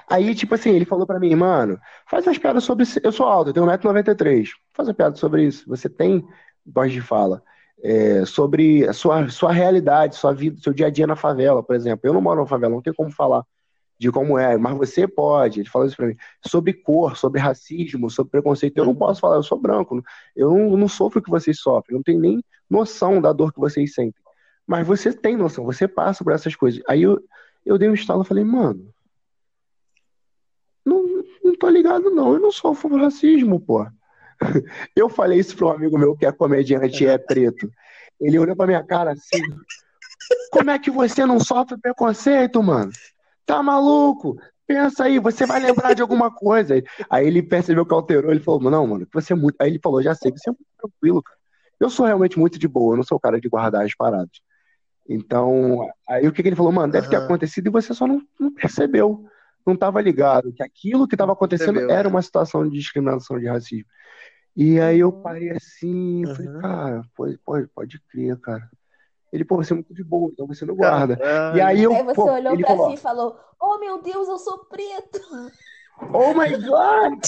Aí, 0.09 0.33
tipo 0.33 0.55
assim, 0.55 0.69
ele 0.69 0.85
falou 0.85 1.05
pra 1.05 1.19
mim, 1.19 1.35
mano, 1.35 1.77
faz 2.05 2.25
umas 2.25 2.37
piadas 2.37 2.63
sobre. 2.63 2.85
Eu 3.03 3.11
sou 3.11 3.25
alto, 3.25 3.49
eu 3.49 3.53
tenho 3.53 3.65
1,93m. 3.65 4.51
Faz 4.73 4.87
uma 4.87 4.93
piada 4.93 5.15
sobre 5.17 5.43
isso. 5.43 5.65
Você 5.67 5.89
tem 5.89 6.25
voz 6.65 6.91
de 6.91 7.01
fala. 7.01 7.43
É, 7.83 8.25
sobre 8.25 8.87
a 8.87 8.93
sua, 8.93 9.29
sua 9.29 9.51
realidade, 9.51 10.15
sua 10.15 10.33
vida, 10.33 10.59
seu 10.59 10.73
dia 10.73 10.87
a 10.87 10.89
dia 10.89 11.05
na 11.05 11.15
favela, 11.15 11.61
por 11.61 11.75
exemplo. 11.75 12.09
Eu 12.09 12.13
não 12.13 12.21
moro 12.21 12.41
na 12.41 12.47
favela, 12.47 12.73
não 12.73 12.81
tenho 12.81 12.95
como 12.95 13.11
falar 13.11 13.43
de 13.99 14.11
como 14.11 14.37
é, 14.37 14.57
mas 14.57 14.77
você 14.77 15.07
pode. 15.07 15.61
Ele 15.61 15.69
falou 15.69 15.87
isso 15.87 15.97
pra 15.97 16.07
mim. 16.07 16.15
Sobre 16.45 16.73
cor, 16.73 17.17
sobre 17.17 17.39
racismo, 17.39 18.09
sobre 18.09 18.31
preconceito. 18.31 18.77
Eu 18.77 18.85
não 18.85 18.95
posso 18.95 19.19
falar, 19.19 19.37
eu 19.37 19.43
sou 19.43 19.59
branco. 19.59 20.03
Eu 20.35 20.51
não, 20.51 20.77
não 20.77 20.87
sofro 20.87 21.19
o 21.19 21.23
que 21.23 21.29
vocês 21.29 21.59
sofrem. 21.59 21.95
Eu 21.95 21.97
não 21.97 22.03
tenho 22.03 22.19
nem 22.19 22.43
noção 22.69 23.19
da 23.19 23.33
dor 23.33 23.51
que 23.51 23.59
vocês 23.59 23.93
sentem. 23.93 24.21
Mas 24.65 24.85
você 24.85 25.13
tem 25.13 25.37
noção, 25.37 25.63
você 25.63 25.87
passa 25.87 26.23
por 26.23 26.33
essas 26.33 26.55
coisas. 26.55 26.81
Aí 26.87 27.01
eu, 27.01 27.19
eu 27.65 27.77
dei 27.77 27.89
um 27.89 27.93
estalo 27.93 28.21
e 28.21 28.25
falei, 28.25 28.43
mano, 28.43 28.93
não, 30.85 31.23
não 31.43 31.55
tô 31.55 31.69
ligado, 31.69 32.09
não. 32.11 32.33
Eu 32.33 32.39
não 32.39 32.51
sofro 32.51 32.97
racismo, 32.97 33.59
pô. 33.59 33.87
Eu 34.95 35.09
falei 35.09 35.39
isso 35.39 35.57
pra 35.57 35.67
um 35.67 35.71
amigo 35.71 35.97
meu 35.97 36.15
que 36.15 36.25
é 36.25 36.31
comediante 36.31 37.03
e 37.03 37.07
é 37.07 37.17
preto. 37.17 37.71
Ele 38.19 38.37
olhou 38.37 38.55
pra 38.55 38.67
minha 38.67 38.83
cara 38.83 39.13
assim. 39.13 39.41
Como 40.51 40.69
é 40.69 40.77
que 40.77 40.91
você 40.91 41.25
não 41.25 41.39
sofre 41.39 41.77
preconceito, 41.77 42.61
mano? 42.61 42.91
Tá 43.47 43.63
maluco? 43.63 44.37
Pensa 44.67 45.05
aí, 45.05 45.17
você 45.17 45.45
vai 45.45 45.61
lembrar 45.61 45.93
de 45.93 46.01
alguma 46.01 46.29
coisa. 46.29 46.75
Aí 47.09 47.25
ele 47.25 47.41
percebeu 47.41 47.85
que 47.85 47.93
alterou, 47.93 48.29
ele 48.31 48.41
falou, 48.41 48.69
não, 48.69 48.85
mano, 48.85 49.07
você 49.13 49.31
é 49.31 49.35
muito. 49.35 49.55
Aí 49.61 49.69
ele 49.69 49.79
falou, 49.81 50.03
já 50.03 50.13
sei, 50.13 50.31
você 50.31 50.49
é 50.49 50.51
muito 50.51 50.67
tranquilo, 50.77 51.23
cara. 51.23 51.39
Eu 51.79 51.89
sou 51.89 52.05
realmente 52.05 52.37
muito 52.37 52.59
de 52.59 52.67
boa, 52.67 52.93
eu 52.93 52.97
não 52.97 53.03
sou 53.03 53.17
o 53.17 53.21
cara 53.21 53.39
de 53.39 53.47
guardar 53.47 53.85
as 53.85 53.95
paradas. 53.95 54.41
Então, 55.07 55.87
aí 56.09 56.27
o 56.27 56.33
que, 56.33 56.43
que 56.43 56.49
ele 56.49 56.55
falou, 56.55 56.71
mano, 56.73 56.91
deve 56.91 57.07
ter 57.07 57.15
Aham. 57.15 57.25
acontecido 57.25 57.67
e 57.67 57.71
você 57.71 57.93
só 57.93 58.05
não, 58.05 58.21
não 58.37 58.53
percebeu. 58.53 59.25
Não 59.65 59.73
estava 59.73 60.01
ligado 60.01 60.51
que 60.53 60.63
aquilo 60.63 61.07
que 61.07 61.15
estava 61.15 61.31
acontecendo 61.33 61.75
Percebeu, 61.75 61.95
era 61.95 62.09
é. 62.09 62.11
uma 62.11 62.21
situação 62.21 62.67
de 62.67 62.77
discriminação, 62.77 63.39
de 63.39 63.47
racismo. 63.47 63.85
E 64.55 64.79
aí 64.79 64.99
eu 64.99 65.11
parei 65.11 65.51
assim, 65.51 66.25
Uhum. 66.25 66.35
falei, 66.35 66.61
cara, 66.61 67.01
pode, 67.15 67.37
pode, 67.39 67.67
pode 67.67 68.01
crer, 68.09 68.37
cara. 68.39 68.69
Ele, 69.31 69.43
pô, 69.43 69.57
você 69.57 69.73
é 69.73 69.75
muito 69.75 69.93
de 69.93 70.03
boa, 70.03 70.29
então 70.31 70.47
você 70.47 70.65
não 70.65 70.75
guarda. 70.75 71.17
Caralho. 71.17 71.57
E 71.57 71.61
aí 71.61 71.83
eu, 71.83 71.93
Aí 71.93 72.03
você 72.03 72.15
pô, 72.15 72.31
olhou 72.31 72.53
ele 72.53 72.63
pra 72.63 72.75
falou, 72.75 72.89
si 72.89 72.93
e 72.95 72.97
falou: 72.97 73.39
Oh 73.59 73.77
meu 73.79 74.01
Deus, 74.01 74.27
eu 74.27 74.37
sou 74.37 74.65
preto! 74.65 75.19
oh 76.13 76.33
my 76.33 76.49
God, 76.51 77.19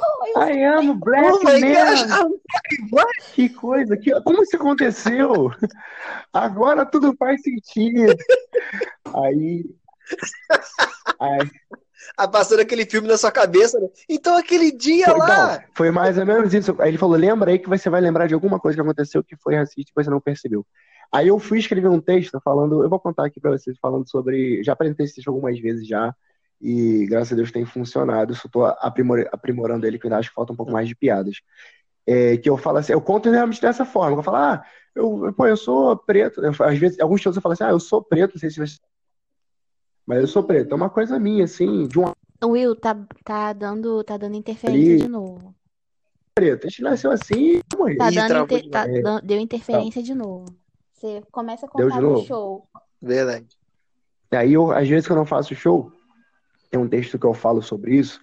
Oh, 0.00 0.26
eu 0.26 0.42
I 0.42 0.64
am 0.64 0.90
a 0.90 0.94
black 0.94 1.28
Oh 1.28 1.38
my 1.44 1.60
man. 1.60 2.30
Black. 2.90 3.32
Que 3.34 3.48
coisa, 3.48 3.96
que, 3.96 4.18
como 4.22 4.42
isso 4.42 4.56
aconteceu? 4.56 5.50
Agora 6.32 6.86
tudo 6.86 7.14
faz 7.16 7.42
sentido. 7.42 8.14
Aí, 9.14 9.64
aí 11.20 11.50
passando 12.30 12.60
aquele 12.60 12.84
filme 12.86 13.08
na 13.08 13.16
sua 13.16 13.30
cabeça, 13.30 13.78
né? 13.78 13.88
Então 14.08 14.36
aquele 14.36 14.72
dia 14.72 15.06
Foi, 15.06 15.18
lá. 15.18 15.54
então, 15.54 15.68
foi 15.74 15.90
mais 15.90 16.18
ou 16.18 16.26
menos 16.26 16.52
isso. 16.54 16.74
Aí 16.80 16.90
ele 16.90 16.98
falou: 16.98 17.16
lembra 17.16 17.50
aí 17.50 17.58
que 17.58 17.68
você 17.68 17.88
vai 17.90 18.00
lembrar 18.00 18.26
de 18.26 18.34
alguma 18.34 18.58
coisa 18.58 18.76
que 18.76 18.82
aconteceu 18.82 19.22
que 19.22 19.36
foi 19.36 19.54
racista 19.54 19.90
e 19.90 20.02
você 20.02 20.10
não 20.10 20.20
percebeu. 20.20 20.66
Aí 21.12 21.28
eu 21.28 21.38
fui 21.38 21.58
escrever 21.58 21.88
um 21.88 22.00
texto 22.00 22.40
falando, 22.44 22.82
eu 22.82 22.88
vou 22.90 23.00
contar 23.00 23.26
aqui 23.26 23.40
pra 23.40 23.50
vocês, 23.52 23.76
falando 23.80 24.08
sobre. 24.08 24.62
Já 24.62 24.72
apresentei 24.72 25.06
esse 25.06 25.14
texto 25.14 25.28
algumas 25.28 25.58
vezes 25.58 25.86
já, 25.86 26.14
e 26.60 27.06
graças 27.06 27.32
a 27.32 27.36
Deus 27.36 27.50
tem 27.50 27.64
funcionado. 27.64 28.34
Só 28.34 28.48
tô 28.48 28.64
aprimor- 28.64 29.28
aprimorando 29.32 29.86
ele, 29.86 29.98
que 29.98 30.06
eu 30.06 30.14
acho 30.14 30.28
que 30.28 30.34
falta 30.34 30.52
um 30.52 30.56
pouco 30.56 30.72
mais 30.72 30.88
de 30.88 30.94
piadas. 30.94 31.36
É, 32.06 32.36
que 32.38 32.48
eu 32.48 32.56
falo 32.56 32.78
assim, 32.78 32.92
eu 32.92 33.00
conto 33.00 33.30
realmente 33.30 33.60
dessa 33.60 33.84
forma. 33.84 34.18
Eu 34.18 34.22
falo, 34.22 34.36
ah, 34.38 34.64
eu, 34.94 35.32
pô, 35.36 35.46
eu 35.46 35.56
sou 35.56 35.96
preto. 35.96 36.42
Eu, 36.42 36.52
às 36.60 36.78
vezes, 36.78 36.98
alguns 37.00 37.20
textos 37.20 37.36
eu 37.36 37.42
falo 37.42 37.52
assim, 37.52 37.64
ah, 37.64 37.70
eu 37.70 37.80
sou 37.80 38.02
preto, 38.02 38.32
não 38.34 38.40
sei 38.40 38.50
se 38.50 38.58
você. 38.58 38.78
Mas 40.08 40.22
eu 40.22 40.26
sou 40.26 40.42
preto. 40.42 40.72
É 40.72 40.74
uma 40.74 40.88
coisa 40.88 41.18
minha, 41.18 41.44
assim, 41.44 41.86
de 41.86 41.98
um 41.98 42.10
Will, 42.42 42.74
tá, 42.74 42.96
tá 43.22 43.52
dando, 43.52 44.02
tá 44.02 44.16
dando 44.16 44.36
interferência 44.36 44.92
Ali. 44.92 45.02
de 45.02 45.08
novo. 45.08 45.54
preto. 46.34 46.66
A 46.66 46.70
gente 46.70 46.82
nasceu 46.82 47.10
assim 47.10 47.56
e 47.58 47.76
morreu. 47.76 47.98
Tá 47.98 48.10
dando 48.10 48.44
inter- 48.44 48.70
tá 48.70 49.20
deu 49.22 49.38
interferência 49.38 50.02
de 50.02 50.14
novo. 50.14 50.46
Você 50.94 51.22
começa 51.30 51.66
a 51.66 51.68
contar 51.68 52.00
novo? 52.00 52.24
show. 52.24 52.66
Verdade. 53.02 53.48
E 54.32 54.36
aí, 54.36 54.54
eu, 54.54 54.72
às 54.72 54.88
vezes 54.88 55.06
que 55.06 55.12
eu 55.12 55.16
não 55.16 55.26
faço 55.26 55.54
show, 55.54 55.92
tem 56.70 56.80
um 56.80 56.88
texto 56.88 57.18
que 57.18 57.26
eu 57.26 57.34
falo 57.34 57.60
sobre 57.60 57.96
isso, 57.96 58.18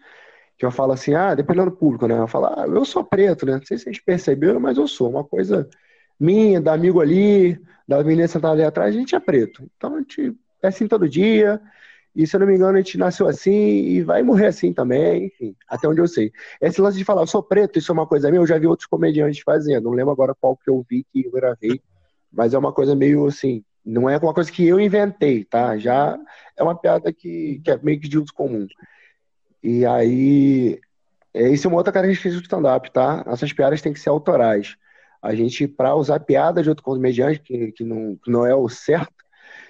que 0.58 0.66
eu 0.66 0.72
falo 0.72 0.94
assim, 0.94 1.14
ah, 1.14 1.36
dependendo 1.36 1.70
do 1.70 1.78
público, 1.78 2.08
né? 2.08 2.18
Eu 2.18 2.28
falo, 2.28 2.48
ah, 2.48 2.66
eu 2.68 2.84
sou 2.86 3.04
preto, 3.04 3.46
né? 3.46 3.58
Não 3.58 3.66
sei 3.66 3.78
se 3.78 3.84
vocês 3.84 4.00
perceberam, 4.00 4.60
mas 4.60 4.78
eu 4.78 4.88
sou. 4.88 5.10
Uma 5.10 5.24
coisa 5.24 5.70
minha, 6.20 6.60
da 6.60 6.74
amigo 6.74 7.00
ali, 7.00 7.62
da 7.88 8.04
menina 8.04 8.28
sentada 8.28 8.54
ali 8.54 8.64
atrás, 8.64 8.96
a 8.96 8.98
gente 8.98 9.14
é 9.14 9.20
preto. 9.20 9.70
Então 9.78 9.96
a 9.96 10.00
gente 10.00 10.36
é 10.66 10.70
assim 10.70 10.88
todo 10.88 11.10
dia, 11.10 11.62
e 12.16 12.26
se 12.26 12.36
eu 12.36 12.40
não 12.40 12.48
me 12.48 12.56
engano, 12.56 12.78
a 12.78 12.82
gente 12.82 12.98
nasceu 12.98 13.28
assim 13.28 13.52
e 13.52 14.02
vai 14.02 14.24
morrer 14.24 14.48
assim 14.48 14.72
também, 14.72 15.26
enfim, 15.26 15.56
até 15.68 15.88
onde 15.88 16.00
eu 16.00 16.08
sei. 16.08 16.32
Esse 16.62 16.80
lance 16.80 16.98
de 16.98 17.04
falar, 17.04 17.22
eu 17.22 17.28
sou 17.28 17.44
preto, 17.44 17.78
isso 17.78 17.92
é 17.92 17.94
uma 17.94 18.08
coisa 18.08 18.30
minha, 18.30 18.42
eu 18.42 18.48
já 18.48 18.58
vi 18.58 18.68
outros 18.68 18.88
comediantes 18.88 19.42
fazendo. 19.44 19.86
Não 19.86 19.92
lembro 19.92 20.12
agora 20.12 20.34
qual 20.40 20.56
que 20.56 20.70
eu 20.70 20.86
vi 20.90 21.06
que 21.12 21.26
eu 21.26 21.32
gravei, 21.32 21.82
mas 22.32 22.54
é 22.54 22.58
uma 22.58 22.72
coisa 22.72 22.96
meio 22.96 23.26
assim, 23.28 23.64
não 23.86 24.10
é 24.10 24.18
uma 24.18 24.34
coisa 24.34 24.52
que 24.52 24.66
eu 24.66 24.80
inventei, 24.80 25.44
tá? 25.44 25.78
Já 25.78 26.18
é 26.58 26.64
uma 26.64 26.76
piada 26.76 27.12
que, 27.12 27.62
que 27.64 27.72
é 27.72 27.78
meio 27.84 28.00
que 28.00 28.08
de 28.08 28.18
uso 28.18 28.34
comum. 28.34 28.66
E 29.62 29.86
aí, 29.86 30.80
é, 31.34 31.50
isso 31.50 31.68
é 31.68 31.70
uma 31.70 31.78
outra 31.78 31.92
característica 31.92 32.30
do 32.30 32.42
stand-up, 32.42 32.92
tá? 32.92 33.24
Essas 33.28 33.52
piadas 33.52 33.82
têm 33.82 33.92
que 33.92 34.00
ser 34.00 34.10
autorais. 34.10 34.78
A 35.22 35.36
gente, 35.36 35.68
para 35.68 35.96
usar 35.96 36.20
piada 36.22 36.64
de 36.64 36.70
outro 36.70 36.84
comediante, 36.84 37.40
que, 37.40 37.72
que, 37.74 37.84
não, 37.84 38.16
que 38.16 38.32
não 38.32 38.46
é 38.46 38.56
o 38.56 38.70
certo, 38.70 39.15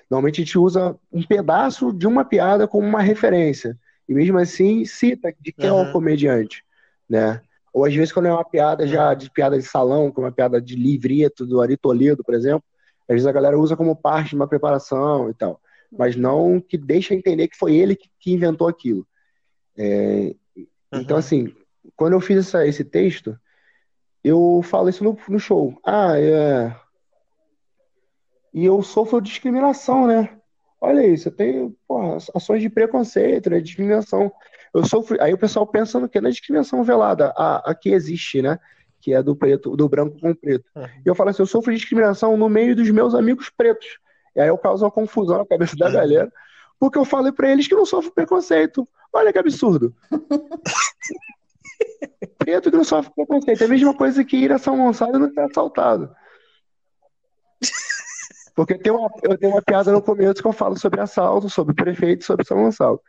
normalmente 0.09 0.41
a 0.41 0.45
gente 0.45 0.57
usa 0.57 0.97
um 1.11 1.23
pedaço 1.23 1.91
de 1.91 2.07
uma 2.07 2.23
piada 2.23 2.67
como 2.67 2.87
uma 2.87 3.01
referência. 3.01 3.77
E 4.07 4.13
mesmo 4.13 4.37
assim, 4.37 4.85
cita 4.85 5.33
de 5.39 5.51
quem 5.51 5.69
uhum. 5.69 5.79
é 5.79 5.89
o 5.89 5.91
comediante, 5.91 6.63
né? 7.09 7.41
Ou 7.73 7.83
às 7.83 7.93
vezes, 7.93 8.13
quando 8.13 8.27
é 8.27 8.31
uma 8.31 8.45
piada 8.45 8.87
já 8.87 9.13
de 9.13 9.29
piada 9.29 9.57
de 9.57 9.63
salão, 9.63 10.11
como 10.11 10.25
uma 10.25 10.31
piada 10.31 10.61
de 10.61 10.75
livreto 10.75 11.45
do 11.45 11.59
Ari 11.61 11.75
Toledo, 11.75 12.23
por 12.23 12.33
exemplo, 12.33 12.63
às 13.07 13.15
vezes 13.15 13.27
a 13.27 13.31
galera 13.31 13.59
usa 13.59 13.75
como 13.75 13.95
parte 13.95 14.29
de 14.29 14.35
uma 14.35 14.47
preparação 14.47 15.29
e 15.29 15.33
tal. 15.33 15.59
Mas 15.91 16.15
não 16.15 16.61
que 16.61 16.77
deixa 16.77 17.13
entender 17.13 17.47
que 17.47 17.57
foi 17.57 17.75
ele 17.75 17.95
que, 17.95 18.09
que 18.19 18.31
inventou 18.31 18.67
aquilo. 18.67 19.05
É, 19.77 20.35
então, 20.55 20.67
uhum. 20.93 21.01
Então, 21.01 21.17
assim, 21.17 21.53
quando 21.95 22.13
eu 22.13 22.21
fiz 22.21 22.37
essa, 22.37 22.65
esse 22.65 22.83
texto, 22.83 23.37
eu 24.23 24.61
falo 24.63 24.89
isso 24.89 25.03
no, 25.03 25.17
no 25.27 25.39
show. 25.39 25.77
Ah, 25.85 26.17
é. 26.17 26.75
E 28.55 28.63
eu 28.63 28.81
sofro 28.81 29.19
discriminação, 29.19 30.07
né? 30.07 30.29
Olha 30.79 31.05
isso, 31.05 31.27
eu 31.27 31.31
tenho 31.33 31.75
porra, 31.85 32.15
ações 32.33 32.61
de 32.61 32.69
preconceito, 32.69 33.49
né? 33.49 33.59
Discriminação. 33.59 34.31
Eu 34.73 34.85
sofro. 34.85 35.21
Aí 35.21 35.33
o 35.33 35.37
pessoal 35.37 35.67
pensa 35.67 35.99
no 35.99 36.07
que? 36.07 36.21
Na 36.21 36.29
discriminação 36.29 36.81
velada, 36.81 37.33
a, 37.35 37.69
a 37.69 37.75
que 37.75 37.89
existe, 37.89 38.41
né? 38.41 38.57
Que 39.01 39.13
é 39.13 39.21
do 39.21 39.35
preto, 39.35 39.75
do 39.75 39.89
branco 39.89 40.17
com 40.21 40.33
preto. 40.33 40.63
Uhum. 40.73 40.85
E 41.05 41.09
eu 41.09 41.13
falo 41.13 41.31
assim, 41.31 41.41
eu 41.41 41.47
sofro 41.47 41.73
discriminação 41.73 42.37
no 42.37 42.47
meio 42.47 42.73
dos 42.73 42.89
meus 42.91 43.13
amigos 43.13 43.49
pretos. 43.49 43.99
E 44.33 44.39
aí 44.39 44.47
eu 44.47 44.57
causo 44.57 44.85
uma 44.85 44.91
confusão 44.91 45.39
na 45.39 45.45
cabeça 45.45 45.75
da 45.75 45.87
uhum. 45.87 45.93
galera, 45.93 46.31
porque 46.79 46.97
eu 46.97 47.03
falei 47.03 47.33
para 47.33 47.51
eles 47.51 47.67
que 47.67 47.75
não 47.75 47.85
sofro 47.85 48.13
preconceito. 48.13 48.87
Olha 49.11 49.33
que 49.33 49.39
absurdo. 49.39 49.93
preto 52.39 52.71
que 52.71 52.77
não 52.77 52.85
sofre 52.85 53.11
preconceito. 53.13 53.61
É 53.61 53.65
a 53.65 53.69
mesma 53.69 53.93
coisa 53.93 54.23
que 54.23 54.37
ir 54.37 54.53
a 54.53 54.57
São 54.57 54.77
Gonçalo 54.77 55.17
e 55.17 55.19
não 55.19 55.29
ser 55.29 55.41
assaltado. 55.41 56.15
Porque 58.55 58.77
tem 58.77 58.91
uma, 58.91 59.09
eu 59.23 59.37
tenho 59.37 59.53
uma 59.53 59.61
piada 59.61 59.91
no 59.91 60.01
começo 60.01 60.41
que 60.41 60.47
eu 60.47 60.53
falo 60.53 60.77
sobre 60.77 61.01
assalto, 61.01 61.49
sobre 61.49 61.75
prefeito, 61.75 62.23
sobre 62.23 62.45
São 62.45 62.63
Gonçalo. 62.63 63.01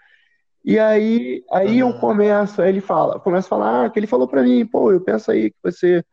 E 0.64 0.78
aí, 0.78 1.44
aí 1.52 1.78
eu 1.78 1.94
começo, 1.94 2.60
aí 2.60 2.70
ele 2.70 2.80
fala, 2.80 3.20
começa 3.20 3.46
a 3.46 3.50
falar, 3.50 3.84
ah, 3.84 3.90
que 3.90 3.98
ele 3.98 4.08
falou 4.08 4.26
para 4.26 4.42
mim, 4.42 4.66
pô, 4.66 4.90
eu 4.90 5.00
penso 5.00 5.30
aí 5.30 5.50
que 5.50 5.56
você 5.62 6.04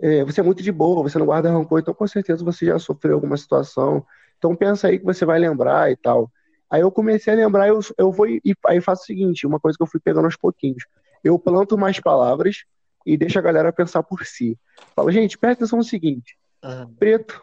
é, 0.00 0.22
você 0.24 0.40
é 0.40 0.44
muito 0.44 0.62
de 0.62 0.70
boa, 0.70 1.02
você 1.02 1.18
não 1.18 1.24
guarda 1.24 1.50
rancor, 1.50 1.80
então 1.80 1.94
com 1.94 2.06
certeza 2.06 2.44
você 2.44 2.66
já 2.66 2.78
sofreu 2.78 3.14
alguma 3.14 3.36
situação. 3.36 4.04
Então 4.36 4.54
pensa 4.54 4.88
aí 4.88 4.98
que 4.98 5.04
você 5.04 5.24
vai 5.24 5.38
lembrar 5.38 5.90
e 5.90 5.96
tal. 5.96 6.30
Aí 6.68 6.82
eu 6.82 6.90
comecei 6.90 7.32
a 7.32 7.36
lembrar, 7.36 7.68
eu, 7.68 7.80
eu 7.96 8.12
vou 8.12 8.28
e 8.28 8.54
aí 8.66 8.80
faço 8.80 9.04
o 9.04 9.06
seguinte, 9.06 9.46
uma 9.46 9.58
coisa 9.58 9.78
que 9.78 9.82
eu 9.82 9.86
fui 9.86 10.00
pegando 10.00 10.26
aos 10.26 10.36
pouquinhos 10.36 10.84
eu 11.24 11.38
planto 11.38 11.78
mais 11.78 11.98
palavras 11.98 12.64
e 13.06 13.16
deixo 13.16 13.38
a 13.38 13.42
galera 13.42 13.72
pensar 13.72 14.02
por 14.02 14.24
si. 14.26 14.58
Falo, 14.94 15.10
gente, 15.10 15.38
presta 15.38 15.64
atenção 15.64 15.78
no 15.78 15.84
seguinte: 15.84 16.36
uhum. 16.62 16.94
preto, 16.96 17.42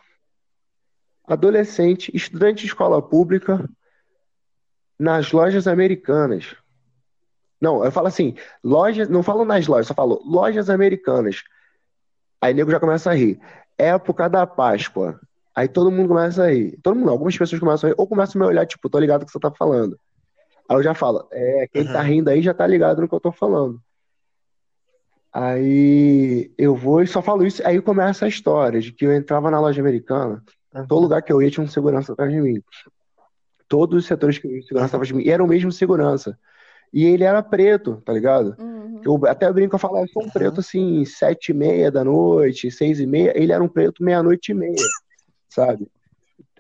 adolescente, 1.34 2.11
estudante 2.15 2.61
de 2.61 2.67
escola 2.67 3.01
pública, 3.01 3.67
nas 4.99 5.32
lojas 5.32 5.67
americanas. 5.67 6.55
Não, 7.59 7.84
eu 7.84 7.91
falo 7.91 8.07
assim, 8.07 8.36
lojas, 8.63 9.07
não 9.07 9.23
falo 9.23 9.45
nas 9.45 9.67
lojas, 9.67 9.88
só 9.88 9.93
falo 9.93 10.21
lojas 10.25 10.69
americanas. 10.69 11.43
Aí 12.41 12.53
nego 12.53 12.71
já 12.71 12.79
começa 12.79 13.11
a 13.11 13.13
rir. 13.13 13.39
Época 13.77 14.27
da 14.27 14.47
Páscoa. 14.47 15.19
Aí 15.55 15.67
todo 15.67 15.91
mundo 15.91 16.07
começa 16.07 16.43
a 16.43 16.51
rir. 16.51 16.79
Todo 16.82 16.95
mundo, 16.95 17.11
algumas 17.11 17.38
pessoas 17.38 17.59
começam 17.59 17.89
a 17.89 17.91
rir, 17.91 17.95
ou 17.97 18.07
começam 18.07 18.41
a 18.41 18.45
me 18.45 18.49
olhar, 18.49 18.65
tipo, 18.65 18.89
tô 18.89 18.99
ligado 18.99 19.25
que 19.25 19.32
você 19.32 19.39
tá 19.39 19.51
falando. 19.51 19.99
Aí 20.67 20.77
eu 20.77 20.84
já 20.84 20.93
falo, 20.93 21.27
é, 21.32 21.67
quem 21.67 21.86
uhum. 21.86 21.93
tá 21.93 22.01
rindo 22.01 22.29
aí 22.29 22.41
já 22.41 22.53
tá 22.53 22.65
ligado 22.65 23.01
no 23.01 23.07
que 23.07 23.13
eu 23.15 23.19
tô 23.19 23.32
falando. 23.32 23.82
Aí 25.34 26.51
eu 26.57 26.75
vou 26.75 27.01
e 27.01 27.07
só 27.07 27.21
falo 27.21 27.45
isso, 27.45 27.65
aí 27.65 27.82
começa 27.82 28.25
a 28.25 28.27
história 28.27 28.82
de 28.82 28.91
que 28.91 29.05
eu 29.05 29.13
entrava 29.13 29.49
na 29.49 29.61
loja 29.61 29.82
americana, 29.82 30.43
uhum. 30.74 30.88
todo 30.88 31.01
lugar 31.01 31.22
que 31.22 31.32
eu 31.32 31.41
ia 31.41 31.49
tinha 31.49 31.63
um 31.63 31.67
segurança 31.67 32.13
atrás 32.13 32.32
de 32.32 32.39
mim. 32.39 32.61
Todos 33.67 33.99
os 33.99 34.05
setores 34.05 34.38
que 34.38 34.47
eu 34.47 34.51
ia, 34.51 34.61
segurança 34.63 34.95
atrás 34.95 35.07
de 35.07 35.13
mim, 35.13 35.24
e 35.24 35.30
era 35.30 35.43
o 35.43 35.47
mesmo 35.47 35.72
segurança. 35.72 36.38
E 36.93 37.05
ele 37.05 37.24
era 37.24 37.41
preto, 37.41 38.01
tá 38.05 38.11
ligado? 38.11 38.55
Uhum. 38.59 39.01
Eu 39.03 39.19
até 39.26 39.51
brinco, 39.51 39.76
eu 39.76 39.80
falo, 39.80 39.99
eu 39.99 40.07
sou 40.09 40.24
um 40.24 40.30
preto 40.30 40.59
assim, 40.59 41.05
sete 41.05 41.49
e 41.49 41.53
meia 41.53 41.89
da 41.89 42.03
noite, 42.03 42.69
seis 42.69 42.99
e 42.99 43.05
meia, 43.05 43.34
ele 43.36 43.53
era 43.53 43.63
um 43.63 43.69
preto 43.69 44.03
meia-noite 44.03 44.51
e 44.51 44.55
meia, 44.55 44.76
sabe? 45.49 45.88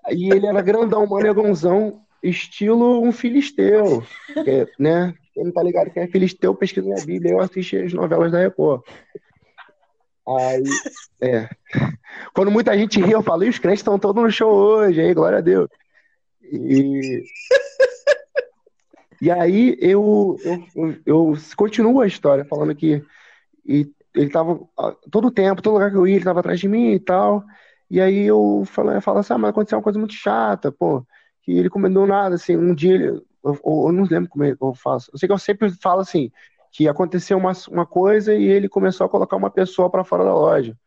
E 0.09 0.31
ele 0.31 0.47
era 0.47 0.61
grandão, 0.61 1.05
manegãozão, 1.05 2.01
estilo 2.23 3.01
um 3.01 3.11
filisteu, 3.11 4.03
que, 4.33 4.67
né? 4.79 5.13
Quem 5.33 5.45
não 5.45 5.51
tá 5.51 5.63
ligado 5.63 5.91
que 5.91 5.99
é 5.99 6.07
filisteu, 6.07 6.53
pesquisa 6.55 6.89
na 6.89 7.05
Bíblia, 7.05 7.31
eu 7.31 7.39
assisto 7.39 7.77
as 7.77 7.93
novelas 7.93 8.31
da 8.31 8.39
Record. 8.39 8.83
Aí, 10.27 10.63
é. 11.21 11.49
Quando 12.33 12.51
muita 12.51 12.77
gente 12.77 13.01
ri, 13.01 13.11
eu 13.11 13.23
falo, 13.23 13.43
e 13.43 13.49
os 13.49 13.59
crentes 13.59 13.79
estão 13.79 13.97
todos 13.97 14.21
no 14.21 14.31
show 14.31 14.53
hoje, 14.53 15.01
aí, 15.01 15.13
glória 15.13 15.39
a 15.39 15.41
Deus. 15.41 15.67
E, 16.43 17.23
e 19.21 19.31
aí 19.31 19.77
eu, 19.79 20.37
eu, 20.43 20.63
eu, 20.75 20.97
eu 21.05 21.37
continuo 21.55 22.01
a 22.01 22.07
história 22.07 22.43
falando 22.45 22.75
que 22.75 23.03
e 23.65 23.89
ele 24.13 24.29
tava 24.29 24.59
todo 25.09 25.27
o 25.27 25.31
tempo, 25.31 25.61
todo 25.61 25.73
lugar 25.73 25.89
que 25.89 25.97
eu 25.97 26.05
ia, 26.05 26.15
ele 26.15 26.25
tava 26.25 26.41
atrás 26.41 26.59
de 26.59 26.67
mim 26.67 26.91
e 26.91 26.99
tal. 26.99 27.43
E 27.89 28.01
aí 28.01 28.25
eu 28.25 28.63
falo, 28.65 28.91
eu 28.91 29.01
falo 29.01 29.19
assim, 29.19 29.33
ah, 29.33 29.37
mas 29.37 29.51
aconteceu 29.51 29.77
uma 29.77 29.83
coisa 29.83 29.99
muito 29.99 30.13
chata, 30.13 30.71
pô 30.71 31.05
que 31.41 31.51
ele 31.51 31.69
comentou 31.69 32.05
nada, 32.05 32.35
assim, 32.35 32.55
um 32.55 32.73
dia, 32.73 32.93
ele, 32.93 33.07
eu, 33.43 33.59
eu, 33.65 33.91
não 33.91 34.03
lembro 34.03 34.29
como 34.29 34.43
é 34.43 34.55
que 34.55 34.63
eu 34.63 34.73
faço, 34.73 35.09
eu 35.11 35.17
sei 35.17 35.27
que 35.27 35.33
eu 35.33 35.39
sempre 35.39 35.69
falo 35.71 36.01
assim, 36.01 36.31
que 36.71 36.87
aconteceu 36.87 37.37
uma, 37.37 37.51
uma 37.69 37.85
coisa 37.85 38.33
e 38.33 38.45
ele 38.45 38.69
começou 38.69 39.05
a 39.05 39.09
colocar 39.09 39.35
uma 39.35 39.49
pessoa 39.49 39.89
para 39.89 40.03
fora 40.03 40.23
da 40.23 40.33
loja. 40.33 40.77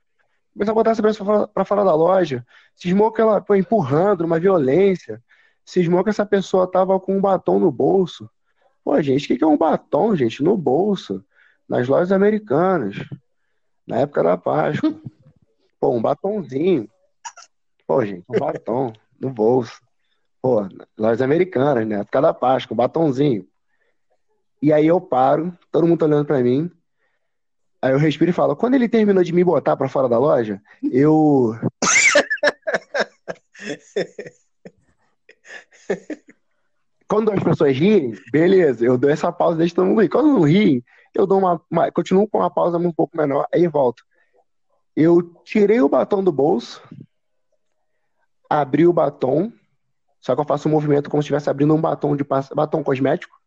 Começou 0.55 0.73
a 0.73 0.75
botar 0.75 0.91
essa 0.93 1.03
pessoa 1.03 1.49
para 1.49 1.65
fora 1.65 1.85
da 1.85 1.95
loja, 1.95 2.47
cismou 2.75 3.13
que 3.13 3.21
ela 3.21 3.43
foi 3.43 3.59
empurrando, 3.59 4.23
uma 4.23 4.41
violência, 4.41 5.23
cismou 5.65 6.03
que 6.03 6.11
essa 6.11 6.25
pessoa 6.25 6.71
tava 6.71 6.99
com 6.99 7.17
um 7.17 7.21
batom 7.21 7.59
no 7.59 7.71
bolso. 7.71 8.31
Pô, 8.83 9.01
gente, 9.03 9.33
o 9.33 9.37
que 9.37 9.45
é 9.45 9.47
um 9.47 9.59
batom, 9.59 10.15
gente? 10.15 10.43
No 10.43 10.57
bolso, 10.57 11.25
nas 11.69 11.89
lojas 11.89 12.13
americanas, 12.13 12.97
na 13.87 14.01
época 14.01 14.23
da 14.23 14.37
Páscoa. 14.37 14.95
Pô, 15.81 15.91
um 15.91 16.01
batonzinho. 16.01 16.89
Pô, 17.87 18.05
gente, 18.05 18.25
um 18.29 18.39
batom 18.39 18.93
no 19.21 19.31
bolso. 19.31 19.83
Pô, 20.41 20.67
lojas 20.97 21.21
americanas, 21.21 21.87
né? 21.87 22.01
Época 22.01 22.21
da 22.23 22.33
Páscoa, 22.33 22.77
batonzinho. 22.77 23.47
E 24.65 24.73
aí 24.73 24.87
eu 24.87 24.99
paro, 24.99 25.53
todo 25.71 25.87
mundo 25.87 25.99
tá 25.99 26.07
olhando 26.07 26.25
pra 26.25 26.43
mim. 26.43 26.71
Aí 27.83 27.93
eu 27.93 27.99
respiro 27.99 28.31
e 28.31 28.33
falo, 28.33 28.57
quando 28.57 28.73
ele 28.73 28.89
terminou 28.89 29.23
de 29.23 29.31
me 29.31 29.45
botar 29.45 29.77
pra 29.77 29.91
fora 29.91 30.09
da 30.09 30.19
loja, 30.19 30.59
eu. 30.91 31.55
quando 37.07 37.31
as 37.31 37.45
pessoas 37.45 37.77
riem, 37.77 38.15
beleza, 38.33 38.87
eu 38.87 38.97
dou 38.97 39.11
essa 39.11 39.31
pausa 39.31 39.59
deixo 39.59 39.75
todo 39.75 39.85
mundo 39.85 40.01
rir. 40.01 40.09
Quando 40.09 40.33
não 40.33 40.45
riem, 40.45 40.83
eu 41.15 41.27
dou 41.27 41.41
uma, 41.41 41.61
uma, 41.71 41.93
continuo 41.93 42.27
com 42.27 42.39
uma 42.39 42.51
pausa 42.51 42.79
um 42.79 42.91
pouco 42.91 43.15
menor, 43.15 43.47
aí 43.53 43.69
volto. 43.69 44.03
Eu 44.97 45.23
tirei 45.45 45.83
o 45.83 45.91
batom 45.91 46.25
do 46.25 46.33
bolso, 46.33 46.83
abri 48.49 48.87
o 48.87 48.95
batom, 48.95 49.53
só 50.23 50.35
que 50.35 50.41
eu 50.41 50.47
faço 50.47 50.71
um 50.71 50.73
movimento 50.73 51.11
como 51.11 51.23
se 51.23 51.27
estivesse 51.27 51.51
abrindo 51.51 51.75
um 51.75 51.83
batom 51.83 52.17
de 52.17 52.25
batom 52.25 52.83
cosmético. 52.83 53.44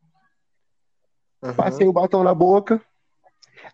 Uhum. 1.41 1.53
Passei 1.53 1.87
o 1.87 1.93
batom 1.93 2.23
na 2.23 2.33
boca. 2.33 2.81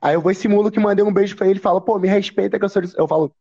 Aí 0.01 0.15
eu 0.15 0.21
vou 0.21 0.31
e 0.31 0.35
simulo 0.35 0.71
que 0.71 0.79
mandei 0.79 1.03
um 1.03 1.13
beijo 1.13 1.35
pra 1.35 1.47
ele 1.47 1.59
e 1.59 1.61
falo, 1.61 1.81
pô, 1.81 1.97
me 1.99 2.07
respeita 2.07 2.57
que 2.57 2.65
eu 2.65 2.69
sou 2.69 2.81
de... 2.81 2.93
Eu 2.97 3.07
falo, 3.07 3.33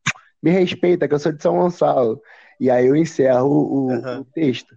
me 0.43 0.51
respeita 0.51 1.09
que 1.09 1.15
eu 1.15 1.19
sou 1.19 1.33
de 1.33 1.43
São 1.43 1.57
Gonçalo. 1.57 2.21
E 2.59 2.71
aí 2.71 2.87
eu 2.87 2.97
encerro 2.97 3.49
o, 3.49 3.87
uhum. 3.89 4.21
o 4.21 4.25
texto. 4.25 4.77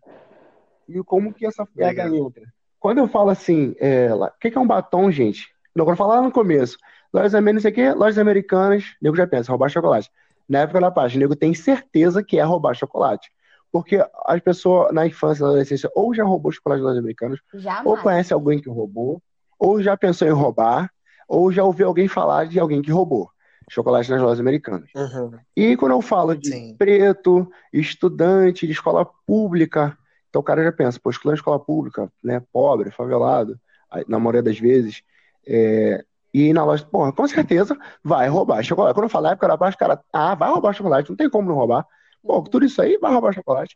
E 0.88 1.02
como 1.04 1.34
que 1.34 1.46
essa 1.46 1.66
pega 1.66 2.08
entra? 2.08 2.44
Quando 2.80 3.00
eu 3.00 3.08
falo 3.08 3.30
assim, 3.30 3.76
é, 3.80 4.14
o 4.14 4.30
que, 4.40 4.52
que 4.52 4.58
é 4.58 4.62
um 4.62 4.68
batom, 4.68 5.12
gente? 5.12 5.48
Não, 5.76 5.86
quando 5.86 5.94
eu 5.94 5.98
falar 5.98 6.16
lá 6.16 6.22
no 6.22 6.32
começo, 6.32 6.78
lojas 7.14 7.34
americanas, 7.34 7.96
lojas 7.96 8.18
americanas, 8.18 8.84
nego 9.02 9.16
já 9.16 9.26
pensa, 9.26 9.52
roubar 9.52 9.70
chocolate. 9.70 10.10
Na 10.48 10.60
época 10.60 10.80
da 10.80 10.92
página, 10.92 11.22
nego 11.22 11.36
tem 11.36 11.54
certeza 11.54 12.24
que 12.24 12.38
é 12.38 12.44
roubar 12.44 12.76
chocolate. 12.76 13.30
Porque 13.72 14.00
as 14.26 14.40
pessoas 14.40 14.94
na 14.94 15.06
infância, 15.06 15.44
na 15.44 15.50
adolescência, 15.50 15.90
ou 15.96 16.14
já 16.14 16.24
roubou 16.24 16.52
chocolate 16.52 16.82
dos 16.82 16.98
americanos, 16.98 17.42
Jamais. 17.54 17.86
ou 17.86 17.98
conhece 17.98 18.34
alguém 18.34 18.60
que 18.60 18.70
roubou, 18.70 19.22
ou 19.66 19.82
já 19.82 19.98
pensou 19.98 20.28
em 20.28 20.32
roubar, 20.32 20.92
ou 21.28 21.52
já 21.52 21.64
ouviu 21.64 21.88
alguém 21.88 22.08
falar 22.08 22.46
de 22.46 22.60
alguém 22.60 22.84
que 22.84 22.92
roubou 22.92 23.32
chocolate 23.68 24.12
nas 24.12 24.22
lojas 24.22 24.40
americanas. 24.40 24.92
Uhum. 24.96 25.32
E 25.56 25.76
quando 25.76 25.94
eu 25.94 26.02
falo 26.02 26.36
de 26.36 26.50
Sim. 26.50 26.76
preto, 26.78 27.50
estudante 27.74 28.68
de 28.68 28.74
escola 28.74 29.04
pública, 29.26 29.98
então 30.30 30.40
o 30.40 30.44
cara 30.44 30.64
já 30.64 30.72
pensa, 30.72 31.00
pô, 31.02 31.10
estudante 31.10 31.38
de 31.38 31.42
escola 31.42 31.60
pública, 31.60 32.12
né, 32.24 32.44
pobre, 32.54 32.92
favelado, 32.92 33.60
na 34.08 34.20
maioria 34.20 34.44
das 34.44 34.60
vezes, 34.60 35.02
é, 35.48 36.06
e 36.32 36.54
na 36.54 36.64
loja, 36.64 36.86
porra, 36.86 37.12
com 37.12 37.28
certeza 37.28 37.76
vai 38.04 38.28
roubar 38.28 38.62
chocolate. 38.62 38.94
Quando 38.94 39.06
eu 39.06 39.10
falo 39.10 39.28
época 39.28 39.48
da 39.48 39.58
baixa, 39.58 39.78
cara, 39.78 40.00
ah, 40.14 40.36
vai 40.36 40.52
roubar 40.52 40.74
chocolate, 40.74 41.10
não 41.10 41.18
tem 41.18 41.30
como 41.30 41.50
não 41.50 41.56
roubar. 41.56 41.88
Bom, 42.24 42.44
tudo 42.44 42.66
isso 42.66 42.80
aí 42.82 43.00
vai 43.00 43.12
roubar 43.12 43.34
chocolate. 43.34 43.76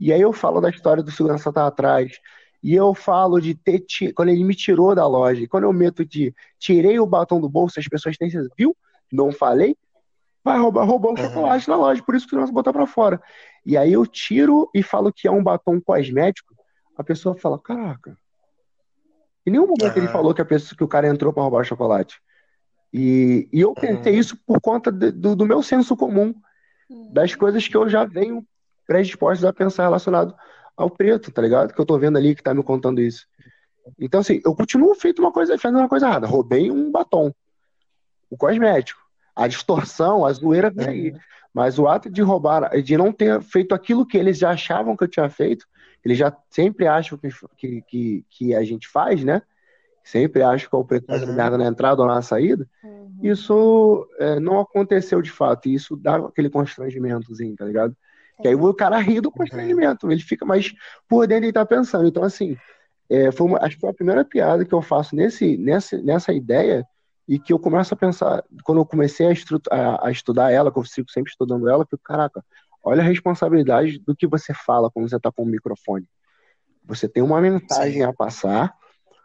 E 0.00 0.12
aí 0.12 0.20
eu 0.20 0.32
falo 0.32 0.60
da 0.60 0.70
história 0.70 1.02
do 1.02 1.12
segurança 1.12 1.50
estar 1.50 1.60
tá 1.60 1.66
atrás. 1.66 2.18
E 2.62 2.74
eu 2.74 2.92
falo 2.94 3.40
de 3.40 3.54
ter. 3.54 3.84
Quando 4.14 4.30
ele 4.30 4.42
me 4.44 4.54
tirou 4.54 4.94
da 4.94 5.06
loja. 5.06 5.42
E 5.42 5.46
quando 5.48 5.64
eu 5.64 5.72
meto 5.72 6.04
de. 6.04 6.34
Tirei 6.58 6.98
o 6.98 7.06
batom 7.06 7.40
do 7.40 7.48
bolso, 7.48 7.78
as 7.78 7.86
pessoas 7.88 8.16
têm 8.16 8.28
certeza. 8.30 8.52
Viu? 8.58 8.76
Não 9.12 9.30
falei? 9.32 9.76
Vai 10.44 10.58
roubar, 10.58 10.84
roubou 10.84 11.12
um 11.12 11.16
Uhum. 11.16 11.22
chocolate 11.24 11.68
na 11.68 11.76
loja. 11.76 12.02
Por 12.02 12.14
isso 12.14 12.26
que 12.26 12.34
nós 12.36 12.50
botar 12.50 12.72
pra 12.72 12.86
fora. 12.86 13.20
E 13.64 13.76
aí 13.76 13.92
eu 13.92 14.06
tiro 14.06 14.68
e 14.74 14.82
falo 14.82 15.12
que 15.12 15.28
é 15.28 15.30
um 15.30 15.42
batom 15.42 15.80
cosmético. 15.80 16.54
A 16.96 17.04
pessoa 17.04 17.34
fala: 17.34 17.58
Caraca. 17.58 18.18
Em 19.46 19.50
nenhum 19.50 19.66
momento 19.66 19.96
ele 19.96 20.06
Aham. 20.06 20.12
falou 20.12 20.34
que, 20.34 20.42
a 20.42 20.44
pessoa, 20.44 20.76
que 20.76 20.84
o 20.84 20.88
cara 20.88 21.08
entrou 21.08 21.32
pra 21.32 21.42
roubar 21.42 21.60
o 21.60 21.64
chocolate. 21.64 22.20
E, 22.92 23.48
e 23.52 23.60
eu 23.60 23.74
pensei 23.74 24.14
Uhum. 24.14 24.18
isso 24.18 24.36
por 24.46 24.60
conta 24.60 24.90
de- 24.90 25.10
do, 25.10 25.36
do 25.36 25.46
meu 25.46 25.62
senso 25.62 25.96
comum, 25.96 26.34
das 27.12 27.34
coisas 27.34 27.66
que 27.66 27.76
eu 27.76 27.88
já 27.88 28.04
venho 28.04 28.44
predispostos 28.86 29.44
a 29.44 29.52
pensar 29.52 29.84
relacionado 29.84 30.34
ao 30.78 30.88
preto, 30.88 31.32
tá 31.32 31.42
ligado? 31.42 31.74
Que 31.74 31.80
eu 31.80 31.84
tô 31.84 31.98
vendo 31.98 32.16
ali 32.16 32.34
que 32.34 32.42
tá 32.42 32.54
me 32.54 32.62
contando 32.62 33.00
isso. 33.00 33.26
Então, 33.98 34.20
assim, 34.20 34.40
eu 34.44 34.54
continuo 34.54 34.94
feito 34.94 35.18
uma 35.20 35.32
coisa, 35.32 35.58
fazendo 35.58 35.80
uma 35.80 35.88
coisa 35.88 36.06
errada. 36.06 36.26
Roubei 36.26 36.70
um 36.70 36.90
batom, 36.90 37.34
o 38.30 38.36
cosmético. 38.36 39.00
A 39.34 39.48
distorção, 39.48 40.24
a 40.24 40.32
zoeira 40.32 40.70
vem 40.70 40.86
aí. 40.86 41.14
Mas 41.52 41.78
o 41.78 41.88
ato 41.88 42.08
de 42.08 42.22
roubar, 42.22 42.70
de 42.82 42.96
não 42.96 43.12
ter 43.12 43.40
feito 43.42 43.74
aquilo 43.74 44.06
que 44.06 44.16
eles 44.16 44.38
já 44.38 44.50
achavam 44.50 44.96
que 44.96 45.04
eu 45.04 45.08
tinha 45.08 45.28
feito, 45.28 45.66
eles 46.04 46.16
já 46.16 46.36
sempre 46.50 46.86
acham 46.86 47.18
que, 47.18 47.28
que, 47.56 47.82
que, 47.82 48.24
que 48.30 48.54
a 48.54 48.62
gente 48.62 48.86
faz, 48.88 49.24
né? 49.24 49.42
Sempre 50.04 50.42
acham 50.42 50.70
que 50.70 50.76
é 50.76 50.78
o 50.78 50.84
preto 50.84 51.10
Uhum. 51.12 51.34
merda 51.34 51.58
na 51.58 51.66
entrada 51.66 52.02
ou 52.02 52.08
na 52.08 52.22
saída. 52.22 52.68
Uhum. 52.84 53.18
Isso 53.22 54.08
é, 54.18 54.38
não 54.38 54.60
aconteceu 54.60 55.20
de 55.20 55.30
fato. 55.30 55.68
E 55.68 55.74
isso 55.74 55.96
dá 55.96 56.16
aquele 56.16 56.50
constrangimentozinho, 56.50 57.56
tá 57.56 57.64
ligado? 57.64 57.96
Que 58.40 58.48
aí 58.48 58.54
o 58.54 58.74
cara 58.74 58.98
ri 58.98 59.20
do 59.20 59.30
constrangimento, 59.30 60.10
ele 60.10 60.20
fica 60.22 60.44
mais 60.46 60.72
por 61.08 61.26
dentro 61.26 61.44
ele 61.46 61.52
tá 61.52 61.66
pensando. 61.66 62.06
Então, 62.06 62.22
assim, 62.22 62.56
é, 63.10 63.32
foi 63.32 63.46
uma- 63.46 63.58
acho 63.62 63.74
que 63.76 63.80
foi 63.80 63.90
a 63.90 63.94
primeira 63.94 64.24
piada 64.24 64.64
que 64.64 64.74
eu 64.74 64.82
faço 64.82 65.16
nesse, 65.16 65.56
nessa, 65.56 65.96
nessa 65.98 66.32
ideia 66.32 66.84
e 67.26 67.38
que 67.38 67.52
eu 67.52 67.58
começo 67.58 67.92
a 67.92 67.96
pensar, 67.96 68.42
quando 68.64 68.78
eu 68.80 68.86
comecei 68.86 69.26
a, 69.26 69.32
a- 69.70 70.08
a 70.08 70.10
estudar 70.10 70.50
ela, 70.50 70.72
que 70.72 70.78
eu 70.78 70.82
fico 70.84 71.10
sempre 71.10 71.30
estudando 71.30 71.68
ela, 71.68 71.82
eu 71.82 71.86
fico, 71.86 72.02
caraca, 72.02 72.44
olha 72.82 73.02
a 73.02 73.04
responsabilidade 73.06 73.98
do 73.98 74.14
que 74.14 74.26
você 74.26 74.54
fala 74.54 74.90
quando 74.90 75.08
você 75.10 75.18
tá 75.18 75.30
com 75.32 75.42
o 75.42 75.46
microfone. 75.46 76.06
Você 76.84 77.08
tem 77.08 77.22
uma 77.22 77.40
mensagem 77.40 78.00
Sim. 78.00 78.02
a 78.02 78.12
passar 78.12 78.74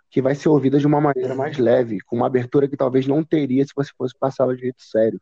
que 0.10 0.22
vai 0.22 0.36
ser 0.36 0.50
ouvida 0.50 0.78
de 0.78 0.86
uma 0.86 1.00
maneira 1.02 1.34
mais 1.34 1.58
leve, 1.58 2.00
com 2.02 2.16
uma 2.16 2.28
abertura 2.28 2.68
que 2.68 2.78
talvez 2.78 3.08
não 3.08 3.24
teria 3.24 3.66
se 3.66 3.72
você 3.76 3.92
fosse 3.98 4.14
passar 4.20 4.44
ela 4.44 4.56
de 4.56 4.62
jeito 4.62 4.82
sério. 4.84 5.20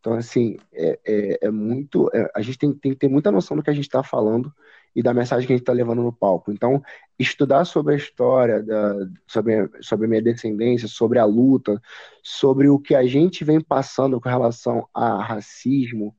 Então, 0.00 0.14
assim, 0.14 0.56
é, 0.72 0.98
é, 1.04 1.38
é 1.46 1.50
muito. 1.50 2.10
é, 2.14 2.30
a 2.34 2.40
gente 2.40 2.58
tem, 2.58 2.72
tem 2.72 2.92
que 2.92 2.98
ter 2.98 3.08
muita 3.08 3.30
noção 3.30 3.56
do 3.56 3.62
que 3.62 3.70
a 3.70 3.74
gente 3.74 3.86
está 3.86 4.02
falando 4.02 4.52
e 4.94 5.02
da 5.02 5.12
mensagem 5.12 5.46
que 5.46 5.52
a 5.52 5.56
gente 5.56 5.62
está 5.62 5.72
levando 5.72 6.02
no 6.02 6.12
palco. 6.12 6.50
Então, 6.52 6.82
estudar 7.18 7.64
sobre 7.64 7.94
a 7.94 7.96
história, 7.96 8.62
da, 8.62 8.94
sobre, 9.26 9.68
sobre 9.80 10.06
a 10.06 10.08
minha 10.08 10.22
descendência, 10.22 10.88
sobre 10.88 11.18
a 11.18 11.24
luta, 11.24 11.80
sobre 12.22 12.68
o 12.68 12.78
que 12.78 12.94
a 12.94 13.06
gente 13.06 13.44
vem 13.44 13.60
passando 13.60 14.20
com 14.20 14.28
relação 14.28 14.88
a 14.94 15.22
racismo, 15.22 16.14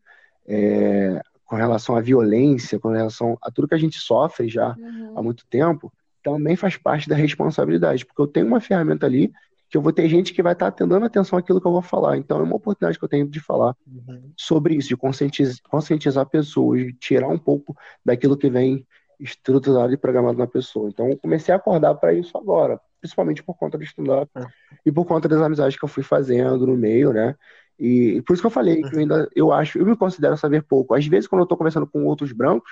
é, 0.48 1.22
com 1.46 1.56
relação 1.56 1.96
à 1.96 2.02
violência, 2.02 2.80
com 2.80 2.90
relação 2.90 3.38
a 3.42 3.50
tudo 3.50 3.68
que 3.68 3.76
a 3.76 3.80
gente 3.80 3.98
sofre 3.98 4.48
já 4.48 4.76
Uhum. 4.78 5.18
há 5.18 5.24
muito 5.24 5.46
tempo, 5.48 5.92
também 6.24 6.56
faz 6.56 6.78
parte 6.78 7.10
da 7.10 7.16
responsabilidade, 7.16 8.06
porque 8.06 8.22
eu 8.22 8.28
tenho 8.28 8.48
uma 8.48 8.60
ferramenta 8.62 9.06
ali 9.06 9.32
que 9.70 9.78
eu 9.78 9.82
vou 9.82 9.94
ter 9.94 10.08
gente 10.10 10.34
que 10.34 10.42
vai 10.44 10.54
estar 10.54 10.70
dando 10.72 11.06
atenção 11.06 11.38
àquilo 11.38 11.62
que 11.62 11.68
eu 11.68 11.72
vou 11.72 11.82
falar. 11.82 12.18
Então 12.18 12.40
é 12.40 12.44
uma 12.44 12.56
oportunidade 12.56 12.98
que 12.98 13.06
eu 13.06 13.10
tenho 13.10 13.28
de 13.28 13.40
falar 13.40 13.76
Uhum. 13.88 14.32
sobre 14.38 14.76
isso, 14.76 14.88
de 14.90 14.98
conscientizar, 14.98 15.58
conscientizar 15.70 16.26
pessoas, 16.28 16.82
de 16.82 16.94
tirar 16.94 17.28
um 17.30 17.38
pouco 17.38 17.76
daquilo 18.06 18.38
que 18.38 18.50
vem 18.50 18.86
estruturado 19.20 19.94
e 19.94 19.98
programado 19.98 20.38
na 20.38 20.48
pessoa. 20.48 20.90
Então 20.90 21.10
eu 21.10 21.18
comecei 21.18 21.54
a 21.54 21.58
acordar 21.58 21.96
para 21.96 22.14
isso 22.14 22.38
agora, 22.38 22.80
principalmente 23.02 23.44
por 23.44 23.56
conta 23.58 23.78
do 23.78 23.84
stand-up 23.84 24.32
É. 24.38 24.46
e 24.86 24.92
por 24.92 25.06
conta 25.06 25.28
das 25.28 25.42
amizades 25.42 25.78
que 25.78 25.84
eu 25.84 25.90
fui 25.90 26.04
fazendo 26.04 26.66
no 26.66 26.76
meio, 26.78 27.12
né? 27.14 27.36
E 27.78 28.22
por 28.24 28.34
isso 28.34 28.42
que 28.42 28.48
eu 28.48 28.52
falei 28.52 28.84
que 28.84 28.96
eu 28.96 29.00
ainda 29.00 29.30
eu 29.36 29.52
acho, 29.54 29.78
eu 29.78 29.86
me 29.86 29.96
considero 29.96 30.38
saber 30.38 30.64
pouco. 30.64 30.94
Às 30.94 31.06
vezes 31.08 31.28
quando 31.28 31.42
eu 31.42 31.44
estou 31.44 31.58
conversando 31.58 31.88
com 31.88 32.06
outros 32.06 32.32
brancos, 32.32 32.72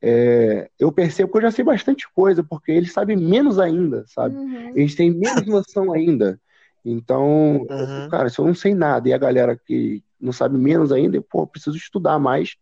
é, 0.00 0.70
eu 0.78 0.92
percebo 0.92 1.30
que 1.30 1.38
eu 1.38 1.42
já 1.42 1.50
sei 1.50 1.64
bastante 1.64 2.08
coisa, 2.12 2.42
porque 2.42 2.70
eles 2.70 2.92
sabem 2.92 3.16
menos 3.16 3.58
ainda, 3.58 4.04
sabe? 4.06 4.36
Uhum. 4.36 4.72
Eles 4.74 4.94
têm 4.94 5.10
menos 5.10 5.46
noção 5.46 5.92
ainda. 5.92 6.40
Então, 6.84 7.66
Uhum. 7.68 8.08
cara, 8.10 8.28
se 8.28 8.38
eu 8.38 8.46
não 8.46 8.54
sei 8.54 8.74
nada 8.74 9.08
e 9.08 9.12
a 9.12 9.18
galera 9.18 9.56
que 9.56 10.02
não 10.20 10.32
sabe 10.32 10.56
menos 10.56 10.92
ainda, 10.92 11.16
eu, 11.16 11.22
pô, 11.22 11.42
eu 11.42 11.46
preciso 11.46 11.76
estudar 11.76 12.18
mais 12.18 12.56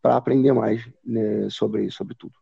para 0.00 0.16
aprender 0.16 0.52
mais 0.52 0.86
né, 1.04 1.48
sobre, 1.50 1.90
sobre 1.90 2.14
tudo. 2.14 2.34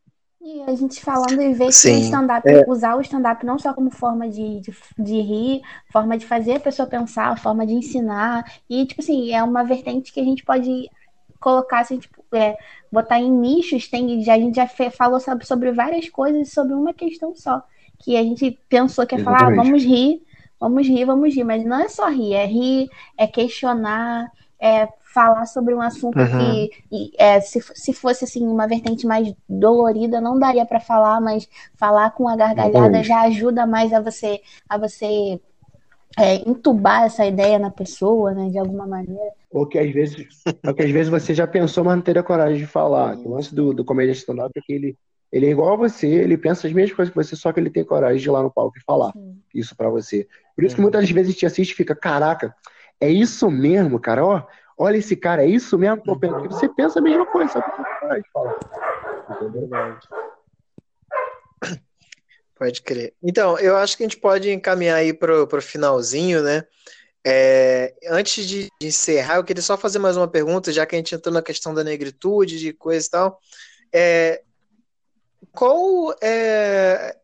E 0.45 0.61
a 0.63 0.75
gente 0.75 1.01
falando 1.01 1.41
e 1.41 1.55
ver 1.55 1.69
que 1.69 1.89
o 1.89 1.99
stand-up, 2.01 2.49
é. 2.49 2.65
usar 2.67 2.97
o 2.97 3.01
stand-up 3.01 3.47
não 3.47 3.61
só 3.61 3.73
como 3.73 3.93
forma 3.93 4.29
de, 4.29 4.59
de, 4.59 4.75
de 4.99 5.21
rir, 5.21 5.63
forma 5.93 6.19
de 6.19 6.27
fazer 6.27 6.55
a 6.55 6.61
pessoa 6.61 6.89
pensar, 6.89 7.39
forma 7.39 7.65
de 7.65 7.75
ensinar. 7.75 8.45
E, 8.69 8.85
tipo 8.85 9.01
assim, 9.01 9.33
é 9.33 9.41
uma 9.45 9.63
vertente 9.63 10.13
que 10.13 10.19
a 10.19 10.25
gente 10.25 10.45
pode 10.45 10.91
colocar, 11.39 11.81
assim, 11.81 12.01
tipo, 12.01 12.22
é, 12.37 12.57
botar 12.91 13.19
em 13.19 13.31
nichos. 13.31 13.89
Tem, 13.89 14.23
já, 14.23 14.35
a 14.35 14.39
gente 14.39 14.57
já 14.57 14.67
falou 14.91 15.21
sobre, 15.21 15.47
sobre 15.47 15.73
várias 15.73 16.09
coisas 16.09 16.53
sobre 16.53 16.75
uma 16.75 16.93
questão 16.93 17.35
só. 17.35 17.63
Que 17.99 18.17
a 18.17 18.23
gente 18.23 18.59
pensou 18.69 19.07
que 19.07 19.15
é 19.15 19.19
falar, 19.19 19.49
ah, 19.49 19.55
vamos 19.55 19.83
rir, 19.85 20.23
vamos 20.59 20.87
rir, 20.87 21.05
vamos 21.05 21.35
rir. 21.35 21.45
Mas 21.45 21.65
não 21.65 21.81
é 21.81 21.89
só 21.89 22.09
rir, 22.09 22.35
é 22.35 22.47
rir, 22.47 22.89
é 23.17 23.27
questionar, 23.27 24.31
é 24.61 24.89
falar 25.13 25.45
sobre 25.47 25.75
um 25.75 25.83
assunto 25.83 26.19
Uhum. 26.19 26.39
que 26.39 26.71
e, 26.91 27.13
é, 27.19 27.41
se, 27.41 27.61
se 27.75 27.93
fosse 27.93 28.25
assim 28.25 28.47
uma 28.47 28.67
vertente 28.67 29.07
mais 29.07 29.33
dolorida 29.49 30.21
não 30.21 30.39
daria 30.39 30.65
para 30.65 30.81
falar, 30.81 31.21
mas 31.21 31.49
falar 31.75 32.11
com 32.13 32.27
a 32.29 32.37
gargalhada 32.37 33.03
já 33.03 33.23
ajuda 33.23 33.67
mais 33.67 33.93
a 33.93 34.01
você 34.01 34.41
a 34.69 34.79
você 34.79 35.41
é, 36.19 36.37
entubar 36.49 37.05
essa 37.05 37.25
ideia 37.25 37.59
na 37.59 37.71
pessoa, 37.71 38.33
né, 38.33 38.49
de 38.51 38.59
alguma 38.59 38.87
maneira. 38.87 39.33
Ou 39.51 39.67
que 39.67 39.79
às 39.79 39.91
vezes, 39.93 40.27
ou 40.67 40.75
que 40.75 40.83
às 40.83 40.91
vezes 40.91 41.09
você 41.11 41.35
já 41.35 41.47
pensou, 41.47 41.85
mas 41.85 41.95
não 41.97 42.03
teria 42.03 42.23
coragem 42.23 42.59
de 42.59 42.67
falar. 42.67 43.17
O 43.19 43.35
lance 43.35 43.55
do, 43.55 43.73
do 43.75 43.85
comediante 43.85 44.21
stand-up 44.21 44.51
é 44.57 44.61
que 44.61 44.73
ele, 44.73 44.97
ele 45.31 45.47
é 45.47 45.51
igual 45.51 45.75
a 45.75 45.77
você, 45.77 46.07
ele 46.07 46.37
pensa 46.39 46.67
as 46.67 46.73
mesmas 46.73 46.95
coisas 46.97 47.13
que 47.13 47.17
você, 47.23 47.37
só 47.37 47.53
que 47.53 47.61
ele 47.61 47.71
tem 47.71 47.85
coragem 47.85 48.19
de 48.21 48.29
ir 48.29 48.31
lá 48.31 48.43
no 48.43 48.51
palco 48.51 48.77
e 48.79 48.83
falar 48.83 49.13
isso 49.55 49.77
pra 49.77 49.91
você. 49.91 50.27
Por 50.57 50.65
isso 50.65 50.75
que 50.75 50.81
Uhum. 50.81 50.85
muitas 50.85 51.11
vezes 51.11 51.31
a 51.31 51.33
gente 51.33 51.47
assiste 51.47 51.73
e 51.73 51.77
fica, 51.77 51.95
caraca, 51.95 52.55
é 53.01 53.11
isso 53.11 53.51
mesmo, 53.51 53.99
cara, 54.01 54.25
ó, 54.25 54.43
olha 54.79 54.97
esse 54.97 55.17
cara, 55.17 55.45
é 55.45 55.47
isso 55.47 55.77
mesmo 55.79 56.01
que 56.03 56.11
eu 56.11 56.19
penso. 56.19 56.35
Porque 56.35 56.55
você 56.55 56.69
pensa 56.69 56.99
a 56.99 57.03
mesma 57.03 57.27
coisa, 57.27 57.53
só 57.53 57.61
que 57.61 57.71
você 57.71 57.77
tem 57.83 57.99
coragem 58.01 58.23
de 58.23 58.31
falar. 58.33 58.57
Entendeu? 59.31 59.69
Pode 62.63 62.83
crer. 62.83 63.13
Então, 63.21 63.59
eu 63.59 63.77
acho 63.77 63.97
que 63.97 64.05
a 64.05 64.07
gente 64.07 64.21
pode 64.21 64.49
encaminhar 64.49 64.97
aí 64.97 65.13
pro, 65.13 65.49
pro 65.49 65.61
finalzinho, 65.61 66.45
né? 66.45 66.63
É, 67.27 67.93
antes 68.09 68.47
de 68.47 68.69
de 68.81 68.87
encerrar, 68.87 69.37
eu 69.37 69.45
queria 69.45 69.61
só 69.61 69.77
fazer 69.77 69.99
mais 69.99 70.17
uma 70.17 70.29
pergunta, 70.29 70.71
já 70.71 70.87
que 70.87 70.95
a 70.95 70.99
gente 70.99 71.13
entrou 71.13 71.35
na 71.35 71.43
questão 71.43 71.75
da 71.75 71.83
negritude, 71.83 72.61
de 72.61 72.73
coisa 72.73 73.05
e 73.05 73.11
tal. 73.11 73.41
É, 73.93 74.43
qual 75.51 76.15
é, 76.23 77.17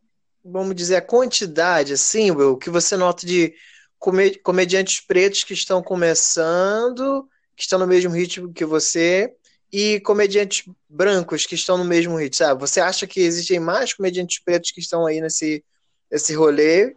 vamos 0.44 0.74
dizer, 0.74 0.96
a 0.96 1.02
quantidade, 1.02 1.92
assim, 1.92 2.32
Will, 2.32 2.56
que 2.56 2.68
você 2.68 2.96
nota 2.96 3.24
de 3.24 3.54
come- 3.96 4.34
comediantes 4.38 5.00
pretos 5.06 5.44
que 5.44 5.54
estão 5.54 5.80
começando, 5.80 7.28
que 7.54 7.62
estão 7.62 7.78
no 7.78 7.86
mesmo 7.86 8.12
ritmo 8.12 8.52
que 8.52 8.64
você, 8.64 9.32
e 9.72 10.00
comediantes 10.00 10.64
brancos 10.88 11.44
que 11.44 11.54
estão 11.54 11.76
no 11.76 11.84
mesmo 11.84 12.16
ritmo, 12.16 12.36
sabe? 12.36 12.60
Você 12.60 12.80
acha 12.80 13.06
que 13.06 13.20
existem 13.20 13.60
mais 13.60 13.92
comediantes 13.92 14.42
pretos 14.42 14.70
que 14.70 14.80
estão 14.80 15.06
aí 15.06 15.20
nesse, 15.20 15.64
nesse 16.10 16.34
rolê? 16.34 16.96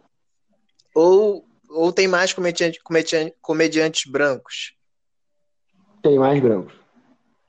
Ou, 0.94 1.44
ou 1.68 1.92
tem 1.92 2.08
mais 2.08 2.32
comediante, 2.32 2.82
comediante, 2.82 3.34
comediantes 3.40 4.10
brancos? 4.10 4.74
Tem 6.02 6.18
mais 6.18 6.40
brancos. 6.40 6.74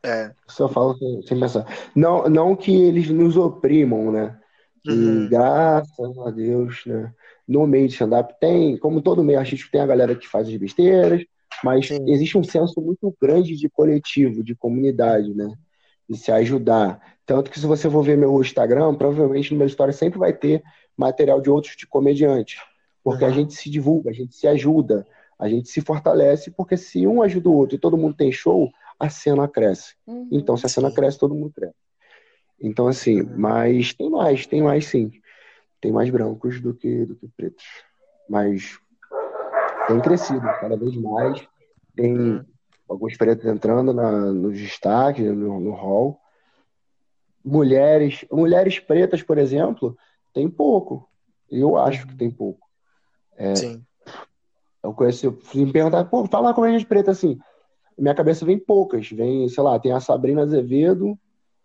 É. 0.05 0.31
Eu 0.59 0.69
falo 0.69 0.97
sem, 0.97 1.21
sem 1.25 1.39
pensar. 1.39 1.65
Não, 1.95 2.27
não 2.29 2.55
que 2.55 2.71
eles 2.71 3.09
nos 3.09 3.37
oprimam, 3.37 4.11
né? 4.11 4.37
Que 4.83 4.91
Uhum. 4.91 5.29
graças 5.29 6.17
a 6.19 6.29
Deus, 6.29 6.83
né? 6.85 7.13
No 7.47 7.65
meio 7.65 7.87
de 7.87 7.93
stand-up 7.93 8.33
tem, 8.39 8.77
como 8.77 9.01
todo 9.01 9.23
meio 9.23 9.39
artístico, 9.39 9.71
tem 9.71 9.81
a 9.81 9.85
galera 9.85 10.15
que 10.15 10.27
faz 10.27 10.47
as 10.47 10.55
besteiras, 10.55 11.23
mas 11.63 11.87
Sim. 11.87 12.09
existe 12.09 12.37
um 12.37 12.43
senso 12.43 12.79
muito 12.81 13.13
grande 13.21 13.55
de 13.57 13.69
coletivo, 13.69 14.43
de 14.43 14.55
comunidade, 14.55 15.33
né? 15.33 15.53
De 16.09 16.17
se 16.17 16.31
ajudar. 16.31 17.01
Tanto 17.25 17.49
que 17.51 17.59
se 17.59 17.65
você 17.65 17.89
for 17.89 18.03
ver 18.03 18.17
meu 18.17 18.39
Instagram, 18.41 18.95
provavelmente 18.95 19.51
no 19.51 19.57
meu 19.57 19.67
story 19.67 19.93
sempre 19.93 20.19
vai 20.19 20.33
ter 20.33 20.61
material 20.97 21.41
de 21.41 21.49
outros 21.49 21.75
de 21.75 21.87
comediantes. 21.87 22.59
Porque 23.03 23.23
a 23.25 23.27
Uhum. 23.27 23.33
gente 23.33 23.53
se 23.53 23.69
divulga, 23.69 24.09
a 24.09 24.13
gente 24.13 24.35
se 24.35 24.47
ajuda, 24.47 25.05
a 25.39 25.49
gente 25.49 25.69
se 25.69 25.81
fortalece, 25.81 26.51
porque 26.51 26.77
se 26.77 27.05
um 27.07 27.21
ajuda 27.21 27.49
o 27.49 27.53
outro 27.53 27.75
e 27.75 27.79
todo 27.79 27.97
mundo 27.97 28.15
tem 28.15 28.31
show, 28.31 28.69
a 28.99 29.09
cena 29.09 29.47
cresce. 29.47 29.95
Uhum. 30.07 30.27
Então, 30.31 30.55
se 30.55 30.65
a 30.65 30.69
cena 30.69 30.91
cresce, 30.93 31.17
todo 31.19 31.35
mundo 31.35 31.51
cresce. 31.53 31.75
Então, 32.61 32.87
assim, 32.87 33.21
Uhum. 33.21 33.33
mas 33.37 33.93
tem 33.93 34.09
mais, 34.09 34.45
tem 34.45 34.61
mais 34.61 34.85
sim. 34.85 35.11
Tem 35.81 35.91
mais 35.91 36.09
brancos 36.09 36.61
do 36.61 36.73
que, 36.73 37.05
do 37.05 37.15
que 37.15 37.27
pretos. 37.35 37.65
Mas 38.29 38.77
tem 39.87 39.99
crescido 40.01 40.41
cada 40.59 40.75
vez 40.77 40.95
mais. 40.95 41.47
Tem 41.95 42.13
Uhum. 42.15 42.45
alguns 42.89 43.15
pretos 43.17 43.45
entrando 43.45 43.93
na, 43.93 44.11
nos 44.31 44.57
destaques, 44.57 45.25
no, 45.25 45.59
no 45.59 45.71
hall. 45.71 46.19
Mulheres, 47.43 48.25
mulheres 48.31 48.79
pretas, 48.79 49.21
por 49.21 49.37
exemplo, 49.37 49.97
tem 50.33 50.49
pouco. 50.49 51.07
Eu 51.51 51.77
acho 51.77 52.07
que 52.07 52.15
tem 52.15 52.31
pouco. 52.31 52.65
É, 53.35 53.53
Sim. 53.55 53.83
eu 54.81 54.93
conheço, 54.93 55.37
se 55.43 55.63
me 55.65 55.71
perguntar, 55.71 56.05
pô, 56.05 56.25
fala 56.25 56.53
comédia 56.53 56.79
de 56.79 56.85
preta 56.85 57.11
assim. 57.11 57.37
Minha 57.97 58.15
cabeça 58.15 58.45
vem 58.45 58.57
poucas. 58.57 59.09
Vem, 59.09 59.47
sei 59.49 59.61
lá, 59.63 59.77
tem 59.79 59.91
a 59.91 59.99
Sabrina 59.99 60.43
Azevedo, 60.43 61.17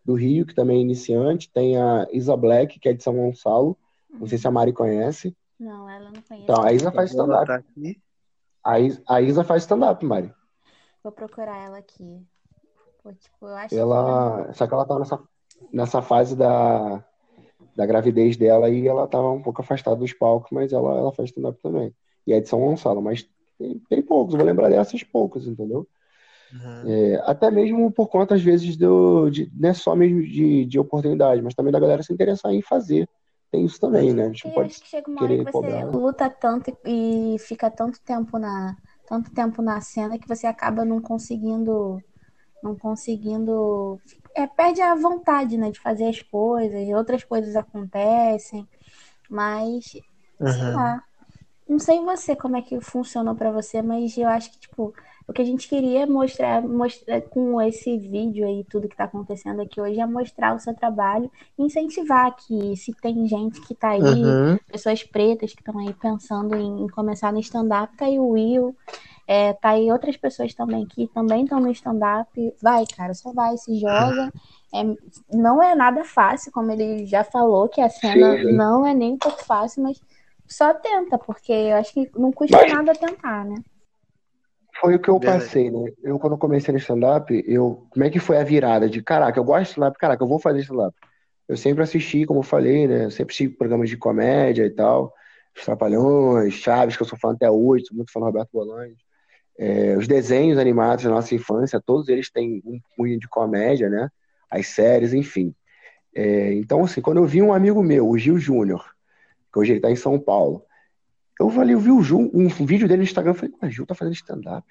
do 0.05 0.15
Rio, 0.15 0.45
que 0.45 0.55
também 0.55 0.79
é 0.79 0.83
iniciante. 0.83 1.51
Tem 1.51 1.77
a 1.81 2.07
Isa 2.13 2.37
Black, 2.37 2.79
que 2.81 2.89
é 2.89 2.93
de 2.93 3.03
São 3.03 3.15
Gonçalo. 3.15 3.77
Não 4.11 4.27
sei 4.27 4.37
se 4.37 4.47
a 4.49 4.51
Mari 4.51 4.73
conhece. 4.73 5.35
Não, 5.61 5.89
ela 5.89 6.07
não 6.11 6.21
conhece. 6.23 6.43
Então, 6.43 6.63
a 6.63 6.73
Isa 6.73 6.91
faz 6.91 7.11
stand-up. 7.11 7.51
aqui. 7.51 8.01
A 8.69 8.79
Isa, 8.79 9.03
a 9.09 9.23
Isa 9.23 9.43
faz 9.43 9.63
stand-up, 9.63 10.05
Mari. 10.05 10.31
Vou 11.03 11.11
procurar 11.11 11.57
ela 11.57 11.79
aqui. 11.79 12.23
Pô, 13.03 13.11
tipo, 13.15 13.47
eu 13.47 13.57
acho 13.57 13.75
Ela, 13.75 14.53
só 14.53 14.67
que 14.67 14.75
ela 14.75 14.85
tá 14.85 14.99
nessa, 14.99 15.21
nessa 15.73 16.03
fase 16.03 16.37
da, 16.37 17.03
da 17.75 17.87
gravidez 17.87 18.37
dela 18.37 18.69
e 18.69 18.87
ela 18.87 19.09
tava 19.09 19.31
um 19.31 19.41
pouco 19.41 19.63
afastada 19.63 19.97
dos 19.97 20.13
palcos, 20.13 20.51
mas 20.53 20.71
ela, 20.71 20.99
ela 20.99 21.13
faz 21.13 21.31
stand-up 21.31 21.59
também. 21.63 21.95
E 22.27 22.35
é 22.35 22.41
de 22.41 22.49
São 22.51 22.61
Gonçalo, 22.61 23.01
mas 23.01 23.27
tem, 23.59 23.79
tem 23.89 24.03
poucos, 24.03 24.35
eu 24.35 24.39
vou 24.39 24.47
lembrar 24.47 24.69
dessas 24.69 25.03
poucas, 25.03 25.47
entendeu? 25.47 25.89
Uhum. 26.53 26.91
É, 26.91 27.23
até 27.25 27.51
mesmo 27.51 27.91
por 27.91 28.09
conta, 28.09 28.35
às 28.35 28.43
vezes, 28.43 28.77
do, 28.77 29.31
de, 29.31 29.51
não 29.59 29.71
é 29.71 29.73
só 29.73 29.97
mesmo 29.97 30.21
de, 30.23 30.67
de 30.67 30.79
oportunidade, 30.79 31.41
mas 31.41 31.55
também 31.55 31.73
da 31.73 31.81
galera 31.81 32.03
se 32.03 32.13
interessar 32.13 32.53
em 32.53 32.61
fazer. 32.61 33.09
Tem 33.51 33.65
isso 33.67 33.79
também, 33.81 34.15
né? 34.15 34.25
A 34.25 34.27
gente 34.29 34.45
eu 34.45 34.51
pode 34.51 34.71
acho 34.71 34.81
que 34.81 34.87
chega 34.89 35.11
uma 35.11 35.23
hora 35.25 35.37
querer 35.37 35.39
que 35.39 35.45
você 35.45 35.85
cobrar. 35.85 35.91
luta 35.93 36.29
tanto 36.31 36.71
e, 36.85 37.35
e 37.37 37.39
fica 37.39 37.71
tanto 37.71 38.01
tempo 38.03 38.39
na 38.39 38.77
tanto 39.07 39.33
tempo 39.33 39.63
na 39.63 39.81
cena 39.81 40.19
que 40.19 40.29
você 40.29 40.47
acaba 40.47 40.85
não 40.85 41.01
conseguindo 41.01 42.03
não 42.63 42.77
conseguindo 42.79 44.01
é, 44.37 44.47
perde 44.47 44.83
a 44.83 44.95
vontade, 44.97 45.59
né, 45.59 45.71
de 45.73 45.81
fazer 45.81 46.09
as 46.09 46.23
coisas, 46.23 46.89
outras 46.91 47.25
coisas 47.25 47.57
acontecem, 47.57 48.69
mas 49.31 49.87
sei 50.45 50.67
Uhum. 50.67 50.75
lá. 50.75 51.03
Não 51.69 51.79
sei 51.79 52.01
você 52.01 52.35
como 52.37 52.57
é 52.57 52.63
que 52.63 52.81
funcionou 52.81 53.35
pra 53.37 53.53
você, 53.53 53.83
mas 53.83 54.17
eu 54.17 54.29
acho 54.29 54.51
que 54.53 54.59
tipo 54.61 54.93
o 55.29 55.33
que 55.33 55.43
a 55.43 55.45
gente 55.45 55.69
queria 55.69 56.07
mostrar, 56.07 56.63
mostrar 56.63 57.21
com 57.21 57.61
esse 57.61 57.99
vídeo 57.99 58.47
aí, 58.47 58.65
tudo 58.65 58.89
que 58.89 58.97
tá 58.97 59.05
acontecendo 59.05 59.61
aqui 59.61 59.79
hoje, 59.79 60.01
é 60.01 60.07
mostrar 60.07 60.57
o 60.57 60.59
seu 60.59 60.75
trabalho 60.75 61.31
e 61.59 61.63
incentivar 61.63 62.35
que 62.35 62.75
se 62.77 62.95
tem 62.95 63.27
gente 63.29 63.61
que 63.61 63.75
tá 63.75 63.91
aí 63.91 64.01
Uhum. 64.01 64.59
pessoas 64.67 65.03
pretas 65.05 65.53
que 65.53 65.61
estão 65.61 65.79
aí 65.79 65.93
pensando 65.93 66.57
em, 66.57 66.85
em 66.85 66.89
começar 66.89 67.31
no 67.31 67.41
stand-up, 67.41 67.95
tá 67.95 68.07
aí 68.07 68.19
o 68.19 68.29
Will, 68.31 68.75
é, 69.27 69.53
tá 69.53 69.71
aí 69.71 69.93
outras 69.93 70.17
pessoas 70.17 70.55
também 70.55 70.87
que 70.87 71.07
também 71.09 71.45
estão 71.45 71.61
no 71.61 71.71
stand-up. 71.73 72.55
Vai, 72.63 72.87
cara, 72.97 73.13
só 73.13 73.31
vai, 73.31 73.55
se 73.59 73.79
joga. 73.79 74.33
É, 74.75 74.83
não 75.31 75.63
é 75.63 75.75
nada 75.75 76.05
fácil, 76.05 76.51
como 76.51 76.73
ele 76.73 77.05
já 77.05 77.23
falou, 77.23 77.69
que 77.69 77.83
a 77.83 77.91
cena 77.91 78.39
Sim. 78.39 78.53
não 78.57 78.87
é 78.87 78.95
nem 78.95 79.13
um 79.13 79.19
pouco 79.19 79.45
fácil, 79.45 79.83
mas 79.83 80.01
só 80.47 80.73
tenta, 80.73 81.19
porque 81.19 81.53
eu 81.53 81.77
acho 81.77 81.93
que 81.93 82.11
não 82.17 82.33
custa 82.33 82.67
nada 82.67 82.95
tentar, 82.95 83.45
né? 83.45 83.57
Foi 84.81 84.95
o 84.95 84.99
que 84.99 85.09
eu 85.09 85.19
passei, 85.19 85.71
né? 85.71 85.93
Eu, 86.03 86.19
quando 86.19 86.39
comecei 86.39 86.73
no 86.73 86.79
stand-up, 86.79 87.45
eu, 87.47 87.87
como 87.91 88.05
é 88.05 88.11
que 88.11 88.21
foi 88.21 88.37
a 88.37 88.45
virada 88.45 88.89
de, 88.89 89.03
caraca, 89.03 89.39
eu 89.39 89.45
gosto 89.45 89.65
de 89.65 89.69
stand-up, 89.71 89.99
caraca, 89.99 90.23
eu 90.23 90.29
vou 90.29 90.39
fazer 90.39 90.61
stand-up. 90.61 90.95
Eu 91.49 91.57
sempre 91.57 91.83
assisti, 91.83 92.25
como 92.25 92.41
eu 92.41 92.45
falei, 92.45 92.87
né? 92.87 93.07
Eu 93.07 93.11
sempre 93.11 93.33
assisti 93.33 93.49
programas 93.49 93.89
de 93.89 93.97
comédia 93.97 94.65
e 94.65 94.71
tal, 94.71 95.13
Os 95.57 95.65
Trapalhões, 95.65 96.55
Chaves, 96.55 96.97
que 96.97 97.03
eu 97.03 97.07
sou 97.07 97.19
fã 97.19 97.33
até 97.33 97.51
hoje, 97.51 97.87
sou 97.87 97.97
muito 97.97 98.13
fã 98.13 98.21
do 98.21 98.27
Roberto 98.27 98.51
Bolanhos. 98.53 98.99
É, 99.59 99.97
os 99.97 100.07
desenhos 100.07 100.59
animados 100.59 101.05
da 101.05 101.11
nossa 101.11 101.35
infância, 101.35 101.83
todos 101.85 102.09
eles 102.09 102.31
têm 102.31 102.63
um 102.65 102.79
cunho 102.97 103.19
de 103.19 103.27
comédia, 103.27 103.89
né? 103.91 104.09
As 104.49 104.69
séries, 104.69 105.13
enfim. 105.13 105.53
É, 106.15 106.53
então, 106.55 106.85
assim, 106.85 107.01
quando 107.01 107.17
eu 107.17 107.25
vi 107.25 107.43
um 107.43 107.53
amigo 107.53 107.83
meu, 107.83 108.09
o 108.09 108.17
Gil 108.17 108.39
Júnior, 108.39 108.85
que 109.53 109.59
hoje 109.59 109.73
ele 109.73 109.81
tá 109.81 109.91
em 109.91 109.97
São 109.97 110.21
Paulo, 110.21 110.63
eu 111.39 111.51
falei, 111.51 111.75
eu 111.75 111.81
vi 111.81 111.91
o 111.91 112.03
Gil, 112.03 112.31
um 112.35 112.49
vídeo 112.49 112.89
dele 112.89 112.99
no 112.99 113.05
Instagram, 113.05 113.31
eu 113.31 113.35
falei, 113.35 113.55
mas 113.61 113.71
o 113.71 113.75
Gil 113.75 113.87
tá 113.87 113.95
fazendo 113.95 114.15
stand-up. 114.15 114.67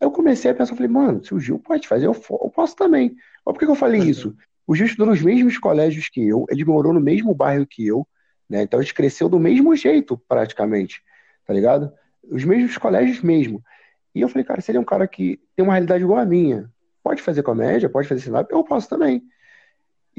Aí 0.00 0.06
eu 0.06 0.10
comecei 0.10 0.50
a 0.50 0.54
pensar, 0.54 0.72
eu 0.72 0.76
falei, 0.76 0.90
mano, 0.90 1.24
se 1.24 1.34
o 1.34 1.40
Gil 1.40 1.58
pode 1.58 1.88
fazer, 1.88 2.06
eu, 2.06 2.12
eu 2.12 2.50
posso 2.50 2.76
também. 2.76 3.16
Mas 3.44 3.52
por 3.52 3.58
que 3.58 3.64
que 3.64 3.70
eu 3.70 3.76
falei 3.76 4.00
isso? 4.00 4.36
O 4.66 4.74
Gil 4.74 4.86
estudou 4.86 5.06
nos 5.06 5.22
mesmos 5.22 5.58
colégios 5.58 6.08
que 6.08 6.26
eu, 6.26 6.44
ele 6.50 6.64
morou 6.64 6.92
no 6.92 7.00
mesmo 7.00 7.34
bairro 7.34 7.66
que 7.66 7.86
eu, 7.86 8.06
né? 8.48 8.62
Então 8.62 8.78
a 8.78 8.82
gente 8.82 8.94
cresceu 8.94 9.28
do 9.28 9.38
mesmo 9.38 9.74
jeito, 9.74 10.20
praticamente, 10.28 11.02
tá 11.46 11.52
ligado? 11.52 11.92
Os 12.30 12.44
mesmos 12.44 12.76
colégios 12.76 13.20
mesmo. 13.22 13.62
E 14.14 14.20
eu 14.20 14.28
falei, 14.28 14.44
cara, 14.44 14.60
se 14.60 14.70
ele 14.70 14.78
é 14.78 14.80
um 14.80 14.84
cara 14.84 15.06
que 15.06 15.40
tem 15.56 15.64
uma 15.64 15.72
realidade 15.72 16.04
igual 16.04 16.18
a 16.18 16.26
minha, 16.26 16.70
pode 17.02 17.22
fazer 17.22 17.42
comédia, 17.42 17.88
pode 17.88 18.08
fazer 18.08 18.20
stand-up, 18.20 18.52
eu 18.52 18.64
posso 18.64 18.88
também. 18.88 19.22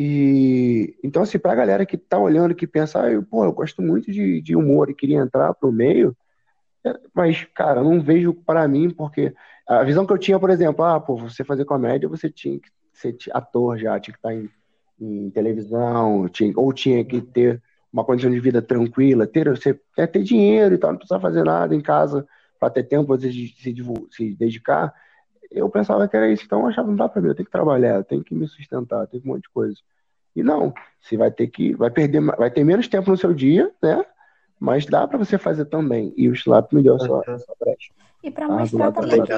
E 0.02 0.95
então, 1.04 1.24
assim, 1.24 1.38
pra 1.38 1.54
galera 1.54 1.86
que 1.86 1.97
tá 1.97 2.18
olhando, 2.18 2.56
que 2.56 2.66
pensa, 2.66 3.04
ah, 3.04 3.12
eu, 3.12 3.22
pô, 3.22 3.43
eu 3.43 3.52
gosto 3.52 3.82
muito 3.82 4.10
de, 4.10 4.41
de 4.41 4.56
humor 4.56 4.89
e 4.89 4.95
queria 4.95 5.20
entrar 5.20 5.54
pro 5.54 5.74
meio, 5.74 6.16
é, 6.86 6.97
mas, 7.14 7.43
cara, 7.54 7.84
não 7.84 8.02
vejo 8.02 8.34
pra 8.34 8.66
mim, 8.66 8.89
porque 8.89 9.34
a 9.68 9.84
visão 9.84 10.06
que 10.06 10.14
eu 10.14 10.18
tinha, 10.18 10.39
por 10.39 10.50
exemplo, 10.50 10.86
ah, 10.86 11.02
pô, 11.02 11.18
você 11.18 11.43
fazer 11.43 11.66
comédia, 11.66 12.08
você 12.08 12.30
tinha 12.30 12.58
que 12.58 12.70
ser 12.93 13.18
ator 13.34 13.78
já, 13.78 14.00
tinha 14.00 14.14
que 14.14 14.20
estar 14.20 14.34
em, 14.34 14.50
em 15.02 15.30
televisão, 15.32 16.30
tinha, 16.30 16.54
ou 16.56 16.72
tinha 16.72 17.04
que 17.04 17.20
ter 17.20 17.62
uma 17.91 18.06
condição 18.06 18.32
de 18.32 18.39
vida 18.39 18.62
tranquila, 18.62 19.28
ter, 19.28 19.50
você 19.50 19.78
quer 19.93 20.08
ter 20.08 20.24
dinheiro 20.24 20.76
e 20.76 20.78
tal, 20.78 20.91
não 20.91 20.97
precisa 20.97 21.20
fazer 21.20 21.43
nada 21.43 21.76
em 21.76 21.82
casa 21.82 22.26
para 22.58 22.70
ter 22.70 22.84
tempo 22.84 23.18
de 23.18 23.34
se, 23.34 23.47
se 23.62 23.76
se 24.12 24.34
dedicar. 24.34 24.93
Eu 25.52 25.70
pensava 25.70 26.08
que 26.08 26.16
era 26.16 26.32
isso, 26.32 26.43
então 26.45 26.62
eu 26.62 26.68
achava, 26.68 26.88
não 26.88 26.95
dá 26.95 27.10
pra 27.10 27.22
mim, 27.22 27.30
eu 27.30 27.36
tenho 27.36 27.45
que 27.45 27.52
trabalhar, 27.52 27.95
eu 27.95 28.04
tenho 28.04 28.24
que 28.24 28.36
me 28.36 28.47
sustentar, 28.47 29.08
tem 29.08 29.20
um 29.24 29.28
monte 29.28 29.43
de 29.43 29.50
coisa. 29.50 29.76
E 30.36 30.43
não, 30.43 30.74
você 31.02 31.18
vai 31.18 31.32
ter 31.32 31.47
que, 31.47 31.74
vai 31.76 31.89
perder, 31.89 32.22
vai 32.22 32.52
ter 32.52 32.64
menos 32.64 32.88
tempo 32.88 33.10
no 33.10 33.18
seu 33.18 33.34
dia, 33.34 33.74
né? 33.82 34.06
Mas 34.60 34.86
dá 34.86 35.08
pra 35.08 35.18
você 35.18 35.38
fazer 35.38 35.66
também. 35.66 36.14
E 36.16 36.28
o 36.30 36.34
Slap 36.34 36.72
me 36.74 36.84
deu 36.84 36.95
essa, 36.95 37.12
Uhum. 37.12 37.24
essa 37.28 37.54
brecha. 37.60 37.91
E 38.22 38.30
pra 38.30 38.45
Ah, 38.45 38.50
mostrar 38.50 38.91
também 38.91 39.24
que 39.24 39.34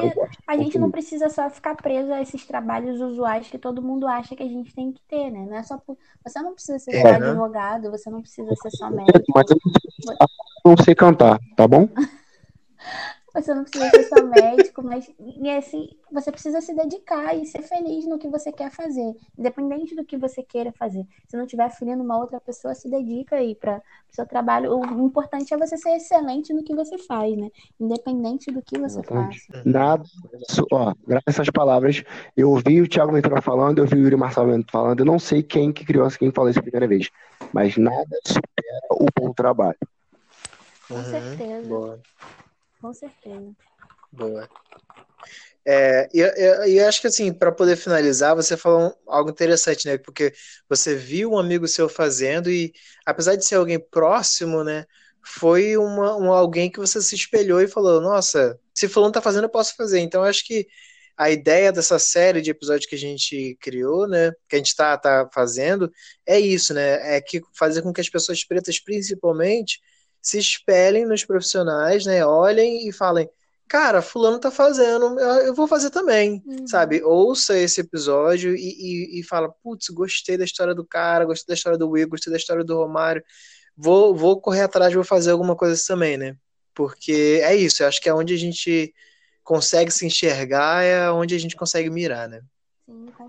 a 0.47 0.57
gente 0.57 0.80
não 0.80 0.89
precisa 0.89 1.30
só 1.30 1.47
ficar 1.49 1.76
preso 1.76 2.12
a 2.12 2.20
esses 2.22 2.45
trabalhos 2.45 2.99
usuais 2.99 3.47
que 3.47 3.59
todo 3.59 3.82
mundo 3.82 4.07
acha 4.07 4.36
que 4.36 4.41
a 4.41 4.47
gente 4.47 4.74
tem 4.74 4.91
que 4.91 5.01
ter, 5.07 5.30
né? 5.30 5.45
Não 5.47 5.55
é 5.55 5.62
só 5.62 5.78
por... 5.78 5.95
Você 6.26 6.41
não 6.41 6.53
precisa 6.53 6.80
ser 6.80 6.91
só 6.91 7.07
É. 7.07 7.16
advogado, 7.16 7.91
você 7.91 8.09
não 8.09 8.22
precisa 8.22 8.55
ser 8.55 8.72
só 8.72 8.89
médico, 8.89 9.24
Mas 9.36 9.45
eu 9.51 9.57
não 10.66 10.84
sei 10.84 10.95
cantar, 10.95 11.39
tá 11.55 11.68
bom? 11.68 11.88
você 13.34 13.53
não 13.53 13.63
precisa 13.63 13.89
ser 13.89 14.03
só 14.03 14.21
médico, 14.23 14.84
mas 14.84 15.09
e 15.19 15.49
assim, 15.51 15.88
você 16.11 16.32
precisa 16.32 16.59
se 16.61 16.73
dedicar 16.75 17.36
e 17.36 17.45
ser 17.45 17.61
feliz 17.63 18.05
no 18.07 18.17
que 18.19 18.27
você 18.27 18.51
quer 18.51 18.71
fazer, 18.71 19.13
independente 19.38 19.95
do 19.95 20.03
que 20.05 20.17
você 20.17 20.43
queira 20.43 20.71
fazer. 20.73 21.05
Se 21.27 21.38
não 21.38 21.45
estiver 21.45 21.69
ferindo 21.71 22.03
uma 22.03 22.17
outra 22.17 22.39
pessoa, 22.41 22.75
se 22.75 22.89
dedica 22.89 23.38
aí 23.38 23.55
para 23.55 23.77
o 23.77 24.15
seu 24.15 24.25
trabalho. 24.25 24.75
O 24.77 25.07
importante 25.07 25.53
é 25.53 25.57
você 25.57 25.77
ser 25.77 25.95
excelente 25.95 26.53
no 26.53 26.63
que 26.63 26.75
você 26.75 26.97
faz, 26.97 27.36
né? 27.38 27.49
Independente 27.79 28.51
do 28.51 28.61
que 28.61 28.77
você 28.77 29.01
Exatamente. 29.01 29.47
faça. 29.49 29.63
Nada. 29.65 30.03
Ó, 30.71 30.93
graças 31.07 31.23
a 31.27 31.32
essas 31.32 31.49
palavras, 31.49 32.03
eu 32.36 32.49
ouvi 32.49 32.82
o 32.82 32.88
Thiago 32.88 33.11
Ventura 33.11 33.41
falando, 33.41 33.77
eu 33.77 33.84
ouvi 33.86 33.95
o 33.95 34.03
Yuri 34.03 34.17
Marçal 34.17 34.45
falando, 34.69 34.99
eu 34.99 35.05
não 35.05 35.19
sei 35.19 35.41
quem 35.43 35.71
que 35.71 35.86
criou, 35.86 36.09
quem 36.09 36.32
falou 36.32 36.49
isso 36.49 36.59
a 36.59 36.63
primeira 36.63 36.88
vez, 36.88 37.09
mas 37.53 37.77
nada 37.77 38.19
supera 38.25 38.88
o 38.91 39.05
bom 39.17 39.34
trabalho. 39.34 39.77
Com 40.88 40.95
Uhum. 40.95 41.03
certeza, 41.03 41.69
Boa, 41.69 41.99
com 42.82 42.93
certeza. 42.93 43.55
boa. 44.11 44.49
É, 45.63 46.09
e, 46.11 46.19
eu 46.79 46.88
acho 46.88 46.99
que 47.01 47.07
assim, 47.07 47.32
para 47.32 47.51
poder 47.51 47.75
finalizar, 47.75 48.36
você 48.36 48.57
falou 48.57 48.95
algo 49.07 49.29
interessante, 49.29 49.86
né? 49.86 49.97
Porque 49.97 50.34
você 50.67 50.95
viu 50.95 51.34
um 51.34 51.39
amigo 51.39 51.67
seu 51.67 51.88
fazendo 51.88 52.49
e, 52.49 52.73
apesar 53.05 53.36
de 53.36 53.45
ser 53.45 53.55
alguém 53.55 53.79
próximo, 53.79 54.63
né? 54.63 54.86
Foi 55.23 55.77
uma, 55.77 56.17
um 56.17 56.32
alguém 56.34 56.71
que 56.71 56.79
você 56.79 56.99
se 57.01 57.15
espelhou 57.15 57.61
e 57.61 57.67
falou: 57.67 58.01
Nossa, 58.01 58.59
se 58.73 58.88
fulano 58.88 59.11
tá 59.13 59.21
fazendo, 59.21 59.43
eu 59.43 59.49
posso 59.49 59.75
fazer. 59.75 59.99
Então, 59.99 60.21
eu 60.24 60.29
acho 60.29 60.45
que 60.45 60.67
a 61.16 61.29
ideia 61.29 61.71
dessa 61.71 61.99
série 61.99 62.41
de 62.41 62.49
episódios 62.49 62.87
que 62.87 62.95
a 62.95 62.97
gente 62.97 63.55
criou, 63.62 64.08
né? 64.08 64.32
Que 64.49 64.55
a 64.55 64.58
gente 64.58 64.75
tá, 64.75 64.97
tá 64.97 65.29
fazendo, 65.32 65.91
é 66.25 66.39
isso, 66.39 66.74
né? 66.74 67.17
É 67.17 67.21
que 67.21 67.41
fazer 67.53 67.83
com 67.83 67.93
que 67.93 68.01
as 68.01 68.09
pessoas 68.09 68.43
pretas, 68.43 68.79
principalmente, 68.79 69.79
se 70.21 70.37
espelhem 70.37 71.05
nos 71.05 71.25
profissionais, 71.25 72.05
né? 72.05 72.25
Olhem 72.25 72.87
e 72.87 72.91
falem 72.93 73.29
cara, 73.67 74.01
fulano 74.01 74.37
tá 74.37 74.51
fazendo, 74.51 75.17
eu, 75.17 75.55
vou 75.55 75.65
fazer 75.65 75.89
também, 75.91 76.43
Uhum. 76.45 76.67
sabe? 76.67 77.01
Ouça 77.03 77.57
esse 77.57 77.79
episódio 77.79 78.53
e, 78.53 78.59
e, 78.59 79.19
e 79.21 79.23
fala, 79.23 79.47
putz, 79.63 79.87
gostei 79.87 80.35
da 80.35 80.43
história 80.43 80.75
do 80.75 80.83
cara, 80.83 81.23
gostei 81.23 81.53
da 81.53 81.57
história 81.57 81.77
do 81.77 81.89
Will, 81.89 82.09
gostei 82.09 82.29
da 82.29 82.35
história 82.37 82.65
do 82.65 82.75
Romário, 82.75 83.23
vou, 83.77 84.13
vou 84.13 84.41
correr 84.41 84.63
atrás, 84.63 84.93
vou 84.93 85.05
fazer 85.05 85.31
alguma 85.31 85.55
coisa 85.55 85.75
assim 85.75 85.87
também, 85.87 86.17
né? 86.17 86.35
Porque 86.75 87.39
é 87.43 87.55
isso, 87.55 87.81
eu 87.81 87.87
acho 87.87 88.01
que 88.01 88.09
é 88.09 88.13
onde 88.13 88.33
a 88.33 88.37
gente 88.37 88.93
consegue 89.41 89.89
se 89.89 90.05
enxergar, 90.05 90.83
é 90.83 91.09
onde 91.09 91.33
a 91.33 91.39
gente 91.39 91.55
consegue 91.55 91.89
mirar, 91.89 92.27
né? 92.27 92.41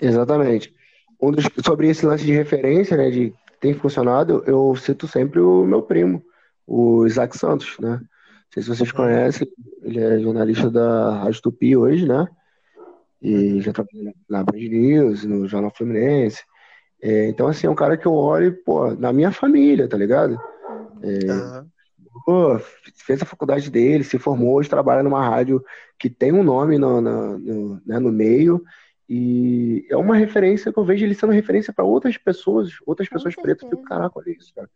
Exatamente. 0.00 0.74
Um 1.20 1.30
dos- 1.30 1.44
sobre 1.64 1.88
esse 1.88 2.04
lance 2.04 2.24
de 2.24 2.32
referência, 2.32 2.96
né, 2.96 3.10
de 3.10 3.32
tem 3.60 3.74
funcionado, 3.74 4.42
eu 4.44 4.74
cito 4.74 5.06
sempre 5.06 5.38
o 5.38 5.64
meu 5.64 5.82
primo, 5.82 6.20
o 6.66 7.06
Isaac 7.06 7.36
Santos, 7.36 7.76
né? 7.78 7.98
Não 7.98 8.06
sei 8.52 8.62
se 8.62 8.68
vocês 8.68 8.90
Uhum. 8.90 8.96
conhecem, 8.96 9.48
ele 9.82 10.00
é 10.00 10.18
jornalista 10.18 10.70
da 10.70 11.18
Rádio 11.24 11.42
Tupi 11.42 11.76
hoje, 11.76 12.06
né? 12.06 12.26
E 13.20 13.60
já 13.60 13.72
trabalhou 13.72 14.12
na 14.28 14.42
Band 14.42 14.58
News, 14.58 15.24
no 15.24 15.46
Jornal 15.46 15.72
Fluminense. 15.74 16.42
É, 17.00 17.28
então, 17.28 17.48
assim, 17.48 17.66
é 17.66 17.70
um 17.70 17.74
cara 17.74 17.96
que 17.96 18.06
eu 18.06 18.12
olho, 18.14 18.56
pô, 18.64 18.94
na 18.94 19.12
minha 19.12 19.32
família, 19.32 19.88
tá 19.88 19.96
ligado? 19.96 20.38
É, 21.02 21.30
Aham. 21.30 21.66
pô, 22.24 22.58
fez 22.94 23.22
a 23.22 23.26
faculdade 23.26 23.70
dele, 23.70 24.04
se 24.04 24.18
formou, 24.18 24.54
hoje 24.54 24.68
trabalha 24.68 25.02
numa 25.02 25.28
rádio 25.28 25.64
que 25.98 26.10
tem 26.10 26.32
um 26.32 26.42
nome 26.42 26.78
no, 26.78 27.00
no, 27.00 27.38
no, 27.38 27.82
né, 27.86 27.98
no 27.98 28.12
meio, 28.12 28.62
e 29.08 29.86
é 29.90 29.96
uma 29.96 30.16
referência 30.16 30.72
que 30.72 30.78
eu 30.78 30.84
vejo 30.84 31.04
ele 31.04 31.14
sendo 31.14 31.32
referência 31.32 31.72
para 31.72 31.84
outras 31.84 32.16
pessoas, 32.16 32.70
outras 32.86 33.08
pessoas 33.08 33.34
pretas. 33.34 33.62
Eu 33.64 33.70
fico, 33.70 33.82
caraca, 33.82 34.18
olha 34.18 34.30
isso, 34.30 34.52
cara. 34.54 34.70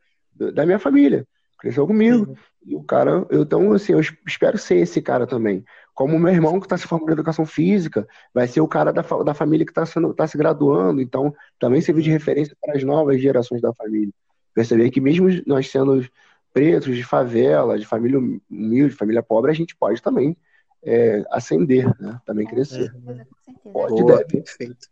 Da 0.52 0.66
minha 0.66 0.78
família. 0.78 1.26
Cresceu 1.58 1.86
comigo. 1.86 2.28
Uhum. 2.28 2.36
E 2.66 2.74
o 2.74 2.82
cara, 2.82 3.26
eu, 3.30 3.42
então, 3.42 3.72
assim, 3.72 3.92
eu 3.92 4.00
es- 4.00 4.14
espero 4.26 4.58
ser 4.58 4.76
esse 4.76 5.00
cara 5.00 5.26
também. 5.26 5.64
Como 5.94 6.16
o 6.16 6.18
meu 6.18 6.32
irmão 6.32 6.58
que 6.58 6.66
está 6.66 6.76
se 6.76 6.86
formando 6.86 7.10
em 7.10 7.12
educação 7.12 7.46
física, 7.46 8.06
vai 8.34 8.46
ser 8.48 8.60
o 8.60 8.68
cara 8.68 8.92
da, 8.92 9.02
da 9.02 9.34
família 9.34 9.64
que 9.64 9.72
está 9.72 9.84
tá 10.14 10.26
se 10.26 10.36
graduando, 10.36 11.00
então 11.00 11.34
também 11.58 11.80
servir 11.80 12.02
de 12.02 12.10
referência 12.10 12.56
para 12.60 12.76
as 12.76 12.82
novas 12.82 13.20
gerações 13.20 13.62
da 13.62 13.72
família. 13.72 14.12
Perceber 14.52 14.90
que 14.90 15.00
mesmo 15.00 15.28
nós 15.46 15.70
sendo 15.70 16.04
pretos, 16.52 16.96
de 16.96 17.04
favela, 17.04 17.78
de 17.78 17.86
família 17.86 18.18
humilde, 18.18 18.90
de 18.92 18.98
família 18.98 19.22
pobre, 19.22 19.50
a 19.50 19.54
gente 19.54 19.76
pode 19.76 20.02
também 20.02 20.36
é, 20.82 21.24
ascender, 21.30 21.86
né? 22.00 22.20
Também 22.24 22.46
crescer. 22.46 22.90
Com 22.92 23.00
certeza, 23.00 23.26
com 23.26 23.42
certeza. 23.42 23.72
Pode. 23.72 24.02
Boa, 24.02 24.16
deve. 24.18 24.42
perfeito. 24.42 24.88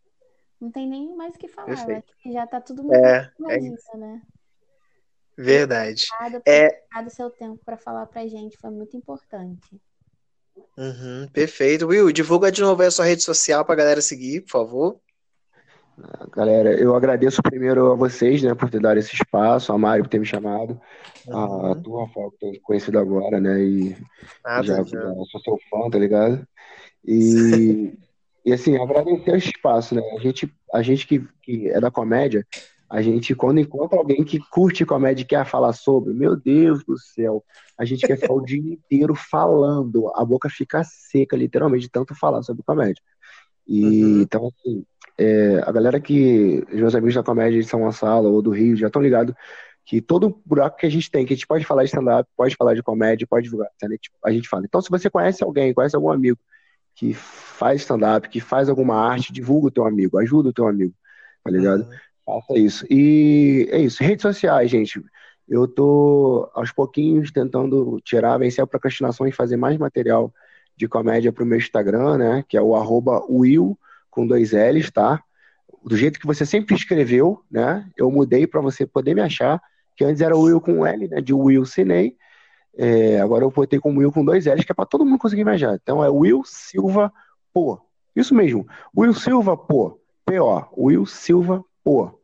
Não 0.61 0.71
tem 0.71 0.89
nem 0.89 1.17
mais 1.17 1.35
o 1.35 1.39
que 1.39 1.49
falar. 1.49 2.03
Que 2.19 2.33
já 2.33 2.47
tá 2.47 2.61
tudo 2.61 2.83
muito 2.85 2.97
É, 2.97 3.31
é 3.49 3.97
né? 3.97 4.23
Verdade. 5.37 6.07
Obrigada 6.15 6.41
por 6.45 6.51
É, 6.53 6.69
ter 6.69 6.83
dado 6.95 7.11
seu 7.11 7.31
tempo 7.31 7.61
para 7.65 7.77
falar 7.77 8.07
pra 8.07 8.27
gente. 8.27 8.57
Foi 8.59 8.71
muito 8.71 8.97
importante. 8.97 9.81
uhum, 10.77 11.29
perfeito. 11.33 11.87
Will, 11.87 12.13
divulga 12.13 12.51
de 12.53 12.61
novo 12.61 12.83
aí 12.83 12.89
a 12.89 12.91
sua 12.91 13.05
rede 13.05 13.23
social 13.23 13.65
pra 13.65 13.75
galera 13.75 14.01
seguir, 14.01 14.43
por 14.43 14.51
favor. 14.51 15.01
Galera, 16.33 16.75
eu 16.75 16.95
agradeço 16.97 17.41
primeiro 17.43 17.93
a 17.93 17.95
vocês, 17.95 18.43
né, 18.43 18.55
por 18.55 18.69
ter 18.69 18.81
dado 18.81 18.99
esse 18.99 19.15
espaço, 19.15 19.73
a 19.73 19.79
Mari 19.79 20.03
por 20.03 20.09
ter 20.09 20.19
me 20.19 20.27
chamado, 20.27 20.81
a 21.33 21.35
Uhum. 21.35 21.83
tu, 21.83 21.97
Rafael, 21.97 22.31
que 22.33 22.39
tenho 22.39 22.61
conhecido 22.63 22.99
agora, 22.99 23.41
né, 23.41 23.61
e 23.63 23.97
Nada, 24.45 24.67
já, 24.67 24.83
já. 24.83 25.15
sou 25.31 25.41
seu 25.41 25.59
fã, 25.71 25.89
tá 25.91 25.99
ligado? 25.99 26.45
E, 27.05 27.93
e 28.45 28.53
assim, 28.53 28.77
agradecer 28.77 29.37
esse 29.37 29.49
espaço, 29.49 29.95
né? 29.95 30.03
A 30.17 30.21
gente, 30.21 30.53
a 30.73 30.83
gente 30.83 31.07
que, 31.07 31.27
que 31.43 31.69
é 31.71 31.81
da 31.81 31.91
comédia, 31.91 32.47
a 32.95 33.03
gente, 33.03 33.35
quando 33.35 33.59
encontra 33.59 33.99
alguém 33.99 34.23
que 34.23 34.39
curte 34.39 34.87
comédia 34.87 35.23
e 35.23 35.27
quer 35.27 35.45
falar 35.45 35.73
sobre, 35.73 36.15
meu 36.15 36.37
Deus 36.37 36.85
do 36.85 36.97
céu, 36.97 37.45
a 37.77 37.85
gente 37.85 38.07
quer 38.07 38.17
ficar 38.17 38.33
o 38.33 38.41
dia 38.41 38.61
inteiro 38.61 39.17
falando, 39.17 40.13
a 40.15 40.25
boca 40.25 40.49
fica 40.49 40.85
seca, 40.85 41.37
literalmente, 41.37 41.87
de 41.87 41.91
tanto 41.91 42.15
falar 42.15 42.41
sobre 42.45 42.63
comédia. 42.63 43.03
E 43.67 44.05
Uhum. 44.05 44.23
então, 44.23 44.47
assim, 44.47 44.85
é, 45.19 45.61
a 45.67 45.73
galera 45.73 45.99
que, 45.99 46.65
os 46.73 46.79
meus 46.79 46.95
amigos 46.95 47.17
da 47.17 47.25
comédia 47.25 47.61
de 47.61 47.67
São 47.67 47.81
Gonçalo 47.81 48.33
ou 48.33 48.41
do 48.41 48.53
Rio 48.53 48.77
já 48.77 48.87
estão 48.87 49.03
ligados 49.03 49.35
que 49.85 50.01
todo 50.01 50.41
buraco 50.47 50.77
que 50.77 50.87
a 50.87 50.91
gente 50.91 51.11
tem, 51.11 51.27
que 51.27 51.33
a 51.33 51.37
gente 51.37 51.49
pode 51.49 51.65
falar 51.65 51.83
de 51.83 51.89
stand-up, 51.89 52.31
pode 52.37 52.55
falar 52.55 52.75
de 52.75 52.83
comédia, 52.83 53.27
pode 53.27 53.47
divulgar? 53.47 53.69
Tipo, 54.01 54.17
a 54.25 54.31
gente 54.31 54.49
fala. 54.49 54.65
Então, 54.65 54.81
se 54.81 54.89
você 54.89 55.11
conhece 55.11 55.43
alguém, 55.43 55.75
conhece 55.75 55.97
algum 55.97 56.13
amigo 56.13 56.39
que 56.95 57.13
faz 57.13 57.81
stand-up, 57.81 58.29
que 58.29 58.39
faz 58.41 58.69
alguma 58.69 58.95
arte, 58.95 59.33
divulga 59.33 59.67
o 59.67 59.71
teu 59.73 59.85
amigo, 59.85 60.17
ajuda 60.17 60.51
o 60.51 60.53
teu 60.53 60.69
amigo, 60.69 60.95
tá 61.43 61.51
ligado? 61.51 61.83
Uhum. 61.83 61.91
Faça 62.25 62.59
isso. 62.59 62.87
E 62.91 63.69
é 63.71 63.79
isso. 63.79 64.03
Redes 64.03 64.23
sociais, 64.23 64.71
gente. 64.71 65.03
Eu 65.49 65.69
tô 65.69 66.51
aos 66.55 66.73
pouquinhos 66.73 67.31
tentando 67.31 68.01
tirar, 68.03 68.39
vencer 68.39 68.65
a 68.65 68.67
procrastinação 68.67 69.27
e 69.27 69.33
fazer 69.33 69.57
mais 69.57 69.77
material 69.77 70.33
de 70.77 70.89
comédia 70.89 71.33
pro 71.33 71.45
meu 71.45 71.59
Instagram, 71.59 72.17
né? 72.17 72.45
Que 72.49 72.57
é 72.57 72.63
o 72.63 72.75
arroba 72.75 73.25
Will 73.29 73.79
com 74.11 74.27
dois 74.27 74.53
L's, 74.53 74.91
tá? 74.91 75.23
Do 75.85 75.97
jeito 75.97 76.19
que 76.19 76.27
você 76.27 76.47
sempre 76.47 76.75
escreveu, 76.75 77.43
né? 77.51 77.87
Eu 77.97 78.11
mudei 78.11 78.47
para 78.47 78.61
você 78.61 78.87
poder 78.87 79.15
me 79.15 79.21
achar, 79.21 79.61
que 79.95 80.05
antes 80.05 80.23
era 80.23 80.37
Will 80.37 80.61
com 80.61 80.87
L, 80.87 81.09
né? 81.09 81.21
De 81.21 81.35
Will 81.35 81.67
Cinei. 81.67 82.17
É, 82.77 83.21
agora 83.21 83.45
eu 83.45 83.51
botei 83.51 83.79
com 83.79 83.97
Will 83.97 84.11
com 84.11 84.25
dois 84.25 84.47
L's, 84.47 84.65
que 84.65 84.73
é 84.73 84.75
para 84.75 84.87
todo 84.87 85.05
mundo 85.05 85.19
conseguir 85.19 85.45
me 85.45 85.53
achar. 85.53 85.75
Então 85.75 86.03
é 86.03 86.09
Will 86.09 86.43
Silva 86.45 87.13
Pô. 87.53 87.79
Isso 88.17 88.35
mesmo. 88.35 88.67
Will 88.97 89.13
Silva 89.13 89.57
Pô. 89.57 90.01
P-O. 90.25 90.65
Will 90.77 91.05
Silva 91.05 91.63
Pô. 91.85 92.19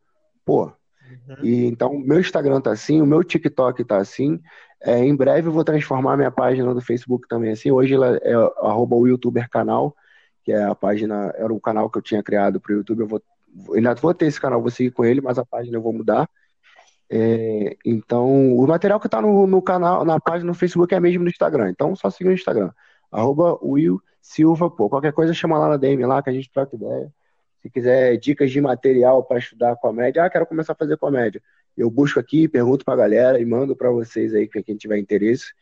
Pô. 0.44 0.64
Uhum. 0.64 1.44
E 1.44 1.66
então, 1.66 1.98
meu 1.98 2.18
Instagram 2.18 2.60
tá 2.60 2.72
assim, 2.72 3.00
o 3.02 3.06
meu 3.06 3.22
TikTok 3.22 3.84
tá 3.84 3.98
assim. 3.98 4.40
É, 4.82 4.98
em 4.98 5.14
breve 5.14 5.48
eu 5.48 5.52
vou 5.52 5.62
transformar 5.62 6.16
minha 6.16 6.30
página 6.30 6.72
do 6.74 6.80
Facebook 6.80 7.28
também 7.28 7.52
assim. 7.52 7.70
Hoje 7.70 7.94
ela 7.94 8.16
é 8.22 8.32
arroba 8.62 8.96
o 8.96 9.06
YouTuber 9.06 9.48
canal, 9.50 9.94
que 10.42 10.52
é 10.52 10.64
a 10.64 10.74
página, 10.74 11.32
era 11.36 11.52
o 11.52 11.60
canal 11.60 11.90
que 11.90 11.98
eu 11.98 12.02
tinha 12.02 12.22
criado 12.22 12.60
para 12.60 12.72
o 12.72 12.76
YouTube. 12.76 13.00
Eu 13.00 13.06
vou, 13.06 13.22
ainda 13.74 13.94
vou 13.94 14.14
ter 14.14 14.26
esse 14.26 14.40
canal, 14.40 14.62
vou 14.62 14.70
seguir 14.70 14.90
com 14.90 15.04
ele, 15.04 15.20
mas 15.20 15.38
a 15.38 15.44
página 15.44 15.76
eu 15.76 15.82
vou 15.82 15.92
mudar. 15.92 16.28
É, 17.12 17.76
então, 17.84 18.56
o 18.56 18.66
material 18.66 19.00
que 19.00 19.08
tá 19.08 19.20
no, 19.20 19.46
no 19.46 19.60
canal, 19.60 20.04
na 20.04 20.20
página 20.20 20.46
no 20.46 20.54
Facebook 20.54 20.94
é 20.94 21.00
mesmo 21.00 21.24
no 21.24 21.30
Instagram. 21.30 21.68
Então, 21.70 21.94
só 21.96 22.08
seguir 22.08 22.28
no 22.28 22.34
Instagram. 22.34 22.70
Arroba 23.10 23.58
Will 23.62 24.00
Silva, 24.22 24.70
pô. 24.70 24.88
Qualquer 24.88 25.12
coisa 25.12 25.34
chama 25.34 25.58
lá 25.58 25.68
na 25.68 25.76
DM 25.76 26.04
lá 26.06 26.22
que 26.22 26.30
a 26.30 26.32
gente 26.32 26.50
troca 26.50 26.76
ideia. 26.76 27.12
Se 27.62 27.68
quiser 27.68 28.16
dicas 28.16 28.50
de 28.50 28.60
material 28.60 29.22
para 29.22 29.38
estudar 29.38 29.76
comédia, 29.76 30.24
ah, 30.24 30.30
quero 30.30 30.46
começar 30.46 30.72
a 30.72 30.76
fazer 30.76 30.96
comédia. 30.96 31.42
Eu 31.76 31.90
busco 31.90 32.18
aqui, 32.18 32.48
pergunto 32.48 32.84
pra 32.84 32.96
galera 32.96 33.40
e 33.40 33.44
mando 33.44 33.76
para 33.76 33.90
vocês 33.90 34.34
aí, 34.34 34.48
quem 34.48 34.76
tiver 34.76 34.98
interesse. 34.98 35.52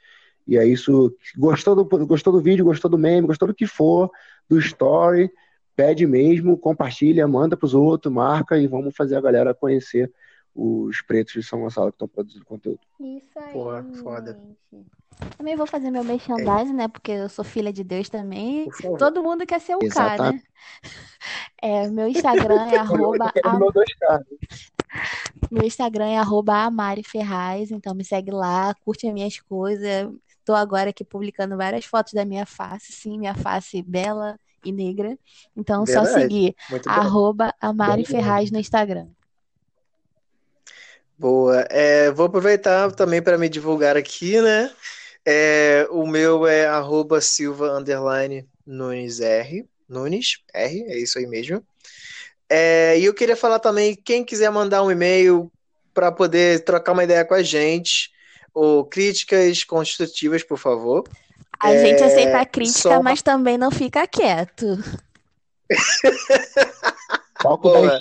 E 0.47 0.57
é 0.57 0.65
isso. 0.65 1.15
Gostou 1.37 1.75
do, 1.77 1.85
gostou 2.07 2.33
do 2.33 2.41
vídeo, 2.41 2.65
gostou 2.65 2.91
do 2.91 2.97
meme, 2.97 3.27
gostou 3.27 3.49
do 3.49 3.55
que 3.55 3.67
for, 3.67 4.11
do 4.49 4.59
story, 4.59 5.31
pede 5.77 6.07
mesmo, 6.07 6.57
compartilha, 6.57 7.29
manda 7.29 7.57
pros 7.57 7.75
outros, 7.75 8.13
marca 8.13 8.57
e 8.59 8.67
vamos 8.67 8.97
fazer 8.97 9.17
a 9.17 9.21
galera 9.21 9.53
conhecer 9.53 10.11
os 10.55 11.01
pretos 11.03 11.35
de 11.35 11.43
São 11.43 11.61
Gonçalo 11.61 11.93
que 11.93 11.97
estão 11.97 12.09
produzindo 12.09 12.45
conteúdo. 12.45 12.81
Isso 12.99 13.39
aí, 13.39 13.53
Porra, 13.53 13.85
foda. 14.03 14.41
Também 15.37 15.57
vou 15.57 15.67
fazer 15.67 15.91
meu 15.91 16.03
merchandising, 16.03 16.75
né? 16.75 16.89
Porque 16.89 17.13
eu 17.13 17.29
sou 17.29 17.45
filha 17.45 17.73
de 17.73 17.85
Deus 17.85 18.09
também. 18.09 18.69
Todo 18.99 19.23
mundo 19.23 19.47
quer 19.47 19.61
ser 19.61 19.77
o 19.77 19.81
K, 19.81 20.33
né? 20.33 20.43
É, 21.63 21.89
meu 21.89 22.09
Instagram 22.09 22.69
é 22.71 22.77
arroba 22.79 23.33
meu 25.51 25.65
Instagram 25.65 26.07
é 26.07 26.19
arroba 26.19 26.65
Amari 26.65 27.03
Ferraz, 27.03 27.71
então 27.71 27.95
me 27.95 28.05
segue 28.05 28.31
lá, 28.31 28.75
curte 28.85 29.07
as 29.07 29.15
minhas 29.15 29.41
coisas. 29.41 30.11
Estou 30.39 30.55
agora 30.55 30.91
aqui 30.91 31.05
publicando 31.05 31.57
várias 31.57 31.85
fotos 31.85 32.13
da 32.15 32.25
minha 32.25 32.47
face, 32.47 32.93
sim, 32.93 33.19
minha 33.19 33.35
face 33.35 33.83
bela 33.83 34.39
e 34.65 34.73
negra. 34.73 35.17
Então, 35.57 35.87
só 35.87 36.03
Verdade. 36.03 36.23
seguir 36.23 36.57
Muito 36.71 36.89
bem. 36.89 36.99
arroba 36.99 37.55
Amari 37.61 38.03
Bem 38.03 38.05
Ferraz 38.05 38.51
no 38.51 38.59
Instagram. 38.59 39.09
Boa. 41.19 41.67
É, 41.69 42.11
vou 42.13 42.27
aproveitar 42.27 42.91
também 42.93 43.21
para 43.21 43.37
me 43.37 43.49
divulgar 43.49 43.97
aqui, 43.97 44.41
né? 44.41 44.71
É, 45.27 45.87
o 45.91 46.07
meu 46.07 46.47
é 46.47 46.67
arroba 46.67 47.21
Silva 47.21 47.83
Nunes 48.67 49.21
R. 49.21 49.69
Nunes 49.89 50.39
R, 50.53 50.83
é 50.89 50.99
isso 50.99 51.19
aí 51.19 51.27
mesmo. 51.27 51.63
É, 52.49 52.99
e 52.99 53.05
eu 53.05 53.15
queria 53.15 53.37
falar 53.37 53.59
também, 53.59 53.95
quem 53.95 54.25
quiser 54.25 54.51
mandar 54.51 54.83
um 54.83 54.91
e-mail 54.91 55.51
para 55.93 56.11
poder 56.13 56.65
trocar 56.65 56.93
uma 56.93 57.05
ideia 57.05 57.25
com 57.25 57.35
a 57.35 57.43
gente, 57.43 58.11
ou 58.55 58.85
críticas 58.85 59.65
construtivas, 59.65 60.43
por 60.43 60.59
favor. 60.59 61.05
A 61.61 61.73
É, 61.73 61.79
gente 61.79 62.03
aceita 62.05 62.39
a 62.39 62.47
crítica, 62.47 62.79
só- 62.81 63.03
mas 63.03 63.21
também 63.23 63.59
não 63.59 63.71
fica 63.71 64.07
quieto. 64.07 64.67
Boa. 67.43 68.01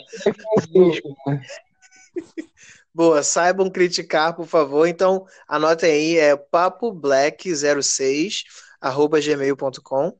Boa, 2.93 3.21
saibam 3.23 3.69
criticar, 3.69 4.35
por 4.35 4.47
favor. 4.47 4.87
Então, 4.87 5.25
anotem 5.47 5.91
aí, 5.91 6.17
é 6.17 6.35
papoblack06, 6.35 8.43
arroba 8.81 9.19
gmail.com, 9.19 10.17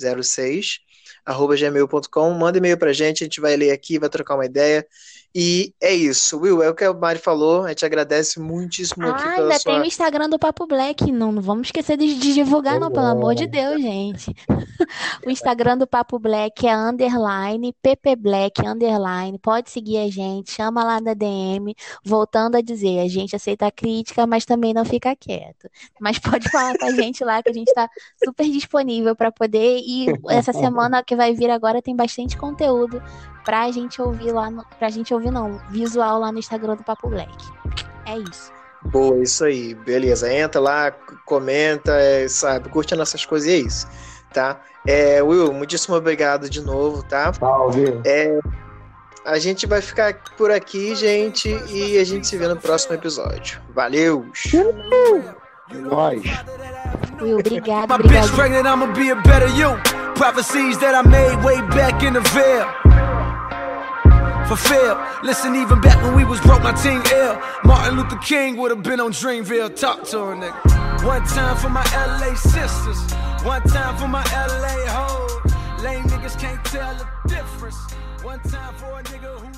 papoblack06, 0.00 0.80
arroba 1.24 1.56
gmail.com. 1.56 2.34
Manda 2.34 2.58
e-mail 2.58 2.78
pra 2.78 2.92
gente, 2.92 3.22
a 3.22 3.26
gente 3.26 3.40
vai 3.40 3.56
ler 3.56 3.70
aqui, 3.70 3.98
vai 3.98 4.08
trocar 4.08 4.34
uma 4.34 4.46
ideia. 4.46 4.86
E 5.34 5.72
é 5.80 5.94
isso. 5.94 6.38
Will, 6.40 6.60
é 6.60 6.68
o 6.68 6.74
que 6.74 6.82
a 6.82 6.92
Mari 6.92 7.18
falou, 7.18 7.64
a 7.64 7.68
gente 7.68 7.84
agradece 7.84 8.40
muitíssimo 8.40 9.06
aqui 9.06 9.22
Ah, 9.22 9.34
pela 9.34 9.42
ainda 9.42 9.58
sua... 9.60 9.72
tem 9.72 9.80
o 9.80 9.84
Instagram 9.84 10.28
do 10.28 10.38
Papo 10.38 10.66
Black. 10.66 11.10
Não, 11.12 11.30
não 11.30 11.40
vamos 11.40 11.68
esquecer 11.68 11.96
de, 11.96 12.14
de 12.18 12.34
divulgar, 12.34 12.80
não, 12.80 12.90
pelo 12.90 13.06
amor 13.06 13.34
de 13.34 13.46
Deus, 13.46 13.80
gente. 13.80 14.34
O 15.24 15.30
Instagram 15.30 15.76
do 15.76 15.86
Papo 15.86 16.18
Black 16.18 16.66
é 16.66 16.74
underline, 16.74 17.72
PP 17.82 18.16
Black, 18.16 18.66
underline. 18.66 19.38
Pode 19.38 19.70
seguir 19.70 19.98
a 19.98 20.10
gente, 20.10 20.50
chama 20.50 20.82
lá 20.82 21.00
na 21.00 21.14
DM. 21.14 21.74
Voltando 22.02 22.56
a 22.56 22.60
dizer, 22.60 23.00
a 23.00 23.08
gente 23.08 23.36
aceita 23.36 23.66
a 23.66 23.70
crítica, 23.70 24.26
mas 24.26 24.44
também 24.44 24.72
não 24.72 24.84
fica 24.84 25.14
quieto. 25.14 25.68
Mas 26.00 26.18
pode 26.18 26.48
falar 26.50 26.76
com 26.78 26.86
a 26.86 26.92
gente 26.92 27.22
lá, 27.22 27.42
que 27.42 27.50
a 27.50 27.52
gente 27.52 27.68
está 27.68 27.88
super 28.24 28.48
disponível 28.48 29.14
para 29.14 29.30
poder. 29.30 29.80
E 29.80 30.06
essa 30.28 30.52
semana 30.52 31.04
que 31.04 31.14
vai 31.14 31.34
vir 31.34 31.50
agora 31.50 31.82
tem 31.82 31.94
bastante 31.94 32.36
conteúdo 32.36 33.00
pra 33.50 33.68
gente 33.72 34.00
ouvir 34.00 34.30
lá, 34.30 34.48
no, 34.48 34.64
pra 34.78 34.88
gente 34.90 35.12
ouvir 35.12 35.32
não, 35.32 35.60
visual 35.70 36.20
lá 36.20 36.30
no 36.30 36.38
Instagram 36.38 36.76
do 36.76 36.84
Papo 36.84 37.08
Black. 37.08 37.34
É 38.06 38.16
isso. 38.16 38.52
Boa, 38.84 39.20
isso 39.20 39.44
aí. 39.44 39.74
Beleza, 39.74 40.32
entra 40.32 40.60
lá, 40.60 40.92
comenta, 41.26 41.90
é, 41.96 42.28
sabe, 42.28 42.68
curte 42.68 42.94
as 42.94 42.98
nossas 42.98 43.26
coisas 43.26 43.48
e 43.48 43.52
é 43.54 43.56
isso, 43.56 43.88
tá? 44.32 44.60
É, 44.86 45.20
Will, 45.20 45.52
muitíssimo 45.52 45.96
obrigado 45.96 46.48
de 46.48 46.60
novo, 46.60 47.02
tá? 47.02 47.32
Salve. 47.32 47.86
A 49.26 49.36
gente 49.40 49.66
vai 49.66 49.82
ficar 49.82 50.14
por 50.36 50.52
aqui, 50.52 50.94
gente, 50.94 51.48
e 51.70 51.98
a 51.98 52.04
gente 52.04 52.28
se 52.28 52.38
vê 52.38 52.46
no 52.46 52.56
próximo 52.56 52.94
episódio. 52.94 53.60
Valeu! 53.74 54.26
Nós. 55.72 56.22
Will, 57.20 57.40
obrigado, 57.40 57.90
My 57.90 57.96
bitch 57.96 58.06
obrigado. 58.06 58.36
pregnant, 58.36 58.66
I'ma 58.66 58.86
be 58.92 59.10
a 59.10 59.16
better 59.16 59.48
you. 59.56 59.76
Prophecies 60.14 60.78
that 60.78 60.94
I 60.94 61.02
made 61.02 61.42
way 61.44 61.60
back 61.74 62.04
in 62.06 62.12
the 62.12 62.20
veil. 62.20 62.89
Fulfilled. 64.50 64.98
Listen, 65.22 65.54
even 65.54 65.80
back 65.80 66.02
when 66.02 66.16
we 66.16 66.24
was 66.24 66.40
broke, 66.40 66.64
my 66.64 66.72
team 66.72 67.00
ill. 67.14 67.40
Martin 67.62 67.96
Luther 67.96 68.16
King 68.16 68.56
would 68.56 68.72
have 68.72 68.82
been 68.82 68.98
on 68.98 69.12
Dreamville. 69.12 69.76
Talk 69.76 70.02
to 70.08 70.18
her, 70.24 70.34
nigga. 70.34 71.06
One 71.06 71.24
time 71.24 71.56
for 71.56 71.68
my 71.68 71.84
LA 71.94 72.34
sisters. 72.34 73.12
One 73.44 73.62
time 73.62 73.96
for 73.96 74.08
my 74.08 74.24
LA 74.34 74.86
hoes. 74.90 75.84
Lame 75.84 76.02
niggas 76.02 76.36
can't 76.36 76.64
tell 76.64 76.92
the 76.96 77.28
difference. 77.28 77.76
One 78.24 78.40
time 78.40 78.74
for 78.74 78.98
a 78.98 79.02
nigga 79.04 79.38
who. 79.38 79.49